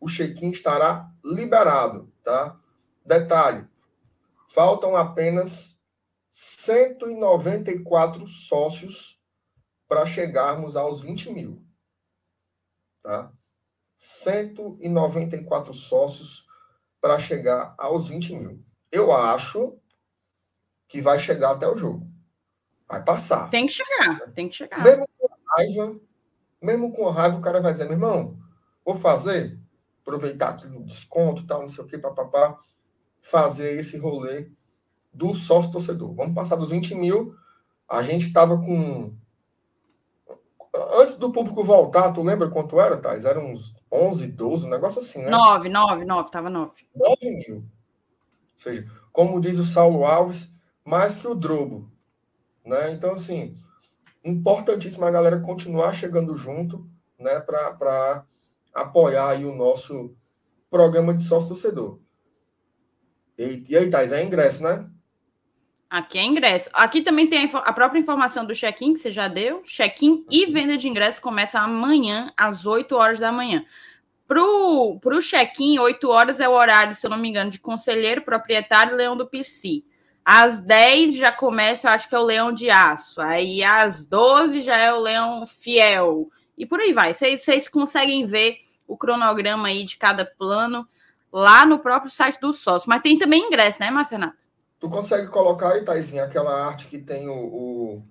o 0.00 0.08
check-in 0.08 0.50
estará 0.50 1.12
liberado. 1.22 2.10
Tá? 2.24 2.58
Detalhe: 3.04 3.70
faltam 4.52 4.96
apenas 4.96 5.80
194 6.30 8.26
sócios 8.26 9.18
para 9.88 10.04
chegarmos 10.06 10.76
aos 10.76 11.00
20 11.00 11.32
mil. 11.32 11.64
Tá? 13.02 13.32
194 13.96 15.72
sócios 15.74 16.46
para 17.00 17.18
chegar 17.18 17.74
aos 17.78 18.08
20 18.08 18.36
mil. 18.36 18.64
Eu 18.90 19.12
acho 19.12 19.78
que 20.86 21.00
vai 21.00 21.18
chegar 21.18 21.52
até 21.52 21.66
o 21.66 21.76
jogo. 21.76 22.06
Vai 22.86 23.02
passar. 23.02 23.48
Tem 23.48 23.66
que 23.66 23.72
chegar, 23.72 24.32
tem 24.32 24.48
que 24.48 24.56
chegar. 24.56 24.84
Mesmo 24.84 25.08
com 25.18 25.28
raiva, 25.56 26.00
mesmo 26.60 26.92
com 26.92 27.08
raiva, 27.08 27.38
o 27.38 27.42
cara 27.42 27.60
vai 27.60 27.72
dizer, 27.72 27.84
meu 27.84 27.94
irmão, 27.94 28.38
vou 28.84 28.96
fazer, 28.96 29.58
aproveitar 30.02 30.50
aqui 30.50 30.66
no 30.66 30.84
desconto, 30.84 31.46
tal, 31.46 31.62
não 31.62 31.68
sei 31.68 31.84
o 31.84 31.86
que, 31.86 31.96
papapá, 31.96 32.60
fazer 33.22 33.78
esse 33.78 33.96
rolê 33.96 34.48
do 35.14 35.34
sócio 35.34 35.72
torcedor. 35.72 36.12
Vamos 36.14 36.34
passar 36.34 36.56
dos 36.56 36.70
20 36.70 36.94
mil. 36.94 37.34
A 37.88 38.02
gente 38.02 38.26
estava 38.26 38.58
com. 38.58 39.14
Antes 40.94 41.16
do 41.16 41.30
público 41.30 41.62
voltar, 41.62 42.12
tu 42.12 42.22
lembra 42.22 42.50
quanto 42.50 42.80
era, 42.80 42.96
Thais? 42.96 43.24
Era 43.24 43.38
uns 43.38 43.74
11, 43.90 44.26
12, 44.26 44.66
um 44.66 44.70
negócio 44.70 45.00
assim, 45.00 45.22
né? 45.22 45.30
9, 45.30 45.68
9, 45.68 46.04
9, 46.04 46.26
estava 46.26 46.50
9. 46.50 46.72
9 46.94 47.30
mil. 47.30 47.56
Ou 47.56 48.58
seja, 48.58 48.90
como 49.12 49.40
diz 49.40 49.58
o 49.58 49.64
Saulo 49.64 50.06
Alves, 50.06 50.50
mais 50.84 51.16
que 51.16 51.28
o 51.28 51.34
Drobo. 51.34 51.90
Né? 52.64 52.92
Então, 52.92 53.12
assim, 53.12 53.58
importantíssimo 54.24 55.04
a 55.04 55.10
galera 55.10 55.40
continuar 55.40 55.92
chegando 55.92 56.36
junto 56.36 56.88
né, 57.18 57.38
para 57.40 58.24
apoiar 58.72 59.28
aí 59.28 59.44
o 59.44 59.54
nosso 59.54 60.14
programa 60.70 61.12
de 61.12 61.22
sócio 61.22 61.54
torcedor. 63.36 63.64
E, 63.68 63.76
aí, 63.76 63.90
Thais, 63.90 64.12
é 64.12 64.22
ingresso, 64.22 64.62
né? 64.62 64.86
Aqui 65.88 66.18
é 66.18 66.24
ingresso. 66.24 66.70
Aqui 66.72 67.02
também 67.02 67.26
tem 67.26 67.44
a, 67.44 67.58
a 67.58 67.72
própria 67.72 68.00
informação 68.00 68.46
do 68.46 68.54
check-in 68.54 68.94
que 68.94 69.00
você 69.00 69.12
já 69.12 69.28
deu. 69.28 69.62
Check-in 69.64 70.24
e 70.30 70.46
venda 70.46 70.76
de 70.76 70.88
ingresso 70.88 71.20
começa 71.20 71.60
amanhã, 71.60 72.32
às 72.36 72.64
8 72.64 72.96
horas 72.96 73.18
da 73.18 73.30
manhã. 73.30 73.64
Para 74.26 74.42
o 74.42 75.20
check-in, 75.20 75.78
8 75.78 76.08
horas 76.08 76.40
é 76.40 76.48
o 76.48 76.52
horário, 76.52 76.94
se 76.94 77.06
eu 77.06 77.10
não 77.10 77.18
me 77.18 77.28
engano, 77.28 77.50
de 77.50 77.58
conselheiro, 77.58 78.22
proprietário 78.22 78.96
Leão 78.96 79.14
do 79.14 79.26
PC. 79.26 79.84
Às 80.24 80.60
10 80.60 81.16
já 81.16 81.30
começa, 81.30 81.90
acho 81.90 82.08
que 82.08 82.14
é 82.14 82.18
o 82.18 82.24
Leão 82.24 82.52
de 82.52 82.70
Aço. 82.70 83.20
Aí 83.20 83.62
às 83.62 84.06
12 84.06 84.62
já 84.62 84.78
é 84.78 84.92
o 84.94 85.00
Leão 85.00 85.46
Fiel. 85.46 86.30
E 86.56 86.64
por 86.64 86.80
aí 86.80 86.94
vai. 86.94 87.12
Vocês 87.12 87.68
conseguem 87.68 88.26
ver 88.26 88.60
o 88.86 88.96
cronograma 88.96 89.68
aí 89.68 89.84
de 89.84 89.98
cada 89.98 90.24
plano 90.24 90.88
lá 91.32 91.64
no 91.64 91.78
próprio 91.78 92.10
site 92.10 92.40
do 92.40 92.52
sócio. 92.52 92.88
Mas 92.88 93.02
tem 93.02 93.18
também 93.18 93.46
ingresso, 93.46 93.80
né, 93.80 93.90
Marcenato? 93.90 94.50
Tu 94.78 94.88
consegue 94.88 95.28
colocar 95.28 95.72
aí, 95.72 95.84
Taizinha, 95.84 96.24
aquela 96.24 96.66
arte 96.66 96.86
que 96.86 96.98
tem 96.98 97.28
o, 97.28 97.32
o, 97.32 98.02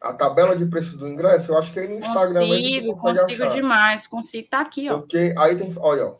a 0.00 0.12
tabela 0.12 0.56
de 0.56 0.66
preços 0.66 0.96
do 0.96 1.06
ingresso? 1.06 1.52
Eu 1.52 1.58
acho 1.58 1.72
que 1.72 1.80
aí 1.80 1.86
no 1.86 2.00
Instagram. 2.00 2.40
Consigo, 2.40 2.94
consigo 2.94 3.44
achar. 3.44 3.54
demais. 3.54 4.06
Consigo, 4.06 4.48
tá 4.48 4.60
aqui, 4.60 4.90
ó. 4.90 4.98
Porque 4.98 5.34
aí 5.36 5.56
tem. 5.56 5.72
Olha, 5.78 6.06
ó. 6.06 6.16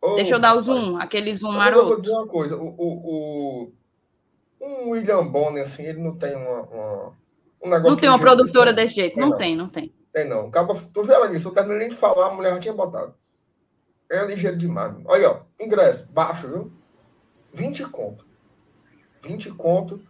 Oh, 0.00 0.14
Deixa 0.14 0.36
eu 0.36 0.38
dar 0.38 0.56
o 0.56 0.62
zoom, 0.62 0.96
aquele 0.96 1.34
zoom 1.34 1.52
maroto. 1.52 1.82
Eu 1.82 1.88
vou 1.88 1.96
dizer 1.96 2.12
uma 2.12 2.26
coisa. 2.28 2.56
O, 2.56 2.68
o, 2.68 3.68
o, 3.68 3.72
um 4.60 4.90
William 4.90 5.26
Bonner, 5.26 5.64
assim, 5.64 5.82
ele 5.82 6.00
não 6.00 6.14
tem 6.14 6.36
uma, 6.36 6.60
uma 6.62 7.12
um 7.62 7.68
negócio. 7.68 7.90
Não 7.90 7.96
tem 7.96 8.08
uma 8.08 8.18
produtora 8.18 8.72
desse 8.72 8.94
jeito. 8.94 9.18
Não, 9.18 9.30
não, 9.30 9.36
tem, 9.36 9.56
não 9.56 9.68
tem. 9.68 9.92
Tem, 10.12 10.28
não. 10.28 10.46
Acaba, 10.46 10.74
tu 10.94 11.02
vê 11.02 11.14
ela 11.14 11.28
nisso, 11.28 11.48
eu 11.48 11.52
terminei 11.52 11.80
nem 11.80 11.88
de 11.88 11.96
falar, 11.96 12.28
a 12.28 12.34
mulher 12.34 12.54
já 12.54 12.60
tinha 12.60 12.74
botado. 12.74 13.14
É 14.10 14.24
ligeiro 14.24 14.56
demais. 14.56 14.94
Olha, 15.04 15.30
ó. 15.30 15.40
Ingresso, 15.60 16.06
baixo, 16.10 16.48
viu? 16.48 16.72
20 17.52 17.84
conto. 17.86 18.26
20 19.22 19.50
conto 19.52 20.00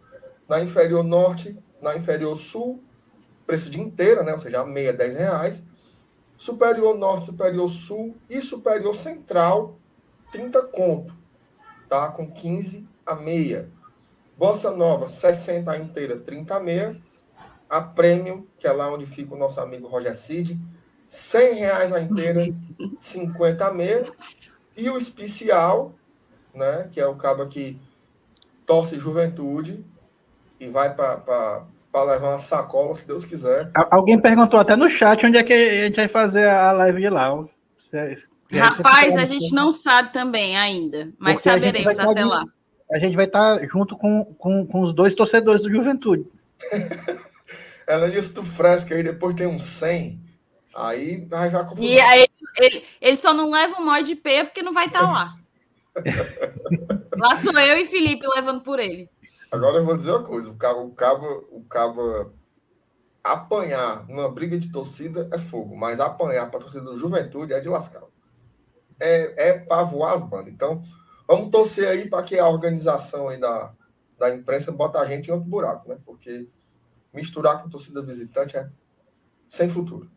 na 0.47 0.61
inferior 0.61 1.03
norte, 1.03 1.57
na 1.81 1.95
inferior 1.95 2.35
sul, 2.35 2.83
preço 3.45 3.69
de 3.69 3.79
inteira, 3.79 4.23
né? 4.23 4.33
Ou 4.33 4.39
seja, 4.39 4.61
a 4.61 4.65
meia 4.65 4.93
10 4.93 5.15
reais. 5.15 5.63
Superior 6.37 6.97
norte, 6.97 7.27
superior 7.27 7.69
sul 7.69 8.15
e 8.29 8.39
superior 8.41 8.95
central, 8.95 9.77
30 10.31 10.61
conto, 10.67 11.13
tá? 11.89 12.09
Com 12.09 12.31
15 12.31 12.87
a 13.05 13.13
meia. 13.15 13.69
Bossa 14.37 14.71
Nova, 14.71 15.05
60 15.05 15.69
a 15.69 15.77
inteira, 15.77 16.17
30 16.17 16.55
a 16.55 16.59
meia. 16.59 17.01
A 17.69 17.81
Premium, 17.81 18.47
que 18.57 18.65
é 18.65 18.71
lá 18.71 18.91
onde 18.91 19.05
fica 19.05 19.35
o 19.35 19.37
nosso 19.37 19.59
amigo 19.59 19.87
Roger 19.87 20.15
Cid, 20.15 20.59
100 21.09 21.53
reais 21.55 21.91
a 21.91 21.99
inteira, 21.99 22.45
50 22.99 23.65
a 23.65 23.73
meia. 23.73 24.03
E 24.77 24.89
o 24.89 24.97
especial, 24.97 25.93
né? 26.53 26.87
Que 26.91 27.01
é 27.01 27.07
o 27.07 27.15
cabo 27.15 27.47
que 27.47 27.81
torce 28.65 28.99
juventude 28.99 29.83
e 30.59 30.67
vai 30.67 30.93
para 30.93 31.65
levar 31.95 32.29
uma 32.29 32.39
sacola, 32.39 32.93
se 32.93 33.07
Deus 33.07 33.25
quiser. 33.25 33.71
Alguém 33.89 34.21
perguntou 34.21 34.59
até 34.59 34.75
no 34.75 34.89
chat 34.89 35.25
onde 35.25 35.39
é 35.39 35.43
que 35.43 35.51
a 35.51 35.85
gente 35.85 35.95
vai 35.95 36.07
fazer 36.07 36.47
a 36.47 36.71
live 36.71 37.01
de 37.01 37.09
lá. 37.09 37.43
Rapaz, 38.51 39.17
a 39.17 39.25
gente 39.25 39.51
não 39.51 39.71
sabe 39.71 40.13
também 40.13 40.55
ainda, 40.55 41.09
mas 41.17 41.35
Porque 41.35 41.49
saberemos 41.49 41.95
tá 41.95 42.11
até 42.11 42.23
lá. 42.23 42.43
A 42.91 42.99
gente 42.99 43.15
vai 43.15 43.25
estar 43.25 43.59
tá 43.59 43.67
junto 43.67 43.97
com, 43.97 44.25
com, 44.37 44.65
com 44.65 44.81
os 44.81 44.93
dois 44.93 45.15
torcedores 45.15 45.63
do 45.63 45.71
Juventude. 45.71 46.25
Ela 47.87 48.07
disse 48.09 48.35
do 48.35 48.43
fresco 48.43 48.93
aí, 48.93 49.01
depois 49.01 49.33
tem 49.33 49.47
um 49.47 49.57
100. 49.57 50.28
Aí 50.75 51.25
vai 51.25 51.49
já 51.49 51.67
E 51.77 51.99
aí 51.99 52.27
ele, 52.57 52.85
ele 53.01 53.17
só 53.17 53.33
não 53.33 53.49
leva 53.49 53.77
o 53.77 53.85
mod 53.85 54.15
P 54.15 54.43
porque 54.45 54.61
não 54.61 54.73
vai 54.73 54.87
estar 54.87 55.01
tá 55.01 55.11
lá. 55.11 55.35
Lá 57.17 57.35
sou 57.35 57.57
eu 57.59 57.77
e 57.77 57.85
Felipe 57.85 58.25
levando 58.35 58.61
por 58.61 58.79
ele. 58.79 59.09
Agora 59.51 59.77
eu 59.77 59.85
vou 59.85 59.95
dizer 59.95 60.11
uma 60.11 60.23
coisa: 60.23 60.49
o 60.49 60.55
cabo, 60.55 60.81
o 60.81 60.93
cabo, 60.93 61.25
o 61.51 61.63
cabo 61.65 62.31
apanhar 63.23 64.07
numa 64.07 64.29
briga 64.29 64.57
de 64.57 64.71
torcida 64.71 65.27
é 65.33 65.37
fogo, 65.37 65.75
mas 65.75 65.99
apanhar 65.99 66.49
para 66.49 66.59
a 66.59 66.61
torcida 66.61 66.85
do 66.85 66.97
Juventude 66.97 67.53
é 67.53 67.59
de 67.59 67.67
lascar. 67.67 68.03
É, 68.99 69.49
é 69.49 69.59
para 69.59 69.83
voar 69.83 70.13
as 70.13 70.21
bandas. 70.21 70.53
Então, 70.53 70.81
vamos 71.27 71.51
torcer 71.51 71.87
aí 71.87 72.09
para 72.09 72.23
que 72.23 72.37
a 72.37 72.47
organização 72.47 73.27
aí 73.27 73.39
da, 73.39 73.73
da 74.17 74.33
imprensa 74.33 74.71
bota 74.71 74.99
a 74.99 75.05
gente 75.05 75.27
em 75.27 75.33
outro 75.33 75.49
buraco, 75.49 75.89
né? 75.89 75.97
Porque 76.05 76.47
misturar 77.13 77.61
com 77.61 77.69
torcida 77.69 78.01
visitante 78.01 78.55
é 78.55 78.69
sem 79.47 79.69
futuro. 79.69 80.09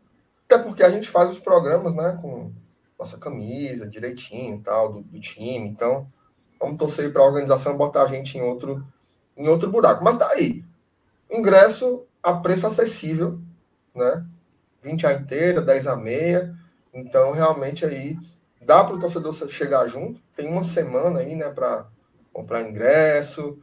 Até 0.53 0.63
porque 0.63 0.83
a 0.83 0.89
gente 0.91 1.09
faz 1.09 1.31
os 1.31 1.39
programas, 1.39 1.95
né? 1.95 2.15
Com 2.21 2.51
nossa 2.97 3.17
camisa 3.17 3.87
direitinho 3.87 4.61
tal, 4.61 4.93
do, 4.93 5.01
do 5.01 5.19
time. 5.19 5.67
Então, 5.67 6.07
vamos 6.59 6.77
torcer 6.77 7.11
para 7.11 7.23
a 7.23 7.25
organização 7.25 7.75
botar 7.75 8.03
a 8.03 8.07
gente 8.07 8.37
em 8.37 8.41
outro, 8.41 8.85
em 9.35 9.47
outro 9.47 9.71
buraco. 9.71 10.03
Mas 10.03 10.15
daí, 10.15 10.61
tá 10.61 11.35
ingresso 11.35 12.05
a 12.21 12.33
preço 12.33 12.67
acessível, 12.67 13.39
né? 13.95 14.23
20 14.83 15.07
a 15.07 15.13
inteira, 15.13 15.59
10 15.59 15.87
a 15.87 15.95
meia. 15.95 16.55
Então, 16.93 17.31
realmente 17.31 17.83
aí 17.83 18.15
dá 18.61 18.83
para 18.83 18.95
o 18.95 18.99
torcedor 18.99 19.33
chegar 19.49 19.87
junto. 19.87 20.21
Tem 20.35 20.47
uma 20.47 20.63
semana 20.63 21.21
aí, 21.21 21.35
né, 21.35 21.49
para 21.49 21.87
comprar 22.31 22.61
ingresso, 22.61 23.57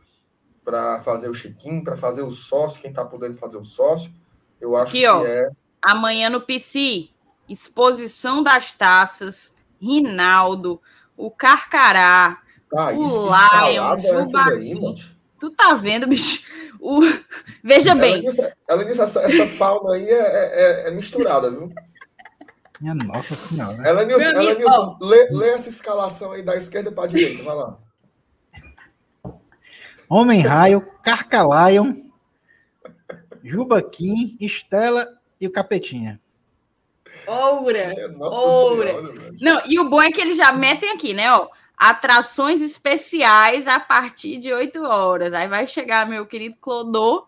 para 0.64 1.00
fazer 1.02 1.28
o 1.28 1.34
check-in, 1.34 1.84
para 1.84 1.96
fazer 1.96 2.22
o 2.22 2.30
sócio, 2.30 2.80
quem 2.80 2.90
está 2.90 3.04
podendo 3.04 3.36
fazer 3.36 3.58
o 3.58 3.64
sócio. 3.64 4.12
Eu 4.60 4.76
acho 4.76 4.90
Aqui, 4.90 5.00
que 5.00 5.08
ó. 5.08 5.24
é 5.24 5.50
amanhã 5.82 6.28
no 6.30 6.40
PC, 6.40 7.08
exposição 7.48 8.42
das 8.42 8.72
taças, 8.72 9.54
Rinaldo, 9.80 10.80
o 11.16 11.30
Carcará, 11.30 12.38
Ah, 12.76 12.90
o 12.92 13.24
Lion, 13.24 13.98
salada 13.98 14.54
é? 14.54 15.20
Tu 15.38 15.50
tá 15.50 15.74
vendo, 15.74 16.06
bicho? 16.06 16.42
O... 16.78 17.00
Veja 17.64 17.90
Ela 17.90 18.00
bem, 18.00 18.22
disse, 18.22 18.52
ela 18.68 18.84
disse, 18.84 19.00
essa, 19.00 19.20
essa 19.22 19.46
fauna 19.46 19.94
aí 19.94 20.08
é, 20.08 20.84
é- 20.84 20.88
é 20.88 20.90
misturada, 20.92 21.50
viu? 21.50 21.72
Minha 22.80 22.94
nossa 22.94 23.34
senhora. 23.34 23.86
Ela, 23.86 24.04
Nilson, 24.04 24.24
ela, 24.24 24.54
Nilson 24.54 24.98
lê, 25.02 25.28
lê 25.30 25.50
essa 25.50 25.68
escalação 25.68 26.32
aí 26.32 26.42
da 26.42 26.56
esquerda 26.56 26.90
para 26.90 27.04
a 27.04 27.06
direita, 27.06 27.42
vai 27.42 27.54
lá. 27.54 27.78
Homem 30.08 30.40
Raio, 30.40 30.80
Carcalion, 31.02 31.92
Jubaquim, 33.42 34.36
Estela 34.40 35.19
e 35.40 35.46
o 35.46 35.50
Capetinha. 35.50 36.20
oura. 37.26 38.08
Nossa 38.16 38.36
Oura. 38.36 38.88
senhora. 38.88 39.34
Não, 39.40 39.62
e 39.66 39.78
o 39.78 39.88
bom 39.88 40.02
é 40.02 40.10
que 40.10 40.20
eles 40.20 40.36
já 40.36 40.52
metem 40.52 40.90
aqui, 40.90 41.14
né? 41.14 41.32
Ó, 41.32 41.48
atrações 41.76 42.60
especiais 42.60 43.66
a 43.66 43.80
partir 43.80 44.38
de 44.38 44.52
8 44.52 44.82
horas. 44.84 45.32
Aí 45.32 45.48
vai 45.48 45.66
chegar 45.66 46.06
meu 46.06 46.26
querido 46.26 46.56
Clodô 46.60 47.26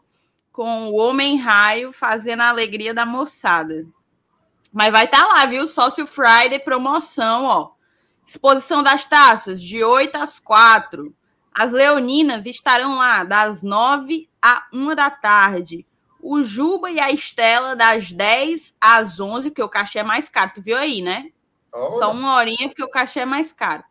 com 0.53 0.89
o 0.89 0.97
Homem 0.97 1.39
Raio 1.39 1.93
fazendo 1.93 2.43
a 2.43 2.51
alegria 2.51 2.93
da 2.93 3.07
moçada. 3.07 3.87
Mas 4.71 4.93
vai 4.93 5.07
estar 5.07 5.27
lá, 5.27 5.47
viu? 5.47 5.67
Sócio 5.67 6.07
Friday 6.07 6.59
promoção, 6.59 7.45
ó. 7.45 7.71
Exposição 8.27 8.83
das 8.83 9.07
taças, 9.07 9.61
de 9.63 9.83
8 9.83 10.17
às 10.17 10.39
4. 10.39 11.15
As 11.53 11.73
leoninas 11.73 12.47
estarão 12.47 12.97
lá 12.97 13.25
das 13.25 13.63
9 13.63 14.29
à 14.41 14.67
1 14.73 14.95
da 14.95 15.11
tarde. 15.11 15.87
O 16.23 16.43
Juba 16.43 16.91
e 16.91 17.01
a 17.01 17.11
Estela 17.11 17.75
das 17.75 18.13
10 18.13 18.77
às 18.81 19.19
11, 19.19 19.51
porque 19.51 19.63
o 19.63 19.69
cachê 19.69 19.99
é 19.99 20.03
mais 20.05 20.29
caro. 20.29 20.53
Tu 20.55 20.63
viu 20.63 20.79
aí, 20.79 21.03
né? 21.03 21.31
Olha, 21.73 21.93
Só 21.99 22.13
uma 22.13 22.37
horinha, 22.37 22.69
porque 22.69 22.85
o 22.85 22.89
cachê 22.91 23.21
é 23.21 23.25
mais 23.27 23.53
caro. 23.53 23.83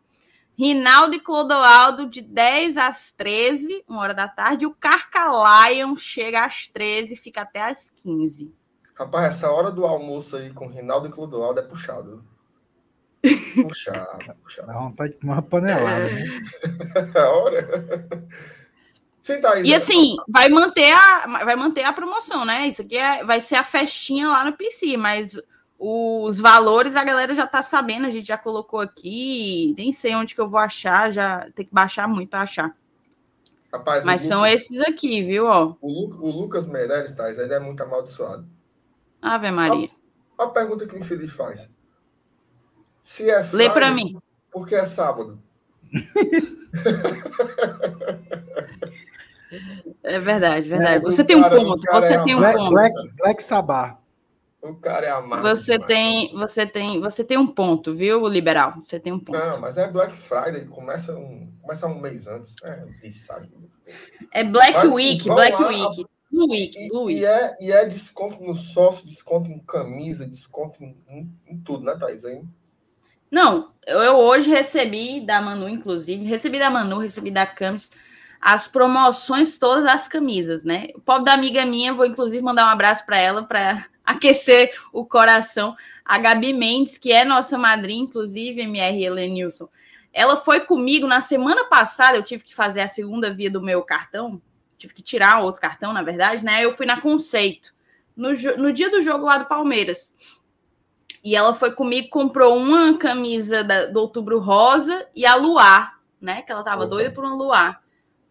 Rinaldo 0.58 1.14
e 1.14 1.20
Clodoaldo, 1.20 2.08
de 2.08 2.20
10 2.22 2.76
às 2.76 3.12
13, 3.12 3.84
uma 3.88 4.00
hora 4.00 4.14
da 4.14 4.28
tarde. 4.28 4.64
E 4.64 4.66
o 4.66 4.74
Carcalion 4.74 5.96
chega 5.96 6.44
às 6.44 6.68
13 6.68 7.14
e 7.14 7.16
fica 7.16 7.42
até 7.42 7.62
às 7.62 7.90
15. 7.90 8.52
Rapaz, 8.94 9.34
essa 9.34 9.50
hora 9.50 9.70
do 9.70 9.84
almoço 9.84 10.36
aí 10.36 10.50
com 10.52 10.66
Rinaldo 10.68 11.08
e 11.08 11.10
Clodoaldo 11.10 11.60
é 11.60 11.62
puxado. 11.62 12.24
Puxado, 13.62 14.34
puxado. 14.42 14.66
Dá 14.66 14.78
vontade 14.78 15.12
de 15.12 15.18
tomar 15.18 15.34
uma 15.34 15.42
panelada. 15.42 16.06
né? 16.10 16.24
É 17.14 17.18
a 17.20 17.30
hora. 17.30 18.28
Sim, 19.22 19.40
Thaís, 19.40 19.66
E 19.66 19.72
assim, 19.72 20.16
vai 20.28 20.48
manter 20.48 20.92
a, 20.92 21.44
vai 21.44 21.54
manter 21.54 21.84
a 21.84 21.92
promoção, 21.92 22.44
né? 22.44 22.66
Isso 22.66 22.82
aqui 22.82 22.98
é, 22.98 23.24
vai 23.24 23.40
ser 23.40 23.54
a 23.54 23.62
festinha 23.64 24.28
lá 24.28 24.44
no 24.44 24.52
PC, 24.52 24.96
mas 24.96 25.40
os 25.78 26.40
valores 26.40 26.96
a 26.96 27.04
galera 27.04 27.32
já 27.32 27.46
tá 27.46 27.62
sabendo, 27.62 28.06
a 28.06 28.10
gente 28.10 28.26
já 28.26 28.36
colocou 28.36 28.80
aqui, 28.80 29.74
nem 29.78 29.92
sei 29.92 30.14
onde 30.16 30.34
que 30.34 30.40
eu 30.40 30.48
vou 30.48 30.58
achar, 30.58 31.12
já 31.12 31.48
tem 31.54 31.64
que 31.64 31.72
baixar 31.72 32.08
muito 32.08 32.30
para 32.30 32.42
achar. 32.42 32.76
Rapaz, 33.72 34.04
Mas 34.04 34.22
são 34.22 34.40
Lucas, 34.40 34.54
esses 34.54 34.80
aqui, 34.80 35.22
viu? 35.22 35.46
Ó, 35.46 35.76
o, 35.80 35.88
Lu- 35.88 36.18
o 36.20 36.30
Lucas 36.30 36.66
Meirelles, 36.66 37.14
Thaís, 37.14 37.38
ele 37.38 37.54
é 37.54 37.60
muito 37.60 37.82
amaldiçoado. 37.82 38.46
Ave 39.20 39.50
Maria. 39.50 39.88
Olha 40.36 40.48
a 40.48 40.52
pergunta 40.52 40.86
que 40.86 40.94
o 40.94 40.98
infeliz 40.98 41.32
faz. 41.32 41.70
Se 43.02 43.30
é 43.30 43.40
Lê 43.52 43.70
para 43.70 43.90
mim. 43.92 44.18
Por 44.50 44.66
que 44.66 44.74
é 44.74 44.84
sábado? 44.84 45.40
É 50.02 50.18
verdade, 50.18 50.68
verdade. 50.68 50.96
É, 50.96 51.00
Você 51.00 51.24
tem 51.24 51.36
um 51.36 51.42
cara- 51.42 51.56
ponto, 51.56 51.80
você 51.90 52.14
é 52.14 52.24
tem 52.24 52.34
um 52.34 52.38
Black, 52.38 52.56
ponto. 52.58 52.70
Black, 52.70 52.94
Black 53.16 53.42
Sabbath. 53.42 53.96
O 54.62 54.74
cara 54.74 55.06
é 55.06 55.10
amado. 55.10 55.42
Você 55.42 55.72
demais. 55.72 55.86
tem, 55.88 56.32
você 56.34 56.64
tem, 56.66 57.00
você 57.00 57.24
tem 57.24 57.36
um 57.36 57.48
ponto, 57.48 57.94
viu, 57.94 58.28
liberal? 58.28 58.74
Você 58.84 59.00
tem 59.00 59.12
um 59.12 59.18
ponto. 59.18 59.36
Não, 59.38 59.60
mas 59.60 59.76
é 59.76 59.88
Black 59.90 60.12
Friday, 60.14 60.64
começa 60.66 61.16
um, 61.16 61.52
começa 61.60 61.86
um 61.88 61.98
mês 61.98 62.28
antes. 62.28 62.54
É, 62.62 62.84
viçado. 63.02 63.48
É 64.32 64.44
Black 64.44 64.72
Mas, 64.74 64.92
Week, 64.92 65.24
Black 65.28 65.60
lá, 65.60 65.68
Week. 65.68 66.06
Blue 66.30 66.48
Week, 66.50 66.78
E, 66.78 66.88
Blue 66.88 67.10
e 67.10 67.14
Week. 67.14 67.26
é, 67.26 67.54
e 67.60 67.72
é 67.72 67.84
desconto 67.84 68.42
no 68.42 68.54
soft, 68.54 69.04
desconto 69.04 69.50
em 69.50 69.58
camisa, 69.58 70.24
desconto 70.26 70.82
em, 70.82 70.96
em- 71.10 71.30
em 71.46 71.58
tudo, 71.58 71.84
né, 71.84 71.94
Thaís? 71.98 72.24
Aí, 72.24 72.40
Não, 73.30 73.70
eu, 73.86 73.98
eu 74.00 74.16
hoje 74.16 74.48
recebi 74.48 75.20
da 75.26 75.42
Manu, 75.42 75.68
inclusive, 75.68 76.24
recebi 76.24 76.58
da 76.58 76.70
Manu, 76.70 76.98
recebi 76.98 77.30
da 77.30 77.44
Camis, 77.46 77.90
as 78.44 78.66
promoções 78.66 79.56
todas 79.56 79.84
das 79.84 80.08
camisas, 80.08 80.64
né? 80.64 80.88
O 80.96 81.00
pobre 81.00 81.26
da 81.26 81.32
amiga 81.32 81.64
minha, 81.64 81.94
vou 81.94 82.04
inclusive 82.04 82.42
mandar 82.42 82.66
um 82.66 82.70
abraço 82.70 83.06
para 83.06 83.16
ela, 83.16 83.44
para 83.44 83.86
aquecer 84.04 84.76
o 84.92 85.06
coração. 85.06 85.76
A 86.04 86.18
Gabi 86.18 86.52
Mendes, 86.52 86.98
que 86.98 87.12
é 87.12 87.24
nossa 87.24 87.56
madrinha, 87.56 88.02
inclusive, 88.02 88.60
MR 88.60 89.00
Helenilson. 89.00 89.68
Ela 90.12 90.36
foi 90.36 90.58
comigo 90.60 91.06
na 91.06 91.20
semana 91.20 91.64
passada, 91.66 92.16
eu 92.16 92.24
tive 92.24 92.42
que 92.42 92.52
fazer 92.52 92.80
a 92.80 92.88
segunda 92.88 93.32
via 93.32 93.48
do 93.48 93.62
meu 93.62 93.80
cartão, 93.82 94.42
tive 94.76 94.92
que 94.92 95.02
tirar 95.02 95.38
outro 95.40 95.60
cartão, 95.60 95.92
na 95.92 96.02
verdade, 96.02 96.44
né? 96.44 96.64
Eu 96.64 96.72
fui 96.72 96.84
na 96.84 97.00
Conceito, 97.00 97.72
no, 98.16 98.30
no 98.58 98.72
dia 98.72 98.90
do 98.90 99.00
jogo 99.00 99.24
lá 99.24 99.38
do 99.38 99.46
Palmeiras. 99.46 100.12
E 101.22 101.36
ela 101.36 101.54
foi 101.54 101.70
comigo, 101.70 102.08
comprou 102.10 102.58
uma 102.58 102.98
camisa 102.98 103.62
da- 103.62 103.86
do 103.86 104.00
Outubro 104.00 104.40
Rosa 104.40 105.06
e 105.14 105.24
a 105.24 105.36
Luar, 105.36 106.00
né? 106.20 106.42
Que 106.42 106.50
ela 106.50 106.64
tava 106.64 106.82
Opa. 106.82 106.90
doida 106.90 107.12
por 107.12 107.24
uma 107.24 107.36
Luar. 107.36 107.81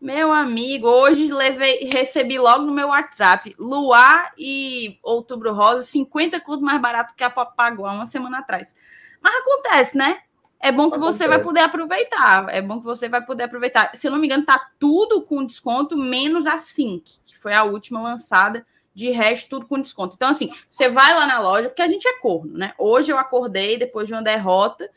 Meu 0.01 0.31
amigo, 0.31 0.87
hoje 0.87 1.31
levei, 1.31 1.87
recebi 1.93 2.39
logo 2.39 2.65
no 2.65 2.71
meu 2.71 2.87
WhatsApp 2.87 3.53
Luar 3.59 4.33
e 4.35 4.97
Outubro 5.03 5.53
Rosa, 5.53 5.83
50 5.83 6.39
conto 6.39 6.63
mais 6.63 6.81
barato 6.81 7.13
que 7.13 7.23
a 7.23 7.31
há 7.31 7.91
uma 7.91 8.07
semana 8.07 8.39
atrás. 8.39 8.75
Mas 9.21 9.35
acontece, 9.35 9.95
né? 9.95 10.17
É 10.59 10.71
bom 10.71 10.89
que 10.89 10.97
você 10.97 11.27
vai 11.27 11.37
Acontece. 11.37 11.43
poder 11.43 11.59
aproveitar. 11.59 12.47
É 12.49 12.63
bom 12.63 12.79
que 12.79 12.85
você 12.85 13.07
vai 13.07 13.23
poder 13.23 13.43
aproveitar. 13.43 13.95
Se 13.95 14.07
eu 14.07 14.11
não 14.11 14.17
me 14.17 14.25
engano, 14.25 14.43
tá 14.43 14.71
tudo 14.79 15.21
com 15.21 15.45
desconto, 15.45 15.95
menos 15.95 16.47
a 16.47 16.57
Sync, 16.57 17.19
que 17.23 17.37
foi 17.37 17.53
a 17.53 17.63
última 17.63 18.01
lançada. 18.01 18.65
De 18.93 19.09
resto, 19.09 19.51
tudo 19.51 19.67
com 19.67 19.79
desconto. 19.79 20.15
Então, 20.15 20.29
assim, 20.29 20.51
você 20.69 20.89
vai 20.89 21.13
lá 21.13 21.25
na 21.25 21.39
loja, 21.39 21.69
porque 21.69 21.81
a 21.81 21.87
gente 21.87 22.05
é 22.07 22.19
corno, 22.19 22.57
né? 22.57 22.73
Hoje 22.77 23.09
eu 23.09 23.17
acordei, 23.17 23.77
depois 23.77 24.05
de 24.05 24.13
uma 24.13 24.21
derrota, 24.21 24.89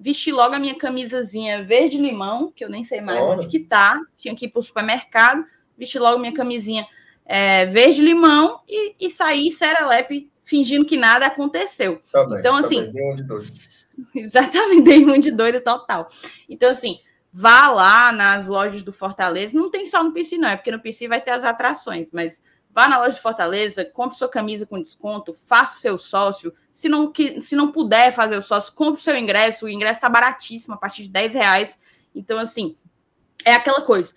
vesti 0.00 0.32
logo 0.32 0.54
a 0.54 0.58
minha 0.58 0.74
camisazinha 0.74 1.62
verde-limão, 1.62 2.50
que 2.50 2.64
eu 2.64 2.70
nem 2.70 2.82
sei 2.82 3.02
mais 3.02 3.20
onde 3.20 3.46
que 3.46 3.60
tá. 3.60 4.00
Tinha 4.16 4.34
que 4.34 4.46
ir 4.46 4.48
pro 4.48 4.62
supermercado, 4.62 5.44
vesti 5.76 5.98
logo 5.98 6.18
minha 6.18 6.32
camisinha 6.32 6.86
é, 7.26 7.66
verde-limão 7.66 8.60
e, 8.66 8.94
e 8.98 9.10
saí 9.10 9.52
serelepe, 9.52 10.30
fingindo 10.42 10.86
que 10.86 10.96
nada 10.96 11.26
aconteceu. 11.26 12.00
também, 12.10 12.40
Então, 12.40 12.56
assim, 12.56 12.86
também, 12.86 12.92
nenhum 12.94 13.16
de 13.16 13.24
dois. 13.24 13.88
Exatamente, 14.16 14.82
dei 14.82 15.04
um 15.04 15.18
de 15.18 15.30
doido 15.30 15.60
total. 15.60 16.08
Então, 16.48 16.70
assim, 16.70 16.98
vá 17.30 17.70
lá 17.70 18.10
nas 18.10 18.48
lojas 18.48 18.82
do 18.82 18.92
Fortaleza. 18.92 19.56
Não 19.56 19.70
tem 19.70 19.84
só 19.84 20.02
no 20.02 20.12
PC, 20.12 20.38
não, 20.38 20.48
é 20.48 20.56
porque 20.56 20.72
no 20.72 20.80
PC 20.80 21.08
vai 21.08 21.20
ter 21.20 21.32
as 21.32 21.44
atrações, 21.44 22.10
mas 22.10 22.42
vá 22.70 22.88
na 22.88 22.98
loja 22.98 23.16
de 23.16 23.20
Fortaleza, 23.20 23.84
compre 23.84 24.16
sua 24.16 24.28
camisa 24.28 24.64
com 24.64 24.80
desconto, 24.80 25.34
faça 25.34 25.80
seu 25.80 25.98
sócio. 25.98 26.52
Se 26.72 26.88
não, 26.88 27.10
que, 27.10 27.40
se 27.40 27.56
não 27.56 27.72
puder 27.72 28.12
fazer 28.12 28.36
o 28.36 28.42
sócio, 28.42 28.72
compre 28.74 29.00
seu 29.00 29.16
ingresso. 29.16 29.66
O 29.66 29.68
ingresso 29.68 29.98
está 29.98 30.08
baratíssimo, 30.08 30.74
a 30.74 30.78
partir 30.78 31.02
de 31.04 31.10
10 31.10 31.34
reais. 31.34 31.78
Então, 32.14 32.38
assim, 32.38 32.76
é 33.44 33.52
aquela 33.52 33.82
coisa. 33.82 34.12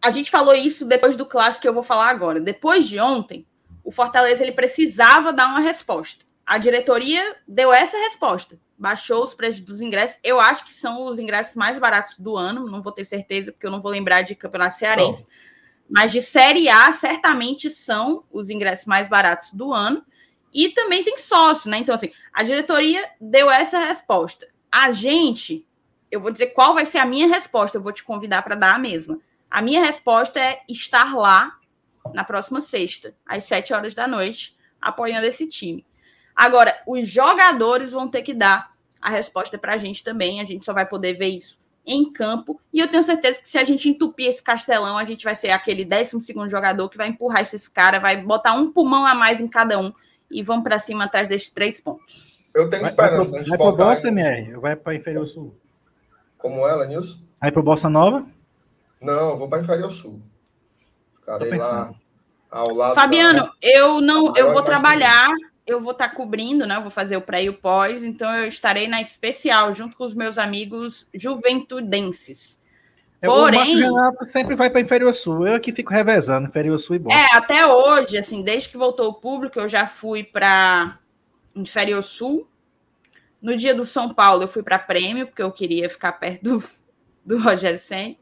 A 0.00 0.10
gente 0.10 0.30
falou 0.30 0.54
isso 0.54 0.84
depois 0.84 1.16
do 1.16 1.26
clássico 1.26 1.62
que 1.62 1.68
eu 1.68 1.74
vou 1.74 1.82
falar 1.82 2.08
agora. 2.08 2.40
Depois 2.40 2.86
de 2.86 3.00
ontem, 3.00 3.46
o 3.82 3.90
Fortaleza 3.90 4.42
ele 4.42 4.52
precisava 4.52 5.32
dar 5.32 5.48
uma 5.48 5.60
resposta. 5.60 6.24
A 6.46 6.56
diretoria 6.56 7.36
deu 7.46 7.72
essa 7.72 7.96
resposta. 7.98 8.58
Baixou 8.76 9.24
os 9.24 9.34
preços 9.34 9.60
dos 9.60 9.80
ingressos. 9.80 10.18
Eu 10.22 10.38
acho 10.40 10.64
que 10.64 10.72
são 10.72 11.04
os 11.04 11.18
ingressos 11.18 11.56
mais 11.56 11.78
baratos 11.78 12.18
do 12.18 12.36
ano. 12.36 12.70
Não 12.70 12.80
vou 12.80 12.92
ter 12.92 13.04
certeza, 13.04 13.50
porque 13.50 13.66
eu 13.66 13.70
não 13.70 13.80
vou 13.80 13.90
lembrar 13.90 14.22
de 14.22 14.34
campeonato 14.34 14.76
cearense. 14.76 15.26
Mas 15.90 16.12
de 16.12 16.22
Série 16.22 16.68
A, 16.68 16.92
certamente 16.92 17.70
são 17.70 18.24
os 18.30 18.50
ingressos 18.50 18.86
mais 18.86 19.08
baratos 19.08 19.52
do 19.52 19.72
ano. 19.72 20.04
E 20.52 20.70
também 20.70 21.04
tem 21.04 21.18
sócio, 21.18 21.70
né? 21.70 21.78
Então, 21.78 21.94
assim, 21.94 22.10
a 22.32 22.42
diretoria 22.42 23.08
deu 23.20 23.50
essa 23.50 23.78
resposta. 23.78 24.48
A 24.70 24.90
gente, 24.92 25.66
eu 26.10 26.20
vou 26.20 26.30
dizer 26.30 26.48
qual 26.48 26.74
vai 26.74 26.86
ser 26.86 26.98
a 26.98 27.06
minha 27.06 27.28
resposta. 27.28 27.76
Eu 27.76 27.82
vou 27.82 27.92
te 27.92 28.04
convidar 28.04 28.42
para 28.42 28.54
dar 28.54 28.74
a 28.74 28.78
mesma. 28.78 29.18
A 29.50 29.62
minha 29.62 29.84
resposta 29.84 30.40
é 30.40 30.60
estar 30.68 31.14
lá 31.14 31.56
na 32.14 32.24
próxima 32.24 32.60
sexta, 32.60 33.14
às 33.26 33.44
sete 33.44 33.72
horas 33.72 33.94
da 33.94 34.06
noite, 34.06 34.56
apoiando 34.80 35.26
esse 35.26 35.46
time. 35.46 35.84
Agora, 36.34 36.80
os 36.86 37.08
jogadores 37.08 37.92
vão 37.92 38.08
ter 38.08 38.22
que 38.22 38.32
dar 38.32 38.72
a 39.00 39.10
resposta 39.10 39.58
para 39.58 39.74
a 39.74 39.78
gente 39.78 40.04
também. 40.04 40.40
A 40.40 40.44
gente 40.44 40.64
só 40.64 40.72
vai 40.72 40.86
poder 40.86 41.14
ver 41.14 41.28
isso 41.28 41.58
em 41.84 42.12
campo. 42.12 42.60
E 42.72 42.78
eu 42.78 42.88
tenho 42.88 43.02
certeza 43.02 43.40
que 43.40 43.48
se 43.48 43.58
a 43.58 43.64
gente 43.64 43.88
entupir 43.88 44.28
esse 44.28 44.42
castelão, 44.42 44.98
a 44.98 45.04
gente 45.04 45.24
vai 45.24 45.34
ser 45.34 45.50
aquele 45.50 45.84
12 45.84 46.20
jogador 46.50 46.88
que 46.88 46.98
vai 46.98 47.08
empurrar 47.08 47.42
esses 47.42 47.66
caras, 47.66 48.02
vai 48.02 48.18
botar 48.18 48.52
um 48.52 48.70
pulmão 48.70 49.06
a 49.06 49.14
mais 49.14 49.40
em 49.40 49.48
cada 49.48 49.78
um 49.78 49.92
e 50.30 50.42
vamos 50.42 50.64
para 50.64 50.78
cima 50.78 51.04
atrás 51.04 51.28
desses 51.28 51.50
três 51.50 51.80
pontos. 51.80 52.44
Eu 52.54 52.68
tenho 52.68 52.82
Vai, 52.82 52.92
vai, 52.94 53.06
esperança 53.06 53.22
pro, 53.24 53.32
da 53.32 53.38
gente 53.38 53.48
vai 53.50 53.58
pro 53.58 53.70
botar 53.70 53.84
Bossa, 53.84 54.08
MR? 54.08 54.54
Ou 54.54 54.60
vai 54.60 54.76
pra 54.76 54.94
Inferior 54.94 55.26
Sul? 55.26 55.54
como 56.38 56.66
ela, 56.66 56.86
Nilson. 56.86 57.18
Vai 57.40 57.52
pro 57.52 57.62
Bossa 57.62 57.90
Nova? 57.90 58.24
Não, 59.00 59.30
eu 59.30 59.36
vou 59.36 59.48
para 59.48 59.60
Inferior 59.60 59.90
Sul. 59.90 60.22
Ficarei 61.18 61.50
lá 61.58 61.92
ao 62.50 62.72
lado. 62.72 62.94
Fabiano, 62.94 63.42
da- 63.42 63.52
eu 63.60 64.00
não, 64.00 64.32
eu 64.36 64.52
vou 64.52 64.62
trabalhar, 64.62 65.28
eu 65.66 65.80
vou 65.80 65.92
estar 65.92 66.08
tá 66.08 66.14
cobrindo, 66.14 66.66
né? 66.66 66.76
Eu 66.76 66.82
vou 66.82 66.90
fazer 66.90 67.16
o 67.16 67.20
pré 67.20 67.42
e 67.42 67.48
o 67.48 67.54
pós, 67.54 68.02
então 68.02 68.30
eu 68.30 68.46
estarei 68.46 68.88
na 68.88 69.00
especial 69.00 69.74
junto 69.74 69.96
com 69.96 70.04
os 70.04 70.14
meus 70.14 70.38
amigos 70.38 71.06
juventudenses. 71.12 72.60
É, 73.20 73.26
Porém, 73.26 73.76
o 73.76 73.80
Renato 73.80 74.24
sempre 74.24 74.54
vai 74.54 74.70
para 74.70 74.80
Inferior 74.80 75.12
Sul. 75.12 75.46
Eu 75.46 75.54
aqui 75.54 75.72
fico 75.72 75.92
revezando 75.92 76.46
Inferior 76.46 76.78
Sul 76.78 76.96
e 76.96 76.98
Bosta. 77.00 77.18
É, 77.18 77.36
até 77.36 77.66
hoje, 77.66 78.16
assim, 78.16 78.42
desde 78.42 78.68
que 78.68 78.76
voltou 78.76 79.08
o 79.08 79.14
público, 79.14 79.58
eu 79.58 79.68
já 79.68 79.86
fui 79.86 80.22
para 80.22 80.98
Inferior 81.54 82.02
Sul. 82.02 82.48
No 83.42 83.56
dia 83.56 83.74
do 83.74 83.84
São 83.84 84.14
Paulo, 84.14 84.44
eu 84.44 84.48
fui 84.48 84.62
para 84.62 84.78
Prêmio, 84.78 85.26
porque 85.26 85.42
eu 85.42 85.50
queria 85.50 85.90
ficar 85.90 86.12
perto 86.12 86.42
do, 86.42 86.64
do 87.24 87.38
Rogério 87.38 87.78
Sen. 87.78 88.18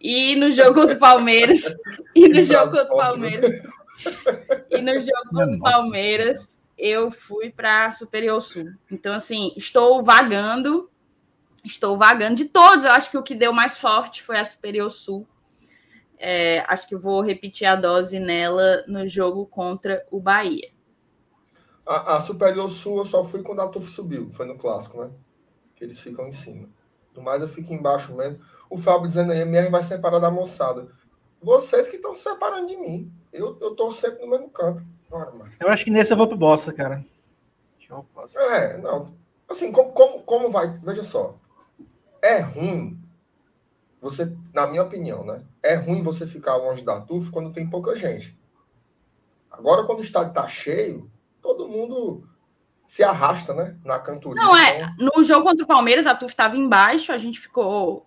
E 0.00 0.36
no 0.36 0.50
jogo 0.50 0.86
do 0.86 0.96
Palmeiras. 0.96 1.74
e 2.14 2.28
no 2.28 2.42
jogo 2.42 2.76
do 2.76 2.86
Palmeiras. 2.88 3.62
E 4.70 4.78
no 4.80 4.94
jogo 5.00 5.50
do 5.50 5.58
Palmeiras, 5.58 6.64
eu 6.76 7.10
fui 7.10 7.50
para 7.50 7.90
Superior 7.90 8.40
Sul. 8.40 8.70
Então, 8.90 9.12
assim, 9.12 9.52
estou 9.56 10.02
vagando. 10.04 10.88
Estou 11.64 11.96
vagando 11.96 12.36
de 12.36 12.46
todos. 12.46 12.84
Eu 12.84 12.92
acho 12.92 13.10
que 13.10 13.18
o 13.18 13.22
que 13.22 13.34
deu 13.34 13.52
mais 13.52 13.78
forte 13.78 14.22
foi 14.22 14.38
a 14.38 14.44
Superior 14.44 14.90
Sul. 14.90 15.26
É, 16.18 16.60
acho 16.66 16.88
que 16.88 16.96
vou 16.96 17.20
repetir 17.20 17.66
a 17.66 17.76
dose 17.76 18.18
nela 18.18 18.84
no 18.88 19.06
jogo 19.06 19.46
contra 19.46 20.04
o 20.10 20.20
Bahia. 20.20 20.70
A, 21.86 22.16
a 22.16 22.20
Superior 22.20 22.68
Sul 22.68 22.98
eu 22.98 23.04
só 23.04 23.24
fui 23.24 23.42
quando 23.42 23.60
a 23.60 23.68
TUF 23.68 23.88
subiu, 23.88 24.30
foi 24.32 24.44
no 24.46 24.58
clássico, 24.58 25.02
né? 25.02 25.10
Que 25.74 25.84
eles 25.84 26.00
ficam 26.00 26.26
em 26.26 26.32
cima. 26.32 26.68
No 27.14 27.22
mais 27.22 27.40
eu 27.40 27.48
fico 27.48 27.72
embaixo 27.72 28.14
mesmo. 28.14 28.40
O 28.68 28.76
Fábio 28.76 29.08
dizendo 29.08 29.32
aí, 29.32 29.40
MR 29.40 29.70
vai 29.70 29.82
separar 29.82 30.18
da 30.18 30.30
moçada. 30.30 30.88
Vocês 31.40 31.88
que 31.88 31.96
estão 31.96 32.14
se 32.14 32.22
separando 32.22 32.66
de 32.66 32.76
mim. 32.76 33.12
Eu, 33.32 33.56
eu 33.60 33.74
tô 33.74 33.90
sempre 33.92 34.20
no 34.24 34.30
mesmo 34.30 34.50
canto. 34.50 34.84
eu 35.60 35.68
acho 35.68 35.84
que 35.84 35.90
nesse 35.90 36.12
eu 36.12 36.16
vou 36.16 36.26
pro 36.26 36.36
Bossa, 36.36 36.72
cara. 36.72 37.04
É, 38.36 38.76
não. 38.78 39.14
Assim, 39.48 39.72
como, 39.72 39.92
como, 39.92 40.22
como 40.22 40.50
vai. 40.50 40.78
Veja 40.82 41.02
só. 41.02 41.38
É 42.22 42.40
ruim. 42.40 42.98
Você, 44.00 44.32
na 44.54 44.66
minha 44.66 44.82
opinião, 44.82 45.24
né? 45.24 45.42
É 45.62 45.74
ruim 45.74 46.02
você 46.02 46.26
ficar 46.26 46.56
longe 46.56 46.84
da 46.84 47.00
TUF 47.00 47.30
quando 47.30 47.52
tem 47.52 47.68
pouca 47.68 47.96
gente. 47.96 48.38
Agora, 49.50 49.84
quando 49.84 49.98
o 49.98 50.04
estádio 50.04 50.32
tá 50.32 50.46
cheio, 50.46 51.10
todo 51.42 51.68
mundo 51.68 52.28
se 52.86 53.02
arrasta, 53.02 53.52
né? 53.52 53.76
Na 53.84 53.98
cantoria. 53.98 54.42
Não, 54.42 54.56
é. 54.56 54.80
Então... 54.80 55.10
No 55.16 55.22
jogo 55.22 55.44
contra 55.44 55.64
o 55.64 55.68
Palmeiras, 55.68 56.06
a 56.06 56.14
TUF 56.14 56.32
estava 56.32 56.56
embaixo, 56.56 57.12
a 57.12 57.18
gente 57.18 57.40
ficou. 57.40 58.06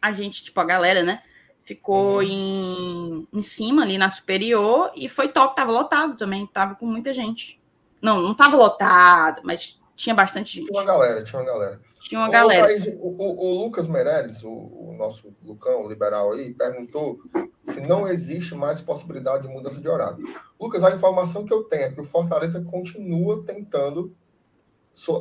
A 0.00 0.12
gente, 0.12 0.42
tipo, 0.42 0.58
a 0.58 0.64
galera, 0.64 1.02
né? 1.02 1.22
ficou 1.70 2.16
uhum. 2.16 2.22
em, 2.22 3.28
em 3.32 3.42
cima, 3.42 3.82
ali 3.82 3.96
na 3.96 4.10
superior, 4.10 4.90
e 4.96 5.08
foi 5.08 5.28
top, 5.28 5.54
tava 5.54 5.70
lotado 5.70 6.16
também, 6.16 6.44
tava 6.46 6.74
com 6.74 6.84
muita 6.84 7.14
gente. 7.14 7.60
Não, 8.02 8.20
não 8.20 8.34
tava 8.34 8.56
lotado, 8.56 9.42
mas 9.44 9.80
tinha 9.94 10.14
bastante 10.14 10.54
gente. 10.54 10.66
Tinha 10.66 10.80
uma 10.80 10.86
galera, 10.86 11.22
tinha 11.22 11.40
uma 11.40 11.46
galera. 11.46 11.80
Tinha 12.00 12.20
uma 12.20 12.28
o, 12.28 12.32
galera. 12.32 12.66
Thaís, 12.66 12.86
o, 12.86 12.98
o, 12.98 13.62
Lucas 13.62 13.86
Meirelles, 13.86 14.42
o, 14.42 14.48
o, 14.50 14.94
nosso 14.96 15.34
Lucão 15.42 15.86
liberal 15.86 16.32
aí, 16.32 16.52
perguntou 16.54 17.20
se 17.62 17.80
não 17.82 18.08
existe 18.08 18.54
mais 18.54 18.80
possibilidade 18.80 19.46
de 19.46 19.52
mudança 19.52 19.80
de 19.80 19.88
horário. 19.88 20.24
Lucas, 20.58 20.82
a 20.82 20.90
informação 20.90 21.44
que 21.44 21.52
eu 21.52 21.62
tenho 21.64 21.82
é 21.82 21.90
que 21.90 22.00
o 22.00 22.04
Fortaleza 22.04 22.62
continua 22.62 23.44
tentando 23.44 24.16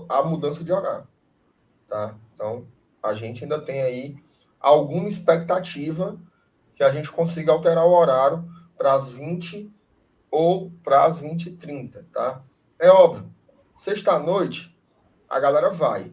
a 0.07 0.23
mudança 0.23 0.63
de 0.63 0.71
horário. 0.71 1.07
Tá? 1.87 2.15
Então, 2.33 2.65
a 3.03 3.13
gente 3.13 3.43
ainda 3.43 3.59
tem 3.59 3.81
aí 3.81 4.15
alguma 4.59 5.07
expectativa 5.07 6.17
que 6.73 6.83
a 6.83 6.91
gente 6.91 7.11
consiga 7.11 7.51
alterar 7.51 7.85
o 7.85 7.93
horário 7.93 8.49
para 8.77 8.93
as 8.93 9.09
20 9.09 9.69
ou 10.31 10.71
para 10.81 11.03
as 11.03 11.19
20 11.19 11.47
e 11.47 11.51
30, 11.51 12.05
tá? 12.13 12.41
É 12.77 12.89
óbvio, 12.89 13.29
sexta-noite 13.75 14.73
a 15.27 15.39
galera 15.39 15.69
vai, 15.69 16.11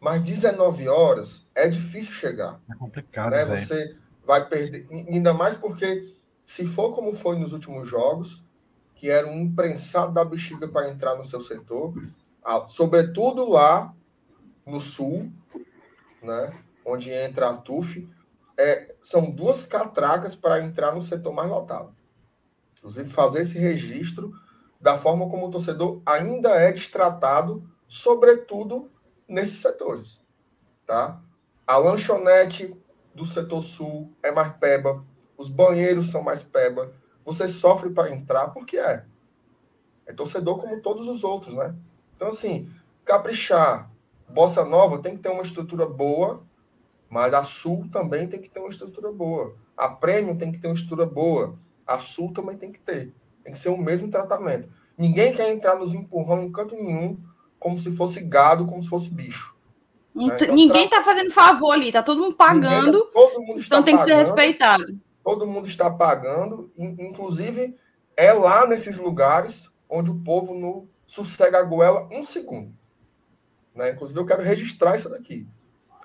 mas 0.00 0.22
19 0.22 0.88
horas 0.88 1.46
é 1.54 1.68
difícil 1.68 2.12
chegar. 2.12 2.58
É 2.70 2.74
complicado, 2.74 3.32
né? 3.32 3.44
Você 3.44 3.96
vai 4.24 4.48
perder, 4.48 4.86
ainda 4.90 5.34
mais 5.34 5.56
porque 5.56 6.14
se 6.44 6.66
for 6.66 6.94
como 6.94 7.14
foi 7.14 7.38
nos 7.38 7.52
últimos 7.52 7.86
jogos, 7.86 8.42
que 8.94 9.10
era 9.10 9.26
um 9.26 9.40
imprensado 9.40 10.12
da 10.12 10.24
bexiga 10.24 10.66
para 10.66 10.90
entrar 10.90 11.16
no 11.16 11.24
seu 11.24 11.40
setor, 11.40 11.94
sobretudo 12.68 13.48
lá 13.48 13.94
no 14.66 14.80
sul, 14.80 15.30
né? 16.22 16.52
Onde 16.84 17.10
entra 17.10 17.50
a 17.50 17.54
TUF, 17.54 18.08
é, 18.58 18.94
são 19.00 19.30
duas 19.30 19.66
catracas 19.66 20.34
para 20.34 20.64
entrar 20.64 20.94
no 20.94 21.02
setor 21.02 21.32
mais 21.32 21.48
lotado. 21.48 21.94
Inclusive, 22.78 23.08
fazer 23.08 23.42
esse 23.42 23.58
registro 23.58 24.32
da 24.80 24.96
forma 24.96 25.28
como 25.28 25.46
o 25.46 25.50
torcedor 25.50 26.00
ainda 26.06 26.50
é 26.50 26.72
destratado, 26.72 27.62
sobretudo 27.86 28.90
nesses 29.30 29.60
setores. 29.60 30.20
Tá? 30.86 31.20
A 31.66 31.76
lanchonete 31.76 32.76
do 33.14 33.24
setor 33.24 33.62
sul 33.62 34.12
é 34.22 34.30
mais 34.30 34.52
peba, 34.54 35.04
os 35.36 35.48
banheiros 35.48 36.10
são 36.10 36.22
mais 36.22 36.42
peba, 36.42 36.92
você 37.24 37.48
sofre 37.48 37.90
para 37.90 38.10
entrar 38.10 38.48
porque 38.48 38.76
é. 38.78 39.04
É 40.04 40.12
torcedor 40.12 40.60
como 40.60 40.80
todos 40.80 41.06
os 41.06 41.22
outros, 41.22 41.54
né? 41.54 41.74
Então, 42.16 42.28
assim, 42.28 42.70
caprichar. 43.04 43.90
Bossa 44.28 44.64
Nova 44.64 45.00
tem 45.00 45.16
que 45.16 45.22
ter 45.22 45.28
uma 45.28 45.42
estrutura 45.42 45.86
boa 45.86 46.44
mas 47.10 47.34
a 47.34 47.42
Sul 47.42 47.88
também 47.90 48.28
tem 48.28 48.40
que 48.40 48.48
ter 48.48 48.60
uma 48.60 48.68
estrutura 48.68 49.10
boa. 49.10 49.56
A 49.76 49.88
Premium 49.88 50.36
tem 50.36 50.52
que 50.52 50.58
ter 50.58 50.68
uma 50.68 50.74
estrutura 50.74 51.04
boa. 51.04 51.58
A 51.84 51.98
Sul 51.98 52.32
também 52.32 52.56
tem 52.56 52.70
que 52.70 52.78
ter. 52.78 53.12
Tem 53.42 53.52
que 53.52 53.58
ser 53.58 53.70
o 53.70 53.76
mesmo 53.76 54.08
tratamento. 54.08 54.68
Ninguém 54.96 55.34
quer 55.34 55.50
entrar 55.50 55.74
nos 55.74 55.92
empurrão 55.92 56.44
em 56.44 56.52
canto 56.52 56.76
nenhum 56.76 57.18
como 57.60 57.78
se 57.78 57.94
fosse 57.94 58.20
gado, 58.20 58.66
como 58.66 58.82
se 58.82 58.88
fosse 58.88 59.08
bicho. 59.10 59.54
Né? 60.12 60.24
Então, 60.24 60.52
ninguém 60.52 60.86
está 60.86 61.02
fazendo 61.02 61.30
favor 61.30 61.70
ali, 61.70 61.88
está 61.88 62.02
todo 62.02 62.20
mundo 62.20 62.34
tá- 62.34 62.46
pagando. 62.46 63.04
Tá, 63.04 63.10
todo 63.12 63.40
mundo 63.40 63.60
está 63.60 63.76
então 63.76 63.82
tem 63.84 63.96
pagando, 63.96 64.08
que 64.08 64.12
ser 64.12 64.26
respeitado. 64.26 65.00
Todo 65.22 65.46
mundo 65.46 65.68
está 65.68 65.88
pagando, 65.88 66.72
inclusive 66.76 67.76
é 68.16 68.32
lá 68.32 68.66
nesses 68.66 68.98
lugares 68.98 69.70
onde 69.88 70.10
o 70.10 70.18
povo 70.18 70.54
não 70.58 70.88
sossega 71.06 71.58
a 71.58 71.62
goela 71.62 72.08
um 72.10 72.22
segundo. 72.24 72.74
Né? 73.74 73.90
Inclusive, 73.90 74.18
eu 74.18 74.26
quero 74.26 74.42
registrar 74.42 74.96
isso 74.96 75.08
daqui 75.08 75.46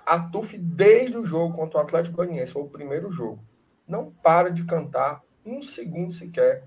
a 0.06 0.20
TUF, 0.20 0.56
desde 0.56 1.18
o 1.18 1.26
jogo 1.26 1.56
contra 1.56 1.78
o 1.78 1.82
Atlético 1.82 2.16
Goianiense, 2.16 2.52
foi 2.52 2.62
o 2.62 2.68
primeiro 2.68 3.10
jogo, 3.10 3.42
não 3.88 4.12
para 4.22 4.50
de 4.50 4.64
cantar 4.64 5.20
um 5.44 5.60
segundo 5.60 6.12
sequer 6.12 6.62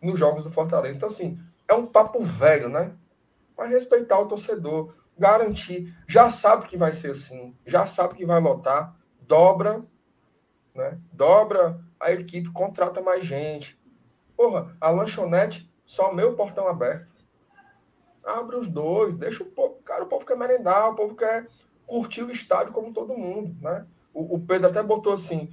nos 0.00 0.18
jogos 0.18 0.44
do 0.44 0.50
Fortaleza. 0.50 0.96
Então, 0.96 1.08
assim, 1.08 1.38
é 1.66 1.74
um 1.74 1.84
papo 1.84 2.22
velho, 2.22 2.68
né? 2.68 2.92
Mas 3.58 3.70
respeitar 3.70 4.20
o 4.20 4.28
torcedor, 4.28 4.94
garantir, 5.18 5.92
já 6.06 6.30
sabe 6.30 6.68
que 6.68 6.76
vai 6.76 6.92
ser 6.92 7.10
assim, 7.10 7.56
já 7.66 7.84
sabe 7.84 8.14
que 8.14 8.24
vai 8.24 8.40
lotar, 8.40 8.94
dobra, 9.20 9.84
né? 10.74 10.96
Dobra 11.12 11.80
a 11.98 12.12
equipe, 12.12 12.52
contrata 12.52 13.00
mais 13.00 13.24
gente. 13.24 13.76
Porra, 14.36 14.76
a 14.80 14.90
lanchonete, 14.90 15.68
só 15.84 16.14
meu 16.14 16.36
portão 16.36 16.68
aberto. 16.68 17.08
Abre 18.24 18.56
os 18.56 18.68
dois, 18.68 19.14
deixa 19.14 19.42
o 19.42 19.46
povo, 19.46 19.76
cara, 19.84 20.04
o 20.04 20.06
povo 20.06 20.24
quer 20.24 20.36
merendar, 20.36 20.90
o 20.90 20.94
povo 20.94 21.16
quer 21.16 21.48
curtir 21.84 22.22
o 22.22 22.30
estádio 22.30 22.72
como 22.72 22.92
todo 22.92 23.16
mundo, 23.16 23.56
né? 23.60 23.84
O, 24.14 24.36
o, 24.36 24.40
Pedro 24.40 24.68
até 24.68 24.82
botou 24.82 25.12
assim, 25.12 25.50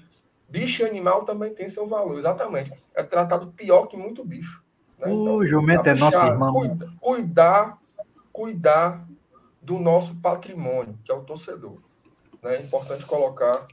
bicho 0.48 0.84
e 0.84 0.86
animal 0.86 1.24
também 1.24 1.54
tem 1.54 1.68
seu 1.70 1.88
valor, 1.88 2.18
exatamente. 2.18 2.72
É 2.94 3.02
tratado 3.02 3.52
pior 3.54 3.88
que 3.88 3.98
muito 3.98 4.24
bicho. 4.24 4.64
Né? 5.00 5.12
Então, 5.12 5.38
o 5.38 5.48
jumento 5.48 5.88
é 5.88 5.96
nosso 5.96 6.24
irmão. 6.26 6.54
Cuida, 6.54 6.94
cuidar, 7.00 7.80
cuidar 8.36 9.08
do 9.62 9.80
nosso 9.80 10.20
patrimônio, 10.20 11.00
que 11.06 11.10
é 11.10 11.16
o 11.16 11.24
torcedor. 11.24 11.80
Né? 12.44 12.58
É 12.58 12.62
importante 12.62 13.06
colocar 13.06 13.66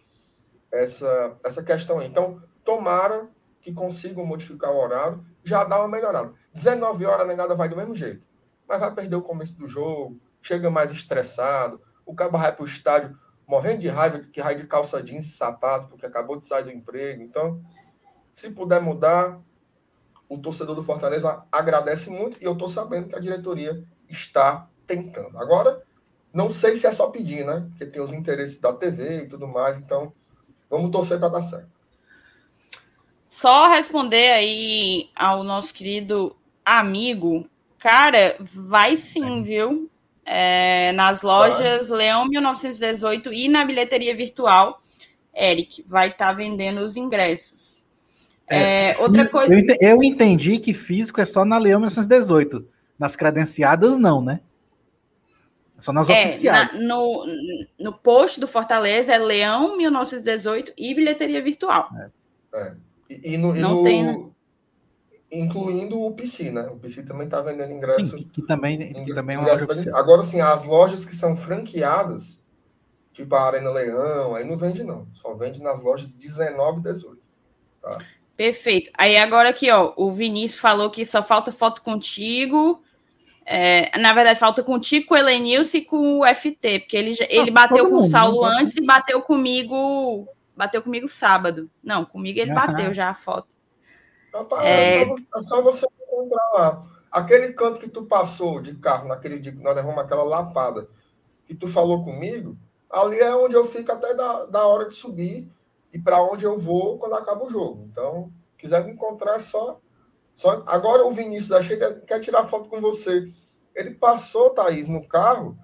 essa, 0.71 1.37
essa 1.45 1.65
questão 1.65 1.99
aí. 1.99 2.07
Então, 2.07 2.41
tomara 2.65 3.29
que 3.61 3.73
consigam 3.73 4.25
modificar 4.25 4.71
o 4.71 4.81
horário, 4.81 5.27
já 5.43 5.65
dá 5.65 5.81
uma 5.81 5.89
melhorada. 5.89 6.33
19 6.55 7.05
horas 7.05 7.23
a 7.23 7.29
negada 7.29 7.57
vai 7.57 7.69
do 7.69 7.77
mesmo 7.77 7.97
jeito, 7.97 8.25
mas 8.69 8.79
vai 8.79 8.95
perder 8.95 9.17
o 9.17 9.23
começo 9.23 9.55
do 9.59 9.67
jogo, 9.67 10.21
chega 10.41 10.71
mais 10.71 10.93
estressado, 10.93 11.81
o 12.07 12.15
cara 12.15 12.31
vai 12.31 12.53
para 12.55 12.63
o 12.63 12.67
estádio 12.67 13.19
morrendo 13.45 13.81
de 13.81 13.89
raiva, 13.89 14.21
que 14.33 14.41
raio 14.41 14.61
de 14.61 14.69
calça 14.69 15.03
jeans 15.03 15.27
e 15.27 15.31
sapato, 15.31 15.89
porque 15.89 16.07
acabou 16.07 16.39
de 16.39 16.47
sair 16.47 16.63
do 16.63 16.71
emprego. 16.71 17.21
Então, 17.21 17.61
se 18.33 18.49
puder 18.51 18.81
mudar, 18.81 19.41
o 20.29 20.39
torcedor 20.39 20.77
do 20.77 20.85
Fortaleza 20.85 21.45
agradece 21.51 22.11
muito 22.11 22.41
e 22.41 22.45
eu 22.45 22.53
estou 22.53 22.69
sabendo 22.69 23.09
que 23.09 23.17
a 23.17 23.21
diretoria 23.21 23.85
está 24.13 24.69
tentando. 24.87 25.39
Agora, 25.39 25.83
não 26.33 26.51
sei 26.51 26.77
se 26.77 26.87
é 26.87 26.93
só 26.93 27.09
pedir, 27.09 27.45
né? 27.45 27.67
Porque 27.71 27.87
tem 27.87 28.03
os 28.03 28.13
interesses 28.13 28.59
da 28.59 28.73
TV 28.73 29.23
e 29.25 29.29
tudo 29.29 29.47
mais, 29.49 29.79
então 29.79 30.13
vamos 30.71 30.91
torcer 30.91 31.19
para 31.19 31.29
dar 31.29 31.43
certo. 31.43 31.71
Só 33.31 33.69
responder 33.69 34.31
aí 34.31 35.11
ao 35.17 35.43
nosso 35.43 35.73
querido 35.73 36.37
amigo, 36.65 37.49
cara, 37.79 38.37
vai 38.55 38.97
sim, 38.97 39.43
viu? 39.43 39.91
é, 40.25 40.93
nas 40.93 41.23
lojas 41.23 41.89
claro. 41.89 41.95
Leão 41.95 42.29
1918 42.29 43.33
e 43.33 43.49
na 43.49 43.65
bilheteria 43.65 44.15
virtual. 44.15 44.81
Eric 45.35 45.83
vai 45.89 46.09
estar 46.09 46.29
tá 46.29 46.33
vendendo 46.33 46.81
os 46.81 46.97
ingressos. 46.97 47.85
É, 48.49 48.91
é, 48.91 48.99
outra 48.99 49.27
coisa. 49.29 49.55
Eu 49.81 50.03
entendi 50.03 50.59
que 50.59 50.75
físico 50.75 51.21
é 51.21 51.27
só 51.27 51.45
na 51.45 51.57
Leão 51.57 51.81
1918. 51.81 52.69
Nas 53.03 53.17
credenciadas, 53.17 53.99
não, 53.99 54.23
né? 54.23 54.41
Só 55.81 55.93
nas 55.93 56.09
é, 56.09 56.27
oficiais. 56.27 56.85
Na, 56.85 56.95
no, 56.95 57.27
no 57.77 57.93
post 57.93 58.39
do 58.39 58.47
Fortaleza 58.47 59.13
é 59.13 59.19
Leão 59.19 59.77
1918 59.77 60.73
e 60.79 60.95
bilheteria 60.95 61.43
virtual. 61.43 61.91
É. 62.55 62.61
é. 62.61 62.75
E, 63.11 63.35
e, 63.35 63.39
no, 63.39 63.53
não 63.53 63.75
no, 63.75 63.83
tem, 63.83 64.05
né? 64.05 64.25
Incluindo 65.33 66.01
o 66.01 66.13
PC, 66.13 66.53
né? 66.53 66.63
O 66.69 66.77
PC 66.77 67.03
também 67.03 67.25
está 67.25 67.41
vendendo 67.41 67.73
ingresso. 67.73 68.17
Sim, 68.17 68.31
que, 68.33 68.47
também, 68.47 68.93
que 69.05 69.13
também 69.13 69.35
é 69.35 69.39
uma 69.41 69.51
loja 69.51 69.67
Agora, 69.95 70.23
sim, 70.23 70.41
as 70.41 70.65
lojas 70.65 71.05
que 71.05 71.17
são 71.17 71.37
franqueadas, 71.37 72.41
tipo 73.13 73.35
a 73.35 73.43
Arena 73.43 73.73
Leão, 73.73 74.37
aí 74.37 74.45
não 74.45 74.57
vende, 74.57 74.85
não. 74.85 75.09
Só 75.15 75.35
vende 75.35 75.61
nas 75.61 75.83
lojas 75.83 76.15
19 76.15 76.79
e 76.79 76.83
18. 76.85 77.21
Tá? 77.83 77.99
Perfeito. 78.37 78.93
Aí 78.97 79.17
agora 79.17 79.49
aqui, 79.49 79.69
ó, 79.73 79.93
o 79.97 80.13
Vinícius 80.13 80.61
falou 80.61 80.91
que 80.91 81.05
só 81.05 81.21
falta 81.21 81.51
foto 81.51 81.83
contigo 81.83 82.81
é, 83.45 83.97
na 83.99 84.13
verdade, 84.13 84.39
falta 84.39 84.63
contigo, 84.63 85.07
com 85.07 85.15
o 85.15 85.19
Elenilson 85.19 85.79
e 85.79 85.85
com 85.85 86.21
o 86.21 86.27
FT, 86.27 86.81
porque 86.81 86.97
ele, 86.97 87.17
ele 87.29 87.51
ah, 87.51 87.53
bateu 87.53 87.89
com 87.89 87.97
o 87.97 88.05
Saulo 88.05 88.43
né? 88.43 88.59
antes 88.61 88.77
e 88.77 88.85
bateu 88.85 89.21
comigo. 89.23 90.29
Bateu 90.57 90.83
comigo 90.83 91.09
sábado. 91.09 91.71
Não, 91.83 92.05
comigo 92.05 92.39
ele 92.39 92.53
bateu 92.53 92.93
já 92.93 93.09
a 93.09 93.15
foto. 93.15 93.57
Rapaz, 94.33 94.67
é... 94.67 95.03
É, 95.03 95.05
só 95.05 95.13
você, 95.15 95.27
é 95.35 95.41
só 95.41 95.63
você 95.63 95.87
encontrar 96.03 96.51
lá. 96.55 96.87
Aquele 97.11 97.53
canto 97.53 97.81
que 97.81 97.89
tu 97.89 98.05
passou 98.05 98.61
de 98.61 98.75
carro 98.75 99.09
naquele 99.09 99.39
dia 99.39 99.53
que 99.53 99.63
nós 99.63 99.75
levamos 99.75 99.99
aquela 99.99 100.23
lapada, 100.23 100.89
que 101.45 101.55
tu 101.55 101.69
falou 101.69 102.05
comigo, 102.05 102.57
ali 102.91 103.19
é 103.19 103.35
onde 103.35 103.55
eu 103.55 103.67
fico 103.67 103.93
até 103.93 104.15
da, 104.15 104.47
da 104.47 104.67
hora 104.67 104.89
de 104.89 104.95
subir 104.95 105.51
e 105.93 105.99
para 105.99 106.23
onde 106.23 106.45
eu 106.45 106.59
vou 106.59 106.99
quando 106.99 107.15
acaba 107.15 107.45
o 107.45 107.51
jogo. 107.51 107.87
Então, 107.91 108.33
quiser 108.57 108.85
me 108.85 108.93
encontrar, 108.93 109.35
é 109.35 109.39
só 109.39 109.81
só, 110.35 110.63
agora 110.67 111.05
o 111.05 111.13
Vinícius 111.13 111.67
que 111.67 111.77
quer 111.77 112.21
tirar 112.21 112.49
foto 112.49 112.69
com 112.69 112.81
você. 112.81 113.33
Ele 113.75 113.95
passou, 113.95 114.51
Thaís, 114.51 114.87
no 114.87 115.07
carro, 115.07 115.57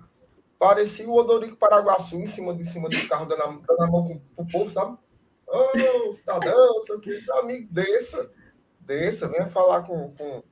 parecia 0.59 1.09
o 1.09 1.15
Odorico 1.15 1.57
Paraguaçu 1.57 2.17
em 2.17 2.27
cima 2.27 2.55
de 2.55 2.65
cima 2.65 2.89
do 2.89 3.09
carro, 3.09 3.27
dando 3.27 3.43
a, 3.43 3.47
dando 3.47 3.83
a 3.83 3.87
mão 3.87 4.23
pro, 4.35 4.47
povo, 4.47 4.71
sabe? 4.71 4.97
Ô, 5.47 6.09
oh, 6.09 6.13
cidadão, 6.13 6.75
não 6.75 6.83
sei 6.83 6.97
o 6.97 7.01
que. 7.01 7.25
Amigo, 7.33 7.69
desça, 7.73 8.31
desça, 8.81 9.29
venha 9.29 9.49
falar 9.49 9.83
com, 9.83 10.11
com, 10.15 10.43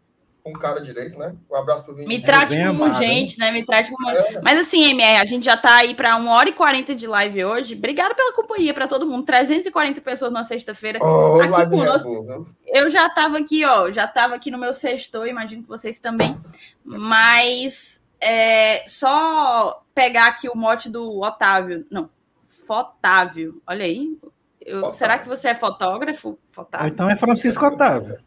com 0.47 0.53
o 0.53 0.59
cara 0.61 0.81
direito, 0.81 1.19
né? 1.19 1.35
Um 1.51 1.57
abraço 1.57 1.83
pro 1.83 1.93
Vinícius. 1.93 2.21
Me 2.21 2.25
trate 2.25 2.57
como 2.57 2.85
amado, 2.85 2.99
gente, 3.03 3.37
né? 3.37 3.51
Me 3.51 3.67
trate 3.67 3.91
como. 3.91 4.09
É. 4.09 4.41
Mas 4.45 4.61
assim, 4.61 4.91
MR, 4.91 5.19
a 5.19 5.25
gente 5.25 5.45
já 5.45 5.57
tá 5.57 5.79
aí 5.79 5.93
para 5.93 6.15
uma 6.17 6.35
hora 6.35 6.49
e 6.49 6.53
quarenta 6.53 6.95
de 6.95 7.05
live 7.05 7.45
hoje. 7.45 7.75
Obrigada 7.75 8.15
pela 8.15 8.33
companhia 8.33 8.73
para 8.73 8.87
todo 8.87 9.05
mundo. 9.05 9.25
340 9.25 10.01
pessoas 10.01 10.31
na 10.31 10.45
sexta-feira. 10.45 11.01
Oh, 11.03 11.41
aqui 11.41 11.69
conosco. 11.69 12.47
Eu 12.65 12.89
já 12.89 13.11
tava 13.11 13.39
aqui, 13.39 13.65
ó. 13.65 13.91
Já 13.91 14.07
tava 14.07 14.37
aqui 14.37 14.53
no 14.53 14.59
meu 14.59 14.73
sexto, 14.73 15.27
imagino 15.27 15.65
que 15.65 15.69
vocês 15.69 15.99
também. 15.99 16.39
Mas 16.85 18.05
é, 18.21 18.85
só 18.87 19.83
pegar 19.93 20.29
aqui 20.29 20.49
o 20.49 20.57
mote 20.57 20.89
do 20.89 21.21
Otávio. 21.21 21.85
Não, 21.91 22.09
Fotávio. 22.49 23.61
Olha 23.67 23.85
aí. 23.85 24.17
Eu, 24.61 24.93
será 24.93 25.19
que 25.19 25.29
você 25.29 25.49
é 25.49 25.55
fotógrafo? 25.57 26.39
Fotávio. 26.51 26.87
Então 26.87 27.11
é 27.11 27.17
Francisco 27.17 27.67
Otávio. 27.67 28.19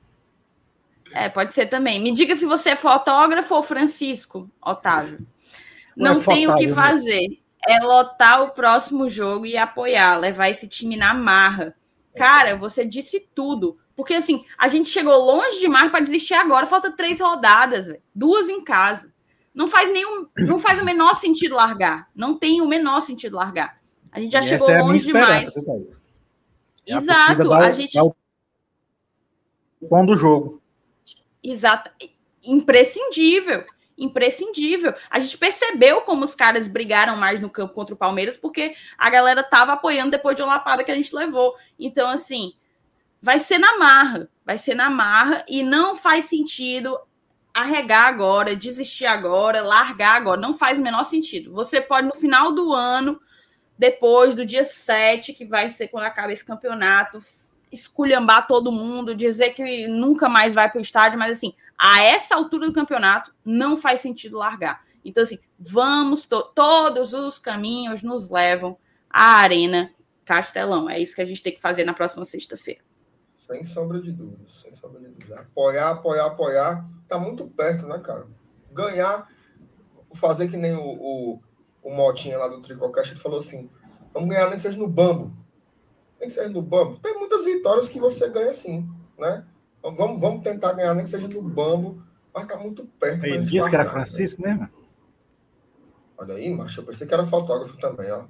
É, 1.12 1.30
pode 1.30 1.52
ser 1.54 1.68
também. 1.68 2.02
Me 2.02 2.12
diga 2.12 2.36
se 2.36 2.46
você 2.46 2.72
é 2.72 2.76
fotógrafo 2.76 3.56
ou 3.56 3.64
Francisco, 3.64 4.50
Otávio. 4.62 5.26
Não, 5.96 6.16
Não 6.16 6.22
é 6.22 6.26
tem 6.26 6.48
o 6.48 6.56
que 6.56 6.68
né? 6.68 6.74
fazer. 6.74 7.40
É 7.68 7.80
lotar 7.80 8.44
o 8.44 8.52
próximo 8.52 9.10
jogo 9.10 9.46
e 9.46 9.58
apoiar, 9.58 10.18
levar 10.18 10.50
esse 10.50 10.68
time 10.68 10.96
na 10.96 11.14
marra. 11.14 11.76
Cara, 12.16 12.58
você 12.58 12.86
disse 12.86 13.28
tudo. 13.36 13.78
Porque 13.96 14.14
assim, 14.14 14.46
a 14.58 14.70
gente 14.70 14.90
chegou 14.90 15.14
longe 15.18 15.60
demais 15.60 15.92
para 15.92 16.00
desistir 16.00 16.34
agora. 16.34 16.66
Falta 16.66 16.92
três 16.96 17.20
rodadas, 17.20 17.88
véio. 17.88 18.02
duas 18.16 18.48
em 18.48 18.64
casa. 18.64 19.12
Não 19.54 19.68
faz 19.68 19.92
nenhum, 19.92 20.26
não 20.38 20.58
faz 20.58 20.82
o 20.82 20.86
menor 20.86 21.16
sentido 21.16 21.56
largar. 21.56 22.08
Não 22.16 22.38
tem 22.38 22.62
o 22.62 22.68
menor 22.68 23.02
sentido 23.02 23.36
largar. 23.36 23.80
A 24.12 24.20
gente 24.20 24.32
já 24.32 24.40
e 24.40 24.44
chegou 24.44 24.70
é 24.70 24.82
longe 24.82 25.06
demais. 25.06 25.52
Exato. 26.86 27.54
A, 27.54 27.58
a 27.68 27.72
gente. 27.74 27.94
Dá 27.94 28.04
o 28.06 28.16
tom 29.90 30.06
do 30.06 30.16
jogo. 30.16 30.59
Exato. 31.44 31.92
Imprescindível. 32.44 33.66
Imprescindível. 33.98 34.94
A 35.10 35.20
gente 35.20 35.38
percebeu 35.38 36.02
como 36.02 36.24
os 36.24 36.34
caras 36.34 36.68
brigaram 36.68 37.18
mais 37.18 37.42
no 37.42 37.50
campo 37.50 37.74
contra 37.74 37.94
o 37.94 37.98
Palmeiras, 37.98 38.38
porque 38.38 38.76
a 38.98 39.10
galera 39.10 39.44
tava 39.44 39.74
apoiando 39.74 40.12
depois 40.12 40.36
de 40.36 40.42
uma 40.42 40.54
lapada 40.54 40.84
que 40.84 40.92
a 40.92 40.96
gente 40.96 41.14
levou. 41.14 41.56
Então, 41.78 42.10
assim, 42.10 42.54
vai 43.22 43.40
ser 43.40 43.58
na 43.58 43.78
marra. 43.78 44.30
Vai 44.46 44.58
ser 44.58 44.74
na 44.74 44.90
marra 44.90 45.46
e 45.50 45.62
não 45.62 45.96
faz 45.96 46.26
sentido 46.26 46.98
arregar 47.54 48.08
agora, 48.08 48.56
desistir 48.56 49.06
agora, 49.06 49.62
largar 49.62 50.16
agora. 50.16 50.40
Não 50.40 50.54
faz 50.54 50.80
o 50.80 50.82
menor 50.82 51.04
sentido. 51.04 51.52
Você 51.54 51.82
pode, 51.82 52.08
no 52.08 52.16
final 52.16 52.54
do 52.54 52.72
ano, 52.74 53.20
depois 53.78 54.34
do 54.34 54.46
dia 54.46 54.64
7, 54.64 55.34
que 55.34 55.46
vai 55.46 55.70
ser 55.70 55.88
quando 55.90 56.06
acaba 56.06 56.32
esse 56.32 56.46
campeonato, 56.46 57.18
esculhambar 57.72 58.48
todo 58.48 58.72
mundo, 58.72 59.16
dizer 59.16 59.52
que 59.52 59.88
nunca 59.88 60.28
mais 60.28 60.54
vai 60.54 60.70
para 60.70 60.80
o 60.80 60.82
estádio, 60.82 61.20
mas 61.20 61.38
assim, 61.38 61.54
a 61.78 62.02
essa 62.04 62.36
altura 62.36 62.68
do 62.68 62.74
campeonato 62.74 63.34
não 63.46 63.78
faz 63.78 64.02
sentido 64.02 64.38
largar. 64.38 64.84
Então, 65.04 65.24
assim, 65.24 65.40
vamos, 65.58 66.26
to 66.26 66.44
todos 66.54 67.14
os 67.14 67.40
caminhos 67.40 68.02
nos 68.02 68.30
levam 68.30 68.78
à 69.10 69.38
Arena 69.38 69.92
Castelão. 70.26 70.90
É 70.90 71.00
isso 71.00 71.16
que 71.16 71.22
a 71.22 71.26
gente 71.26 71.42
tem 71.42 71.54
que 71.54 71.62
fazer 71.62 71.84
na 71.84 71.94
próxima 71.94 72.26
sexta-feira. 72.26 72.82
Sem 73.34 73.64
sombra 73.64 74.02
de 74.02 74.12
dúvidas, 74.12 74.60
sem 74.62 74.74
sombra 74.74 75.00
de 75.00 75.08
dúvidas. 75.08 75.38
Apoiar, 75.40 75.92
apoiar, 75.92 76.26
apoiar. 76.26 76.86
Tá 77.08 77.18
muito 77.18 77.48
perto, 77.48 77.88
né, 77.88 77.98
cara? 78.00 78.28
Ganhar, 78.74 79.30
fazer 80.14 80.50
que 80.50 80.58
nem 80.58 80.76
o, 80.76 80.84
o, 80.84 81.42
o 81.82 81.96
Motinha 81.96 82.38
lá 82.38 82.50
do 82.50 82.62
Tricocast, 82.62 83.14
ele 83.14 83.22
falou 83.22 83.40
assim: 83.40 83.70
vamos 84.14 84.30
ganhar 84.30 84.50
nem 84.50 84.60
seja 84.60 84.78
no 84.78 84.88
bambo 84.88 85.39
nem 86.20 86.28
que 86.28 86.36
seja 86.36 86.50
no 86.50 86.62
bambo. 86.62 87.00
Tem 87.00 87.18
muitas 87.18 87.46
vitórias 87.46 87.88
que 87.88 88.00
você 88.00 88.30
ganha 88.30 88.52
sim, 88.52 88.88
né? 89.18 89.46
Então, 89.80 89.96
vamos, 89.96 90.20
vamos 90.20 90.44
tentar 90.44 90.74
ganhar, 90.74 90.94
nem 90.94 91.06
que 91.06 91.10
seja 91.10 91.28
no 91.28 91.42
bambo, 91.42 92.04
vai 92.34 92.44
ficar 92.44 92.58
muito 92.58 92.86
perto. 93.00 93.26
Ele 93.26 93.46
disse 93.46 93.70
que 93.70 93.76
era 93.76 93.86
Francisco 93.86 94.42
né? 94.42 94.54
mesmo? 94.54 94.70
Olha 96.18 96.36
aí, 96.36 96.54
macho, 96.54 96.82
eu 96.82 96.86
pensei 96.86 97.08
que 97.08 97.14
era 97.14 97.26
fotógrafo 97.26 97.78
também, 97.78 98.12
ó. 98.12 98.26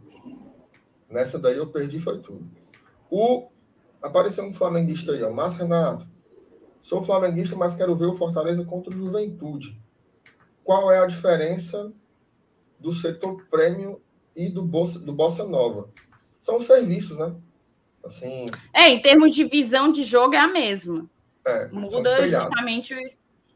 Nessa 1.10 1.40
daí 1.40 1.58
eu 1.58 1.68
perdi, 1.68 2.00
foi 2.00 2.20
tudo. 2.20 2.48
O... 3.10 3.50
Apareceu 4.02 4.46
um 4.46 4.54
flamenguista 4.54 5.12
aí, 5.12 5.24
ó. 5.24 5.32
Márcio 5.32 5.64
Renato. 5.64 6.08
Sou 6.82 7.02
flamenguista, 7.02 7.56
mas 7.56 7.76
quero 7.76 7.96
ver 7.96 8.06
o 8.06 8.16
Fortaleza 8.16 8.64
contra 8.64 8.94
o 8.94 8.98
Juventude. 8.98 9.82
Qual 10.64 10.92
é 10.92 11.00
a 11.00 11.08
diferença 11.08 11.92
do 12.80 12.94
setor 12.94 13.46
prêmio 13.50 14.00
e 14.36 14.48
do 14.48 14.64
Bossa, 14.64 15.00
do 15.00 15.12
Bossa 15.12 15.44
Nova? 15.44 15.90
São 16.40 16.62
serviços, 16.62 17.18
né? 17.18 17.36
Assim, 18.04 18.48
é, 18.74 18.90
em 18.90 19.02
termos 19.02 19.36
de 19.36 19.44
visão 19.44 19.92
de 19.92 20.04
jogo 20.04 20.36
é 20.36 20.40
a 20.40 20.48
mesma. 20.48 21.10
É, 21.46 21.68
muda 21.68 22.28
justamente. 22.28 22.96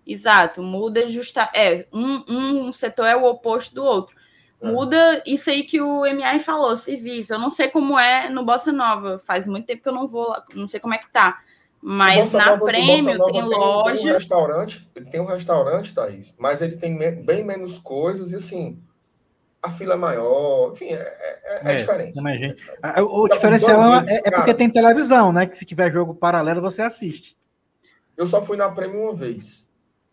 Exato, 0.06 0.62
muda 0.62 1.08
justa. 1.08 1.50
É, 1.56 1.88
um, 1.92 2.24
um 2.28 2.72
setor 2.72 3.06
é 3.06 3.16
o 3.16 3.24
oposto 3.24 3.74
do 3.74 3.84
outro. 3.84 4.16
É. 4.62 4.72
Muda 4.72 5.24
isso 5.26 5.50
aí 5.50 5.64
que 5.64 5.82
o 5.82 6.06
MI 6.06 6.40
falou, 6.40 6.76
serviço. 6.76 7.34
Eu 7.34 7.40
não 7.40 7.50
sei 7.50 7.70
como 7.70 7.98
é 7.98 8.30
no 8.30 8.46
Bossa 8.46 8.72
Nova. 8.72 9.18
Faz 9.20 9.48
muito 9.48 9.66
tempo 9.66 9.84
que 9.84 9.90
eu 9.90 9.94
não 9.94 10.08
vou 10.08 10.30
lá, 10.30 10.44
não 10.54 10.68
sei 10.68 10.80
como 10.80 10.94
é 10.94 10.98
que 10.98 11.10
tá. 11.12 11.42
Mas 11.82 12.32
na 12.32 12.52
Nova, 12.52 12.66
Prêmio 12.66 13.18
tem, 13.26 13.32
tem 13.34 13.44
loja. 13.44 14.04
Tem 14.04 14.12
um 14.12 14.14
restaurante, 14.14 14.90
ele 14.96 15.06
tem 15.06 15.20
um 15.20 15.26
restaurante, 15.26 15.94
Thaís, 15.94 16.34
mas 16.38 16.62
ele 16.62 16.78
tem 16.78 16.98
bem 16.98 17.44
menos 17.44 17.78
coisas 17.78 18.32
e 18.32 18.36
assim 18.36 18.82
a 19.64 19.72
fila 19.72 19.94
é 19.94 19.98
maior, 19.98 20.72
enfim, 20.72 20.88
é, 20.88 20.96
é, 20.96 21.62
é, 21.70 21.74
é 21.74 21.76
diferente. 21.78 22.22
Mas, 22.22 22.38
gente, 22.38 22.62
o, 22.98 23.22
o 23.22 23.30
diferencial 23.30 23.82
é, 24.06 24.22
é, 24.26 24.32
porque 24.32 24.54
tem 24.54 24.70
televisão, 24.70 25.32
né? 25.32 25.46
Que 25.46 25.58
se 25.58 25.66
tiver 25.66 25.90
jogo 25.90 26.14
paralelo, 26.14 26.62
você 26.62 26.82
assiste. 26.82 27.38
Eu 28.18 28.28
só 28.28 28.44
fui 28.44 28.58
na 28.58 28.70
Prêmio 28.70 29.02
uma 29.02 29.16
vez. 29.16 29.66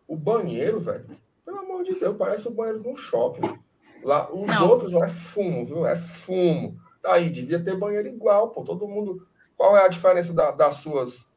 O 0.06 0.16
banheiro, 0.16 0.78
velho, 0.78 1.05
pelo 1.44 1.59
amor 1.59 1.82
de 1.82 1.97
Deus, 1.97 2.16
parece 2.16 2.47
o 2.47 2.52
banheiro 2.52 2.81
de 2.81 2.89
um 2.89 2.97
shopping. 2.97 3.59
Lá, 4.05 4.32
os 4.32 4.47
não. 4.47 4.68
outros 4.68 4.93
não 4.93 5.02
é 5.02 5.09
fumo, 5.09 5.64
viu? 5.64 5.85
É 5.85 5.97
fumo. 5.97 6.81
Daí, 7.02 7.28
devia 7.28 7.62
ter 7.62 7.77
banheiro 7.77 8.06
igual, 8.06 8.51
pô. 8.51 8.62
Todo 8.62 8.86
mundo. 8.86 9.27
Qual 9.56 9.77
é 9.77 9.85
a 9.85 9.89
diferença 9.89 10.32
da, 10.32 10.52
das 10.52 10.77
suas. 10.77 11.28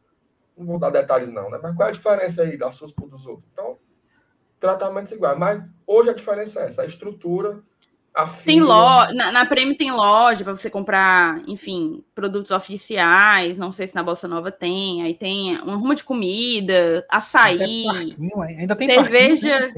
Não 0.56 0.68
vou 0.68 0.78
dar 0.78 0.92
detalhes, 0.92 1.32
não, 1.32 1.50
né? 1.50 1.60
Mas 1.62 1.76
qual 1.76 1.88
é 1.88 1.90
a 1.90 1.94
diferença 1.94 2.44
aí 2.44 2.58
das 2.58 2.76
suas 2.76 2.92
por 2.92 3.10
dos 3.10 3.26
outros? 3.26 3.50
Então, 3.52 3.80
tratamentos 4.60 5.12
iguais. 5.12 5.38
Mas 5.38 5.64
hoje 5.88 6.12
a 6.12 6.14
diferença 6.14 6.60
é 6.60 6.68
essa, 6.68 6.84
a 6.84 6.86
estrutura 6.86 7.64
tem 8.46 8.62
loja, 8.62 9.12
na, 9.14 9.32
na 9.32 9.46
Prêmio 9.46 9.76
tem 9.76 9.92
loja 9.92 10.44
para 10.44 10.56
você 10.56 10.70
comprar, 10.70 11.42
enfim, 11.48 12.04
produtos 12.14 12.52
oficiais. 12.52 13.58
Não 13.58 13.72
sei 13.72 13.88
se 13.88 13.96
na 13.96 14.04
Bolsa 14.04 14.28
Nova 14.28 14.52
tem. 14.52 15.02
Aí 15.02 15.16
tem 15.16 15.60
uma 15.62 15.76
ruma 15.76 15.96
de 15.96 16.04
comida, 16.04 17.06
açaí, 17.10 17.86
ainda 18.60 18.76
tem 18.76 18.88
cerveja. 18.88 19.74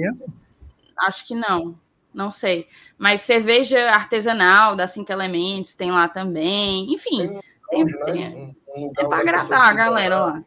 Acho 0.97 1.25
que 1.25 1.33
não, 1.33 1.79
não 2.13 2.29
sei. 2.29 2.67
Mas 2.97 3.21
cerveja 3.21 3.89
artesanal 3.91 4.75
da 4.75 4.87
Cinco 4.87 5.11
Elementos 5.11 5.73
tem 5.73 5.91
lá 5.91 6.09
também. 6.09 6.93
Enfim, 6.93 7.39
tem, 7.69 7.85
tem, 7.85 7.85
né? 7.85 8.05
tem, 8.05 8.57
um, 8.75 8.87
um 8.87 8.91
é 8.97 9.03
para 9.05 9.17
agradar 9.17 9.61
a 9.61 9.73
galera 9.73 10.19
lá. 10.19 10.43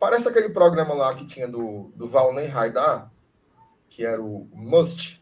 Parece 0.00 0.28
aquele 0.28 0.48
programa 0.48 0.94
lá 0.94 1.14
que 1.14 1.24
tinha 1.24 1.46
do, 1.46 1.92
do 1.94 2.08
Valnei 2.08 2.46
Raidar, 2.46 3.08
que 3.88 4.04
era 4.04 4.20
o 4.20 4.48
Must, 4.52 5.21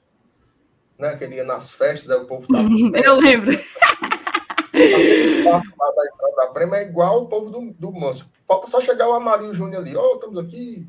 né? 1.01 1.17
Que 1.17 1.25
ele 1.25 1.37
ia 1.37 1.45
nas 1.45 1.71
festas, 1.71 2.11
aí 2.11 2.19
o 2.19 2.27
povo 2.27 2.47
tava. 2.47 2.69
Eu 3.05 3.17
lembro. 3.17 3.59
Aquele 4.73 5.39
espaço 5.39 5.73
lá 5.79 5.91
da 5.91 6.07
entrada 6.07 6.37
da 6.37 6.47
Prema 6.53 6.79
é 6.79 6.83
igual 6.83 7.25
o 7.25 7.29
povo 7.29 7.51
do, 7.51 7.73
do 7.73 7.93
Must. 7.93 8.25
Falta 8.47 8.69
só 8.69 8.81
chegar 8.81 9.09
o 9.09 9.15
Amarillo 9.15 9.53
Júnior 9.53 9.83
ali. 9.83 9.97
Ô, 9.97 10.01
oh, 10.01 10.15
estamos 10.15 10.39
aqui 10.39 10.87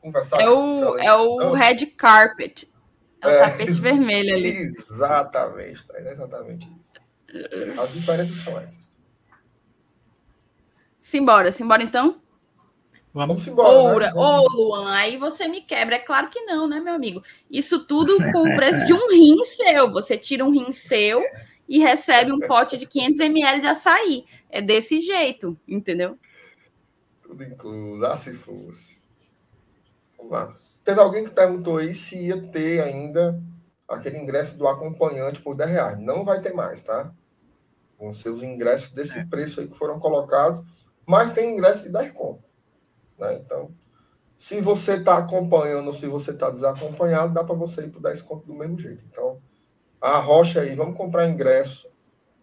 conversar. 0.00 0.40
É 0.40 0.48
o, 0.48 0.98
é 0.98 1.16
o 1.16 1.52
Red 1.52 1.86
Carpet. 1.96 2.72
É 3.20 3.26
o 3.26 3.30
é, 3.30 3.40
tapete 3.40 3.72
vermelho 3.72 4.34
ali. 4.34 4.50
Exatamente, 4.50 5.86
tá? 5.86 5.98
exatamente 5.98 6.70
isso. 6.80 7.80
As 7.80 7.92
diferenças 7.92 8.36
são 8.36 8.60
essas. 8.60 8.98
Simbora, 11.00 11.50
simbora 11.50 11.82
então? 11.82 12.20
Vamos 13.14 13.46
embora. 13.46 13.68
Oura, 13.78 14.06
né? 14.08 14.12
Ô, 14.16 14.42
Luan, 14.48 14.92
aí 14.92 15.16
você 15.16 15.46
me 15.46 15.60
quebra. 15.60 15.94
É 15.94 16.00
claro 16.00 16.28
que 16.28 16.40
não, 16.40 16.66
né, 16.66 16.80
meu 16.80 16.94
amigo? 16.94 17.22
Isso 17.48 17.86
tudo 17.86 18.16
com 18.32 18.40
o 18.40 18.56
preço 18.56 18.84
de 18.84 18.92
um 18.92 19.08
rim 19.08 19.44
seu. 19.44 19.88
Você 19.92 20.18
tira 20.18 20.44
um 20.44 20.50
rim 20.50 20.72
seu 20.72 21.22
e 21.68 21.78
recebe 21.78 22.32
um 22.32 22.40
pote 22.40 22.76
de 22.76 22.86
500 22.86 23.20
ml 23.20 23.60
de 23.60 23.68
açaí. 23.68 24.24
É 24.50 24.60
desse 24.60 25.00
jeito, 25.00 25.56
entendeu? 25.66 26.18
Tudo 27.22 27.44
incluso. 27.44 28.04
Ah, 28.04 28.16
se 28.16 28.32
fosse. 28.32 29.00
Vamos 30.18 30.32
lá. 30.32 30.56
Teve 30.82 31.00
alguém 31.00 31.22
que 31.22 31.30
perguntou 31.30 31.76
aí 31.76 31.94
se 31.94 32.18
ia 32.18 32.42
ter 32.48 32.82
ainda 32.82 33.40
aquele 33.88 34.18
ingresso 34.18 34.58
do 34.58 34.66
acompanhante 34.66 35.40
por 35.40 35.54
10 35.54 35.70
reais. 35.70 36.00
Não 36.00 36.24
vai 36.24 36.40
ter 36.40 36.52
mais, 36.52 36.82
tá? 36.82 37.12
Vão 37.96 38.12
ser 38.12 38.30
os 38.30 38.42
ingressos 38.42 38.90
desse 38.90 39.20
é. 39.20 39.24
preço 39.24 39.60
aí 39.60 39.68
que 39.68 39.78
foram 39.78 40.00
colocados, 40.00 40.60
mas 41.06 41.32
tem 41.32 41.52
ingresso 41.52 41.84
de 41.84 41.90
10 41.90 42.10
conto. 42.10 42.53
Né? 43.18 43.34
Então, 43.34 43.70
se 44.36 44.60
você 44.60 44.94
está 44.94 45.18
acompanhando 45.18 45.86
ou 45.86 45.92
se 45.92 46.06
você 46.06 46.32
está 46.32 46.50
desacompanhado, 46.50 47.32
dá 47.32 47.44
para 47.44 47.54
você 47.54 47.82
ir 47.82 47.90
para 47.90 48.10
10 48.10 48.22
conto 48.22 48.46
do 48.46 48.54
mesmo 48.54 48.78
jeito. 48.78 49.04
Então, 49.10 49.40
a 50.00 50.18
rocha 50.18 50.60
aí, 50.60 50.74
vamos 50.74 50.96
comprar 50.96 51.28
ingresso, 51.28 51.88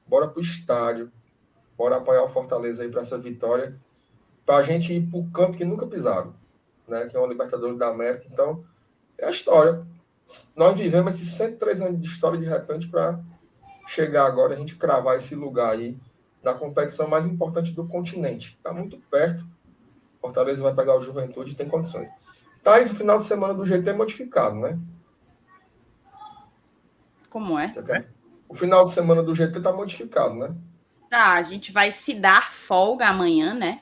bora 0.07 0.27
para 0.27 0.39
o 0.39 0.41
estádio, 0.41 1.11
bora 1.77 1.98
apoiar 1.98 2.23
o 2.23 2.30
Fortaleza 2.30 2.84
aí 2.84 2.89
para 2.89 3.02
essa 3.02 3.18
vitória, 3.18 3.76
para 4.45 4.57
a 4.57 4.64
gente 4.64 4.93
ir 4.93 5.07
para 5.07 5.19
o 5.19 5.30
campo 5.30 5.57
que 5.57 5.65
nunca 5.65 5.85
pisaram, 5.85 6.34
né? 6.88 7.06
que 7.07 7.15
é 7.15 7.19
o 7.19 7.27
Libertadores 7.27 7.77
da 7.77 7.89
América. 7.89 8.26
Então, 8.31 8.64
é 9.18 9.27
a 9.27 9.30
história. 9.30 9.85
Nós 10.56 10.77
vivemos 10.77 11.14
esses 11.15 11.34
103 11.34 11.81
anos 11.81 12.02
de 12.02 12.07
história 12.07 12.39
de 12.39 12.45
repente 12.45 12.88
para 12.88 13.19
chegar 13.88 14.26
agora, 14.26 14.53
a 14.53 14.57
gente 14.57 14.76
cravar 14.76 15.18
esse 15.18 15.35
lugar 15.35 15.73
aí 15.73 15.98
na 16.41 16.53
competição 16.53 17.07
mais 17.07 17.26
importante 17.26 17.73
do 17.73 17.88
continente. 17.88 18.56
Está 18.57 18.73
muito 18.73 18.98
perto 19.11 19.45
Fortaleza 20.22 20.61
vai 20.61 20.73
pegar 20.73 20.95
o 20.95 21.02
Juventude 21.02 21.52
e 21.52 21.56
tem 21.56 21.68
condições. 21.68 22.07
Thaís, 22.64 22.91
o 22.91 22.95
final 22.95 23.18
de 23.18 23.26
semana 23.26 23.53
do 23.53 23.65
GT 23.65 23.89
é 23.89 23.93
modificado, 23.93 24.56
né? 24.56 24.77
Como 27.30 27.57
é? 27.57 27.69
O 28.48 28.53
final 28.53 28.85
de 28.85 28.91
semana 28.91 29.23
do 29.23 29.34
GT 29.34 29.60
tá 29.61 29.73
modificado, 29.73 30.35
né? 30.35 30.53
Tá, 31.10 31.34
a 31.34 31.41
gente 31.41 31.72
vai 31.72 31.91
se 31.91 32.14
dar 32.14 32.52
folga 32.52 33.07
amanhã, 33.07 33.53
né? 33.53 33.81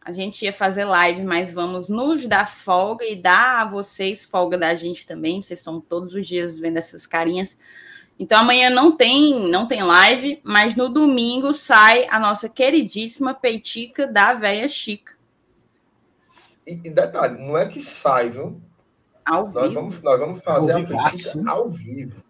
A 0.00 0.12
gente 0.12 0.44
ia 0.44 0.52
fazer 0.52 0.84
live, 0.84 1.22
mas 1.22 1.52
vamos 1.52 1.88
nos 1.88 2.26
dar 2.26 2.48
folga 2.48 3.04
e 3.04 3.14
dar 3.14 3.62
a 3.62 3.64
vocês 3.64 4.24
folga 4.24 4.56
da 4.56 4.74
gente 4.74 5.06
também. 5.06 5.42
Vocês 5.42 5.60
estão 5.60 5.80
todos 5.80 6.14
os 6.14 6.26
dias 6.26 6.58
vendo 6.58 6.78
essas 6.78 7.06
carinhas. 7.06 7.58
Então 8.18 8.40
amanhã 8.40 8.70
não 8.70 8.90
tem, 8.90 9.48
não 9.48 9.66
tem 9.66 9.82
live, 9.82 10.40
mas 10.42 10.74
no 10.74 10.88
domingo 10.88 11.52
sai 11.52 12.06
a 12.10 12.18
nossa 12.18 12.48
queridíssima 12.48 13.34
peitica 13.34 14.06
da 14.06 14.32
véia 14.34 14.66
Chica. 14.66 15.17
E, 16.68 16.74
e, 16.84 16.90
detalhe, 16.90 17.42
não 17.42 17.56
é 17.56 17.66
que 17.66 17.80
sai, 17.80 18.28
viu? 18.28 18.60
Ao 19.24 19.50
nós 19.50 19.68
vivo. 19.70 19.74
Vamos, 19.74 20.02
nós 20.02 20.20
vamos 20.20 20.42
fazer 20.42 20.72
a 20.72 20.84
pesquisa 20.84 21.42
ao 21.48 21.70
vivo. 21.70 22.22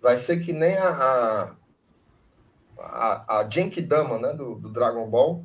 Vai 0.00 0.16
ser 0.16 0.38
que 0.38 0.52
nem 0.52 0.76
a, 0.76 0.88
a, 0.88 1.56
a, 2.78 3.38
a 3.40 3.50
Genkidama, 3.50 4.20
né, 4.20 4.32
do, 4.32 4.54
do 4.54 4.68
Dragon 4.68 5.10
Ball. 5.10 5.44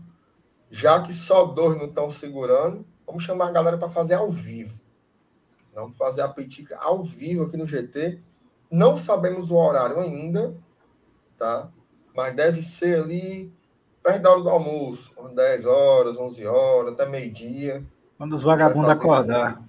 Já 0.69 1.01
que 1.01 1.11
só 1.11 1.45
dois 1.45 1.75
não 1.75 1.87
estão 1.87 2.11
segurando, 2.11 2.85
vamos 3.07 3.23
chamar 3.23 3.47
a 3.47 3.51
galera 3.51 3.77
para 3.77 3.89
fazer 3.89 4.13
ao 4.13 4.29
vivo. 4.29 4.79
Vamos 5.73 5.97
fazer 5.97 6.21
a 6.21 6.29
petica 6.29 6.77
ao 6.77 7.03
vivo 7.03 7.43
aqui 7.43 7.57
no 7.57 7.67
GT. 7.67 8.21
Não 8.69 8.95
sabemos 8.95 9.49
o 9.49 9.55
horário 9.55 9.99
ainda, 9.99 10.55
tá? 11.39 11.71
Mas 12.15 12.35
deve 12.35 12.61
ser 12.61 13.01
ali 13.01 13.51
perto 14.03 14.21
da 14.21 14.31
hora 14.31 14.41
do 14.41 14.49
almoço, 14.49 15.13
10 15.33 15.65
horas, 15.65 16.17
11 16.17 16.45
horas, 16.45 16.93
até 16.93 17.07
meio-dia. 17.07 17.83
Quando 18.17 18.33
os 18.35 18.43
vagabundos 18.43 18.91
acordar. 18.91 19.63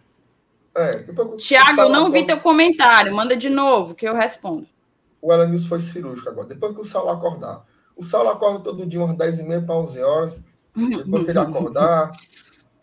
É, 0.76 1.06
Tiago, 1.38 1.88
não 1.88 2.10
vi 2.10 2.26
teu 2.26 2.40
comentário. 2.40 3.14
Manda 3.14 3.36
de 3.36 3.48
novo, 3.48 3.94
que 3.94 4.06
eu 4.06 4.14
respondo. 4.14 4.66
O 5.22 5.32
Elenilson 5.32 5.68
foi 5.68 5.78
cirúrgico 5.78 6.28
agora. 6.28 6.48
Depois 6.48 6.74
que 6.74 6.80
o 6.80 6.84
Saulo 6.84 7.10
acordar. 7.10 7.64
O 7.96 8.02
Saulo 8.02 8.28
acorda 8.30 8.58
todo 8.58 8.84
dia 8.84 9.02
umas 9.02 9.16
10 9.16 9.38
e 9.38 9.42
meia 9.44 9.62
para 9.62 9.76
11 9.76 10.02
horas. 10.02 10.42
Depois 10.74 11.24
que 11.24 11.30
ele 11.30 11.38
acordar, 11.38 12.10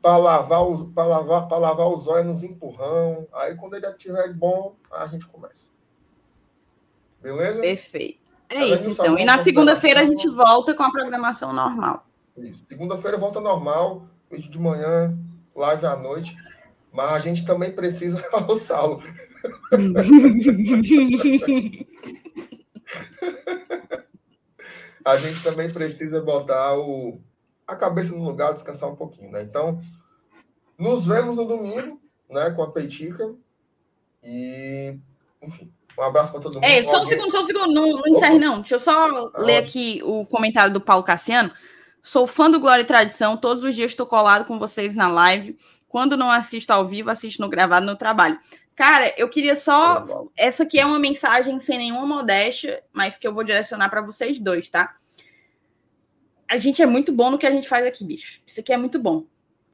para 0.02 0.18
lavar, 0.18 0.68
os, 0.68 0.96
lavar, 0.96 1.60
lavar 1.60 1.88
os 1.90 2.08
olhos 2.08 2.28
nos 2.28 2.44
empurrão. 2.44 3.28
Aí, 3.34 3.56
quando 3.56 3.76
ele 3.76 3.86
estiver 3.88 4.34
bom, 4.34 4.76
a 4.90 5.06
gente 5.08 5.28
começa. 5.28 5.68
Beleza? 7.22 7.60
Perfeito. 7.60 8.21
É 8.52 8.66
isso, 8.66 8.90
então. 8.90 9.18
E 9.18 9.24
na 9.24 9.40
segunda-feira 9.40 10.02
a 10.02 10.06
gente 10.06 10.28
volta 10.28 10.76
com 10.76 10.84
a 10.84 10.92
programação 10.92 11.54
normal. 11.54 12.06
Segunda-feira 12.68 13.18
volta 13.18 13.40
normal, 13.40 14.06
vídeo 14.30 14.52
de 14.52 14.60
manhã, 14.60 15.18
live 15.56 15.86
à 15.86 15.96
noite. 15.96 16.36
Mas 16.92 17.14
a 17.14 17.20
gente 17.20 17.46
também 17.46 17.72
precisa 17.72 18.22
almoçá-lo. 18.34 19.02
a 25.06 25.18
gente 25.18 25.42
também 25.42 25.72
precisa 25.72 26.22
botar 26.22 26.78
o, 26.78 27.22
a 27.66 27.74
cabeça 27.78 28.14
no 28.14 28.24
lugar, 28.24 28.54
descansar 28.54 28.90
um 28.90 28.96
pouquinho, 28.98 29.32
né? 29.32 29.44
Então, 29.44 29.82
nos 30.78 31.06
vemos 31.06 31.38
no 31.38 31.46
domingo, 31.46 32.02
né, 32.30 32.52
com 32.52 32.62
a 32.64 32.72
Peitica. 32.72 33.34
E, 34.22 35.00
enfim, 35.42 35.72
um 35.98 36.04
abraço 36.04 36.32
para 36.32 36.42
todo 36.42 36.56
mundo. 36.56 36.64
É, 36.64 36.84
só 36.84 37.02
um 37.02 37.06
segundo, 37.06 37.32
só 37.32 37.42
um 37.42 37.46
segundo, 37.46 37.74
não, 37.74 37.88
não 37.88 38.08
encerre 38.08 38.40
não. 38.40 38.60
Deixa 38.60 38.76
eu 38.76 38.80
só 38.80 38.92
ah, 38.92 39.42
ler 39.42 39.58
aqui 39.58 40.02
o 40.04 40.26
comentário 40.26 40.74
do 40.74 40.82
Paulo 40.82 41.04
Cassiano. 41.04 41.52
Sou 42.02 42.26
fã 42.26 42.50
do 42.50 42.60
Glória 42.60 42.82
e 42.82 42.86
Tradição, 42.86 43.38
todos 43.38 43.64
os 43.64 43.76
dias 43.76 43.92
estou 43.92 44.06
colado 44.06 44.46
com 44.46 44.58
vocês 44.58 44.96
na 44.96 45.08
live. 45.08 45.58
Quando 45.88 46.18
não 46.18 46.32
assisto 46.32 46.72
ao 46.72 46.88
vivo, 46.88 47.10
assisto 47.10 47.42
no 47.42 47.50
gravado 47.50 47.86
no 47.86 47.96
trabalho. 47.96 48.40
Cara, 48.76 49.14
eu 49.18 49.30
queria 49.30 49.56
só. 49.56 50.06
Essa 50.36 50.64
aqui 50.64 50.80
é 50.80 50.86
uma 50.86 50.98
mensagem 50.98 51.60
sem 51.60 51.78
nenhuma 51.78 52.06
modéstia, 52.06 52.82
mas 52.92 53.18
que 53.18 53.28
eu 53.28 53.34
vou 53.34 53.44
direcionar 53.44 53.90
para 53.90 54.02
vocês 54.02 54.40
dois, 54.40 54.70
tá? 54.70 54.96
A 56.48 56.58
gente 56.58 56.82
é 56.82 56.86
muito 56.86 57.12
bom 57.12 57.30
no 57.30 57.38
que 57.38 57.46
a 57.46 57.52
gente 57.52 57.70
faz 57.70 57.86
aqui, 57.86 58.04
bicho. 58.04 58.42
Isso 58.46 58.60
aqui 58.60 58.74
é 58.74 58.78
muito 58.78 58.98
bom. 58.98 59.26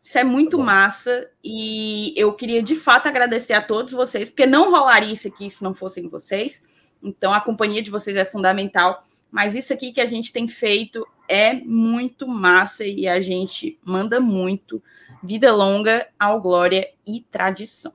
Isso 0.07 0.17
é 0.17 0.23
muito 0.23 0.57
tá 0.57 0.63
massa 0.63 1.29
e 1.43 2.13
eu 2.15 2.31
queria 2.31 2.63
de 2.63 2.77
fato 2.77 3.07
agradecer 3.09 3.51
a 3.51 3.61
todos 3.61 3.91
vocês, 3.91 4.29
porque 4.29 4.45
não 4.45 4.71
rolaria 4.71 5.11
isso 5.11 5.27
aqui 5.27 5.49
se 5.49 5.61
não 5.61 5.73
fossem 5.73 6.07
vocês. 6.07 6.63
Então 7.03 7.33
a 7.33 7.41
companhia 7.41 7.83
de 7.83 7.91
vocês 7.91 8.15
é 8.15 8.23
fundamental, 8.23 9.03
mas 9.29 9.53
isso 9.53 9.73
aqui 9.73 9.91
que 9.91 9.99
a 9.99 10.05
gente 10.05 10.31
tem 10.31 10.47
feito 10.47 11.05
é 11.27 11.55
muito 11.55 12.25
massa 12.25 12.85
e 12.85 13.05
a 13.05 13.19
gente 13.19 13.77
manda 13.83 14.21
muito. 14.21 14.81
Vida 15.21 15.53
longa 15.53 16.07
ao 16.17 16.39
glória 16.39 16.89
e 17.05 17.19
tradição. 17.29 17.91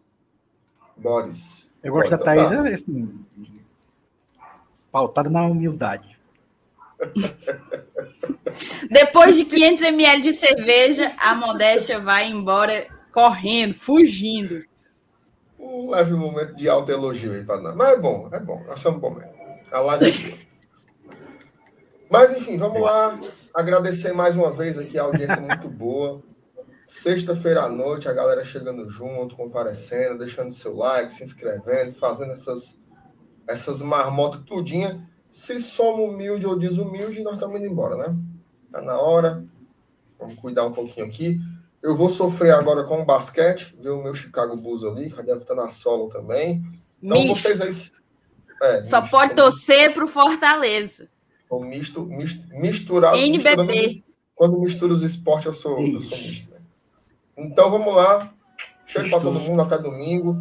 Boris. 0.94 1.66
Eu 1.82 1.94
gosto 1.94 2.10
da 2.10 2.18
Thaís, 2.18 2.52
é 2.52 2.74
assim, 2.74 3.24
pautada 4.90 5.30
na 5.30 5.46
humildade. 5.46 6.11
Depois 8.90 9.36
de 9.36 9.44
500 9.44 9.82
ml 9.82 10.22
de 10.22 10.32
cerveja, 10.32 11.12
a 11.18 11.34
modéstia 11.34 11.98
vai 12.00 12.28
embora 12.28 12.86
correndo, 13.12 13.74
fugindo. 13.74 14.64
Um 15.58 15.90
leve 15.90 16.12
momento 16.14 16.56
de 16.56 16.68
alto 16.68 16.90
elogio 16.90 17.32
aí 17.32 17.44
para 17.44 17.60
nós. 17.60 17.76
Mas 17.76 17.96
é 17.96 18.00
bom, 18.00 18.28
é 18.32 18.40
bom. 18.40 18.62
Nós 18.66 18.80
somos 18.80 19.00
bom 19.00 19.10
mesmo. 19.10 19.32
A 19.70 19.80
live 19.80 20.06
é 20.06 20.38
Mas, 22.10 22.36
enfim, 22.36 22.56
vamos 22.58 22.80
lá. 22.80 23.18
Agradecer 23.54 24.12
mais 24.12 24.34
uma 24.34 24.50
vez 24.50 24.78
aqui 24.78 24.98
a 24.98 25.02
audiência 25.04 25.40
muito 25.40 25.68
boa. 25.68 26.22
Sexta-feira 26.84 27.62
à 27.62 27.68
noite, 27.68 28.08
a 28.08 28.12
galera 28.12 28.44
chegando 28.44 28.88
junto, 28.90 29.36
comparecendo, 29.36 30.18
deixando 30.18 30.52
seu 30.52 30.76
like, 30.76 31.12
se 31.12 31.24
inscrevendo, 31.24 31.94
fazendo 31.94 32.32
essas, 32.32 32.82
essas 33.48 33.80
marmotas 33.80 34.42
tudinha. 34.42 35.08
Se 35.32 35.58
somos 35.58 36.10
humilde 36.10 36.46
ou 36.46 36.58
desumilde, 36.58 37.22
nós 37.22 37.34
estamos 37.34 37.56
indo 37.58 37.66
embora, 37.66 37.96
né? 37.96 38.14
Tá 38.70 38.82
na 38.82 39.00
hora. 39.00 39.42
Vamos 40.18 40.34
cuidar 40.34 40.66
um 40.66 40.72
pouquinho 40.74 41.06
aqui. 41.06 41.40
Eu 41.82 41.96
vou 41.96 42.10
sofrer 42.10 42.52
agora 42.52 42.84
com 42.84 43.00
o 43.00 43.04
basquete, 43.04 43.74
ver 43.80 43.88
o 43.88 44.02
meu 44.02 44.14
Chicago 44.14 44.54
Bulls 44.58 44.84
ali, 44.84 45.10
que 45.10 45.22
deve 45.22 45.38
estar 45.38 45.54
na 45.54 45.70
solo 45.70 46.10
também. 46.10 46.62
Então, 47.02 47.16
misto. 47.16 47.48
vocês 47.48 47.60
aí. 47.62 47.70
É, 48.62 48.82
Só 48.82 49.00
misto, 49.00 49.10
pode 49.10 49.34
torcer 49.34 49.94
para 49.94 50.04
o 50.04 50.08
Fortaleza. 50.08 51.08
O 51.48 51.64
misto, 51.64 52.04
misto, 52.04 52.46
misturado. 52.54 53.16
NBB. 53.16 54.04
Quando 54.34 54.60
misturo 54.60 54.92
os 54.92 55.02
esportes, 55.02 55.46
eu 55.46 55.54
sou, 55.54 55.78
eu 55.78 56.02
sou 56.02 56.18
misto. 56.18 56.50
Né? 56.50 56.60
Então 57.38 57.70
vamos 57.70 57.94
lá. 57.94 58.34
Cheiro 58.84 59.08
para 59.08 59.20
todo 59.20 59.40
mundo 59.40 59.62
até 59.62 59.78
domingo. 59.78 60.36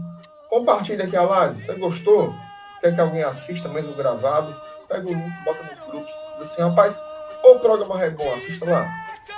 Compartilha 0.50 1.06
aqui 1.06 1.16
a 1.16 1.24
live. 1.24 1.64
Você 1.64 1.76
gostou? 1.76 2.36
Quer 2.82 2.94
que 2.94 3.00
alguém 3.00 3.24
assista 3.24 3.70
mesmo 3.70 3.94
gravado? 3.94 4.54
Pega 4.92 5.08
o 5.08 5.14
link, 5.14 5.44
bota 5.46 5.64
nos 5.64 5.88
grupos. 5.88 6.14
Diz 6.38 6.52
assim, 6.52 6.62
rapaz, 6.64 7.00
o 7.46 7.60
programa 7.60 8.04
é 8.04 8.10
bom, 8.10 8.34
assista 8.34 8.70
lá. 8.70 8.86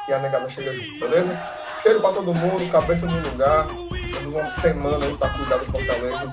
E 0.07 0.13
a 0.13 0.17
negada 0.17 0.49
chega 0.49 0.73
junto, 0.73 0.99
beleza? 0.99 1.39
Cheiro 1.83 2.01
para 2.01 2.15
todo 2.15 2.33
mundo, 2.33 2.71
cabeça 2.71 3.05
no 3.05 3.19
lugar. 3.19 3.67
Temos 3.67 4.33
uma 4.33 4.45
semana 4.47 5.05
aí 5.05 5.15
para 5.15 5.29
cuidar 5.29 5.57
do 5.57 5.65
Fortaleza. 5.65 6.31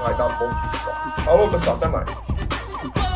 Vai 0.00 0.16
dar 0.16 0.28
bom 0.38 0.60
que 0.60 0.76
só. 0.76 1.22
Falou, 1.22 1.50
pessoal. 1.50 1.76
Até 1.76 1.86
mais. 1.86 3.07